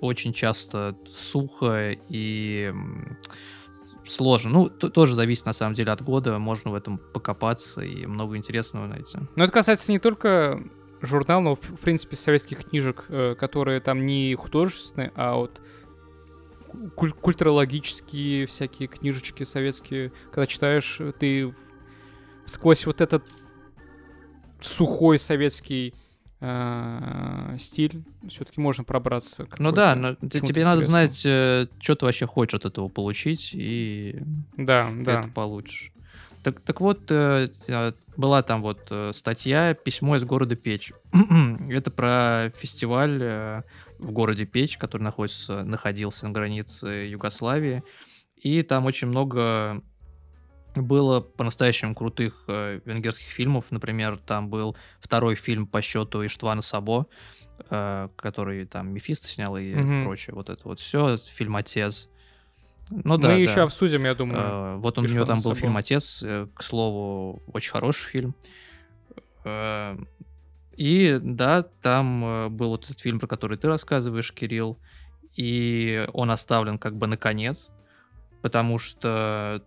очень 0.00 0.32
часто 0.32 0.96
сухо 1.06 1.96
и 2.08 2.74
сложно. 4.06 4.50
Ну, 4.50 4.68
тоже 4.68 5.14
зависит 5.14 5.46
на 5.46 5.52
самом 5.52 5.74
деле 5.74 5.92
от 5.92 6.02
года, 6.02 6.38
можно 6.38 6.70
в 6.72 6.74
этом 6.74 6.98
покопаться 6.98 7.80
и 7.80 8.06
много 8.06 8.36
интересного 8.36 8.86
найти. 8.86 9.18
Но 9.36 9.44
это 9.44 9.52
касается 9.52 9.92
не 9.92 9.98
только 10.00 10.60
журнала, 11.00 11.40
но, 11.40 11.54
в 11.54 11.60
в 11.60 11.78
принципе, 11.80 12.16
советских 12.16 12.64
книжек, 12.64 13.04
э, 13.08 13.34
которые 13.38 13.80
там 13.80 14.04
не 14.04 14.34
художественные, 14.34 15.12
а 15.14 15.36
вот 15.36 15.60
куль- 16.96 17.12
культурологические 17.12 18.46
всякие 18.46 18.88
книжечки 18.88 19.44
советские. 19.44 20.12
Когда 20.32 20.46
читаешь, 20.46 20.96
э, 21.00 21.12
ты 21.18 21.54
сквозь 22.46 22.86
вот 22.86 23.00
этот 23.00 23.24
сухой 24.60 25.18
советский 25.18 25.94
э, 26.40 27.56
стиль 27.58 28.02
все-таки 28.28 28.60
можно 28.60 28.84
пробраться. 28.84 29.46
Ну 29.58 29.72
да, 29.72 29.94
но 29.94 30.14
тебе 30.16 30.64
надо 30.64 30.82
интересному. 30.82 30.82
знать, 30.82 31.18
что 31.18 31.96
ты 31.96 32.04
вообще 32.04 32.26
хочешь 32.26 32.54
от 32.54 32.64
этого 32.66 32.88
получить, 32.88 33.50
и 33.54 34.18
Да, 34.56 34.88
ты 34.90 35.02
да. 35.04 35.20
это 35.20 35.28
получишь. 35.28 35.92
Так, 36.42 36.60
так 36.60 36.80
вот, 36.80 37.00
э, 37.10 37.48
э, 37.68 37.92
была 38.16 38.42
там 38.42 38.62
вот 38.62 38.86
э, 38.90 39.12
статья 39.12 39.74
«Письмо 39.74 40.16
из 40.16 40.24
города 40.24 40.56
Печь». 40.56 40.92
Это 41.68 41.90
про 41.90 42.50
фестиваль 42.56 43.18
э, 43.20 43.62
в 44.00 44.12
городе 44.12 44.44
Печь, 44.46 44.76
который 44.78 45.02
находится, 45.02 45.64
находился 45.64 46.26
на 46.26 46.32
границе 46.32 46.86
Югославии. 47.10 47.82
И 48.36 48.62
там 48.62 48.86
очень 48.86 49.08
много 49.08 49.82
было 50.76 51.20
по-настоящему 51.20 51.94
крутых 51.94 52.44
э, 52.48 52.80
венгерских 52.84 53.26
фильмов. 53.26 53.66
Например, 53.70 54.18
там 54.18 54.48
был 54.48 54.76
второй 55.00 55.34
фильм 55.34 55.66
по 55.66 55.82
счету 55.82 56.24
Иштвана 56.24 56.62
Сабо, 56.62 57.06
э, 57.70 58.08
который 58.16 58.66
там 58.66 58.88
Мефисто 58.92 59.28
снял 59.28 59.56
и 59.56 59.74
Мгм. 59.74 60.04
прочее. 60.04 60.34
Вот 60.34 60.48
это 60.48 60.60
вот 60.68 60.78
все. 60.80 61.16
Фильм 61.16 61.56
«Отец». 61.56 62.08
Ну 62.88 63.02
Мы 63.16 63.18
да, 63.18 63.32
еще 63.34 63.56
да. 63.56 63.62
обсудим, 63.64 64.04
я 64.04 64.14
думаю. 64.14 64.40
Э, 64.40 64.76
Вот 64.78 64.98
он, 64.98 65.04
у 65.04 65.08
него 65.08 65.24
там 65.24 65.38
был 65.38 65.50
Сабо. 65.50 65.54
фильм 65.56 65.76
«Отец», 65.76 66.22
э, 66.24 66.46
к 66.54 66.62
слову, 66.62 67.42
очень 67.52 67.72
хороший 67.72 68.08
фильм. 68.08 68.34
Э, 69.44 69.96
И 70.80 71.18
да, 71.20 71.62
там 71.82 72.24
э, 72.24 72.48
был 72.48 72.70
вот 72.70 72.86
этот 72.86 73.00
фильм, 73.00 73.20
про 73.20 73.26
который 73.26 73.58
ты 73.58 73.68
рассказываешь, 73.68 74.32
Кирилл. 74.32 74.78
и 75.36 76.06
он 76.14 76.30
оставлен 76.30 76.78
как 76.78 76.96
бы 76.96 77.06
наконец, 77.06 77.70
потому 78.40 78.78
что 78.78 79.62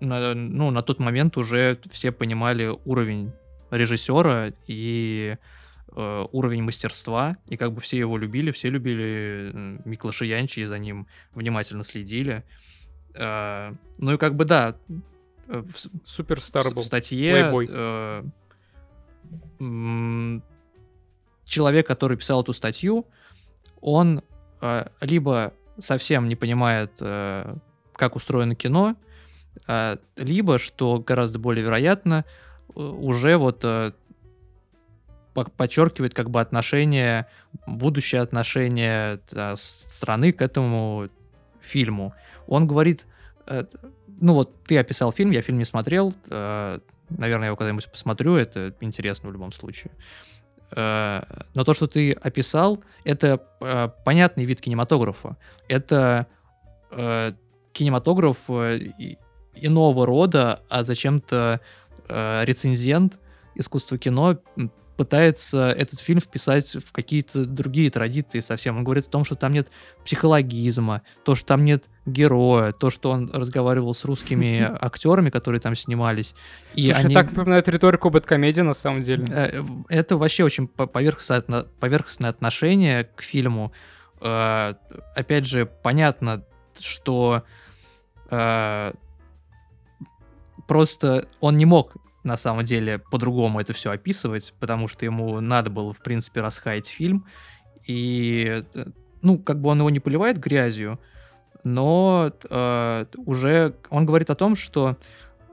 на, 0.00 0.34
ну, 0.34 0.70
на 0.70 0.82
тот 0.82 0.98
момент 0.98 1.38
уже 1.38 1.78
все 1.90 2.12
понимали 2.12 2.70
уровень 2.84 3.32
режиссера 3.70 4.52
и 4.66 5.38
э, 5.96 6.26
уровень 6.32 6.62
мастерства, 6.64 7.38
и 7.48 7.56
как 7.56 7.72
бы 7.72 7.80
все 7.80 7.96
его 7.96 8.18
любили, 8.18 8.50
все 8.50 8.68
любили 8.68 9.52
Миклаша 9.86 10.26
Янчи 10.26 10.60
и 10.60 10.64
за 10.66 10.78
ним 10.78 11.06
внимательно 11.34 11.82
следили. 11.82 12.44
Э, 13.14 13.72
ну 13.96 14.12
и 14.12 14.16
как 14.18 14.36
бы 14.36 14.44
да, 14.44 14.76
в, 15.46 15.78
Суперстар 16.04 16.68
в, 16.68 16.76
в 16.76 16.84
статье 16.84 17.50
э, 17.68 18.22
человек, 21.44 21.86
который 21.86 22.16
писал 22.16 22.42
эту 22.42 22.52
статью, 22.52 23.06
он 23.80 24.22
э, 24.60 24.86
либо 25.00 25.52
совсем 25.78 26.28
не 26.28 26.36
понимает, 26.36 26.92
э, 27.00 27.54
как 27.94 28.16
устроено 28.16 28.54
кино, 28.54 28.96
э, 29.68 29.96
либо, 30.16 30.58
что 30.58 30.98
гораздо 30.98 31.38
более 31.38 31.64
вероятно, 31.64 32.24
э, 32.74 32.80
уже 32.80 33.36
вот 33.36 33.60
э, 33.64 33.92
подчеркивает 35.34 36.14
как 36.14 36.30
бы 36.30 36.40
отношение, 36.40 37.26
будущее 37.66 38.20
отношение 38.20 39.20
э, 39.30 39.54
страны 39.56 40.32
к 40.32 40.42
этому 40.42 41.08
фильму. 41.60 42.14
Он 42.46 42.66
говорит, 42.66 43.06
э, 43.46 43.64
ну 44.20 44.34
вот 44.34 44.62
ты 44.64 44.78
описал 44.78 45.12
фильм, 45.12 45.30
я 45.30 45.42
фильм 45.42 45.58
не 45.58 45.64
смотрел, 45.64 46.14
э, 46.30 46.80
наверное, 47.18 47.44
я 47.44 47.46
его 47.48 47.56
когда-нибудь 47.56 47.90
посмотрю, 47.90 48.36
это 48.36 48.74
интересно 48.80 49.30
в 49.30 49.32
любом 49.32 49.52
случае. 49.52 49.92
Э, 50.74 51.22
но 51.54 51.64
то, 51.64 51.74
что 51.74 51.86
ты 51.86 52.12
описал, 52.12 52.82
это 53.04 53.40
э, 53.60 53.88
понятный 54.04 54.44
вид 54.44 54.60
кинематографа. 54.60 55.36
Это 55.68 56.26
э, 56.90 57.32
кинематограф 57.72 58.48
иного 59.54 60.06
рода, 60.06 60.62
а 60.68 60.82
зачем-то 60.82 61.60
рецензент 62.08 63.18
искусства 63.54 63.96
кино 63.96 64.38
пытается 64.96 65.70
этот 65.70 66.00
фильм 66.00 66.20
вписать 66.20 66.74
в 66.74 66.92
какие-то 66.92 67.46
другие 67.46 67.90
традиции 67.90 68.40
совсем. 68.40 68.76
Он 68.76 68.84
говорит 68.84 69.06
о 69.06 69.10
том, 69.10 69.24
что 69.24 69.34
там 69.34 69.52
нет 69.52 69.68
психологизма, 70.04 71.02
то, 71.24 71.34
что 71.34 71.46
там 71.46 71.64
нет 71.64 71.84
героя, 72.04 72.72
то, 72.72 72.90
что 72.90 73.10
он 73.10 73.30
разговаривал 73.32 73.94
с 73.94 74.04
русскими 74.04 74.60
актерами, 74.60 75.30
которые 75.30 75.60
там 75.60 75.76
снимались. 75.76 76.34
И 76.74 76.90
Слушай, 76.90 77.04
они... 77.04 77.14
так 77.14 77.30
напоминает 77.30 77.68
риторику 77.68 78.10
бэткомедии 78.10 78.62
на 78.62 78.74
самом 78.74 79.00
деле. 79.02 79.24
Э, 79.30 79.62
это 79.88 80.16
вообще 80.16 80.44
очень 80.44 80.66
поверхностное, 80.66 81.64
поверхностное 81.78 82.30
отношение 82.30 83.04
к 83.04 83.22
фильму. 83.22 83.72
Э, 84.20 84.74
опять 85.14 85.46
же, 85.46 85.66
понятно, 85.66 86.44
что 86.80 87.44
э, 88.30 88.92
просто 90.66 91.28
он 91.40 91.56
не 91.56 91.66
мог 91.66 91.94
на 92.24 92.36
самом 92.36 92.64
деле 92.64 92.98
по-другому 92.98 93.60
это 93.60 93.72
все 93.72 93.92
описывать, 93.92 94.54
потому 94.58 94.88
что 94.88 95.04
ему 95.04 95.40
надо 95.40 95.70
было, 95.70 95.92
в 95.92 95.98
принципе, 95.98 96.40
расхаять 96.40 96.88
фильм. 96.88 97.26
И, 97.86 98.64
ну, 99.22 99.38
как 99.38 99.60
бы 99.60 99.70
он 99.70 99.78
его 99.78 99.90
не 99.90 99.98
поливает 99.98 100.38
грязью, 100.38 101.00
но 101.64 102.32
э, 102.50 103.04
уже 103.16 103.74
он 103.90 104.06
говорит 104.06 104.30
о 104.30 104.34
том, 104.34 104.56
что 104.56 104.96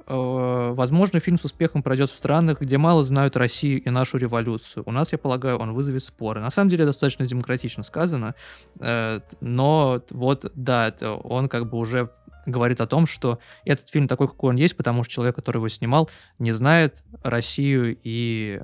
э, 0.07 0.73
возможно 0.75 1.19
фильм 1.19 1.37
с 1.37 1.45
успехом 1.45 1.83
пройдет 1.83 2.09
в 2.09 2.15
странах, 2.15 2.61
где 2.61 2.77
мало 2.77 3.03
знают 3.03 3.37
Россию 3.37 3.81
и 3.81 3.89
нашу 3.89 4.17
революцию. 4.17 4.83
У 4.85 4.91
нас, 4.91 5.11
я 5.11 5.17
полагаю, 5.17 5.57
он 5.57 5.73
вызовет 5.73 6.03
споры. 6.03 6.41
На 6.41 6.49
самом 6.49 6.69
деле 6.69 6.85
достаточно 6.85 7.25
демократично 7.25 7.83
сказано, 7.83 8.35
э, 8.79 9.19
но 9.41 10.01
вот 10.09 10.51
да, 10.55 10.93
он 11.23 11.47
как 11.47 11.69
бы 11.69 11.77
уже 11.77 12.09
говорит 12.45 12.81
о 12.81 12.87
том, 12.87 13.05
что 13.05 13.39
этот 13.65 13.89
фильм 13.89 14.07
такой, 14.07 14.27
какой 14.27 14.51
он 14.51 14.55
есть, 14.55 14.75
потому 14.75 15.03
что 15.03 15.13
человек, 15.13 15.35
который 15.35 15.57
его 15.57 15.67
снимал, 15.67 16.09
не 16.39 16.51
знает 16.51 17.03
Россию 17.23 17.97
и 18.03 18.61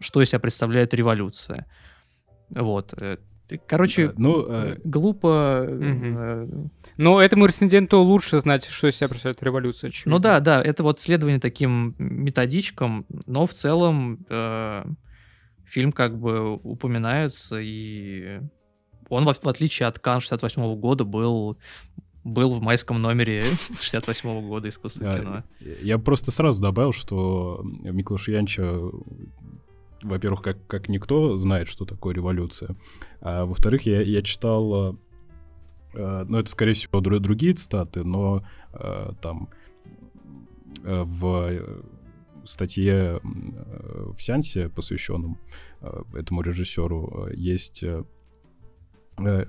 что 0.00 0.20
из 0.20 0.30
себя 0.30 0.40
представляет 0.40 0.94
революция. 0.94 1.66
Вот. 2.50 2.92
Э, 3.52 3.58
короче, 3.66 4.08
да, 4.08 4.14
ну, 4.16 4.46
э... 4.48 4.78
глупо. 4.84 5.66
Угу. 5.68 6.70
Но 6.96 7.20
этому 7.20 7.46
реценденту 7.46 8.00
лучше 8.00 8.40
знать, 8.40 8.64
что 8.64 8.88
из 8.88 8.96
себя 8.96 9.08
представляет 9.08 9.42
революция. 9.42 9.90
Чем 9.90 10.12
ну 10.12 10.18
да, 10.18 10.40
да, 10.40 10.62
это 10.62 10.82
вот 10.82 11.00
следование 11.00 11.40
таким 11.40 11.94
методичкам, 11.98 13.06
но 13.26 13.46
в 13.46 13.54
целом 13.54 14.24
э, 14.28 14.84
фильм 15.64 15.92
как 15.92 16.18
бы 16.18 16.54
упоминается, 16.54 17.58
и 17.60 18.40
он, 19.08 19.24
в, 19.24 19.32
в 19.32 19.48
отличие 19.48 19.86
от 19.86 19.98
Кан 19.98 20.20
68 20.20 20.74
года, 20.76 21.04
был 21.04 21.58
был 22.24 22.54
в 22.54 22.62
майском 22.62 23.02
номере 23.02 23.42
68 23.80 24.28
-го 24.28 24.46
года 24.46 24.68
искусства 24.68 25.18
кино. 25.18 25.42
Я 25.82 25.98
просто 25.98 26.30
сразу 26.30 26.62
добавил, 26.62 26.92
что 26.92 27.62
Миклаш 27.64 28.28
Янча 28.28 28.78
во-первых, 30.02 30.42
как, 30.42 30.66
как 30.66 30.88
никто 30.88 31.36
знает, 31.36 31.68
что 31.68 31.84
такое 31.84 32.14
революция. 32.14 32.76
А 33.20 33.44
во-вторых, 33.44 33.82
я, 33.82 34.00
я 34.02 34.22
читал, 34.22 34.96
э, 35.94 36.24
ну, 36.28 36.38
это, 36.38 36.50
скорее 36.50 36.74
всего, 36.74 37.00
др- 37.00 37.20
другие 37.20 37.54
цитаты, 37.54 38.04
но 38.04 38.44
э, 38.72 39.12
там 39.20 39.48
э, 40.84 41.02
в 41.02 41.84
статье 42.44 43.20
в 43.22 44.20
Сеансе, 44.20 44.68
посвященном 44.68 45.38
э, 45.80 46.02
этому 46.14 46.42
режиссеру, 46.42 47.28
есть 47.34 47.82
э, 47.84 48.04
э, 49.18 49.46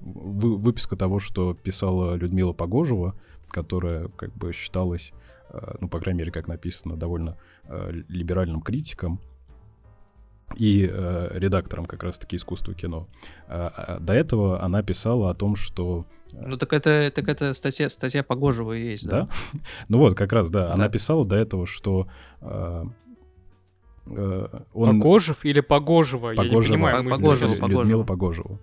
вы, 0.00 0.56
выписка 0.58 0.96
того, 0.96 1.18
что 1.18 1.54
писала 1.54 2.14
Людмила 2.14 2.52
Погожева, 2.52 3.18
которая 3.48 4.08
как 4.08 4.34
бы 4.34 4.52
считалась, 4.52 5.12
э, 5.48 5.76
ну, 5.80 5.88
по 5.88 5.98
крайней 5.98 6.18
мере, 6.18 6.32
как 6.32 6.48
написано, 6.48 6.96
довольно 6.96 7.38
э, 7.64 8.02
либеральным 8.08 8.60
критиком 8.60 9.20
и 10.56 10.88
э, 10.90 11.28
редактором 11.32 11.86
как 11.86 12.02
раз-таки 12.02 12.36
искусства 12.36 12.74
кино. 12.74 13.08
А, 13.48 13.72
а 13.76 14.00
до 14.00 14.12
этого 14.12 14.62
она 14.62 14.82
писала 14.82 15.30
о 15.30 15.34
том, 15.34 15.56
что... 15.56 16.06
Ну 16.32 16.56
так 16.56 16.72
это, 16.72 17.10
так 17.14 17.28
это 17.28 17.54
статья, 17.54 17.88
статья 17.88 18.22
Погожева 18.22 18.72
и 18.72 18.90
есть, 18.90 19.06
да? 19.06 19.22
да? 19.22 19.28
ну 19.88 19.98
вот, 19.98 20.16
как 20.16 20.32
раз, 20.32 20.50
да. 20.50 20.68
да. 20.68 20.74
Она 20.74 20.88
писала 20.88 21.24
до 21.24 21.36
этого, 21.36 21.66
что... 21.66 22.08
Э, 22.40 22.84
он... 24.06 25.00
Погожев 25.00 25.44
или 25.44 25.60
Погожева? 25.60 26.34
Погожева. 26.34 26.42
Я 26.42 26.60
не 26.60 26.68
понимаю. 26.68 27.10
Погожева, 27.10 27.54
Погожева. 27.54 27.80
Людмила 27.80 28.02
Погожева. 28.02 28.60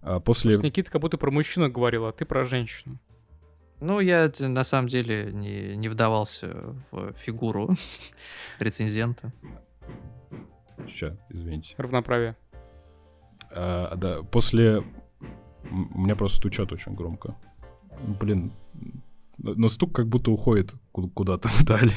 А 0.00 0.20
после... 0.20 0.52
Слушай, 0.52 0.66
Никита 0.66 0.90
как 0.90 1.00
будто 1.00 1.18
про 1.18 1.30
мужчину 1.30 1.70
говорил, 1.70 2.06
а 2.06 2.12
ты 2.12 2.24
про 2.24 2.44
женщину. 2.44 2.98
Ну, 3.80 4.00
я 4.00 4.30
на 4.38 4.64
самом 4.64 4.88
деле 4.88 5.30
не, 5.32 5.76
не 5.76 5.88
вдавался 5.88 6.76
в 6.90 7.12
фигуру 7.16 7.70
рецензента. 8.58 9.32
Сейчас, 10.86 11.14
извините. 11.28 11.74
Равноправие. 11.78 12.36
А, 13.50 13.94
да, 13.96 14.22
после... 14.22 14.82
У 15.70 16.00
меня 16.00 16.14
просто 16.14 16.38
стучат 16.38 16.72
очень 16.72 16.94
громко. 16.94 17.36
Блин, 18.20 18.52
но 19.38 19.68
стук 19.68 19.94
как 19.94 20.08
будто 20.08 20.30
уходит 20.30 20.74
куда-то 20.92 21.48
вдали. 21.58 21.92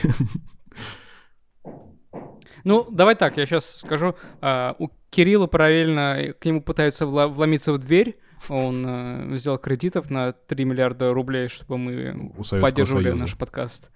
Ну, 2.64 2.88
давай 2.92 3.16
так, 3.16 3.38
я 3.38 3.46
сейчас 3.46 3.78
скажу. 3.78 4.16
Uh, 4.42 4.76
у 4.80 4.90
Кирилла 5.10 5.48
параллельно 5.48 6.34
к 6.40 6.46
нему 6.46 6.62
пытаются 6.62 7.06
вломиться 7.06 7.72
в 7.74 7.78
дверь. 7.78 8.18
Он 8.50 8.86
uh, 8.86 9.34
взял 9.34 9.58
кредитов 9.58 10.10
на 10.10 10.34
3 10.34 10.66
миллиарда 10.66 11.14
рублей, 11.14 11.48
чтобы 11.48 11.78
мы 11.78 12.34
поддерживали 12.62 13.12
наш 13.12 13.38
подкаст. 13.38 13.90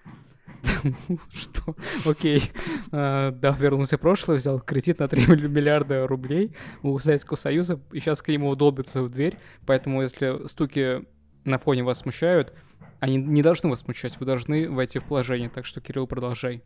Что? 1.32 1.76
Окей. 2.06 2.42
Uh, 2.90 3.30
да, 3.32 3.56
вернулся 3.58 3.96
в 3.96 4.00
прошлое, 4.00 4.36
взял 4.36 4.60
кредит 4.60 4.98
на 4.98 5.08
3 5.08 5.26
миллиарда 5.48 6.06
рублей 6.06 6.54
у 6.82 6.98
Советского 6.98 7.36
Союза, 7.36 7.80
и 7.92 8.00
сейчас 8.00 8.22
к 8.22 8.28
нему 8.28 8.54
долбится 8.54 9.02
в 9.02 9.10
дверь. 9.10 9.38
Поэтому, 9.66 10.02
если 10.02 10.46
стуки 10.46 11.04
на 11.44 11.58
фоне 11.58 11.84
вас 11.84 12.00
смущают, 12.00 12.54
они 13.00 13.16
не 13.16 13.42
должны 13.42 13.68
вас 13.68 13.80
смущать, 13.80 14.18
вы 14.20 14.26
должны 14.26 14.70
войти 14.70 14.98
в 14.98 15.04
положение. 15.04 15.48
Так 15.48 15.66
что, 15.66 15.80
Кирилл, 15.80 16.06
продолжай. 16.06 16.62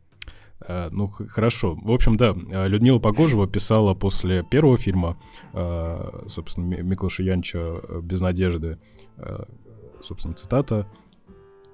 Uh, 0.67 0.89
ну, 0.91 1.09
хорошо. 1.09 1.75
В 1.75 1.93
общем, 1.93 2.17
да, 2.17 2.35
а, 2.55 2.67
Людмила 2.67 2.99
Погожева 2.99 3.47
писала 3.47 3.95
после 3.95 4.43
первого 4.43 4.79
фильма, 4.79 5.19
uh, 5.53 6.29
собственно, 6.29 6.77
Миклаша 6.83 7.23
Янча 7.23 7.83
«Без 8.03 8.21
надежды», 8.23 8.79
собственно, 10.03 10.35
цитата. 10.35 10.87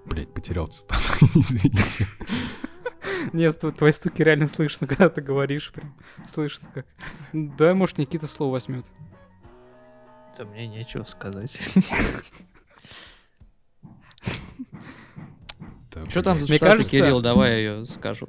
Блять, 0.05 0.33
потерял 0.33 0.67
цитату, 0.67 1.01
извините. 1.35 2.07
Нет, 3.33 3.61
твои 3.77 3.93
стуки 3.93 4.23
реально 4.23 4.47
слышно, 4.47 4.87
когда 4.87 5.09
ты 5.09 5.21
говоришь, 5.21 5.73
прям 5.73 5.95
слышно 6.27 6.69
как. 6.73 6.87
Да, 7.33 7.75
может, 7.75 7.99
Никита 7.99 8.27
слово 8.27 8.53
возьмет. 8.53 8.85
Да 10.37 10.45
мне 10.45 10.67
нечего 10.67 11.05
сказать. 11.05 11.61
Что 16.09 16.23
там 16.23 16.41
за 16.41 16.47
Мне 16.49 16.59
кажется... 16.59 16.91
Кирилл, 16.91 17.21
давай 17.21 17.51
я 17.51 17.57
ее 17.59 17.87
скажу. 17.87 18.27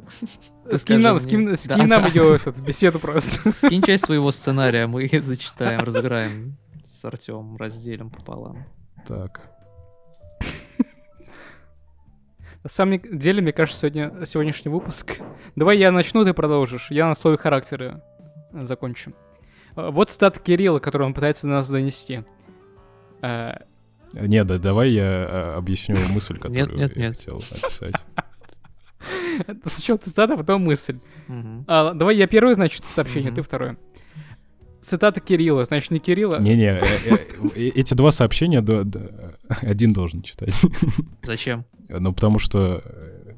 Скинь 0.75 0.99
нам, 0.99 1.19
скинь, 1.19 1.55
скинь 1.55 1.87
нам 1.87 2.05
ее 2.07 2.35
эту 2.45 2.61
беседу 2.61 2.99
просто. 2.99 3.51
Скинь 3.51 3.81
часть 3.81 4.05
своего 4.05 4.31
сценария, 4.31 4.85
мы 4.85 5.09
зачитаем, 5.21 5.79
разыграем 5.79 6.57
с 6.91 7.05
Артемом 7.05 7.57
разделим 7.57 8.09
пополам. 8.09 8.65
Так. 9.07 9.52
На 12.63 12.69
самом 12.69 12.99
деле, 12.99 13.41
мне 13.41 13.51
кажется, 13.51 13.81
сегодня, 13.81 14.25
сегодняшний 14.25 14.71
выпуск... 14.71 15.19
Давай 15.55 15.77
я 15.77 15.91
начну, 15.91 16.23
ты 16.23 16.33
продолжишь. 16.33 16.91
Я 16.91 17.07
на 17.07 17.15
слове 17.15 17.37
характера 17.37 18.01
закончу. 18.53 19.13
А, 19.75 19.91
Вот 19.91 20.09
стат 20.11 20.39
Кирилла, 20.39 20.79
который 20.79 21.03
он 21.05 21.13
пытается 21.13 21.47
нас 21.47 21.69
донести. 21.69 22.23
А, 23.21 23.59
Не, 24.13 24.43
да, 24.45 24.57
давай 24.59 24.91
я 24.91 25.03
а, 25.07 25.55
объясню 25.57 25.95
мысль, 26.13 26.33
Нет, 26.35 26.41
которую 26.41 26.77
нет, 26.77 26.95
я 26.95 27.07
нет. 27.07 27.17
хотел 27.17 27.35
написать. 27.35 27.95
Сначала 29.65 29.97
цитата, 29.97 30.37
потом 30.37 30.63
мысль. 30.63 30.99
Давай 31.67 32.15
я 32.15 32.27
первый, 32.27 32.53
значит, 32.53 32.85
сообщение, 32.85 33.31
ты 33.31 33.41
второе. 33.41 33.77
Цитата 34.83 35.19
Кирилла, 35.19 35.65
значит, 35.65 35.91
не 35.91 35.99
Кирилла. 35.99 36.39
Не-не, 36.39 36.77
э, 36.77 36.81
э, 37.05 37.17
э, 37.55 37.59
эти 37.69 37.93
два 37.93 38.11
сообщения 38.11 38.59
один 39.61 39.93
должен 39.93 40.21
читать. 40.21 40.53
Зачем? 41.23 41.65
Ну, 41.89 42.13
потому 42.13 42.39
что 42.39 42.83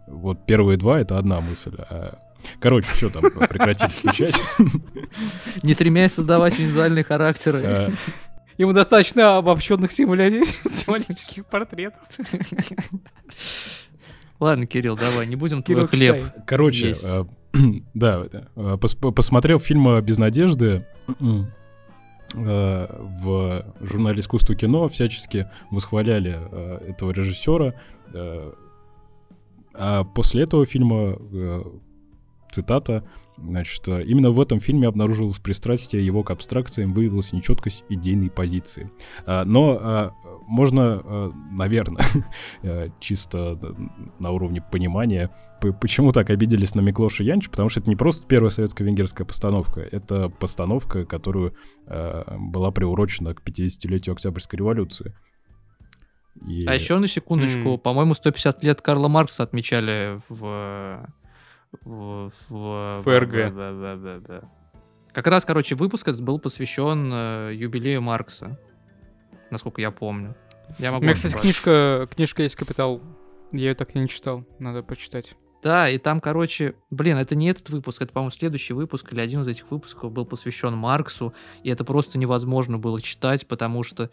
вот 0.08 0.46
первые 0.46 0.78
два— 0.78 1.00
это 1.02 1.18
одна 1.18 1.42
мысль. 1.42 1.76
а- 1.78 2.18
Короче, 2.60 2.88
все 2.88 3.10
там, 3.10 3.24
прекратили 3.24 3.90
отвечать. 4.08 4.40
Не 5.64 5.74
стремясь 5.74 6.14
создавать 6.14 6.60
индивидуальные 6.60 7.04
характеры. 7.04 7.94
Ему 8.58 8.72
достаточно 8.72 9.38
обобщенных 9.38 9.92
символических 9.92 11.46
портретов. 11.46 12.00
Ладно, 14.40 14.66
Кирилл, 14.66 14.96
давай, 14.98 15.28
не 15.28 15.36
будем 15.36 15.64
твой 15.64 15.82
хлеб. 15.88 16.18
читай. 16.18 16.32
Короче, 16.46 16.88
Есть. 16.90 17.06
да, 17.94 18.24
да, 18.26 18.48
э, 18.56 18.78
пос- 18.80 19.12
посмотрел 19.12 19.60
фильм 19.60 20.02
«Без 20.02 20.18
надежды», 20.18 20.86
э, 22.34 22.88
в 23.24 23.66
журнале 23.82 24.20
«Искусство 24.20 24.56
кино» 24.56 24.88
всячески 24.90 25.48
восхваляли 25.72 26.38
э, 26.38 26.90
этого 26.90 27.12
режиссера. 27.12 27.74
э, 28.14 28.52
А 29.74 30.04
после 30.04 30.44
этого 30.44 30.66
фильма, 30.66 31.18
цитата, 32.52 33.04
значит, 33.38 33.88
э, 33.88 34.04
именно 34.04 34.32
в 34.32 34.40
этом 34.40 34.60
фильме 34.60 34.88
обнаружилось 34.88 35.38
пристрастие 35.40 36.06
его 36.06 36.24
к 36.24 36.32
абстракциям, 36.32 36.94
выявилась 36.94 37.34
нечеткость 37.34 37.84
идейной 37.90 38.30
позиции. 38.30 38.90
А, 39.26 39.44
Но 39.46 39.78
а, 39.80 40.12
можно, 40.48 41.32
наверное, 41.52 42.04
чисто 43.00 43.60
на 44.20 44.32
уровне 44.32 44.62
понимания, 44.62 45.30
почему 45.82 46.12
так 46.12 46.30
обиделись 46.30 46.76
на 46.76 46.82
Миклоша 46.82 47.24
Янча, 47.24 47.50
потому 47.50 47.70
что 47.70 47.80
это 47.80 47.90
не 47.90 47.96
просто 47.96 48.26
первая 48.28 48.50
советско-венгерская 48.52 49.26
постановка, 49.26 49.82
это 49.82 50.30
постановка, 50.30 51.06
которую 51.06 51.56
э, 51.88 52.24
была 52.38 52.72
приурочена 52.72 53.34
к 53.34 53.42
50-летию 53.42 54.14
Октябрьской 54.14 54.58
революции. 54.60 55.16
И- 56.48 56.66
А 56.68 56.76
еще 56.76 56.98
на 57.00 57.08
секундочку, 57.08 57.74
М. 57.76 57.80
по-моему, 57.80 58.14
150 58.14 58.64
лет 58.64 58.82
Карла 58.82 59.08
Маркса 59.08 59.44
отмечали 59.44 60.20
в... 60.30 61.08
в, 61.82 62.32
в- 62.50 63.02
ФРГ. 63.04 63.34
в- 63.54 64.42
Как 65.14 65.28
раз, 65.28 65.46
короче, 65.46 65.76
выпуск 65.76 66.08
этот 66.08 66.22
был 66.22 66.40
посвящен 66.40 67.10
э, 67.14 67.52
юбилею 67.56 68.02
Маркса, 68.02 68.60
насколько 69.52 69.82
я 69.82 69.92
помню. 69.92 70.36
Я 70.80 70.90
У 70.92 70.94
могу 70.94 71.06
меня, 71.06 71.14
кстати, 71.14 71.34
ошибаться. 71.36 71.44
книжка, 71.64 72.08
книжка 72.16 72.44
есть 72.44 72.56
«Капитал». 72.56 73.02
Я 73.52 73.60
ее 73.70 73.76
так 73.76 73.96
и 73.96 74.00
не 74.00 74.08
читал, 74.10 74.44
надо 74.60 74.82
почитать. 74.84 75.36
Да, 75.64 75.90
и 75.90 75.98
там, 75.98 76.20
короче, 76.22 76.76
блин, 76.92 77.18
это 77.18 77.36
не 77.36 77.48
этот 77.50 77.70
выпуск, 77.70 78.02
это, 78.02 78.12
по-моему, 78.14 78.32
следующий 78.32 78.74
выпуск 78.74 79.12
или 79.14 79.20
один 79.20 79.42
из 79.42 79.48
этих 79.48 79.72
выпусков 79.72 80.12
был 80.12 80.26
посвящен 80.26 80.74
Марксу, 80.76 81.34
и 81.64 81.70
это 81.70 81.84
просто 81.84 82.18
невозможно 82.20 82.78
было 82.78 83.02
читать, 83.02 83.48
потому 83.48 83.84
что 83.84 84.12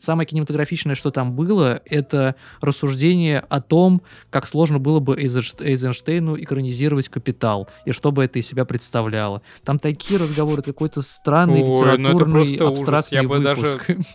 самое 0.00 0.26
кинематографичное, 0.26 0.94
что 0.94 1.10
там 1.10 1.34
было, 1.34 1.80
это 1.86 2.34
рассуждение 2.60 3.40
о 3.40 3.60
том, 3.60 4.02
как 4.30 4.46
сложно 4.46 4.78
было 4.78 5.00
бы 5.00 5.16
Эйзенш- 5.16 5.60
Эйзенштейну 5.64 6.36
экранизировать 6.40 7.08
«Капитал», 7.08 7.68
и 7.84 7.92
что 7.92 8.12
бы 8.12 8.24
это 8.24 8.38
из 8.38 8.46
себя 8.46 8.64
представляло. 8.64 9.42
Там 9.64 9.78
такие 9.78 10.20
разговоры, 10.20 10.62
какой-то 10.62 11.02
странный 11.02 11.62
Ой, 11.62 11.68
ну 11.98 12.10
литературный, 12.10 12.42
ужас. 12.42 12.60
абстрактный 12.80 13.22
Я 13.22 13.28
бы 13.28 13.38
даже 13.40 13.62
выпуск. 13.78 13.90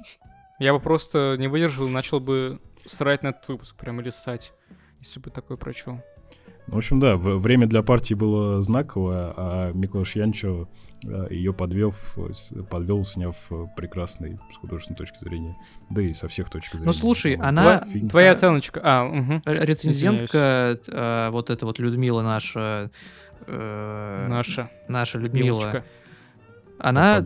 Я 0.61 0.73
бы 0.73 0.79
просто 0.79 1.35
не 1.39 1.47
выдержал 1.47 1.87
и 1.87 1.91
начал 1.91 2.19
бы 2.19 2.59
срать 2.85 3.23
на 3.23 3.29
этот 3.29 3.47
выпуск 3.47 3.75
прям 3.77 3.99
или 3.99 4.11
ссать, 4.11 4.53
если 4.99 5.19
бы 5.19 5.31
такое 5.31 5.57
прочел. 5.57 5.99
Ну, 6.67 6.75
В 6.75 6.77
общем, 6.77 6.99
да, 6.99 7.17
время 7.17 7.65
для 7.65 7.81
партии 7.81 8.13
было 8.13 8.61
знаковое, 8.61 9.33
а 9.35 9.71
Миклош 9.73 10.15
Янчо 10.15 10.69
ее 11.31 11.51
подвел, 11.51 11.95
подвел, 12.69 13.03
сняв 13.03 13.35
э, 13.49 13.65
прекрасный 13.75 14.39
с 14.53 14.57
художественной 14.57 14.97
точки 14.97 15.17
зрения, 15.17 15.57
да 15.89 16.03
и 16.03 16.13
со 16.13 16.27
всех 16.27 16.51
точек 16.51 16.75
зрения. 16.75 16.93
слушай, 16.93 17.37
Вот, 17.37 17.45
она- 17.47 17.83
фильм. 17.85 18.07
Твоя 18.09 18.33
оценочка. 18.33 18.79
А, 18.83 19.05
угу. 19.05 19.41
Рецензентка, 19.45 20.77
э, 20.87 21.29
вот 21.31 21.49
эта 21.49 21.65
вот 21.65 21.79
Людмила 21.79 22.21
наша, 22.21 22.91
э, 23.47 24.27
Наша. 24.29 24.69
наша 24.87 25.17
Людмила, 25.17 25.45
Милочка. 25.45 25.83
она 26.77 27.23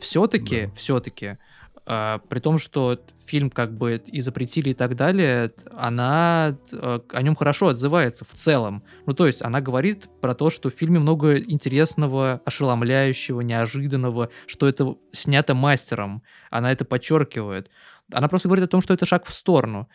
все-таки, 0.00 0.66
Да. 0.66 0.72
все-таки, 0.76 1.38
при 1.86 2.40
том, 2.40 2.58
что 2.58 3.00
фильм 3.26 3.48
как 3.48 3.76
бы 3.76 4.02
и 4.04 4.20
запретили 4.20 4.70
и 4.70 4.74
так 4.74 4.96
далее, 4.96 5.52
она 5.70 6.58
э, 6.72 7.00
о 7.12 7.22
нем 7.22 7.36
хорошо 7.36 7.68
отзывается 7.68 8.24
в 8.24 8.34
целом. 8.34 8.82
Ну, 9.06 9.14
то 9.14 9.26
есть 9.26 9.40
она 9.42 9.60
говорит 9.60 10.08
про 10.20 10.34
то, 10.34 10.50
что 10.50 10.68
в 10.68 10.74
фильме 10.74 10.98
много 10.98 11.38
интересного, 11.38 12.40
ошеломляющего, 12.44 13.40
неожиданного, 13.40 14.30
что 14.46 14.66
это 14.68 14.96
снято 15.12 15.54
мастером. 15.54 16.22
Она 16.50 16.72
это 16.72 16.84
подчеркивает. 16.84 17.70
Она 18.12 18.28
просто 18.28 18.48
говорит 18.48 18.64
о 18.64 18.70
том, 18.70 18.80
что 18.80 18.92
это 18.92 19.06
шаг 19.06 19.24
в 19.24 19.32
сторону. 19.32 19.88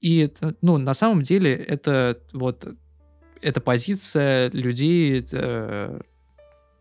И, 0.00 0.32
ну, 0.60 0.78
на 0.78 0.94
самом 0.94 1.22
деле, 1.22 1.54
это 1.54 2.20
вот 2.32 2.66
эта 3.40 3.60
позиция 3.60 4.50
людей, 4.50 5.24
э, 5.32 6.00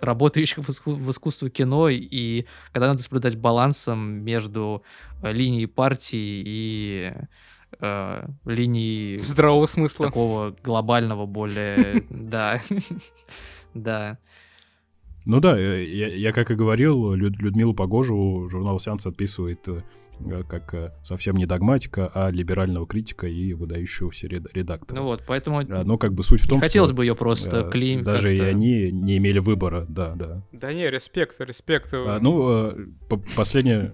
работающих 0.01 0.57
в, 0.59 0.69
иску- 0.69 0.95
в 0.95 1.09
искусстве 1.11 1.49
кино, 1.49 1.89
и 1.89 2.45
когда 2.71 2.87
надо 2.87 2.99
соблюдать 2.99 3.35
балансом 3.37 3.99
между 4.23 4.83
э, 5.21 5.31
линией 5.31 5.67
партии 5.67 6.43
и 6.45 7.13
э, 7.79 8.27
линией 8.45 9.19
Здравого 9.19 9.65
смысла. 9.65 10.07
такого 10.07 10.55
глобального 10.63 11.25
более... 11.25 12.03
Да. 12.09 12.59
Да. 13.73 14.17
Ну 15.25 15.39
да, 15.39 15.57
я, 15.57 16.07
я, 16.07 16.31
как 16.33 16.49
и 16.51 16.55
говорил, 16.55 17.13
Люд- 17.13 17.37
Людмилу 17.39 17.73
Погожеву 17.73 18.49
журнал 18.49 18.79
«Сеанс» 18.79 19.05
описывает 19.05 19.67
э, 19.67 19.71
э, 19.77 19.81
как 20.49 20.73
э, 20.73 20.91
совсем 21.03 21.35
не 21.35 21.45
догматика, 21.45 22.11
а 22.13 22.29
либерального 22.31 22.85
критика 22.87 23.27
и 23.27 23.53
выдающегося 23.53 24.27
ред- 24.27 24.47
редактора. 24.53 24.99
Ну 24.99 25.05
вот, 25.05 25.23
поэтому 25.27 25.59
А, 25.59 25.83
Но 25.83 25.97
как 25.97 26.13
бы 26.13 26.23
суть 26.23 26.41
в 26.41 26.47
том, 26.47 26.57
не 26.57 26.61
хотелось 26.61 26.89
что 26.89 26.95
бы 26.97 27.05
ее 27.05 27.15
просто 27.15 27.67
э, 27.67 27.69
клейм 27.71 28.03
даже 28.03 28.35
и 28.35 28.39
они 28.41 28.91
не 28.91 29.17
имели 29.17 29.39
выбора, 29.39 29.85
да, 29.89 30.15
да. 30.15 30.43
Да 30.51 30.73
не, 30.73 30.89
респект, 30.89 31.39
респект. 31.39 31.93
А, 31.93 32.19
ну, 32.21 32.69
э, 32.71 32.85
по- 33.09 33.17
последнее, 33.35 33.93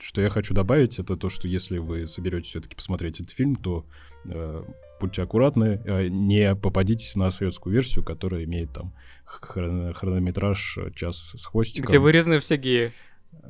что 0.00 0.20
я 0.20 0.30
хочу 0.30 0.54
добавить, 0.54 0.98
это 0.98 1.16
то, 1.16 1.28
что 1.28 1.46
если 1.48 1.78
вы 1.78 2.06
соберетесь 2.06 2.50
все-таки 2.50 2.74
посмотреть 2.74 3.20
этот 3.20 3.32
фильм, 3.32 3.56
то 3.56 3.84
э, 4.26 4.62
будьте 5.00 5.22
аккуратны, 5.22 5.80
э, 5.84 6.08
не 6.08 6.54
попадитесь 6.56 7.16
на 7.16 7.30
советскую 7.30 7.72
версию, 7.74 8.04
которая 8.04 8.44
имеет 8.44 8.72
там 8.72 8.94
хрон- 9.26 9.92
хронометраж 9.92 10.78
э, 10.78 10.90
час 10.94 11.32
с 11.36 11.44
хвостиком. 11.44 11.88
Где 11.88 11.98
вырезаны 11.98 12.40
все 12.40 12.56
геи. 12.56 12.92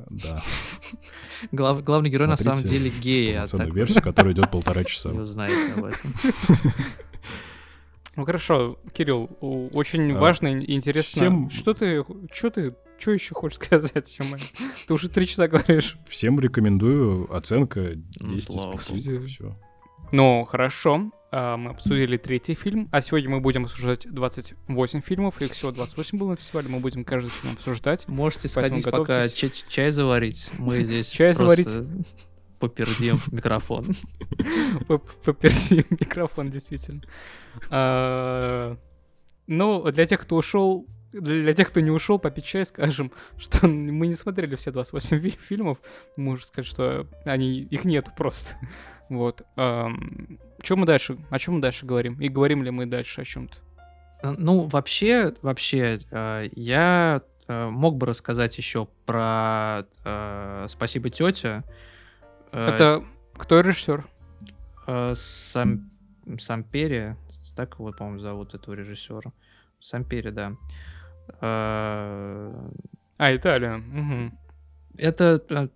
Да, 0.09 0.41
Глав- 1.51 1.83
главный 1.83 2.09
герой 2.09 2.27
на 2.27 2.35
самом 2.35 2.57
Смотрите 2.57 2.77
деле 2.85 2.93
гей, 3.01 3.37
а 3.39 3.47
так 3.47 3.69
версию, 3.73 4.03
которая 4.03 4.33
идет 4.33 4.51
полтора 4.51 4.83
часа. 4.83 5.09
не 5.11 5.19
узнаете 5.19 5.73
об 5.73 5.85
этом. 5.85 6.13
Ну 8.17 8.25
хорошо, 8.25 8.77
Кирилл, 8.93 9.29
очень 9.39 10.11
А, 10.11 10.19
важно 10.19 10.47
и 10.61 10.73
интересно. 10.75 11.17
всем- 11.21 11.49
Что 11.49 11.73
ты, 11.73 12.03
что 12.33 12.49
ты, 12.49 12.75
что 12.99 13.11
еще 13.11 13.33
хочешь 13.33 13.55
сказать? 13.55 14.17
Ты 14.87 14.93
уже 14.93 15.07
три 15.07 15.25
часа 15.27 15.47
говоришь. 15.47 15.97
Всем 16.07 16.37
рекомендую, 16.39 17.33
оценка 17.33 17.93
Ну, 18.19 18.33
10 18.33 18.49
из 18.49 18.53
слава 18.53 18.77
10. 18.77 19.05
богу. 19.13 19.27
Всё. 19.27 19.55
Ну, 20.11 20.43
хорошо. 20.43 21.09
А, 21.33 21.55
Мы 21.55 21.71
обсудили 21.71 22.17
третий 22.17 22.55
фильм, 22.55 22.89
а 22.91 22.99
сегодня 22.99 23.29
мы 23.29 23.39
будем 23.39 23.63
обсуждать 23.63 24.05
28 24.11 24.99
фильмов, 25.01 25.41
их 25.41 25.51
всего 25.53 25.71
28 25.71 26.17
было 26.17 26.31
на 26.31 26.35
фестивале, 26.35 26.67
мы 26.67 26.79
будем 26.79 27.05
каждый 27.05 27.29
фильм 27.29 27.53
обсуждать. 27.53 28.05
Можете 28.09 28.49
сходить 28.49 28.83
пока 28.83 28.97
готовьтесь. 28.99 29.31
ча- 29.33 29.69
чай 29.69 29.91
заварить. 29.91 30.49
Мы 30.57 30.79
здесь 30.85 31.07
Чай 31.09 31.33
просто 31.33 31.87
попердим 32.59 33.17
микрофон. 33.31 33.85
Поп- 34.87 35.09
Поперси 35.23 35.85
микрофон, 35.89 36.49
действительно. 36.49 37.01
А, 37.69 38.75
Ну, 39.47 39.89
для 39.91 40.05
тех, 40.05 40.19
кто 40.21 40.35
ушел, 40.35 40.85
для 41.13 41.53
тех, 41.53 41.69
кто 41.69 41.79
не 41.79 41.91
ушел, 41.91 42.19
попить 42.19 42.43
чай, 42.45 42.65
скажем, 42.65 43.11
что 43.37 43.67
мы 43.67 44.07
не 44.07 44.15
смотрели 44.15 44.55
все 44.55 44.71
28 44.71 45.19
фи- 45.21 45.37
фильмов. 45.41 45.77
Можно 46.17 46.45
сказать, 46.45 46.67
что 46.67 47.07
они, 47.25 47.59
их 47.61 47.85
нету 47.85 48.11
просто. 48.17 48.55
Вот. 49.11 49.41
Чем 49.55 50.79
мы 50.79 50.85
дальше? 50.85 51.17
О 51.29 51.37
чем 51.37 51.55
мы 51.55 51.61
дальше 51.61 51.85
говорим? 51.85 52.13
И 52.21 52.29
говорим 52.29 52.63
ли 52.63 52.71
мы 52.71 52.85
дальше 52.85 53.21
о 53.21 53.25
чем-то? 53.25 53.57
Ну, 54.37 54.67
вообще, 54.67 55.33
вообще, 55.41 55.99
э, 56.11 56.47
я 56.55 57.21
э, 57.47 57.69
мог 57.69 57.97
бы 57.97 58.05
рассказать 58.05 58.57
еще 58.57 58.87
про 59.05 59.85
э, 60.05 60.65
«Спасибо, 60.69 61.09
тетя». 61.09 61.63
Э, 62.51 62.69
Это 62.69 63.03
кто 63.33 63.59
режиссер? 63.61 64.07
э, 64.87 65.13
Сам... 65.15 65.89
Сампери, 66.39 67.15
так 67.55 67.73
его, 67.79 67.91
по-моему, 67.91 68.19
зовут 68.19 68.53
этого 68.53 68.75
режиссера. 68.75 69.33
Сампери, 69.81 70.29
да. 70.29 70.53
Э, 71.41 72.69
А, 73.17 73.35
Италия. 73.35 73.77
Мгм. 73.77 74.37
Это 74.97 75.43
э, 75.49 75.67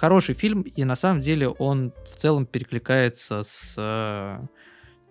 хороший 0.00 0.34
фильм, 0.34 0.62
и 0.62 0.84
на 0.84 0.96
самом 0.96 1.20
деле 1.20 1.48
он 1.48 1.92
в 2.10 2.16
целом 2.16 2.46
перекликается 2.46 3.42
с 3.42 3.74
э, 3.78 4.46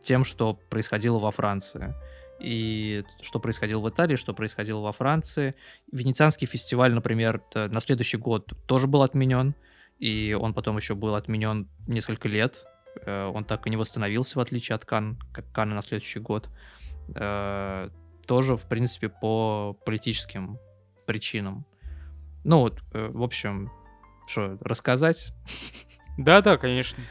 тем, 0.04 0.26
что 0.26 0.54
происходило 0.70 1.20
во 1.20 1.32
Франции. 1.32 1.94
И 2.42 3.04
что 3.22 3.40
происходило 3.40 3.82
в 3.82 3.90
Италии, 3.90 4.16
что 4.16 4.34
происходило 4.34 4.80
во 4.82 4.92
Франции. 4.92 5.54
Венецианский 5.92 6.48
фестиваль, 6.48 6.94
например, 6.94 7.40
т- 7.52 7.68
на 7.68 7.82
следующий 7.82 8.18
год 8.18 8.54
тоже 8.66 8.88
был 8.88 9.04
отменен. 9.04 9.54
И 10.00 10.36
он 10.40 10.54
потом 10.54 10.78
еще 10.78 10.96
был 10.96 11.16
отменен 11.16 11.68
несколько 11.88 12.30
лет. 12.30 12.66
Э, 13.06 13.26
Он 13.36 13.44
так 13.44 13.68
и 13.68 13.70
не 13.70 13.78
восстановился, 13.78 14.40
в 14.40 14.42
отличие 14.42 14.76
от 14.76 14.86
Кан, 14.86 15.20
как 15.34 15.52
Канны 15.52 15.76
на 15.76 15.82
следующий 15.82 16.20
год. 16.22 16.50
Э, 17.16 17.90
Тоже, 18.26 18.56
в 18.56 18.66
принципе, 18.70 19.10
по 19.10 19.76
политическим 19.86 20.58
причинам. 21.06 21.66
Ну, 22.46 22.60
вот, 22.60 22.80
э, 22.94 23.10
в 23.14 23.22
общем, 23.22 23.70
что, 24.30 24.58
рассказать? 24.62 25.34
Да-да, 26.18 26.58
конечно. 26.58 27.02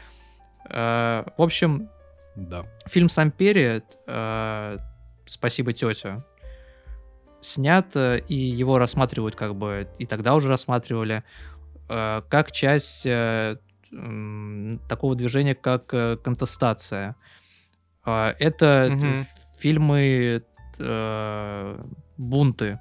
Э, 0.69 1.23
В 1.37 1.41
общем, 1.41 1.89
Да. 2.35 2.65
фильм 2.85 3.09
«Сампери», 3.09 3.81
э, 4.07 4.77
«Спасибо, 5.25 5.73
тетя», 5.73 6.23
снят, 7.41 7.87
э, 7.95 8.19
и 8.27 8.35
его 8.35 8.77
рассматривают 8.77 9.35
как 9.35 9.55
бы, 9.55 9.87
и 9.97 10.05
тогда 10.05 10.35
уже 10.35 10.49
рассматривали, 10.49 11.23
как 11.87 12.51
часть 12.51 13.01
такого 13.03 13.55
движения, 15.15 15.55
как 15.55 15.87
контестация. 15.87 17.15
Это 18.05 18.89
Мгм. 18.91 19.25
фильмы 19.57 20.43
бунты 22.17 22.79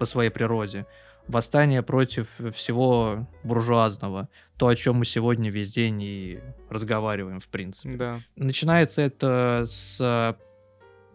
по 0.00 0.06
своей 0.06 0.30
природе. 0.30 0.86
Восстание 1.32 1.82
против 1.82 2.28
всего 2.54 3.26
буржуазного. 3.42 4.28
То, 4.58 4.68
о 4.68 4.76
чем 4.76 4.96
мы 4.96 5.04
сегодня 5.04 5.50
весь 5.50 5.72
день 5.72 6.00
и 6.02 6.40
разговариваем, 6.68 7.40
в 7.40 7.48
принципе. 7.48 7.96
Да. 7.96 8.20
Начинается 8.36 9.02
это 9.02 9.64
с 9.66 10.36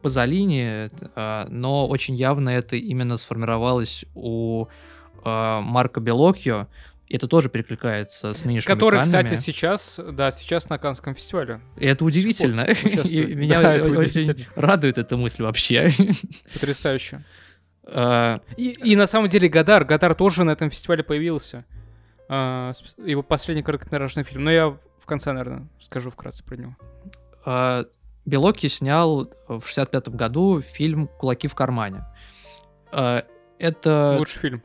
Пазолини, 0.01 0.89
э, 1.15 1.45
но 1.49 1.87
очень 1.87 2.15
явно 2.15 2.49
это 2.49 2.75
именно 2.75 3.17
сформировалось 3.17 4.05
у 4.15 4.65
э, 5.23 5.59
Марка 5.61 5.99
Белокио. 5.99 6.67
Это 7.09 7.27
тоже 7.27 7.49
перекликается 7.49 8.33
с 8.33 8.43
нынешними 8.43 8.73
Который, 8.73 8.99
Каннами. 9.01 9.23
кстати, 9.23 9.41
сейчас, 9.41 9.99
да, 10.11 10.29
сейчас 10.29 10.67
на 10.69 10.77
Канском 10.77 11.15
фестивале. 11.15 11.61
И 11.77 11.85
это 11.85 12.03
удивительно. 12.03 12.61
И. 13.05 13.35
Меня 13.35 13.61
Да, 13.61 13.73
это 13.75 13.89
очень 13.91 14.21
удивительно. 14.21 14.45
радует 14.55 14.97
эта 14.97 15.15
мысль 15.15 15.43
вообще. 15.43 15.89
Потрясающе. 16.53 17.23
Э, 17.87 18.39
И, 18.57 18.71
и 18.71 18.95
на 18.95 19.07
самом 19.07 19.29
деле 19.29 19.47
Гадар, 19.49 19.85
Гадар 19.85 20.13
тоже 20.15 20.43
на 20.43 20.51
этом 20.51 20.69
фестивале 20.69 21.03
появился. 21.03 21.65
А, 22.29 22.71
его 22.97 23.23
последний 23.23 23.63
короткометражный 23.63 24.23
фильм. 24.23 24.43
Но 24.43 24.51
я 24.51 24.67
в 24.69 25.05
конце, 25.05 25.31
наверное, 25.31 25.67
скажу 25.79 26.09
вкратце 26.09 26.43
про 26.43 26.55
него. 26.57 26.75
э, 27.45 27.85
Белоки 28.25 28.67
снял 28.67 29.31
в 29.47 29.65
65 29.65 30.09
году 30.09 30.59
фильм 30.59 31.07
«Кулаки 31.07 31.47
в 31.47 31.55
кармане». 31.55 32.03
Э, 32.91 33.21
Это 33.59 34.17
Лучший 34.19 34.39
фильм. 34.39 34.63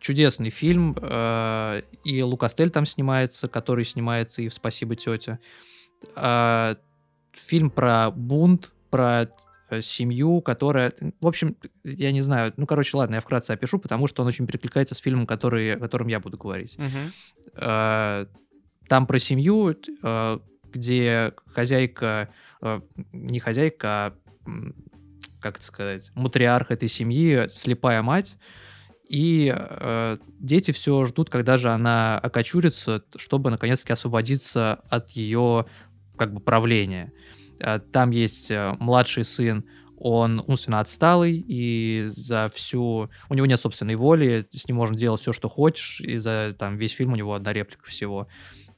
чудесный 0.00 0.48
фильм, 0.50 0.96
э, 1.00 1.82
и 2.04 2.22
Лукастель 2.22 2.70
там 2.70 2.86
снимается, 2.86 3.46
который 3.48 3.84
снимается 3.84 4.40
и 4.40 4.48
в 4.48 4.54
«Спасибо, 4.54 4.96
тетя». 4.96 5.38
Э, 6.16 6.76
Фильм 7.46 7.70
про 7.70 8.10
бунт, 8.10 8.72
про 8.90 9.26
семью, 9.82 10.40
которая... 10.40 10.92
В 11.20 11.26
общем, 11.26 11.56
я 11.84 12.12
не 12.12 12.20
знаю. 12.20 12.52
Ну, 12.56 12.66
короче, 12.66 12.96
ладно, 12.96 13.16
я 13.16 13.20
вкратце 13.20 13.52
опишу, 13.52 13.78
потому 13.78 14.06
что 14.06 14.22
он 14.22 14.28
очень 14.28 14.46
перекликается 14.46 14.94
с 14.94 14.98
фильмом, 14.98 15.26
который, 15.26 15.74
о 15.74 15.78
котором 15.78 16.08
я 16.08 16.20
буду 16.20 16.36
говорить. 16.38 16.76
Э, 17.54 18.26
Там 18.88 19.06
про 19.06 19.18
семью, 19.18 19.76
э, 20.02 20.38
где 20.72 21.32
хозяйка, 21.46 22.28
э, 22.62 22.80
не 23.12 23.38
хозяйка, 23.38 23.88
а, 23.88 24.14
как 25.40 25.56
это 25.56 25.64
сказать, 25.64 26.10
матриарх 26.14 26.70
этой 26.70 26.88
семьи, 26.88 27.46
слепая 27.50 28.02
мать, 28.02 28.38
и 29.08 29.54
э, 29.56 30.18
дети 30.40 30.70
все 30.72 31.04
ждут, 31.06 31.30
когда 31.30 31.56
же 31.58 31.70
она 31.70 32.18
окочурится, 32.18 33.02
чтобы 33.16 33.50
наконец-таки 33.50 33.92
освободиться 33.92 34.74
от 34.90 35.10
ее 35.10 35.64
как 36.16 36.34
бы 36.34 36.40
правления. 36.40 37.12
Э, 37.14 37.37
Там 37.92 38.10
есть 38.10 38.50
э, 38.50 38.74
младший 38.78 39.24
сын, 39.24 39.64
он 39.96 40.42
умственно 40.46 40.80
отсталый, 40.80 41.44
и 41.46 42.04
за 42.08 42.50
всю... 42.54 43.10
У 43.28 43.34
него 43.34 43.46
нет 43.46 43.60
собственной 43.60 43.96
воли, 43.96 44.46
с 44.50 44.68
ним 44.68 44.76
можно 44.76 44.96
делать 44.96 45.20
все, 45.20 45.32
что 45.32 45.48
хочешь, 45.48 46.00
и 46.00 46.18
за 46.18 46.54
там, 46.58 46.76
весь 46.76 46.92
фильм 46.92 47.12
у 47.12 47.16
него 47.16 47.34
одна 47.34 47.52
реплика 47.52 47.86
всего. 47.86 48.28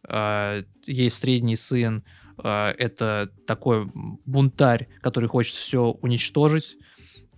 Э, 0.09 0.62
Есть 0.86 1.19
средний 1.19 1.57
сын, 1.57 2.05
э, 2.43 2.74
это 2.78 3.31
такой 3.47 3.86
бунтарь, 4.24 4.89
который 5.02 5.28
хочет 5.28 5.55
все 5.55 5.90
уничтожить, 5.90 6.77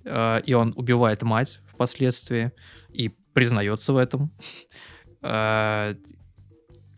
э, 0.05 0.41
и 0.47 0.55
он 0.55 0.73
убивает 0.77 1.23
мать 1.23 1.61
впоследствии, 1.67 2.53
и 2.91 3.09
признается 3.33 3.93
в 3.93 3.97
этом. 3.97 4.33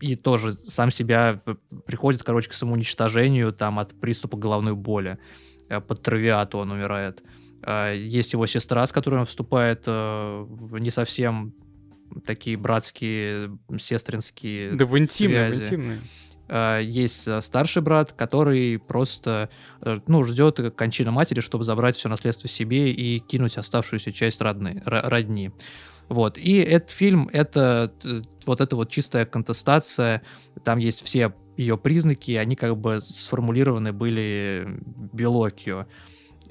Э, 0.01 0.05
И 0.05 0.15
тоже 0.15 0.53
сам 0.53 0.91
себя 0.91 1.41
п- 1.45 1.55
приходит, 1.85 2.23
короче, 2.23 2.49
к 2.49 2.53
самоуничтожению 2.53 3.53
там 3.53 3.79
от 3.79 3.93
приступа 3.99 4.37
головной 4.37 4.73
боли. 4.75 5.17
Э, 5.69 5.81
Под 5.81 6.01
травиату 6.01 6.57
он 6.59 6.71
умирает. 6.71 7.23
Э, 7.63 7.93
Есть 7.97 8.33
его 8.33 8.45
сестра, 8.47 8.85
с 8.85 8.91
которой 8.91 9.19
он 9.19 9.25
вступает 9.25 9.83
э, 9.87 10.45
в 10.47 10.77
не 10.79 10.91
совсем 10.91 11.53
такие 12.25 12.55
братские, 12.57 13.57
сестринские 13.79 14.71
Да 14.73 14.85
в 14.85 14.97
интимные, 14.97 15.49
в 15.49 15.55
связи. 15.55 15.65
интимные. 15.65 16.01
Э, 16.47 16.79
есть 16.83 17.27
э, 17.27 17.41
старший 17.41 17.81
брат, 17.81 18.13
который 18.13 18.77
просто, 18.77 19.49
э, 19.81 19.99
ну, 20.07 20.23
ждет 20.23 20.59
кончины 20.75 21.09
матери, 21.11 21.39
чтобы 21.39 21.63
забрать 21.63 21.95
все 21.95 22.07
наследство 22.09 22.47
себе 22.47 22.91
и 22.91 23.17
кинуть 23.19 23.57
оставшуюся 23.57 24.11
часть 24.11 24.41
родны, 24.41 24.81
ро- 24.85 25.07
родни. 25.09 25.51
Вот. 26.09 26.37
И 26.37 26.57
этот 26.57 26.91
фильм— 26.91 27.29
это 27.33 27.93
э, 28.03 28.21
вот 28.45 28.61
эта 28.61 28.75
вот 28.75 28.89
чистая 28.89 29.25
контестация. 29.25 30.21
Там 30.63 30.79
есть 30.79 31.03
все 31.03 31.33
ее 31.57 31.77
признаки, 31.77 32.31
они 32.31 32.55
как 32.55 32.77
бы 32.77 32.99
сформулированы 33.01 33.91
были 33.93 34.67
Белокио. 35.13 35.85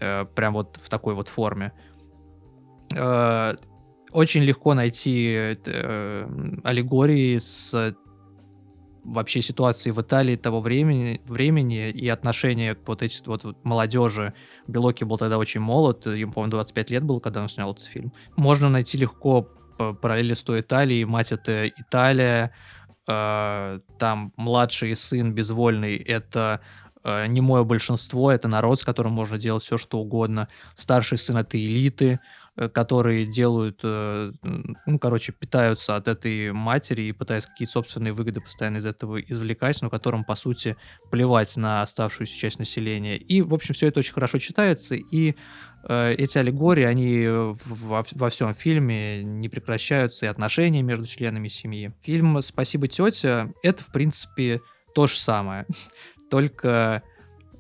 э, 0.01 0.25
Прям 0.35 0.55
вот 0.55 0.79
в 0.83 0.89
такой 0.89 1.15
вот 1.15 1.29
форме. 1.29 1.73
Э, 2.95 3.55
Очень 4.13 4.43
легко 4.43 4.75
найти 4.75 5.57
э, 5.67 6.29
аллегории 6.65 7.39
с 7.39 7.97
вообще 9.05 9.43
ситуации 9.43 9.91
в 9.91 10.01
Италии 10.01 10.37
того 10.37 10.61
времени, 10.61 11.21
времени 11.27 11.91
и 11.91 12.09
отношения 12.09 12.75
к 12.75 12.87
вот 12.87 13.03
эти 13.03 13.23
вот, 13.27 13.45
вот 13.45 13.65
молодежи. 13.65 14.35
Белоки 14.67 15.05
был 15.05 15.19
тогда 15.19 15.39
очень 15.39 15.61
молод, 15.61 16.07
ему, 16.07 16.33
по-моему, 16.33 16.53
25 16.53 16.91
лет 16.91 17.03
было, 17.05 17.21
когда 17.21 17.43
он 17.43 17.49
снял 17.49 17.73
этот 17.73 17.85
фильм. 17.85 18.13
Можно 18.37 18.71
найти 18.71 18.99
легко 18.99 19.49
параллели 19.77 20.35
с 20.35 20.43
той 20.43 20.61
Италией. 20.61 21.05
Мать— 21.05 21.33
это 21.33 21.69
Италия, 21.69 22.53
э, 23.07 23.81
там 23.99 24.33
младший 24.37 24.95
сын 24.97 25.35
безвольный— 25.35 25.97
это 25.97 26.61
э, 27.03 27.27
немое 27.27 27.65
большинство, 27.65 28.31
это 28.31 28.49
народ, 28.49 28.81
с 28.81 28.85
которым 28.85 29.13
можно 29.13 29.39
делать 29.39 29.63
все, 29.63 29.79
что 29.79 29.99
угодно. 29.99 30.49
Старший 30.75 31.19
сын— 31.19 31.37
это 31.39 31.59
элиты, 31.59 32.21
которые 32.73 33.27
делают, 33.27 33.81
э, 33.83 34.33
ну, 34.87 34.99
короче, 34.99 35.33
питаются 35.33 35.97
от 35.97 36.07
этой 36.07 36.53
матери 36.53 37.03
и 37.03 37.13
пытаются 37.13 37.49
какие-то 37.49 37.73
собственные 37.73 38.13
выгоды 38.13 38.41
постоянно 38.41 38.77
из 38.77 38.85
этого 38.85 39.21
извлекать, 39.21 39.81
но 39.83 39.91
которым, 39.91 40.25
по 40.25 40.37
сути, 40.37 40.77
плевать 41.11 41.57
на 41.57 41.83
оставшуюся 41.83 42.39
часть 42.39 42.61
населения. 42.61 43.17
И, 43.17 43.43
в 43.43 43.55
общем, 43.55 43.75
все 43.75 43.89
это 43.89 44.01
очень 44.01 44.15
хорошо 44.15 44.39
читается, 44.39 44.95
и 44.95 45.35
э, 45.89 46.13
эти 46.13 46.39
аллегории, 46.39 46.85
они 46.85 47.25
э, 47.25 47.55
во, 47.65 48.05
во 48.13 48.31
всем 48.31 48.55
фильме 48.55 49.25
не 49.25 49.49
прекращаются, 49.49 50.27
и 50.27 50.29
отношения 50.29 50.83
между 50.83 51.07
членами 51.07 51.49
семьи. 51.49 51.93
Фильм 52.03 52.41
«Спасибо, 52.41 52.87
тетя»— 52.87 53.53
это, 53.65 53.83
в 53.83 53.91
принципе, 53.91 54.61
то 54.95 55.09
же 55.09 55.19
самое, 55.19 55.67
только 56.31 57.03
Э, 57.03 57.14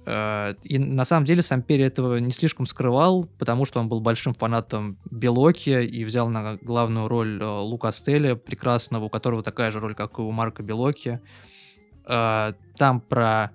И 0.06 0.78
на 0.78 1.05
самом 1.05 1.24
деле 1.24 1.43
сам 1.43 1.62
Перри 1.62 1.85
этого 1.85 2.18
не 2.18 2.32
слишком 2.32 2.66
скрывал, 2.66 3.24
потому 3.39 3.64
что 3.64 3.81
он 3.81 3.89
был 3.89 4.01
большим 4.01 4.35
фанатом 4.35 4.98
Белоки 5.10 5.82
и 5.82 6.05
взял 6.05 6.28
на 6.28 6.56
главную 6.56 7.09
роль 7.09 7.40
э, 7.40 7.47
Лука 7.47 7.90
Стеля, 7.90 8.36
прекрасного, 8.36 9.05
у 9.05 9.09
которого 9.09 9.43
такая 9.43 9.70
же 9.70 9.81
роль, 9.81 9.94
как 9.94 10.18
и 10.18 10.22
у 10.22 10.31
Марка 10.31 10.62
Белоки. 10.62 11.20
Э, 12.06 12.52
Там 12.76 13.01
про 13.01 13.51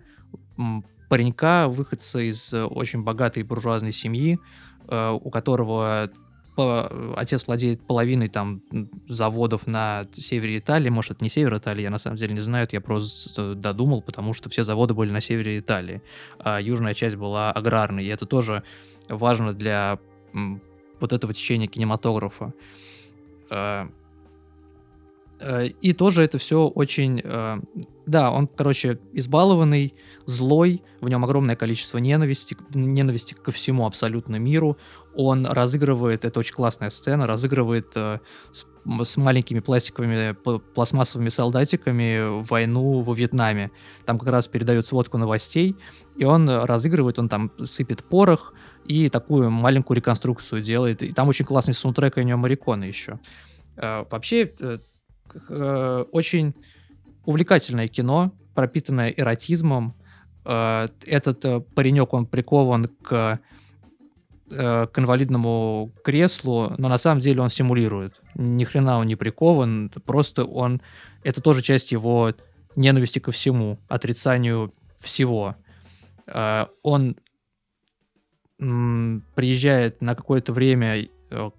паренька, 1.10 1.68
выходца 1.68 2.20
из 2.20 2.54
э, 2.54 2.64
очень 2.64 3.04
богатой 3.04 3.44
буржуазной 3.44 3.92
семьи, 3.92 4.40
э, 4.88 5.10
у 5.12 5.30
которого 5.30 6.10
по, 6.60 7.14
отец 7.16 7.48
владеет 7.48 7.80
половиной 7.80 8.28
там 8.28 8.62
заводов 9.08 9.66
на 9.66 10.10
севере 10.12 10.58
Италии. 10.58 10.90
Может, 10.90 11.12
это 11.12 11.24
не 11.24 11.30
север 11.30 11.56
Италии, 11.56 11.84
я 11.84 11.90
на 11.90 11.98
самом 11.98 12.18
деле 12.18 12.34
не 12.34 12.42
знаю, 12.42 12.66
это 12.66 12.76
я 12.76 12.82
просто 12.82 13.56
додумал, 13.56 14.02
потому 14.02 14.34
что 14.34 14.50
все 14.50 14.64
заводы 14.64 14.94
были 14.94 15.10
на 15.10 15.22
севере 15.22 15.60
Италии, 15.60 16.02
а 16.38 16.60
южная 16.60 16.94
часть 16.94 17.16
была 17.16 17.54
аграрной. 17.54 18.04
И 18.04 18.08
это 18.08 18.26
тоже 18.26 18.64
важно 19.08 19.54
для 19.54 20.00
вот 21.00 21.14
этого 21.14 21.34
течения 21.34 21.68
кинематографа. 21.68 22.52
Э, 25.40 25.68
и 25.68 25.94
тоже 25.94 26.24
это 26.24 26.38
все 26.38 26.68
очень... 26.68 27.22
Э, 27.24 27.60
да, 28.06 28.32
он, 28.32 28.48
короче, 28.48 29.00
избалованный, 29.14 29.94
злой, 30.26 30.82
в 31.00 31.08
нем 31.10 31.24
огромное 31.24 31.56
количество 31.56 32.00
ненависти, 32.00 32.58
ненависти 32.74 33.36
ко 33.36 33.52
всему 33.52 33.86
абсолютно 33.86 34.38
миру. 34.38 34.78
Он 35.16 35.46
разыгрывает, 35.46 36.26
это 36.26 36.40
очень 36.40 36.56
классная 36.56 36.90
сцена, 36.90 37.28
разыгрывает 37.28 37.92
э, 37.96 38.20
с, 38.52 38.66
с 39.04 39.18
маленькими 39.18 39.60
пластиковыми 39.60 40.34
пластмассовыми 40.74 41.30
солдатиками 41.30 42.42
войну 42.44 43.02
во 43.02 43.14
Вьетнаме. 43.14 43.72
Там 44.06 44.18
как 44.18 44.30
раз 44.30 44.48
передают 44.48 44.88
сводку 44.88 45.18
новостей, 45.18 45.76
и 46.18 46.26
он 46.26 46.50
разыгрывает, 46.50 47.20
он 47.20 47.30
там 47.30 47.52
сыпет 47.64 48.04
порох 48.04 48.54
и 48.86 49.10
такую 49.10 49.52
маленькую 49.52 49.98
реконструкцию 49.98 50.64
делает. 50.64 51.04
И 51.04 51.14
там 51.14 51.30
очень 51.30 51.46
классный 51.46 51.76
саундтрек 51.76 52.18
у 52.18 52.22
него 52.22 52.40
Марикона 52.40 52.86
еще. 52.86 53.20
Вообще, 53.78 54.52
э, 55.50 56.06
очень 56.12 56.54
увлекательное 57.26 57.88
кино, 57.88 58.32
пропитанное 58.54 59.10
эротизмом. 59.10 59.96
Э, 60.46 60.88
этот 61.06 61.46
э, 61.46 61.60
паренек, 61.60 62.14
он 62.14 62.26
прикован 62.26 62.88
к, 63.02 63.40
к 64.50 64.92
инвалидному 64.98 65.92
креслу, 66.04 66.74
но 66.80 66.90
на 66.90 66.98
самом 66.98 67.22
деле 67.22 67.42
он 67.42 67.50
симулирует. 67.52 68.20
Ни 68.34 68.64
хрена 68.64 68.98
он 68.98 69.06
не 69.06 69.16
прикован, 69.16 69.92
просто 70.06 70.44
он... 70.44 70.82
Это 71.24 71.40
тоже 71.42 71.62
часть 71.62 71.92
его 71.92 72.34
ненависти 72.76 73.20
ко 73.20 73.32
всему, 73.32 73.78
отрицанию 73.88 74.74
всего. 75.00 75.56
Он 76.82 77.16
приезжает 78.58 80.02
на 80.02 80.16
какое-то 80.16 80.52
время 80.52 81.08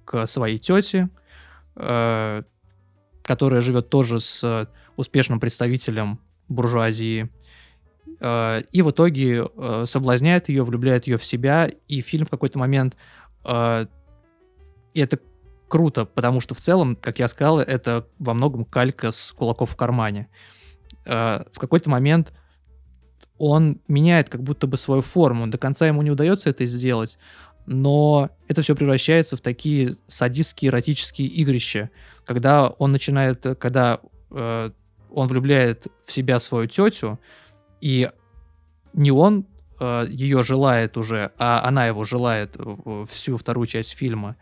к 0.04 0.26
своей 0.26 0.58
тете, 0.58 1.08
которая 3.22 3.60
живет 3.60 3.88
тоже 3.88 4.20
с 4.20 4.42
э, 4.42 4.66
успешным 4.96 5.40
представителем 5.40 6.20
буржуазии. 6.48 7.30
Э, 8.20 8.62
и 8.72 8.82
в 8.82 8.90
итоге 8.90 9.46
э, 9.46 9.84
соблазняет 9.86 10.48
ее, 10.48 10.64
влюбляет 10.64 11.06
ее 11.06 11.16
в 11.16 11.24
себя, 11.24 11.70
и 11.88 12.00
фильм 12.00 12.26
в 12.26 12.30
какой-то 12.30 12.58
момент... 12.58 12.96
И 14.92 15.00
это 15.00 15.20
круто, 15.68 16.04
потому 16.04 16.40
что 16.40 16.54
в 16.54 16.58
целом, 16.58 16.96
как 16.96 17.20
я 17.20 17.28
сказал, 17.28 17.60
это 17.60 18.08
во 18.18 18.34
многом 18.34 18.64
калька 18.64 19.12
с 19.12 19.32
кулаков 19.32 19.70
в 19.70 19.76
кармане. 19.76 20.28
В 21.04 21.54
какой-то 21.54 21.88
момент 21.88 22.32
он 23.38 23.80
меняет 23.88 24.28
как 24.28 24.42
будто 24.42 24.66
бы 24.66 24.76
свою 24.76 25.00
форму. 25.00 25.46
До 25.46 25.56
конца 25.56 25.86
ему 25.86 26.02
не 26.02 26.10
удается 26.10 26.50
это 26.50 26.66
сделать, 26.66 27.18
но 27.70 28.30
это 28.48 28.62
все 28.62 28.74
превращается 28.74 29.36
в 29.36 29.40
такие 29.40 29.94
садистские 30.08 30.70
эротические 30.70 31.28
игрища, 31.28 31.90
когда 32.24 32.68
он 32.68 32.90
начинает, 32.90 33.46
когда 33.60 34.00
э, 34.32 34.70
он 35.08 35.28
влюбляет 35.28 35.86
в 36.04 36.10
себя 36.10 36.40
свою 36.40 36.66
тетю, 36.66 37.20
и 37.80 38.10
не 38.92 39.12
он 39.12 39.46
э, 39.78 40.06
ее 40.08 40.42
желает 40.42 40.96
уже, 40.96 41.30
а 41.38 41.60
она 41.62 41.86
его 41.86 42.04
желает 42.04 42.56
всю 43.08 43.36
вторую 43.36 43.68
часть 43.68 43.92
фильма, 43.92 44.36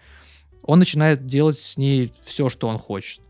он 0.62 0.78
начинает 0.78 1.26
делать 1.26 1.58
с 1.58 1.76
ней 1.76 2.10
все, 2.24 2.48
что 2.48 2.66
он 2.66 2.78
хочет. 2.78 3.20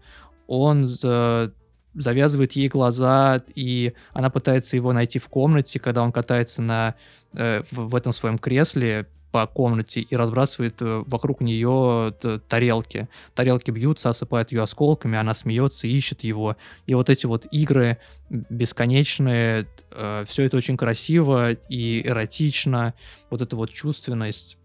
Он 0.46 0.88
э, 1.02 1.50
завязывает 1.94 2.52
ей 2.52 2.68
глаза, 2.68 3.42
и 3.56 3.94
она 4.12 4.30
пытается 4.30 4.76
его 4.76 4.92
найти 4.92 5.18
в 5.18 5.28
комнате, 5.28 5.80
когда 5.80 6.04
он 6.04 6.12
катается 6.12 6.62
на, 6.62 6.94
э, 7.32 7.62
в, 7.72 7.88
в 7.88 7.96
этом 7.96 8.12
своем 8.12 8.38
кресле, 8.38 9.08
по 9.30 9.46
комнате 9.46 10.00
и 10.00 10.16
разбрасывает 10.16 10.80
э, 10.80 11.02
вокруг 11.06 11.40
нее 11.40 12.14
тарелки. 12.48 13.08
Тарелки 13.34 13.70
бьются, 13.70 14.08
осыпают 14.08 14.52
ее 14.52 14.62
осколками, 14.62 15.18
она 15.18 15.34
смеется, 15.34 15.86
ищет 15.86 16.24
его. 16.24 16.56
И 16.86 16.94
вот 16.94 17.10
эти 17.10 17.26
вот 17.26 17.46
игры 17.50 17.98
бесконечные, 18.30 19.66
э, 19.90 20.24
все 20.26 20.44
это 20.44 20.56
очень 20.56 20.76
красиво 20.76 21.52
и 21.52 22.02
эротично. 22.06 22.94
Вот 23.30 23.42
эта 23.42 23.56
вот 23.56 23.70
чувственность. 23.72 24.56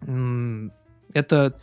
Это, 0.00 1.60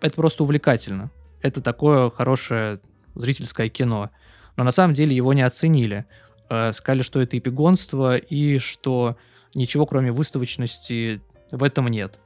это 0.00 0.14
просто 0.14 0.42
увлекательно. 0.42 1.10
Это 1.42 1.60
такое 1.60 2.10
хорошее 2.10 2.80
зрительское 3.14 3.68
кино. 3.68 4.10
Но 4.56 4.64
на 4.64 4.72
самом 4.72 4.94
деле 4.94 5.14
его 5.14 5.32
не 5.32 5.42
оценили. 5.42 6.06
Э, 6.50 6.72
сказали, 6.72 7.02
что 7.02 7.20
это 7.20 7.36
эпигонство 7.36 8.16
и 8.16 8.58
что 8.58 9.16
ничего 9.54 9.86
кроме 9.86 10.12
выставочности 10.12 11.20
в 11.50 11.62
этом 11.62 11.88
нет. 11.88 12.18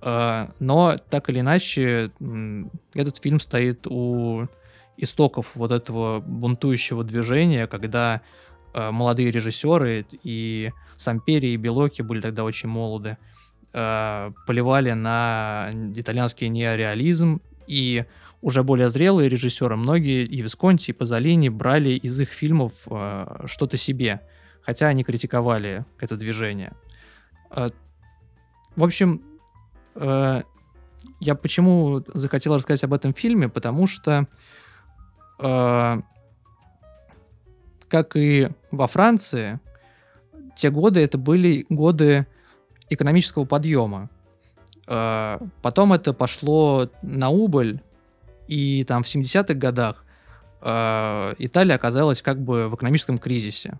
А, 0.00 0.50
но 0.60 0.96
так 1.10 1.28
или 1.30 1.40
иначе, 1.40 2.10
этот 2.94 3.18
фильм 3.18 3.40
стоит 3.40 3.86
у 3.86 4.46
истоков 4.96 5.52
вот 5.54 5.70
этого 5.70 6.20
бунтующего 6.20 7.04
движения, 7.04 7.66
когда 7.66 8.22
а, 8.74 8.92
молодые 8.92 9.30
режиссеры 9.30 10.06
и 10.22 10.70
Сампери 10.96 11.48
и 11.48 11.56
Белоки 11.56 12.02
были 12.02 12.20
тогда 12.20 12.44
очень 12.44 12.68
молоды, 12.68 13.16
а, 13.72 14.32
поливали 14.46 14.92
на 14.92 15.70
итальянский 15.94 16.48
неореализм, 16.48 17.40
и 17.66 18.04
уже 18.40 18.62
более 18.62 18.88
зрелые 18.88 19.28
режиссеры, 19.28 19.76
многие 19.76 20.24
и 20.24 20.40
Висконти, 20.40 20.90
и 20.90 20.94
Пазолини 20.94 21.48
брали 21.48 21.90
из 21.90 22.18
их 22.20 22.30
фильмов 22.30 22.86
что-то 23.46 23.76
себе– 23.76 24.20
хотя 24.62 24.88
они 24.88 25.04
критиковали 25.04 25.84
это 25.98 26.16
движение. 26.16 26.72
А, 27.50 27.70
в 28.76 28.84
общем, 28.84 29.22
э, 29.96 30.42
я 31.20 31.34
почему 31.34 32.04
захотел 32.14 32.54
рассказать 32.54 32.84
об 32.84 32.92
этом 32.92 33.12
фильме, 33.12 33.48
потому 33.48 33.86
что, 33.86 34.26
э, 35.40 36.00
как 37.88 38.16
и 38.16 38.50
во 38.70 38.86
Франции, 38.86 39.58
те 40.56 40.70
годы 40.70 41.00
это 41.00 41.18
были 41.18 41.66
годы 41.68 42.26
экономического 42.88 43.44
подъема. 43.44 44.10
Э, 44.86 45.38
потом 45.62 45.92
это 45.92 46.12
пошло 46.12 46.88
на 47.02 47.30
убыль, 47.30 47.82
и 48.46 48.84
там 48.84 49.02
в 49.02 49.06
70-х 49.06 49.54
годах 49.54 50.04
Италия 50.60 51.74
оказалась 51.76 52.20
как 52.20 52.40
бы 52.40 52.68
в 52.68 52.74
экономическом 52.74 53.18
кризисе. 53.18 53.78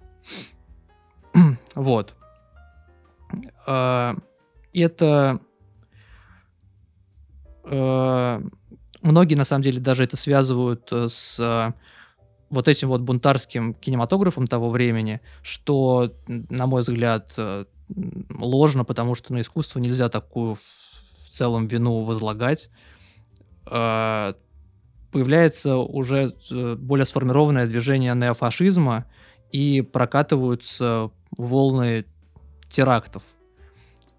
Вот. 1.78 2.14
А, 3.66 4.14
это... 4.74 5.40
А, 7.64 8.42
многие, 9.00 9.36
на 9.36 9.44
самом 9.44 9.62
деле, 9.62 9.78
даже 9.78 10.02
это 10.02 10.16
связывают 10.16 10.88
э, 10.90 11.06
с 11.08 11.38
а, 11.38 11.74
вот 12.50 12.66
этим 12.66 12.88
вот 12.88 13.02
бунтарским 13.02 13.74
кинематографом 13.74 14.48
того 14.48 14.70
времени, 14.70 15.20
что, 15.42 16.12
на 16.26 16.66
мой 16.66 16.82
взгляд, 16.82 17.32
э, 17.36 17.66
ложно, 18.36 18.84
потому 18.84 19.14
что 19.14 19.32
на 19.32 19.42
искусство 19.42 19.78
нельзя 19.78 20.08
такую 20.08 20.56
в 20.56 21.30
целом 21.30 21.68
вину 21.68 22.02
возлагать. 22.02 22.70
Появляется 23.64 25.76
уже 25.76 26.34
э, 26.50 26.74
более 26.74 27.06
сформированное 27.06 27.68
движение 27.68 28.16
неофашизма, 28.16 29.06
и 29.52 29.82
прокатываются 29.82 31.10
волны 31.36 32.04
терактов. 32.68 33.22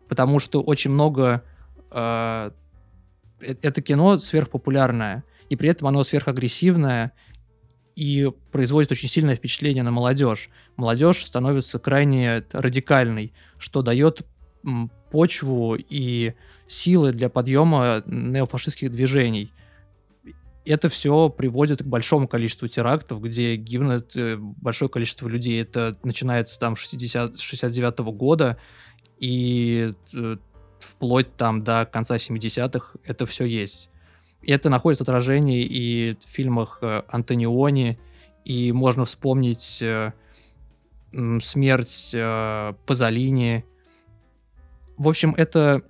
Потому 0.07 0.39
что 0.39 0.61
очень 0.61 0.91
много... 0.91 1.43
Э, 1.91 2.51
э, 3.41 3.55
это 3.61 3.81
кино 3.81 4.17
сверхпопулярное, 4.17 5.23
и 5.49 5.55
при 5.55 5.69
этом 5.69 5.87
оно 5.87 6.03
сверхагрессивное, 6.03 7.13
и 7.95 8.31
производит 8.51 8.91
очень 8.91 9.09
сильное 9.09 9.35
впечатление 9.35 9.83
на 9.83 9.91
молодежь. 9.91 10.49
Молодежь 10.77 11.25
становится 11.25 11.79
крайне 11.79 12.43
радикальной, 12.51 13.33
что 13.57 13.81
дает 13.81 14.25
почву 15.11 15.75
и 15.75 16.33
силы 16.67 17.11
для 17.11 17.29
подъема 17.29 18.03
неофашистских 18.05 18.91
движений 18.91 19.51
это 20.65 20.89
все 20.89 21.29
приводит 21.29 21.83
к 21.83 21.85
большому 21.85 22.27
количеству 22.27 22.67
терактов, 22.67 23.21
где 23.21 23.55
гибнет 23.55 24.15
э, 24.15 24.37
большое 24.37 24.89
количество 24.89 25.27
людей. 25.27 25.61
Это 25.61 25.97
начинается 26.03 26.59
там 26.59 26.75
60, 26.75 27.39
69 27.39 27.99
-го 27.99 28.11
года, 28.11 28.57
и 29.19 29.93
э, 30.13 30.37
вплоть 30.79 31.35
там 31.35 31.63
до 31.63 31.85
конца 31.85 32.17
70-х 32.17 32.99
это 33.03 33.25
все 33.25 33.45
есть. 33.45 33.89
Это 34.41 34.69
находит 34.69 35.01
отражение 35.01 35.63
и 35.63 36.15
в 36.23 36.29
фильмах 36.29 36.79
э, 36.81 37.03
Антониони, 37.07 37.99
и 38.45 38.71
можно 38.71 39.05
вспомнить 39.05 39.83
смерть 41.41 42.15
Пазолини. 42.85 43.65
В 44.97 45.07
общем, 45.07 45.33
это 45.35 45.81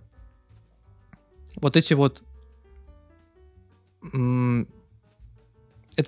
вот 1.58 1.78
эти 1.78 1.94
вот... 1.94 2.24
Это 4.01 4.67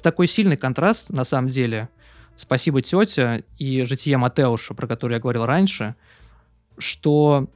такой 0.03 0.27
сильный 0.27 0.57
контраст, 0.57 1.09
на 1.09 1.25
самом 1.25 1.49
деле. 1.49 1.89
Спасибо, 2.35 2.81
тетя 2.81 3.43
и 3.57 3.83
житие 3.83 4.17
Матеуша, 4.17 4.73
про 4.73 4.87
который 4.87 5.13
я 5.13 5.19
говорил 5.19 5.45
раньше, 5.45 5.95
что 6.77 7.49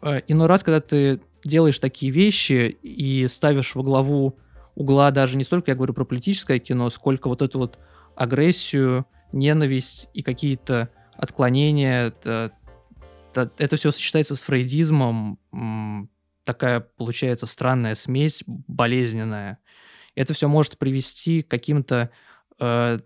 э, 0.00 0.20
иной 0.28 0.46
раз, 0.46 0.62
когда 0.62 0.80
ты 0.80 1.20
делаешь 1.42 1.80
такие 1.80 2.12
вещи 2.12 2.78
и 2.82 3.26
ставишь 3.26 3.74
во 3.74 3.82
главу 3.82 4.38
угла 4.74 5.10
даже 5.10 5.36
не 5.36 5.44
столько, 5.44 5.70
я 5.70 5.74
говорю 5.74 5.94
про 5.94 6.04
политическое 6.04 6.58
кино, 6.58 6.90
сколько 6.90 7.28
вот 7.28 7.42
эту 7.42 7.58
вот 7.58 7.78
агрессию, 8.16 9.06
ненависть 9.32 10.08
и 10.14 10.22
какие-то 10.22 10.90
отклонения. 11.16 12.06
Это, 12.06 12.52
это, 13.34 13.76
все 13.76 13.90
сочетается 13.90 14.36
с 14.36 14.44
фрейдизмом. 14.44 15.38
Такая 16.44 16.80
получается 16.80 17.46
странная 17.46 17.94
смесь, 17.94 18.42
болезненная. 18.46 19.58
Это 20.14 20.34
все 20.34 20.48
может 20.48 20.78
привести 20.78 21.42
к 21.42 21.48
каким-то 21.48 22.10
э, 22.60 22.98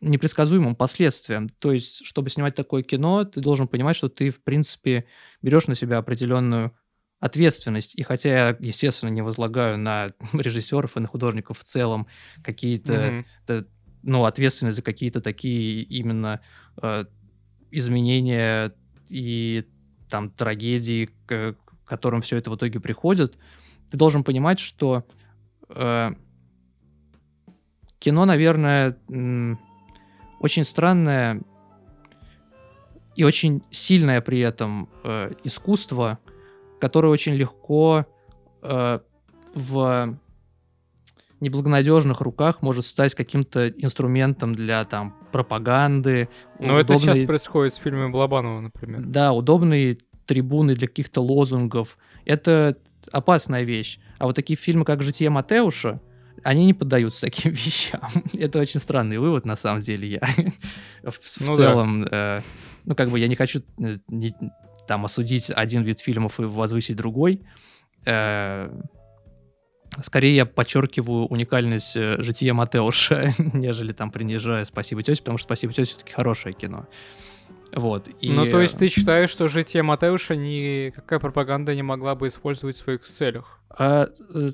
непредсказуемым 0.00 0.76
последствиям. 0.76 1.48
То 1.48 1.72
есть, 1.72 2.04
чтобы 2.04 2.30
снимать 2.30 2.54
такое 2.54 2.82
кино, 2.82 3.24
ты 3.24 3.40
должен 3.40 3.68
понимать, 3.68 3.96
что 3.96 4.08
ты, 4.08 4.30
в 4.30 4.42
принципе, 4.42 5.06
берешь 5.42 5.66
на 5.66 5.74
себя 5.74 5.98
определенную 5.98 6.76
ответственность. 7.20 7.94
И 7.96 8.02
хотя 8.02 8.28
я, 8.28 8.56
естественно, 8.60 9.10
не 9.10 9.22
возлагаю 9.22 9.78
на 9.78 10.12
режиссеров 10.32 10.96
и 10.96 11.00
на 11.00 11.08
художников 11.08 11.58
в 11.58 11.64
целом 11.64 12.06
какие-то 12.42 13.24
т- 13.46 13.66
ну, 14.02 14.24
ответственность 14.24 14.76
за 14.76 14.82
какие-то 14.82 15.20
такие 15.20 15.82
именно 15.82 16.40
э, 16.80 17.04
изменения 17.70 18.72
и 19.08 19.64
там 20.08 20.30
трагедии, 20.30 21.10
к 21.88 21.90
которым 21.90 22.20
все 22.20 22.36
это 22.36 22.50
в 22.50 22.56
итоге 22.56 22.80
приходит, 22.80 23.38
ты 23.90 23.96
должен 23.96 24.22
понимать, 24.22 24.58
что 24.58 25.04
э, 25.70 26.10
кино, 27.98 28.24
наверное, 28.26 28.98
очень 30.38 30.64
странное 30.64 31.40
и 33.16 33.24
очень 33.24 33.62
сильное 33.70 34.20
при 34.20 34.40
этом 34.40 34.90
э, 35.02 35.32
искусство, 35.44 36.18
которое 36.78 37.08
очень 37.08 37.32
легко 37.32 38.04
э, 38.62 38.98
в 39.54 40.18
неблагонадежных 41.40 42.20
руках 42.20 42.60
может 42.60 42.84
стать 42.84 43.14
каким-то 43.14 43.70
инструментом 43.70 44.54
для 44.54 44.84
там 44.84 45.14
пропаганды. 45.32 46.28
Ну, 46.58 46.76
это 46.76 46.98
сейчас 46.98 47.20
происходит 47.20 47.72
с 47.72 47.76
фильмом 47.76 48.12
Балабанова, 48.12 48.60
например. 48.60 49.00
да, 49.00 49.32
удобные 49.32 49.98
трибуны 50.28 50.74
для 50.76 50.86
каких-то 50.86 51.20
лозунгов. 51.22 51.98
Это 52.24 52.76
опасная 53.10 53.64
вещь. 53.64 53.98
А 54.18 54.26
вот 54.26 54.36
такие 54.36 54.56
фильмы, 54.56 54.84
как 54.84 55.02
«Житие 55.02 55.30
Матеуша», 55.30 56.00
они 56.44 56.66
не 56.66 56.74
поддаются 56.74 57.22
таким 57.22 57.52
вещам. 57.64 58.00
Это 58.34 58.60
очень 58.60 58.78
странный 58.80 59.18
вывод, 59.18 59.46
на 59.46 59.56
самом 59.56 59.80
деле, 59.80 60.08
я 60.08 60.20
в, 61.10 61.12
в 61.12 61.40
Ну 61.40 61.56
да. 61.56 61.64
целом... 61.64 62.04
э, 62.10 62.40
ну, 62.84 62.94
как 62.94 63.10
бы 63.10 63.18
я 63.18 63.26
не 63.28 63.34
хочу 63.34 63.62
э, 63.80 63.94
не- 64.08 64.34
там 64.86 65.04
осудить 65.04 65.50
один 65.54 65.82
вид 65.82 66.00
фильмов 66.00 66.38
и 66.40 66.44
возвысить 66.44 66.96
другой. 66.96 67.40
Э, 68.06 68.70
Скорее 70.02 70.36
я 70.36 70.46
подчеркиваю 70.46 71.26
уникальность 71.26 71.96
э, 71.96 72.22
жития 72.22 72.54
Матеуша, 72.54 73.32
нежели 73.54 73.92
там 73.92 74.10
принижаю 74.12 74.64
«Спасибо, 74.64 75.02
тетя», 75.02 75.20
потому 75.22 75.38
что 75.38 75.46
«Спасибо, 75.46 75.72
тетя» 75.72 75.86
все-таки 75.90 76.12
хорошее 76.12 76.54
кино. 76.54 76.86
Вот. 77.74 78.08
И, 78.20 78.30
Ну, 78.32 78.50
то 78.50 78.60
есть 78.60 78.78
ты 78.78 78.88
считаешь, 78.88 79.30
что 79.30 79.48
житие 79.48 79.82
Матеуша 79.82 80.36
никакая 80.36 81.18
пропаганда 81.18 81.74
не 81.74 81.82
могла 81.82 82.14
бы 82.14 82.28
использовать 82.28 82.76
в 82.76 82.78
своих 82.78 83.02
целях? 83.02 83.60
А, 83.70 84.08
э, 84.34 84.50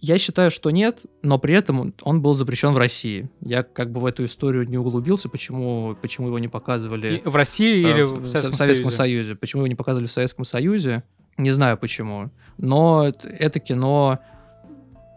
я 0.00 0.18
считаю, 0.18 0.50
что 0.50 0.70
нет, 0.70 1.04
но 1.22 1.38
при 1.38 1.54
этом 1.54 1.92
он- 2.02 2.22
был 2.22 2.34
запрещен 2.34 2.72
в 2.72 2.78
России. 2.78 3.28
Я 3.40 3.62
как 3.62 3.90
бы 3.90 4.00
в 4.00 4.06
эту 4.06 4.24
историю 4.24 4.68
не 4.68 4.78
углубился, 4.78 5.28
почему, 5.28 5.96
почему 6.00 6.28
его 6.28 6.38
не 6.38 6.48
показывали 6.48 7.22
И 7.24 7.28
в 7.28 7.34
России 7.34 7.84
э, 7.86 7.90
или 7.90 8.02
в, 8.02 8.14
в 8.14 8.20
в 8.22 8.26
Советском, 8.26 8.52
Советском 8.52 8.90
Союзе? 8.90 9.22
Союзе. 9.24 9.34
Почему 9.36 9.60
его 9.62 9.68
не 9.68 9.74
показывали 9.74 10.06
в 10.06 10.12
Советском 10.12 10.44
Союзе, 10.44 11.02
не 11.38 11.50
знаю 11.50 11.76
почему. 11.78 12.30
Но 12.58 13.06
это- 13.38 13.60
кино 13.60 14.20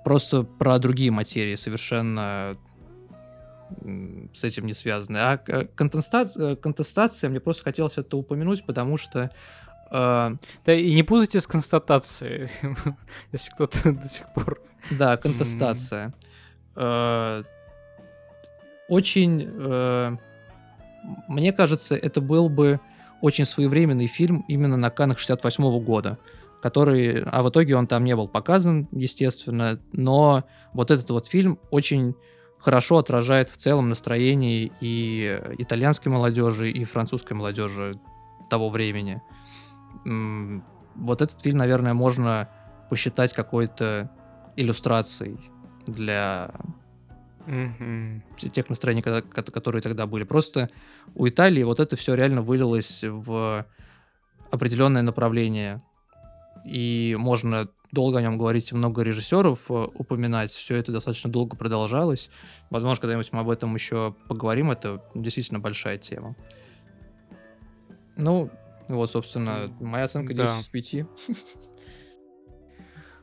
просто 0.03 0.43
про 0.43 0.79
другие 0.79 1.11
материи, 1.11 1.55
совершенно 1.55 2.55
с 4.33 4.43
этим 4.43 4.65
не 4.65 4.73
связаны. 4.73 5.17
А 5.17 5.37
к- 5.37 5.67
контеста- 5.75 6.29
э, 6.35 6.55
контестация, 6.55 7.29
мне 7.29 7.39
просто 7.39 7.63
хотелось 7.63 7.97
это 7.97 8.17
упомянуть, 8.17 8.65
потому 8.65 8.97
что 8.97 9.31
э, 9.91 10.31
Да 10.65 10.73
и 10.73 10.93
не 10.95 11.03
путайте 11.03 11.39
с 11.41 11.47
констатацией, 11.47 12.49
если 13.31 13.51
кто-то 13.51 13.91
до 13.93 14.07
сих 14.07 14.31
пор... 14.33 14.61
Да, 14.91 15.17
контестация. 15.17 16.13
Э, 16.75 17.43
Очень, 18.89 19.49
э, 19.49 20.17
мне 21.27 21.51
кажется, 21.51 21.95
это 21.95 22.21
был 22.21 22.47
бы 22.49 22.79
очень 23.21 23.45
своевременный 23.45 24.07
фильм 24.07 24.45
именно 24.47 24.77
на 24.77 24.89
Каннах 24.89 25.19
68 25.19 25.83
года, 25.83 26.17
который, 26.61 27.21
а 27.23 27.41
в 27.43 27.49
итоге 27.49 27.75
он 27.75 27.87
там 27.87 28.03
не 28.05 28.15
был 28.15 28.27
показан, 28.27 28.87
естественно, 28.91 29.79
но 29.91 30.43
вот 30.73 30.91
этот 30.91 31.09
вот 31.09 31.27
фильм 31.27 31.59
очень 31.71 32.15
хорошо 32.67 32.97
отражает 32.97 33.49
в 33.49 33.55
целом 33.55 33.87
настроение 33.87 34.71
и 34.81 35.41
итальянской 35.57 36.11
молодежи, 36.11 36.69
и 36.69 36.83
французской 36.83 37.31
молодежи 37.31 37.97
того 38.49 38.69
времени. 38.69 39.21
Вот 40.95 41.21
этот 41.21 41.41
фильм, 41.41 41.59
наверное, 41.59 41.93
можно 41.93 42.49
посчитать 42.89 43.33
какой-то 43.33 44.11
иллюстрацией 44.57 45.39
для 45.85 46.51
те- 48.37 48.49
тех 48.49 48.69
настроений, 48.69 49.01
которые 49.01 49.81
тогда 49.81 50.05
были. 50.05 50.25
Просто 50.25 50.69
у 51.15 51.25
Италии 51.25 51.63
вот 51.63 51.79
это 51.79 51.95
все 51.95 52.15
реально 52.15 52.41
вылилось 52.41 53.01
в 53.01 53.65
определенное 54.51 55.03
направление. 55.03 55.81
И 56.65 57.15
можно 57.17 57.69
долго 57.91 58.19
о 58.19 58.21
нем 58.21 58.37
говорить, 58.37 58.71
много 58.71 59.01
режиссеров 59.01 59.71
э, 59.71 59.73
упоминать. 59.73 60.51
Все 60.51 60.75
это 60.75 60.91
достаточно 60.91 61.31
долго 61.31 61.55
продолжалось. 61.55 62.29
Возможно, 62.69 63.01
когда-нибудь 63.01 63.31
мы 63.31 63.39
об 63.39 63.49
этом 63.49 63.73
еще 63.73 64.15
поговорим. 64.27 64.71
Это 64.71 65.03
действительно 65.15 65.59
большая 65.59 65.97
тема. 65.97 66.35
Ну, 68.15 68.49
вот, 68.89 69.11
собственно, 69.11 69.71
моя 69.79 70.05
оценка 70.05 70.33
Да. 70.33 70.45
10 70.45 70.59
из 70.61 70.67
5. 70.67 71.05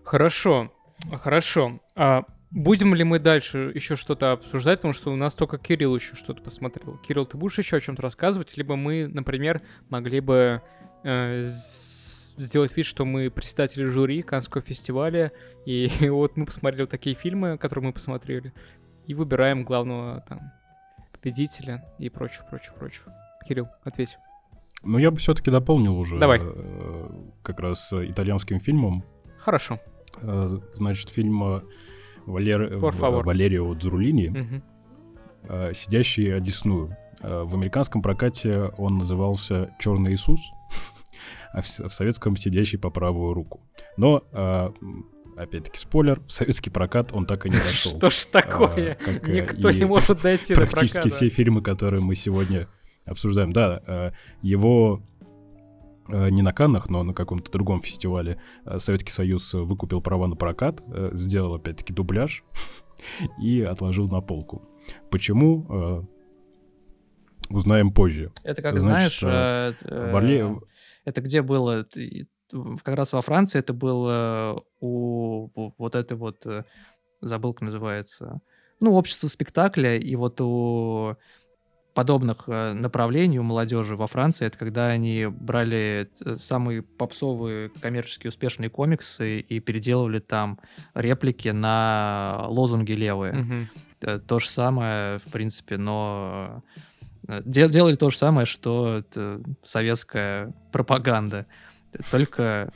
Хорошо, 0.05 0.73
хорошо. 1.13 1.81
А 1.97 2.25
будем 2.51 2.95
ли 2.95 3.05
мы 3.05 3.19
дальше 3.19 3.73
еще 3.75 3.97
что-то 3.97 4.33
обсуждать, 4.33 4.81
потому 4.81 4.93
что 4.93 5.13
у 5.13 5.17
нас 5.17 5.35
только 5.35 5.59
Кирилл 5.59 5.97
еще 5.97 6.15
что-то 6.15 6.43
посмотрел. 6.43 6.99
Кирилл, 6.99 7.27
ты 7.27 7.37
будешь 7.37 7.59
еще 7.59 7.77
о 7.77 7.81
чем-то 7.81 8.03
рассказывать? 8.03 8.57
Либо 8.57 8.77
мы, 8.77 9.09
например, 9.09 9.63
могли 9.89 10.21
бы 10.21 10.63
э, 11.03 11.43
сделать 12.37 12.77
вид, 12.77 12.87
что 12.87 13.05
мы 13.05 13.31
председатели 13.31 13.85
жюри 13.85 14.23
Каннского 14.23 14.63
фестиваля, 14.63 15.33
и 15.67 15.91
вот 16.11 16.37
мы 16.37 16.47
посмотрели 16.47 16.83
вот 16.83 16.91
такие 16.91 17.17
фильмы, 17.17 17.59
которые 17.59 17.87
мы 17.87 17.93
посмотрели, 17.93 18.53
и 19.07 19.15
выбираем 19.15 19.65
главного 19.65 20.25
там 20.29 20.53
победителя 21.13 21.85
и 21.99 22.09
прочее, 22.09 22.45
прочее, 22.49 22.73
прочее. 22.79 23.05
Кирилл, 23.47 23.69
ответь. 23.83 24.17
Ну, 24.83 24.99
я 24.99 25.11
бы 25.11 25.17
все-таки 25.17 25.51
дополнил 25.51 25.99
уже 25.99 26.19
Давай. 26.19 26.41
э, 26.43 27.11
как 27.43 27.61
раз 27.61 27.93
итальянским 27.93 28.61
фильмом. 28.61 29.05
Хорошо. 29.39 29.79
Э, 30.23 30.49
Значит, 30.75 31.11
фильм 31.11 31.43
э, 31.45 31.61
Валер... 32.27 32.77
Валерио 32.79 33.75
Дзурулини 33.75 34.63
э, 35.45 35.73
«Сидящий 35.75 36.35
Одесную». 36.35 36.97
В 37.23 37.55
американском 37.55 38.03
прокате 38.03 38.73
он 38.77 38.99
назывался 38.99 39.75
«Черный 39.79 40.13
Иисус», 40.13 40.41
а 41.55 41.63
в 41.63 41.67
в 41.67 41.95
советском 41.95 42.37
«Сидящий 42.37 42.79
по 42.79 42.91
правую 42.91 43.33
руку». 43.33 43.61
Но, 43.97 44.25
э, 44.33 44.71
опять-таки, 45.37 45.79
спойлер, 45.79 46.21
в 46.27 46.33
советский 46.33 46.71
прокат 46.71 47.13
он 47.13 47.27
так 47.27 47.47
и 47.47 47.51
не 47.51 47.57
дошел. 47.67 47.97
Что 47.97 48.11
ж 48.11 48.27
такое? 48.31 48.99
А, 49.07 49.11
э, 49.11 49.43
Никто 49.43 49.71
не 49.71 49.85
может 49.85 50.23
дойти 50.23 50.55
до 50.55 50.63
практически 50.63 51.11
все 51.11 51.29
фильмы, 51.29 51.63
которые 51.63 52.03
мы 52.03 52.17
сегодня 52.17 52.69
обсуждаем. 53.07 53.53
Да, 53.53 53.81
э, 53.87 54.11
его 54.43 55.03
не 56.09 56.43
на 56.43 56.53
Каннах, 56.53 56.91
но 56.91 57.03
на 57.03 57.15
каком-то 57.15 57.51
другом 57.51 57.81
фестивале 57.81 58.39
Советский 58.77 59.11
Союз 59.11 59.55
выкупил 59.55 60.03
права 60.03 60.27
на 60.27 60.37
прокат, 60.37 60.83
э, 60.89 61.11
сделал 61.15 61.55
опять-таки 61.55 61.95
дубляж 61.95 62.45
и 63.41 63.63
отложил 63.63 64.11
на 64.11 64.21
полку. 64.21 64.69
Почему? 65.11 66.07
Узнаем 67.51 67.93
позже. 67.93 68.33
Это 68.43 68.63
как, 68.63 68.79
Значит, 68.79 69.21
знаешь, 69.21 69.77
э, 69.85 69.87
э, 69.89 70.11
это 71.05 71.21
где 71.21 71.43
было? 71.43 71.87
Как 72.83 72.97
раз 72.97 73.13
во 73.13 73.21
Франции 73.21 73.59
это 73.59 73.73
было 73.73 74.63
у 74.81 75.49
в- 75.55 75.75
вот 75.79 75.95
этой 75.95 76.17
вот, 76.17 76.47
э, 76.47 76.65
забыл, 77.21 77.53
как 77.55 77.63
называется, 77.63 78.41
ну, 78.81 78.95
общество 78.95 79.29
спектакля, 79.29 79.97
и 79.97 80.15
вот 80.15 80.41
у 80.41 81.17
подобных 81.95 82.45
э, 82.49 82.73
направлений 82.73 83.39
у 83.39 83.43
молодежи 83.45 83.97
во 83.97 84.07
Франции, 84.07 84.47
это 84.47 84.59
когда 84.59 84.89
они 84.89 85.27
брали 85.27 86.11
э, 86.25 86.37
самые 86.37 86.83
попсовые 86.83 87.69
коммерчески 87.69 88.27
успешные 88.27 88.69
комиксы 88.69 89.39
и 89.41 89.61
переделывали 89.61 90.19
там 90.19 90.59
реплики 90.95 91.49
на 91.49 92.47
лозунги 92.49 92.93
левые. 92.93 93.33
Мгм. 93.35 93.69
То 94.27 94.39
же 94.39 94.49
самое, 94.51 95.19
в 95.21 95.25
принципе, 95.33 95.79
но 95.79 96.63
э, 96.77 96.94
дел- 97.45 97.69
делали 97.69 97.95
то 97.95 98.11
же 98.11 98.17
самое, 98.17 98.47
что 98.47 98.99
это 98.99 99.41
советская 99.63 100.53
пропаганда, 100.73 101.47
только 102.11 102.71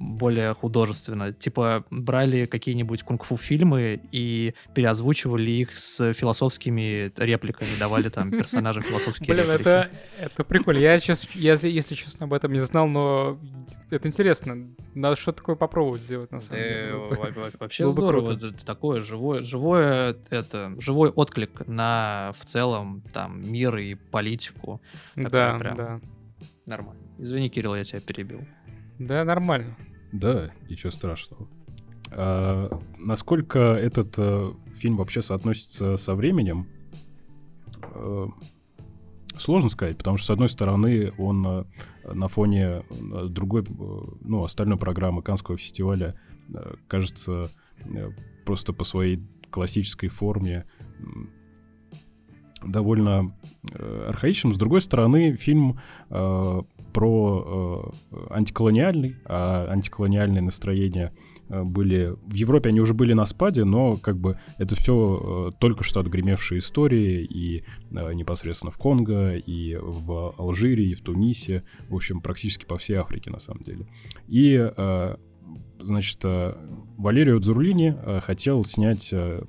более 0.00 0.54
художественно. 0.54 1.32
Типа 1.32 1.84
брали 1.90 2.46
какие-нибудь 2.46 3.02
кунг-фу 3.02 3.36
фильмы 3.36 4.00
и 4.12 4.54
переозвучивали 4.74 5.50
их 5.50 5.78
с 5.78 6.12
философскими 6.14 7.12
репликами, 7.16 7.68
давали 7.78 8.08
там 8.08 8.30
персонажам 8.40 8.82
философские 8.82 9.34
Блин, 9.34 9.44
реплики. 9.46 9.60
это, 9.60 9.90
это 10.18 10.44
прикольно. 10.44 10.78
Я, 10.78 10.98
сейчас, 10.98 11.28
я, 11.34 11.54
если 11.54 11.94
честно, 11.94 12.24
об 12.24 12.32
этом 12.32 12.52
не 12.52 12.60
знал, 12.60 12.88
но 12.88 13.38
это 13.90 14.08
интересно. 14.08 14.70
Надо 14.94 15.16
что-то 15.16 15.38
такое 15.38 15.56
попробовать 15.56 16.00
сделать, 16.00 16.32
на 16.32 16.40
самом 16.40 16.62
деле. 16.62 16.94
во- 16.94 17.08
во- 17.30 17.50
Вообще 17.60 17.84
было 17.84 17.92
здорово, 17.92 18.32
это 18.32 18.52
такое 18.64 19.02
живое, 19.02 19.42
живое, 19.42 20.16
это, 20.30 20.74
живой 20.80 21.10
отклик 21.10 21.66
на 21.68 22.32
в 22.38 22.46
целом 22.46 23.02
там 23.12 23.52
мир 23.52 23.76
и 23.76 23.94
политику. 23.96 24.80
Да, 25.14 25.58
да. 25.58 26.00
Нормально. 26.66 27.02
Извини, 27.18 27.50
Кирилл, 27.50 27.74
я 27.74 27.84
тебя 27.84 28.00
перебил. 28.00 28.40
Да, 28.98 29.24
нормально. 29.24 29.76
Да, 30.12 30.50
ничего 30.68 30.90
страшного. 30.90 31.48
А, 32.12 32.80
насколько 32.98 33.58
этот 33.58 34.14
э, 34.18 34.52
фильм 34.74 34.96
вообще 34.96 35.22
соотносится 35.22 35.96
со 35.96 36.14
временем, 36.14 36.66
э, 37.82 38.26
сложно 39.38 39.68
сказать, 39.68 39.96
потому 39.96 40.16
что, 40.16 40.26
с 40.26 40.30
одной 40.30 40.48
стороны, 40.48 41.12
он 41.18 41.46
э, 41.46 41.64
на 42.12 42.28
фоне 42.28 42.82
э, 42.88 43.26
другой, 43.28 43.62
э, 43.62 43.64
ну, 44.22 44.44
остальной 44.44 44.78
программы 44.78 45.22
Канского 45.22 45.56
фестиваля 45.56 46.14
э, 46.52 46.74
кажется 46.88 47.50
просто 48.44 48.72
по 48.74 48.84
своей 48.84 49.24
классической 49.50 50.08
форме 50.08 50.66
довольно 52.62 53.34
архаичным. 54.06 54.52
С 54.52 54.58
другой 54.58 54.82
стороны, 54.82 55.36
фильм 55.36 55.80
про 56.92 57.94
э, 58.12 58.16
антиколониальный, 58.30 59.16
а 59.24 59.66
антиколониальные 59.70 60.42
настроения 60.42 61.12
э, 61.48 61.62
были... 61.62 62.14
В 62.26 62.34
Европе 62.34 62.70
они 62.70 62.80
уже 62.80 62.94
были 62.94 63.12
на 63.12 63.26
спаде, 63.26 63.64
но 63.64 63.96
как 63.96 64.18
бы 64.18 64.38
это 64.58 64.76
все 64.76 65.52
только 65.58 65.84
что 65.84 66.00
отгремевшие 66.00 66.58
истории 66.58 67.24
и 67.24 67.64
э, 67.90 68.12
непосредственно 68.14 68.70
в 68.70 68.78
Конго, 68.78 69.36
и 69.36 69.76
в 69.76 70.34
Алжире, 70.38 70.84
и 70.84 70.94
в 70.94 71.02
Тунисе, 71.02 71.64
в 71.88 71.94
общем, 71.94 72.20
практически 72.20 72.64
по 72.64 72.76
всей 72.76 72.94
Африке 72.94 73.30
на 73.30 73.38
самом 73.38 73.62
деле. 73.62 73.86
И, 74.28 74.56
э, 74.58 75.16
значит, 75.80 76.18
э, 76.24 76.54
Валерио 76.96 77.38
Дзурлини 77.38 77.94
э, 77.96 78.20
хотел 78.20 78.64
снять 78.64 79.10
э, 79.12 79.42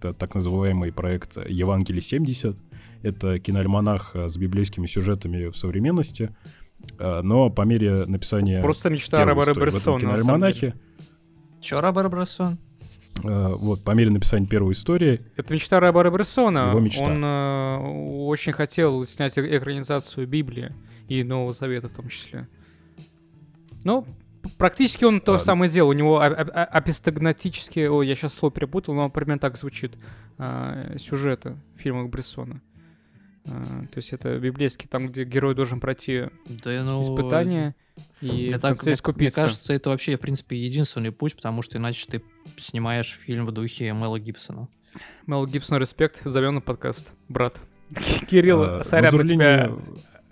так 0.00 0.34
называемый 0.34 0.92
проект 0.92 1.38
«Евангелие 1.48 2.02
70». 2.02 2.58
Это 3.02 3.38
киноальманах 3.38 4.12
э, 4.14 4.28
с 4.28 4.36
библейскими 4.36 4.86
сюжетами 4.86 5.48
в 5.48 5.56
современности, 5.56 6.30
Э, 6.30 6.52
но 6.98 7.50
по 7.50 7.62
мере 7.62 8.04
написания 8.06 8.60
Просто 8.62 8.90
мечта 8.90 9.18
первой 9.18 9.44
Робера 9.44 9.68
истории 9.68 9.70
в 9.70 9.76
этом 9.76 9.94
Брессона, 9.98 10.12
на 10.12 10.18
самом 10.18 10.40
деле. 10.52 10.52
киноальманахе, 10.60 10.74
Че, 11.60 11.80
Робер 11.80 12.08
Брессон? 12.10 12.58
э, 13.24 13.48
вот, 13.54 13.82
по 13.84 13.90
мере 13.92 14.10
написания 14.10 14.46
первой 14.46 14.72
истории, 14.72 15.20
Это 15.36 15.54
мечта 15.54 15.80
Робера 15.80 16.10
Брессона. 16.10 16.68
Его 16.70 16.80
мечта. 16.80 17.04
Он 17.04 17.24
э, 17.24 17.78
очень 18.26 18.52
хотел 18.52 19.04
снять 19.06 19.38
э- 19.38 19.56
экранизацию 19.58 20.26
Библии 20.26 20.72
и 21.08 21.22
Нового 21.22 21.52
Завета 21.52 21.88
в 21.88 21.92
том 21.92 22.08
числе. 22.08 22.48
Ну, 23.84 24.06
практически 24.58 25.04
он 25.04 25.20
то 25.20 25.34
А, 25.34 25.38
же 25.38 25.44
самое 25.44 25.70
делал. 25.70 25.90
У 25.90 25.92
него 25.92 26.18
а- 26.20 26.26
а- 26.26 26.42
а- 26.42 26.64
апистогнатические... 26.64 27.90
Ой, 27.90 28.06
я 28.08 28.14
сейчас 28.14 28.34
слово 28.34 28.52
перепутал, 28.52 28.94
но 28.94 29.08
примерно 29.10 29.38
так 29.40 29.56
звучит. 29.58 29.96
а, 30.38 30.96
сюжеты 30.98 31.56
в 31.76 31.80
фильмах 31.80 32.08
Брессона. 32.10 32.60
А, 33.46 33.86
то 33.86 33.96
есть 33.96 34.12
это 34.12 34.38
библейский, 34.38 34.88
там, 34.88 35.08
где 35.08 35.24
герой 35.24 35.54
должен 35.54 35.80
пройти 35.80 36.28
Да, 36.46 36.82
ну... 36.82 37.02
испытания 37.02 37.74
и 38.20 38.48
Мне, 38.48 38.58
так, 38.58 38.82
мне, 38.82 38.94
мне 39.16 39.30
кажется, 39.30 39.72
это 39.72 39.90
вообще, 39.90 40.16
в 40.16 40.20
принципе, 40.20 40.56
единственный 40.56 41.12
путь, 41.12 41.36
потому 41.36 41.62
что 41.62 41.78
иначе 41.78 42.06
ты 42.10 42.22
снимаешь 42.58 43.10
фильм 43.10 43.44
в 43.44 43.52
духе 43.52 43.92
Мэла 43.92 44.18
Гибсона. 44.18 44.68
Мел 45.26 45.46
Гибсон, 45.46 45.78
респект, 45.78 46.22
зовем 46.24 46.54
на 46.56 46.60
подкаст, 46.60 47.12
брат. 47.28 47.60
Кирилл, 48.30 48.62
э, 48.64 48.82
сорян, 48.82 49.14
мы 49.14 49.24
тебя... 49.24 49.70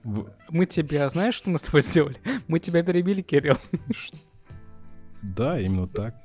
в- 0.05 0.33
Мы 0.49 0.67
тебя... 0.67 1.09
Знаешь, 1.11 1.35
что 1.35 1.51
мы 1.51 1.59
с 1.59 1.63
тобой 1.63 1.83
сделали? 1.83 2.17
Мы 2.49 2.59
тебя 2.59 2.83
перебили, 2.83 3.23
Кирилл. 3.23 3.57
Да, 5.23 5.61
именно 5.61 5.87
так. 5.87 6.17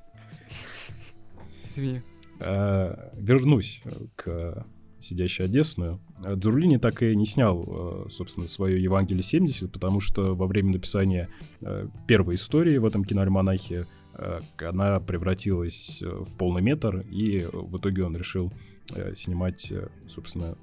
Извини. 1.66 2.02
Э, 2.40 3.12
Вернусь 3.16 3.84
к 4.16 4.66
сидящей 5.00 5.46
Одессную. 5.46 6.00
Э, 6.24 6.36
Дзурлини 6.36 6.78
так 6.78 7.04
и 7.04 7.16
не 7.16 7.26
снял, 7.26 8.06
э, 8.08 8.10
собственно, 8.10 8.48
свое 8.48 8.82
Евангелие 8.82 9.24
70, 9.24 9.72
потому 9.72 10.00
что 10.00 10.36
во 10.36 10.48
время 10.48 10.74
написания 10.74 11.30
э, 11.62 11.88
первой 12.08 12.36
истории 12.36 12.78
в 12.78 12.86
этом 12.86 13.04
киноальманахе 13.04 13.88
она 14.58 15.00
превратилась 15.00 16.02
в 16.02 16.38
полный 16.38 16.64
метр, 16.64 17.02
и 17.02 17.48
в 17.54 17.78
итоге 17.78 18.04
он 18.04 18.18
решил 18.18 18.52
снимать, 19.14 19.72
собственно, 20.08 20.58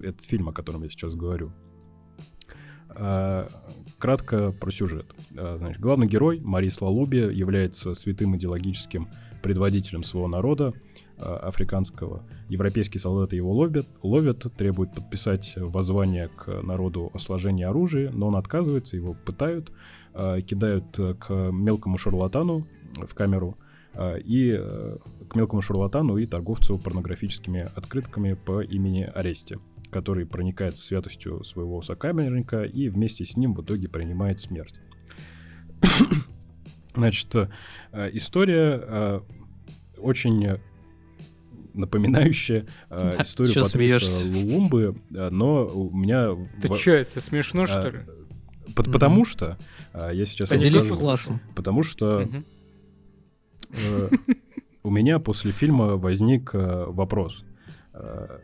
этот 0.00 0.22
фильм, 0.22 0.48
о 0.48 0.54
котором 0.54 0.82
я 0.82 0.88
сейчас 0.88 1.14
говорю. 1.14 1.52
Кратко 2.88 4.50
про 4.52 4.70
сюжет. 4.70 5.14
Значит, 5.28 5.78
главный 5.78 6.06
герой 6.06 6.40
Марис 6.40 6.80
Лалуби 6.80 7.18
является 7.18 7.92
святым 7.92 8.34
идеологическим 8.38 9.10
предводителем 9.42 10.02
своего 10.02 10.28
народа, 10.28 10.72
африканского. 11.18 12.24
Европейские 12.48 13.00
солдаты 13.00 13.36
его 13.36 13.52
ловят, 13.52 13.88
ловят, 14.02 14.46
требуют 14.56 14.94
подписать 14.94 15.54
воззвание 15.56 16.28
к 16.28 16.62
народу 16.62 17.10
о 17.14 17.18
сложении 17.18 17.64
оружия, 17.64 18.10
но 18.10 18.28
он 18.28 18.36
отказывается, 18.36 18.96
его 18.96 19.14
пытают, 19.14 19.72
э, 20.14 20.40
кидают 20.42 20.98
э, 20.98 21.14
к 21.14 21.32
мелкому 21.32 21.98
шарлатану 21.98 22.66
в 22.96 23.14
камеру, 23.14 23.56
э, 23.94 24.20
и 24.20 24.56
э, 24.58 24.98
к 25.28 25.34
мелкому 25.34 25.62
шарлатану 25.62 26.16
и 26.18 26.26
торговцу 26.26 26.78
порнографическими 26.78 27.70
открытками 27.74 28.34
по 28.34 28.62
имени 28.62 29.02
Аресте, 29.02 29.58
который 29.90 30.26
проникает 30.26 30.76
святостью 30.76 31.44
своего 31.44 31.82
сокамерника 31.82 32.62
и 32.62 32.88
вместе 32.88 33.24
с 33.24 33.36
ним 33.36 33.54
в 33.54 33.62
итоге 33.62 33.88
принимает 33.88 34.40
смерть. 34.40 34.80
Значит, 36.94 37.34
э, 37.34 37.48
история 38.12 38.80
э, 38.82 39.20
очень 39.98 40.44
э, 40.44 40.58
напоминающая 41.76 42.66
э, 42.90 43.16
историю 43.20 43.54
чё 43.54 43.62
Патриса? 43.62 44.26
Лумбы, 44.26 44.96
э, 45.14 45.28
но 45.30 45.66
у 45.66 45.94
меня... 45.96 46.30
Ты 46.60 46.68
в- 46.68 46.78
чё, 46.78 46.94
это 46.94 47.20
смешно, 47.20 47.66
что 47.66 47.82
а, 47.82 47.90
ли? 47.90 47.98
пот- 48.74 48.90
Потому 48.90 49.24
что 49.24 49.58
э, 49.92 50.10
я 50.14 50.26
сейчас 50.26 50.48
Поделись 50.48 50.88
классом. 50.88 51.40
Потому 51.54 51.82
что 51.82 52.28
э, 53.70 54.10
у 54.82 54.90
меня 54.90 55.18
после 55.18 55.52
фильма 55.52 55.96
возник 55.96 56.50
э, 56.54 56.84
вопрос. 56.88 57.44
Э, 57.92 58.38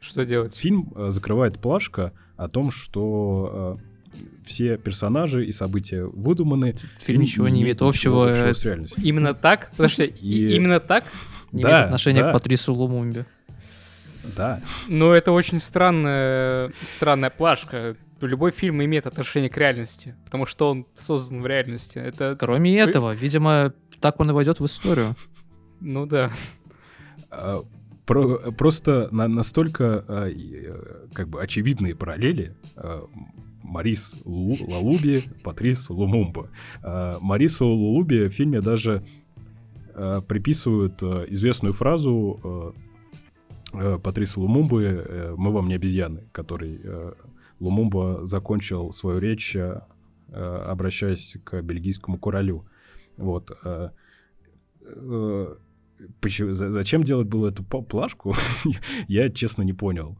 Что 0.00 0.24
делать? 0.24 0.56
Фильм 0.56 0.92
закрывает 1.08 1.58
плашка 1.58 2.12
о 2.36 2.48
том, 2.48 2.70
что 2.70 3.78
все 4.44 4.76
персонажи 4.76 5.46
и 5.46 5.52
события 5.52 6.04
выдуманы. 6.04 6.76
Фильм 7.00 7.22
ничего 7.22 7.48
не 7.48 7.62
имеет 7.62 7.82
общего 7.82 8.28
общего 8.28 8.52
с 8.52 8.64
реальностью. 8.64 9.02
Именно 9.04 9.34
так? 9.34 9.70
Подожди, 9.76 10.04
и- 10.04 10.54
именно 10.54 10.80
так? 10.80 11.04
Не 11.52 11.62
Да, 11.62 11.70
имеет 11.70 11.84
отношения 11.86 12.22
да. 12.22 12.30
к 12.30 12.32
Патрису 12.34 12.74
Лумумбе. 12.74 13.26
Да. 14.36 14.60
Ну, 14.88 15.12
это 15.12 15.32
очень 15.32 15.58
странная, 15.58 16.70
странная 16.84 17.30
плашка. 17.30 17.96
Любой 18.20 18.50
фильм 18.50 18.84
имеет 18.84 19.06
отношение 19.06 19.48
к 19.48 19.56
реальности, 19.56 20.14
потому 20.26 20.44
что 20.44 20.70
он 20.70 20.86
создан 20.94 21.40
в 21.40 21.46
реальности. 21.46 21.98
Это, 21.98 22.36
Кроме 22.38 22.78
этого, 22.78 23.14
видимо, 23.14 23.72
так 24.00 24.20
он 24.20 24.30
и 24.30 24.32
войдет 24.34 24.60
в 24.60 24.66
историю. 24.66 25.14
ну 25.80 26.04
да. 26.06 26.30
А, 27.30 27.64
про- 28.04 28.52
просто 28.52 29.08
на- 29.10 29.28
настолько 29.28 30.04
а, 30.06 30.28
э, 30.28 31.06
как 31.14 31.28
бы 31.28 31.40
очевидные 31.42 31.94
параллели 31.94 32.54
а, 32.76 33.06
Марис 33.62 34.16
Лу- 34.24 34.70
Лалуби, 34.70 35.22
Патрис 35.42 35.88
Лумумба. 35.88 36.50
Марису 36.82 37.66
Лалуби 37.68 38.24
в 38.28 38.30
фильме 38.32 38.60
даже 38.60 39.02
а, 39.94 40.20
приписывают 40.20 41.02
а, 41.02 41.24
известную 41.24 41.72
фразу 41.72 42.40
а, 42.42 42.72
а, 43.72 43.98
Патриса 43.98 44.40
Лумумбы 44.40 44.84
э, 44.84 45.34
«Мы 45.36 45.52
вам 45.52 45.68
не 45.68 45.74
обезьяны», 45.74 46.24
который 46.32 46.80
э, 46.82 47.12
Лумумба 47.60 48.20
закончил 48.24 48.90
свою 48.90 49.18
речь, 49.18 49.54
э, 49.54 49.82
э, 50.28 50.64
обращаясь 50.66 51.36
к 51.44 51.60
бельгийскому 51.62 52.18
королю. 52.18 52.64
Вот. 53.16 53.50
э, 53.64 53.90
э, 54.82 55.54
почему, 56.20 56.52
зачем 56.54 57.02
делать 57.02 57.28
было 57.28 57.48
эту 57.48 57.62
плашку, 57.64 58.34
я, 59.08 59.28
честно, 59.30 59.62
не 59.62 59.74
понял. 59.74 60.18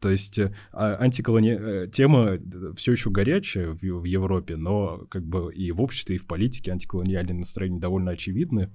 То 0.00 0.10
есть 0.10 0.38
э, 0.38 0.54
а, 0.72 0.96
антиколони... 0.96 1.56
Э, 1.58 1.88
тема 1.88 2.38
все 2.76 2.92
еще 2.92 3.10
горячая 3.10 3.72
в, 3.72 3.82
в 3.82 4.04
Европе, 4.04 4.56
но 4.56 5.06
как 5.10 5.24
бы 5.24 5.52
и 5.52 5.72
в 5.72 5.80
обществе, 5.80 6.16
и 6.16 6.18
в 6.18 6.26
политике 6.26 6.72
антиколониальные 6.72 7.34
настроения 7.34 7.80
довольно 7.80 8.12
очевидны. 8.12 8.70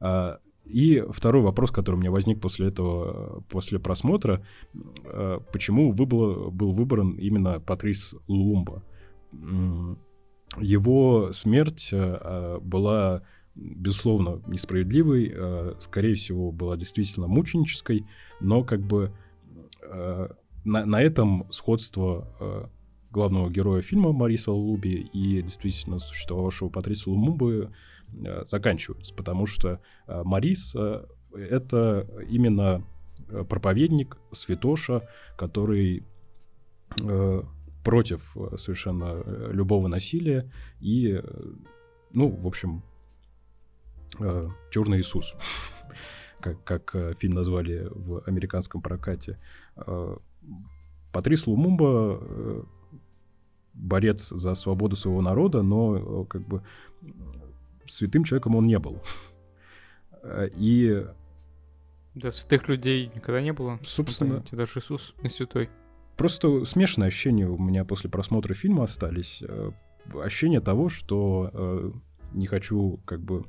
А, 0.00 0.38
и 0.64 1.04
второй 1.10 1.42
вопрос, 1.42 1.70
который 1.70 1.96
у 1.96 1.98
меня 1.98 2.10
возник 2.10 2.40
после 2.40 2.68
этого, 2.68 3.42
после 3.48 3.78
просмотра, 3.78 4.44
э, 5.04 5.38
почему 5.52 5.90
выбыл, 5.92 6.50
был 6.50 6.72
выбран 6.72 7.12
именно 7.12 7.60
Патрис 7.60 8.14
Лумба? 8.28 8.82
Его 10.60 11.32
смерть 11.32 11.90
была, 12.60 13.22
безусловно, 13.54 14.42
несправедливой, 14.46 15.34
скорее 15.80 16.14
всего, 16.14 16.52
была 16.52 16.76
действительно 16.76 17.28
мученической, 17.28 18.04
но 18.40 18.62
как 18.62 18.82
бы 18.82 19.10
на, 20.64 20.86
на 20.86 21.02
этом 21.02 21.46
сходство 21.50 22.28
э, 22.40 22.64
главного 23.10 23.50
героя 23.50 23.82
фильма 23.82 24.12
Мариса 24.12 24.52
Луби 24.52 25.08
и 25.12 25.42
действительно 25.42 25.98
существовавшего 25.98 26.68
Патриса 26.68 27.10
Лумумбы 27.10 27.72
э, 28.12 28.44
заканчиваются, 28.46 29.14
потому 29.14 29.46
что 29.46 29.80
э, 30.06 30.22
Марис 30.24 30.74
э, 30.74 31.04
это 31.34 32.06
именно 32.28 32.84
э, 33.28 33.44
проповедник, 33.44 34.18
святоша, 34.32 35.08
который 35.36 36.04
э, 37.00 37.42
против 37.84 38.36
э, 38.36 38.56
совершенно 38.56 39.22
э, 39.24 39.50
любого 39.52 39.88
насилия 39.88 40.50
и, 40.80 41.20
ну, 42.12 42.28
в 42.30 42.46
общем, 42.46 42.82
э, 44.20 44.48
черный 44.70 45.00
Иисус, 45.00 45.34
как, 46.40 46.64
как 46.64 46.96
фильм 47.18 47.34
назвали 47.34 47.88
в 47.90 48.22
американском 48.26 48.80
прокате. 48.80 49.38
Патрис 51.12 51.46
Лумумба 51.46 52.18
э, 52.20 52.62
борец 53.74 54.28
за 54.30 54.54
свободу 54.54 54.96
своего 54.96 55.20
народа, 55.20 55.62
но 55.62 55.96
э, 55.96 56.24
как 56.26 56.46
бы 56.46 56.62
святым 57.86 58.24
человеком 58.24 58.56
он 58.56 58.66
не 58.66 58.78
был. 58.78 59.02
И... 60.56 61.04
Да, 62.14 62.30
святых 62.30 62.68
людей 62.68 63.10
никогда 63.14 63.40
не 63.40 63.52
было. 63.52 63.78
Собственно... 63.82 64.34
Помните, 64.34 64.56
даже 64.56 64.78
Иисус 64.78 65.14
не 65.22 65.28
святой. 65.28 65.70
Просто 66.16 66.64
смешанные 66.64 67.08
ощущения 67.08 67.48
у 67.48 67.58
меня 67.58 67.84
после 67.84 68.08
просмотра 68.10 68.54
фильма 68.54 68.84
остались. 68.84 69.42
Э, 69.46 69.70
ощущение 70.14 70.60
того, 70.60 70.88
что 70.88 71.92
не 72.32 72.46
хочу 72.46 73.00
как 73.04 73.20
бы 73.20 73.44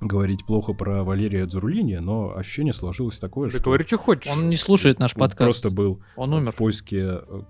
говорить 0.00 0.44
плохо 0.46 0.72
про 0.72 1.04
Валерия 1.04 1.46
Дзурлини, 1.46 1.96
но 1.96 2.34
ощущение 2.36 2.72
сложилось 2.72 3.18
такое, 3.18 3.50
да 3.50 3.56
что... 3.56 3.64
говори, 3.64 3.84
что 3.86 3.98
хочешь. 3.98 4.32
Он 4.32 4.48
не 4.48 4.56
слушает 4.56 4.98
наш 4.98 5.14
подкаст. 5.14 5.38
Просто 5.62 5.70
был 5.70 6.02
Он 6.16 6.32
умер. 6.32 6.52
в 6.52 6.54
поиске... 6.56 7.20
э, 7.26 7.42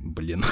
Блин, 0.00 0.42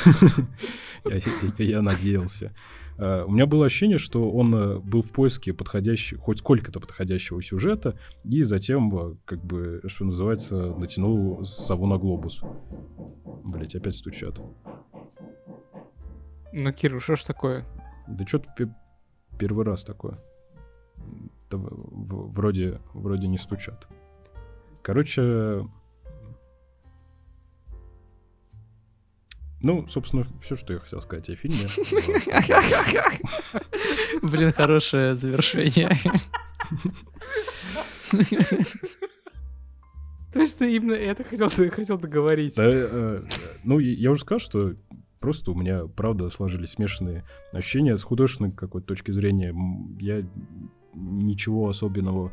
я 1.58 1.82
надеялся. 1.82 2.54
Э, 2.98 3.24
у 3.24 3.30
меня 3.30 3.46
было 3.46 3.66
ощущение, 3.66 3.98
что 3.98 4.30
он 4.30 4.54
э, 4.54 4.78
был 4.78 5.02
в 5.02 5.10
поиске 5.10 5.52
подходящего, 5.54 6.20
хоть 6.20 6.38
сколько-то 6.38 6.80
подходящего 6.80 7.42
сюжета, 7.42 7.98
и 8.24 8.42
затем, 8.42 9.18
как 9.24 9.44
бы, 9.44 9.80
что 9.86 10.04
называется, 10.04 10.74
натянул 10.74 11.44
сову 11.44 11.86
на 11.86 11.96
глобус. 11.98 12.42
Блять, 13.44 13.74
опять 13.74 13.94
стучат. 13.96 14.40
Ну, 16.52 16.72
Кир, 16.72 17.00
что 17.00 17.16
ж 17.16 17.22
такое? 17.24 17.64
Да 18.08 18.26
что-то 18.26 18.48
Первый 19.38 19.64
раз 19.64 19.84
такое. 19.84 20.18
В, 21.50 22.30
вроде, 22.30 22.80
вроде 22.92 23.28
не 23.28 23.38
стучат. 23.38 23.86
Короче, 24.82 25.66
ну, 29.60 29.86
собственно, 29.88 30.24
все, 30.40 30.54
что 30.56 30.72
я 30.72 30.78
хотел 30.78 31.00
сказать 31.00 31.28
о 31.30 31.36
фильме. 31.36 31.66
Блин, 34.22 34.52
хорошее 34.52 35.14
завершение. 35.14 35.90
То 40.32 40.40
есть 40.40 40.58
ты 40.58 40.76
именно 40.76 40.92
это 40.92 41.24
хотел, 41.24 41.50
ты 41.50 41.70
хотел 41.70 41.98
договорить? 41.98 42.54
Да, 42.56 42.64
э, 42.66 43.22
ну, 43.64 43.78
я 43.78 44.10
уже 44.10 44.20
сказал, 44.20 44.38
что 44.38 44.74
просто 45.20 45.52
у 45.52 45.54
меня, 45.54 45.86
правда, 45.86 46.28
сложились 46.30 46.70
смешанные 46.70 47.24
ощущения 47.52 47.96
с 47.96 48.02
художественной 48.02 48.52
какой-то 48.52 48.88
точки 48.88 49.10
зрения. 49.10 49.54
Я 50.00 50.26
ничего 50.94 51.68
особенного 51.68 52.32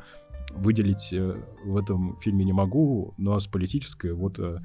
выделить 0.51 1.11
э, 1.13 1.41
в 1.63 1.77
этом 1.77 2.17
фильме 2.19 2.45
не 2.45 2.53
могу, 2.53 3.13
но 3.17 3.39
с 3.39 3.47
политической 3.47 4.13
вот 4.13 4.39
э, 4.39 4.59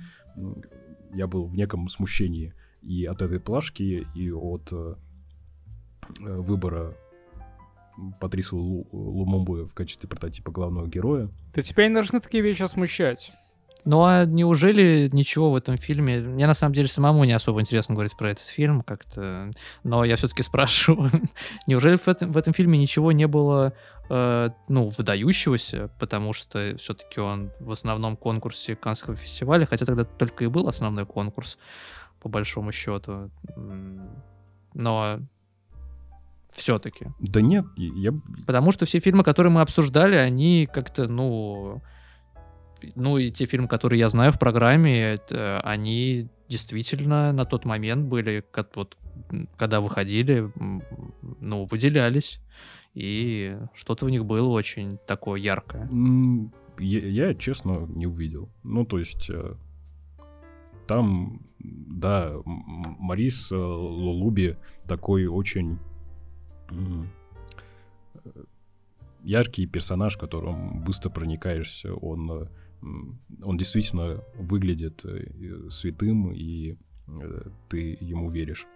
я 1.14 1.26
был 1.26 1.46
в 1.46 1.56
неком 1.56 1.88
смущении 1.88 2.54
и 2.82 3.04
от 3.04 3.22
этой 3.22 3.40
плашки, 3.40 4.06
и 4.14 4.30
от 4.30 4.72
э, 4.72 4.94
выбора 6.18 6.96
Патриса 8.20 8.56
Лумумбы 8.56 9.66
в 9.66 9.74
качестве 9.74 10.08
прототипа 10.08 10.50
главного 10.50 10.86
героя. 10.86 11.28
Да 11.54 11.62
тебя 11.62 11.88
не 11.88 11.94
должны 11.94 12.20
такие 12.20 12.42
вещи 12.42 12.66
смущать. 12.66 13.32
Ну 13.84 14.04
а 14.04 14.24
неужели 14.24 15.08
ничего 15.12 15.50
в 15.50 15.56
этом 15.56 15.76
фильме... 15.76 16.20
Мне 16.20 16.46
на 16.46 16.54
самом 16.54 16.74
деле 16.74 16.88
самому 16.88 17.24
не 17.24 17.32
особо 17.32 17.60
интересно 17.60 17.94
говорить 17.94 18.16
про 18.16 18.30
этот 18.30 18.44
фильм 18.44 18.82
как-то, 18.82 19.50
но 19.84 20.04
я 20.04 20.16
все-таки 20.16 20.42
спрашиваю, 20.42 21.10
неужели 21.66 21.96
в 21.96 22.06
этом, 22.06 22.32
в 22.32 22.36
этом 22.36 22.52
фильме 22.52 22.78
ничего 22.78 23.12
не 23.12 23.26
было, 23.26 23.72
э, 24.08 24.50
ну, 24.68 24.92
выдающегося, 24.96 25.90
потому 25.98 26.32
что 26.32 26.76
все-таки 26.76 27.20
он 27.20 27.50
в 27.60 27.70
основном 27.70 28.16
конкурсе 28.16 28.76
Канского 28.76 29.16
фестиваля, 29.16 29.66
хотя 29.66 29.86
тогда 29.86 30.04
только 30.04 30.44
и 30.44 30.48
был 30.48 30.68
основной 30.68 31.06
конкурс, 31.06 31.58
по 32.20 32.28
большому 32.28 32.72
счету. 32.72 33.30
Но 34.74 35.20
все-таки. 36.50 37.06
Да 37.18 37.40
нет, 37.40 37.64
я... 37.76 38.12
Потому 38.46 38.72
что 38.72 38.84
все 38.84 39.00
фильмы, 39.00 39.24
которые 39.24 39.52
мы 39.52 39.62
обсуждали, 39.62 40.16
они 40.16 40.68
как-то, 40.70 41.06
ну 41.08 41.82
ну 42.94 43.18
и 43.18 43.30
те 43.30 43.46
фильмы, 43.46 43.68
которые 43.68 44.00
я 44.00 44.08
знаю 44.08 44.32
в 44.32 44.38
программе, 44.38 45.14
это, 45.14 45.60
они 45.60 46.28
действительно 46.48 47.32
на 47.32 47.44
тот 47.44 47.64
момент 47.64 48.06
были, 48.06 48.44
как, 48.50 48.76
вот, 48.76 48.96
когда 49.56 49.80
выходили, 49.80 50.50
ну, 51.40 51.64
выделялись. 51.64 52.40
И 52.94 53.56
что-то 53.74 54.06
в 54.06 54.10
них 54.10 54.24
было 54.24 54.48
очень 54.48 54.98
такое 55.06 55.40
яркое. 55.40 55.88
Я, 56.78 57.28
я 57.28 57.34
честно, 57.34 57.86
не 57.88 58.06
увидел. 58.06 58.50
Ну, 58.64 58.84
то 58.84 58.98
есть, 58.98 59.30
э, 59.30 59.54
там, 60.88 61.46
да, 61.58 62.32
Марис 62.44 63.52
э, 63.52 63.56
Лулуби 63.56 64.56
такой 64.88 65.26
очень 65.26 65.78
яркий 69.22 69.66
персонаж, 69.66 70.16
которым 70.16 70.82
быстро 70.82 71.10
проникаешься. 71.10 71.94
Он 71.94 72.48
он 72.82 73.56
действительно 73.56 74.22
выглядит 74.36 75.04
э, 75.04 75.68
святым, 75.68 76.32
и 76.32 76.76
э, 77.08 77.42
ты 77.68 77.96
ему 78.00 78.30
веришь. 78.30 78.66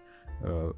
Э, 0.43 0.73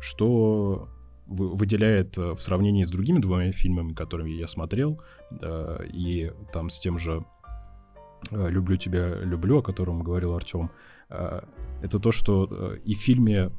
что 0.00 0.88
выделяет 1.26 2.16
в 2.16 2.38
сравнении 2.38 2.82
с 2.82 2.90
другими 2.90 3.20
двумя 3.20 3.52
фильмами, 3.52 3.94
которые 3.94 4.36
я 4.36 4.48
смотрел, 4.48 5.00
и 5.40 6.32
там 6.52 6.68
с 6.68 6.80
тем 6.80 6.98
же 6.98 7.24
«Люблю 8.32 8.76
тебя, 8.76 9.20
люблю», 9.20 9.58
о 9.58 9.62
котором 9.62 10.02
говорил 10.02 10.34
Артем, 10.34 10.72
это 11.08 12.00
то, 12.00 12.10
что 12.10 12.74
и 12.84 12.94
в 12.94 12.98
фильме 12.98 13.52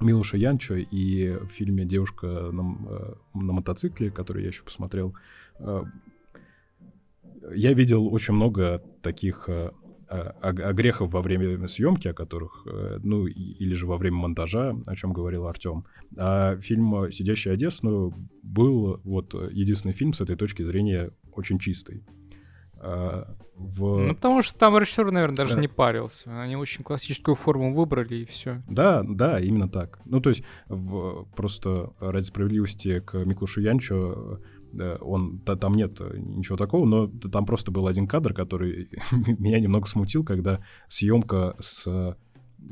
Милуша 0.00 0.38
Янчо, 0.38 0.76
и 0.76 1.36
в 1.36 1.48
фильме 1.48 1.84
«Девушка 1.84 2.26
на, 2.26 2.62
на 3.34 3.52
мотоцикле», 3.52 4.10
который 4.10 4.42
я 4.42 4.48
еще 4.48 4.62
посмотрел, 4.62 5.14
я 7.54 7.72
видел 7.72 8.06
очень 8.12 8.34
много 8.34 8.82
таких 9.02 9.48
э, 9.48 9.70
о, 10.08 10.48
о 10.48 10.72
грехов 10.72 11.12
во 11.12 11.22
время 11.22 11.66
съемки, 11.68 12.08
о 12.08 12.14
которых, 12.14 12.66
э, 12.66 12.98
ну, 13.02 13.26
или 13.26 13.74
же 13.74 13.86
во 13.86 13.96
время 13.96 14.18
монтажа, 14.18 14.74
о 14.86 14.96
чем 14.96 15.12
говорил 15.12 15.46
Артем. 15.46 15.84
А 16.16 16.56
фильм 16.58 17.10
«Сидящий 17.10 17.52
Одессу» 17.52 18.14
был 18.42 19.00
вот 19.04 19.34
единственный 19.50 19.92
фильм 19.92 20.12
с 20.12 20.20
этой 20.20 20.36
точки 20.36 20.62
зрения 20.62 21.10
очень 21.32 21.58
чистый. 21.58 22.04
А, 22.84 23.34
в... 23.56 24.06
Ну, 24.06 24.14
потому 24.14 24.42
что 24.42 24.58
там 24.58 24.76
режиссер, 24.76 25.10
наверное, 25.10 25.36
даже 25.36 25.54
да. 25.54 25.60
не 25.60 25.68
парился. 25.68 26.42
Они 26.42 26.56
очень 26.56 26.84
классическую 26.84 27.34
форму 27.34 27.74
выбрали, 27.74 28.16
и 28.16 28.24
все. 28.24 28.62
Да, 28.68 29.02
да, 29.02 29.40
именно 29.40 29.68
так. 29.68 30.00
Ну, 30.04 30.20
то 30.20 30.30
есть, 30.30 30.44
в, 30.68 31.24
просто 31.34 31.92
ради 31.98 32.24
справедливости 32.24 33.00
к 33.00 33.14
Миклушу 33.24 33.60
Янчо 33.60 34.40
он, 35.00 35.40
да, 35.44 35.56
там 35.56 35.74
нет 35.74 36.00
ничего 36.00 36.56
такого, 36.56 36.84
но 36.86 37.06
там 37.06 37.46
просто 37.46 37.70
был 37.70 37.86
один 37.86 38.06
кадр, 38.06 38.34
который 38.34 38.88
меня 39.38 39.60
немного 39.60 39.86
смутил, 39.86 40.24
когда 40.24 40.60
съемка 40.88 41.56
с, 41.60 42.16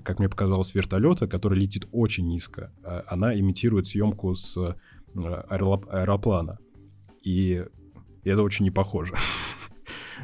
как 0.02 0.18
мне 0.18 0.28
показалось, 0.28 0.74
вертолета, 0.74 1.26
который 1.26 1.58
летит 1.58 1.86
очень 1.92 2.26
низко, 2.28 2.72
она 3.06 3.38
имитирует 3.38 3.86
съемку 3.86 4.34
с 4.34 4.76
аэроплана. 5.14 6.58
И 7.22 7.64
это 8.24 8.42
очень 8.42 8.64
не 8.64 8.70
похоже. 8.70 9.14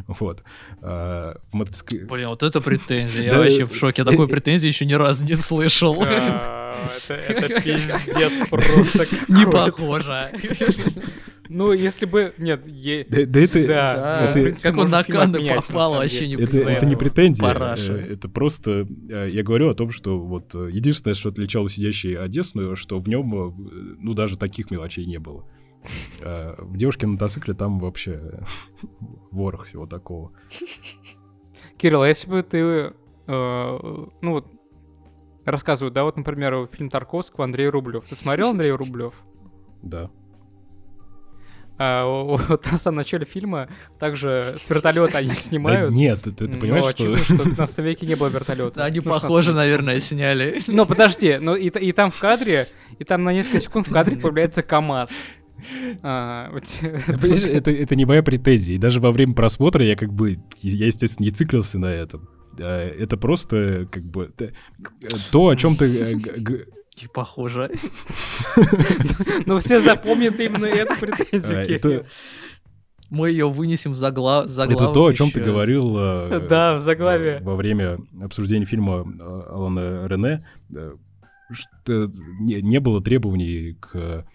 Вот. 0.07 0.43
А, 0.81 1.37
в 1.51 1.55
мотоцикл... 1.55 1.97
Блин, 2.07 2.29
вот 2.29 2.43
это 2.43 2.61
претензия. 2.61 3.25
Я 3.25 3.39
вообще 3.39 3.65
в 3.65 3.75
шоке. 3.75 4.05
Такой 4.05 4.29
претензии 4.29 4.69
еще 4.69 4.87
ни 4.87 4.95
разу 4.95 5.25
не 5.25 5.35
слышал. 5.35 6.03
Это 6.03 7.61
пиздец 7.63 8.49
просто. 8.49 9.07
Не 9.29 9.47
похоже. 9.51 10.31
Ну, 11.49 11.73
если 11.73 12.05
бы... 12.07 12.35
Нет, 12.39 12.63
Да 13.09 13.41
это... 13.41 13.67
Да, 13.67 14.35
как 14.63 14.77
он 14.77 14.91
на 14.91 15.03
Канны 15.03 15.43
попал, 15.55 15.95
вообще 15.95 16.29
не 16.29 16.35
Это 16.35 16.87
не 16.87 16.97
претензия. 16.97 17.49
Э, 17.49 18.13
это 18.13 18.29
просто... 18.29 18.87
Э, 19.09 19.29
я 19.31 19.43
говорю 19.43 19.71
о 19.71 19.75
том, 19.75 19.91
что 19.91 20.19
вот 20.19 20.55
э, 20.55 20.69
единственное, 20.71 21.15
что 21.15 21.31
отличало 21.31 21.69
сидящий 21.69 22.17
Одессу, 22.17 22.77
что 22.77 22.99
в 22.99 23.09
нем, 23.09 23.97
ну, 23.99 24.15
даже 24.15 24.37
таких 24.37 24.71
мелочей 24.71 25.07
не 25.07 25.19
было. 25.19 25.45
В 26.21 26.77
девушке 26.77 27.07
на 27.07 27.13
мотоцикле 27.13 27.55
там 27.55 27.79
вообще 27.79 28.41
ворох 29.31 29.65
всего 29.65 29.87
такого. 29.87 30.33
Кирилл, 31.77 32.03
а 32.03 32.09
если 32.09 32.29
бы 32.29 32.43
ты, 32.43 32.93
ну 33.27 34.11
вот, 34.23 34.47
рассказывают, 35.45 35.95
да, 35.95 36.05
вот, 36.05 36.17
например, 36.17 36.69
фильм 36.73 36.91
Тарковского 36.91 37.45
Андрей 37.45 37.69
Рублев. 37.69 38.05
Ты 38.09 38.15
смотрел 38.15 38.51
Андрей 38.51 38.73
Рублев? 38.73 39.15
Да. 39.83 40.11
А, 41.81 42.05
вот 42.05 42.71
на 42.71 42.77
самом 42.77 42.99
начале 42.99 43.25
фильма 43.25 43.69
также 44.01 44.55
с 44.57 44.69
вертолета 44.69 45.19
они 45.19 45.31
снимают. 45.31 45.93
Да 45.93 45.97
нет, 45.97 46.23
ты, 46.23 46.33
ты, 46.33 46.49
ты 46.49 46.59
понимаешь, 46.59 46.85
ну, 46.85 46.91
очевидно, 46.91 47.17
что... 47.17 47.35
что 47.35 47.43
в 47.43 47.45
19 47.45 47.79
веке 47.79 48.07
не 48.07 48.17
было 48.17 48.29
вертолета. 48.29 48.85
Они 48.85 48.99
ну, 48.99 49.13
похоже, 49.13 49.53
наверное, 49.53 50.01
сняли. 50.01 50.61
Ну, 50.67 50.87
подожди, 50.87 51.39
ну 51.41 51.55
и, 51.55 51.69
и 51.69 51.93
там 51.93 52.11
в 52.11 52.19
кадре, 52.19 52.67
и 52.99 53.05
там 53.05 53.23
на 53.23 53.33
несколько 53.33 53.61
секунд 53.61 53.87
в 53.87 53.93
кадре 53.93 54.17
появляется 54.21 54.63
КАМАЗ. 54.63 55.11
А, 56.03 56.51
это, 56.53 57.71
это 57.71 57.97
не 57.97 58.05
моя 58.05 58.23
претензия. 58.23 58.77
И 58.77 58.79
даже 58.79 59.01
во 59.01 59.11
время 59.13 59.35
просмотра 59.35 59.85
я 59.85 59.97
как 59.97 60.13
бы, 60.13 60.39
я, 60.63 60.87
естественно, 60.87 61.27
не 61.27 61.31
циклился 61.31 61.79
на 61.79 61.87
этом. 61.87 62.29
А, 62.61 62.89
это 62.89 63.17
просто 63.17 63.89
как 63.91 64.05
бы 64.05 64.33
то, 65.33 65.49
о 65.49 65.57
чем 65.57 65.77
ты... 65.77 65.85
Э, 65.85 66.15
не 67.01 67.09
похоже. 67.13 67.71
Но 69.47 69.61
все 69.61 69.81
запомнят 69.81 70.39
именно 70.41 70.67
эту 70.67 70.99
претензию. 70.99 72.07
Мы 73.11 73.31
ее 73.31 73.49
вынесем 73.49 73.93
в 73.93 73.97
заглав... 73.97 74.47
Это 74.47 74.93
то, 74.93 75.07
о 75.07 75.15
чем 75.15 75.31
ты 75.31 75.41
говорил 75.41 75.97
э, 75.97 76.47
да, 76.47 76.75
в 76.75 76.81
заглаве. 76.81 77.41
во 77.43 77.57
время 77.57 77.99
обсуждения 78.21 78.67
фильма 78.67 79.07
э, 79.19 79.43
Алана 79.49 80.07
Рене, 80.07 80.45
что 81.51 82.11
не 82.39 82.81
было 82.81 83.03
требований 83.03 83.79
к 83.81 84.27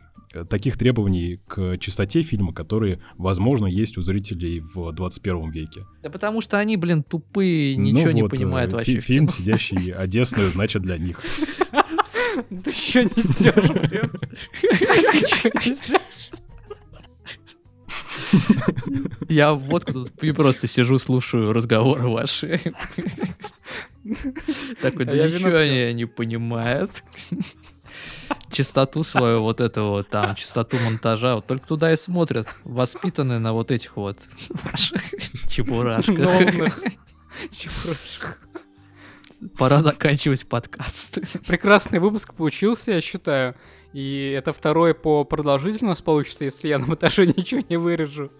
таких 0.50 0.78
требований 0.78 1.40
к 1.48 1.78
чистоте 1.78 2.22
фильма, 2.22 2.54
которые, 2.54 3.02
возможно, 3.18 3.68
есть 3.68 3.98
у 3.98 4.02
зрителей 4.02 4.60
в 4.60 4.92
21 4.92 5.50
веке. 5.50 5.86
Да 6.02 6.10
потому 6.10 6.42
что 6.42 6.58
они, 6.58 6.78
блин, 6.78 7.04
тупые, 7.04 7.78
ну 7.78 7.84
ничего 7.84 8.10
ну, 8.10 8.12
не 8.12 8.22
вот, 8.24 8.32
понимают 8.32 8.72
фи- 8.72 8.76
вообще. 8.76 9.00
Фильм, 9.00 9.30
сидящий 9.30 9.94
Одессую, 9.94 10.50
значит, 10.52 10.82
для 10.82 10.98
них. 10.98 11.22
Ты 12.64 12.72
что 12.72 13.04
несешь, 13.04 13.54
блин? 13.90 14.12
Я 19.30 19.54
вот 19.54 19.86
тут 19.86 20.12
просто 20.36 20.68
сижу, 20.68 20.98
слушаю 20.98 21.54
разговоры 21.54 22.08
ваши. 22.08 22.60
Такой, 24.82 25.06
да 25.06 25.28
ничего 25.28 25.58
они 25.58 25.94
не 25.94 26.06
понимают 26.06 27.04
чистоту 28.54 29.04
свою 29.04 29.42
вот 29.42 29.60
этого 29.60 30.04
там, 30.04 30.36
чистоту 30.36 30.78
монтажа, 30.80 31.36
вот 31.36 31.48
только 31.48 31.68
туда 31.68 31.92
и 31.92 31.96
смотрят, 31.96 32.48
воспитанные 32.64 33.40
на 33.40 33.54
вот 33.54 33.72
этих 33.72 33.98
вот 33.98 34.20
ваших 34.64 35.02
чебурашках. 35.50 36.78
Чебурашках. 37.52 38.40
Пора 39.58 39.82
заканчивать 39.82 40.48
подкаст. 40.48 41.20
Прекрасный 41.46 42.00
выпуск 42.00 42.34
получился, 42.34 42.94
я 42.94 43.02
считаю. 43.02 43.56
И 43.92 44.34
это 44.36 44.54
второй 44.54 44.96
по 44.96 45.24
продолжительности 45.24 46.04
получится, 46.04 46.46
если 46.46 46.68
я 46.68 46.80
на 46.80 46.88
монтаже 46.88 47.28
ничего 47.28 47.62
не 47.70 47.78
вырежу. 47.78 48.32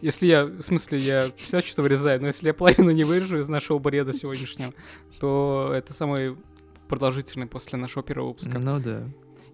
Если 0.00 0.26
я, 0.26 0.44
в 0.44 0.62
смысле, 0.62 0.98
я 0.98 1.26
все 1.36 1.60
что 1.60 1.82
вырезаю, 1.82 2.20
но 2.20 2.28
если 2.28 2.46
я 2.46 2.54
половину 2.54 2.90
не 2.90 3.04
вырежу 3.04 3.40
из 3.40 3.48
нашего 3.48 3.78
бреда 3.78 4.14
сегодняшнего, 4.14 4.72
то 5.20 5.72
это 5.74 5.92
самый 5.92 6.36
продолжительный 6.88 7.46
после 7.46 7.78
нашего 7.78 8.02
первого 8.02 8.28
выпуска. 8.28 8.58
Ну 8.58 8.80
да. 8.80 9.08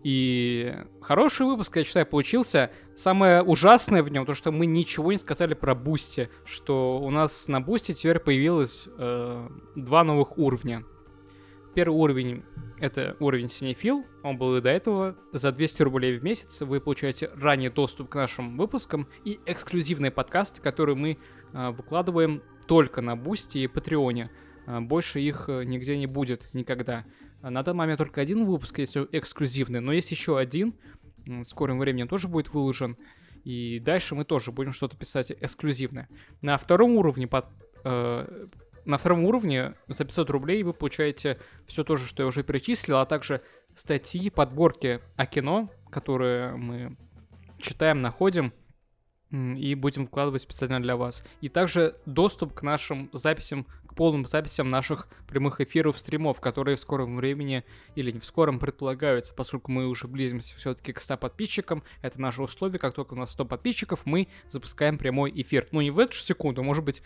И 0.05 0.75
хороший 1.01 1.47
выпуск, 1.47 1.77
я 1.77 1.85
считаю, 1.85 2.05
получился. 2.05 2.71
Самое 2.95 3.43
ужасное 3.43 4.03
в 4.03 4.11
нем, 4.11 4.27
то, 4.27 4.35
что 4.35 4.53
мы 4.53 4.67
ничего 4.67 5.13
не 5.13 5.19
сказали 5.19 5.55
про 5.55 5.75
Boosty, 5.75 6.29
что 6.45 6.99
у 7.01 7.11
нас 7.11 7.49
на 7.49 7.63
Boosty 7.63 7.95
теперь 7.95 8.19
появилось 8.19 8.87
э, 8.99 9.49
два 9.75 10.05
новых 10.05 10.37
уровня. 10.37 10.85
Первый 11.75 11.97
уровень— 11.97 12.45
это 12.79 13.17
уровень 13.19 13.49
Синефил, 13.49 14.05
он 14.23 14.37
был 14.37 14.57
и 14.57 14.61
до 14.61 14.69
этого. 14.69 15.17
За 15.33 15.51
200 15.51 15.83
рублей 15.83 16.19
в 16.19 16.23
месяц 16.23 16.61
вы 16.61 16.81
получаете 16.81 17.31
ранний 17.35 17.71
доступ 17.71 18.11
к 18.11 18.15
нашим 18.15 18.59
выпускам 18.59 19.09
и 19.25 19.41
эксклюзивные 19.47 20.11
подкасты, 20.11 20.61
которые 20.61 20.97
мы 20.97 21.19
э, 21.53 21.71
выкладываем 21.71 22.43
только 22.67 23.01
на 23.01 23.17
Boosty 23.17 23.59
и 23.59 23.67
Patreon 23.67 24.17
е. 24.17 24.31
Э, 24.67 24.81
больше 24.81 25.21
их 25.21 25.49
э, 25.49 25.65
нигде 25.65 25.97
не 25.99 26.07
будет 26.07 26.49
никогда. 26.53 27.07
А 27.45 27.51
на 27.51 27.63
данный 27.63 27.81
момент 27.81 27.99
только 27.99 28.23
один 28.23 28.47
выпуск 28.47 28.79
есть 28.79 28.97
эксклюзивный, 28.97 29.81
но 29.81 29.93
есть 29.93 30.11
еще 30.11 30.39
один, 30.39 30.73
в 31.27 31.45
скором 31.45 31.79
времени 31.79 32.09
тоже 32.09 32.27
будет 32.27 32.49
выложен. 32.55 32.97
И 33.45 33.81
дальше 33.81 34.15
мы 34.15 34.25
тоже 34.25 34.51
будем 34.51 34.73
что-то 34.73 34.97
писать 34.97 35.31
эксклюзивное. 35.31 36.09
На 36.41 36.57
втором 36.57 36.93
уровне 36.97 37.27
под, 37.27 37.45
э, 37.85 38.47
на 38.87 38.97
втором 38.97 39.27
уровне 39.27 39.75
за 39.89 40.07
500 40.07 40.31
рублей 40.31 40.63
вы 40.63 40.73
получаете 40.73 41.39
все 41.67 41.85
то 41.85 41.97
же, 41.97 42.07
что 42.07 42.23
я 42.23 42.29
уже 42.29 42.43
перечислил, 42.43 42.97
а 42.97 43.05
также 43.05 43.43
статьи, 43.75 44.31
подборки 44.31 45.03
о 45.17 45.27
кино, 45.27 45.69
которые 45.91 46.57
мы 46.57 46.97
читаем, 47.59 48.01
находим 48.01 48.55
и 49.31 49.75
будем 49.75 50.07
вкладывать 50.07 50.41
специально 50.41 50.81
для 50.81 50.97
вас. 50.97 51.23
И 51.43 51.51
также 51.51 51.97
доступ 52.07 52.55
к 52.55 52.63
нашим 52.63 53.11
записям 53.13 53.67
полным 53.95 54.27
записям 54.27 54.71
наших 54.71 55.09
прямых 55.29 55.61
эфиров, 55.61 55.99
стримов, 55.99 56.41
которые 56.41 56.77
в 56.77 56.81
скором 56.81 57.17
времени 57.17 57.65
или 57.95 58.11
не 58.11 58.19
в 58.19 58.25
скором 58.25 58.59
предполагаются, 58.59 59.35
поскольку 59.35 59.71
мы 59.71 59.87
уже 59.87 60.09
близимся 60.09 60.57
все-таки 60.57 60.93
к 60.93 61.01
100 61.01 61.17
подписчикам. 61.17 61.83
Это 62.03 62.21
наше 62.21 62.43
условие, 62.43 62.79
как 62.79 62.95
только 62.95 63.15
у 63.15 63.17
нас 63.17 63.33
100 63.33 63.45
подписчиков, 63.45 64.07
мы 64.07 64.29
запускаем 64.49 64.99
прямой 64.99 65.33
эфир. 65.35 65.69
Ну, 65.71 65.81
не 65.81 65.91
в 65.91 65.99
эту 65.99 66.15
же 66.15 66.21
секунду, 66.21 66.63
может 66.63 66.85
быть, 66.85 67.03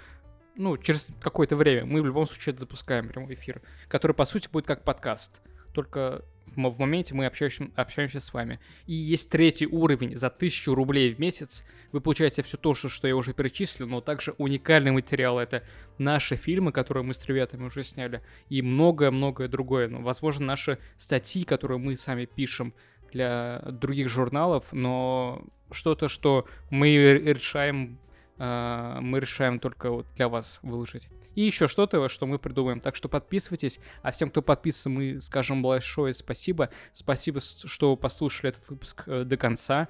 ну, 0.56 0.76
через 0.76 1.08
какое-то 1.20 1.56
время. 1.56 1.84
Мы 1.84 2.02
в 2.02 2.06
любом 2.06 2.26
случае 2.26 2.56
запускаем 2.58 3.08
прямой 3.08 3.34
эфир, 3.34 3.62
который, 3.88 4.12
по 4.12 4.24
сути, 4.24 4.48
будет 4.48 4.66
как 4.66 4.84
подкаст. 4.84 5.40
Только 5.72 6.24
в 6.70 6.78
моменте 6.78 7.14
мы 7.14 7.26
общаемся, 7.26 7.68
общаемся 7.76 8.20
с 8.20 8.32
вами. 8.32 8.58
И 8.86 8.92
есть 8.92 9.30
третий 9.30 9.66
уровень 9.66 10.16
за 10.16 10.26
1000 10.26 10.74
рублей 10.74 11.14
в 11.14 11.18
месяц. 11.18 11.64
Вы 11.92 12.00
получаете 12.00 12.42
все 12.42 12.56
то, 12.56 12.74
что 12.74 13.08
я 13.08 13.16
уже 13.16 13.32
перечислил, 13.32 13.88
но 13.88 14.00
также 14.00 14.34
уникальный 14.38 14.90
материал. 14.90 15.38
Это 15.38 15.62
наши 15.96 16.36
фильмы, 16.36 16.72
которые 16.72 17.04
мы 17.04 17.14
с 17.14 17.24
ребятами 17.26 17.64
уже 17.64 17.82
сняли, 17.82 18.22
и 18.48 18.60
многое-многое 18.60 19.48
другое. 19.48 19.88
Ну, 19.88 20.02
возможно, 20.02 20.44
наши 20.44 20.78
статьи, 20.96 21.44
которые 21.44 21.78
мы 21.78 21.96
сами 21.96 22.26
пишем 22.26 22.74
для 23.12 23.62
других 23.70 24.08
журналов, 24.08 24.66
но 24.72 25.46
что-то, 25.70 26.08
что 26.08 26.46
мы 26.70 26.94
решаем 27.24 27.98
мы 28.38 29.18
решаем 29.20 29.58
только 29.58 29.90
вот 29.90 30.06
для 30.14 30.28
вас 30.28 30.60
выложить. 30.62 31.08
И 31.34 31.42
еще 31.42 31.68
что-то, 31.68 32.08
что 32.08 32.26
мы 32.26 32.38
придумаем. 32.38 32.80
Так 32.80 32.96
что 32.96 33.08
подписывайтесь. 33.08 33.78
А 34.02 34.10
всем, 34.10 34.30
кто 34.30 34.42
подписан, 34.42 34.92
мы 34.92 35.20
скажем 35.20 35.62
большое 35.62 36.14
спасибо. 36.14 36.70
Спасибо, 36.94 37.40
что 37.40 37.96
послушали 37.96 38.50
этот 38.50 38.68
выпуск 38.68 39.04
э, 39.06 39.24
до 39.24 39.36
конца. 39.36 39.88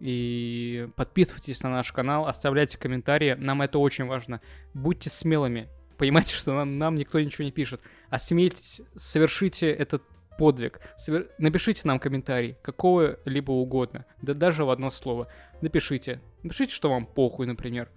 И 0.00 0.88
подписывайтесь 0.96 1.62
на 1.62 1.70
наш 1.70 1.92
канал, 1.92 2.26
оставляйте 2.26 2.78
комментарии. 2.78 3.34
Нам 3.38 3.62
это 3.62 3.78
очень 3.78 4.06
важно. 4.06 4.40
Будьте 4.74 5.10
смелыми. 5.10 5.68
Понимаете, 5.96 6.34
что 6.34 6.54
нам, 6.54 6.78
нам 6.78 6.94
никто 6.94 7.20
ничего 7.20 7.44
не 7.44 7.50
пишет. 7.50 7.80
Осмелитесь, 8.08 8.80
совершите 8.94 9.70
этот 9.70 10.02
подвиг. 10.38 10.80
Совер... 10.96 11.28
Напишите 11.36 11.82
нам 11.84 11.98
комментарий, 11.98 12.56
какого-либо 12.62 13.50
угодно, 13.50 14.06
да 14.22 14.32
даже 14.32 14.64
в 14.64 14.70
одно 14.70 14.88
слово. 14.88 15.28
Напишите. 15.60 16.22
Напишите, 16.42 16.72
что 16.72 16.88
вам 16.88 17.04
похуй, 17.04 17.46
например. 17.46 17.90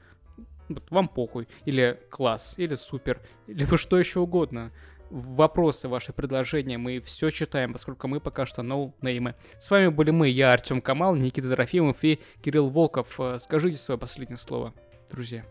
Вот 0.68 0.90
вам 0.90 1.08
похуй. 1.08 1.48
Или 1.66 2.02
класс, 2.10 2.56
или 2.58 2.76
супер, 2.76 3.22
либо 3.48 3.78
что 3.78 3.98
еще 3.98 4.20
угодно. 4.20 4.72
Вопросы, 5.10 5.90
ваши 5.90 6.14
предложения, 6.14 6.78
мы 6.78 7.02
все 7.02 7.30
читаем, 7.32 7.74
поскольку 7.74 8.08
мы 8.08 8.22
пока 8.22 8.46
что 8.46 8.64
ноунеймы. 8.64 9.36
С 9.60 9.70
вами 9.70 9.90
были 9.90 10.12
мы, 10.12 10.30
я, 10.30 10.54
Артем 10.54 10.82
Камал, 10.82 11.16
Никита 11.16 11.50
Дорофимов 11.50 12.02
и 12.04 12.20
Кирилл 12.42 12.70
Волков. 12.70 13.20
Скажите 13.40 13.78
свое 13.78 14.00
последнее 14.00 14.38
слово, 14.38 14.74
друзья. 15.10 15.46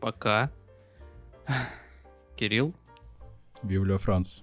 Пока. 0.00 0.50
Кирилл. 2.36 2.74
Библия 3.62 3.98
Франц. 3.98 4.42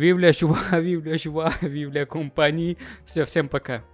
Vive 0.00 0.18
la 0.18 0.32
joie, 0.32 1.50
vive 1.60 1.92
la 1.92 2.06
compagnie. 2.06 2.78
Все, 3.04 3.26
всем 3.26 3.50
пока. 3.50 3.84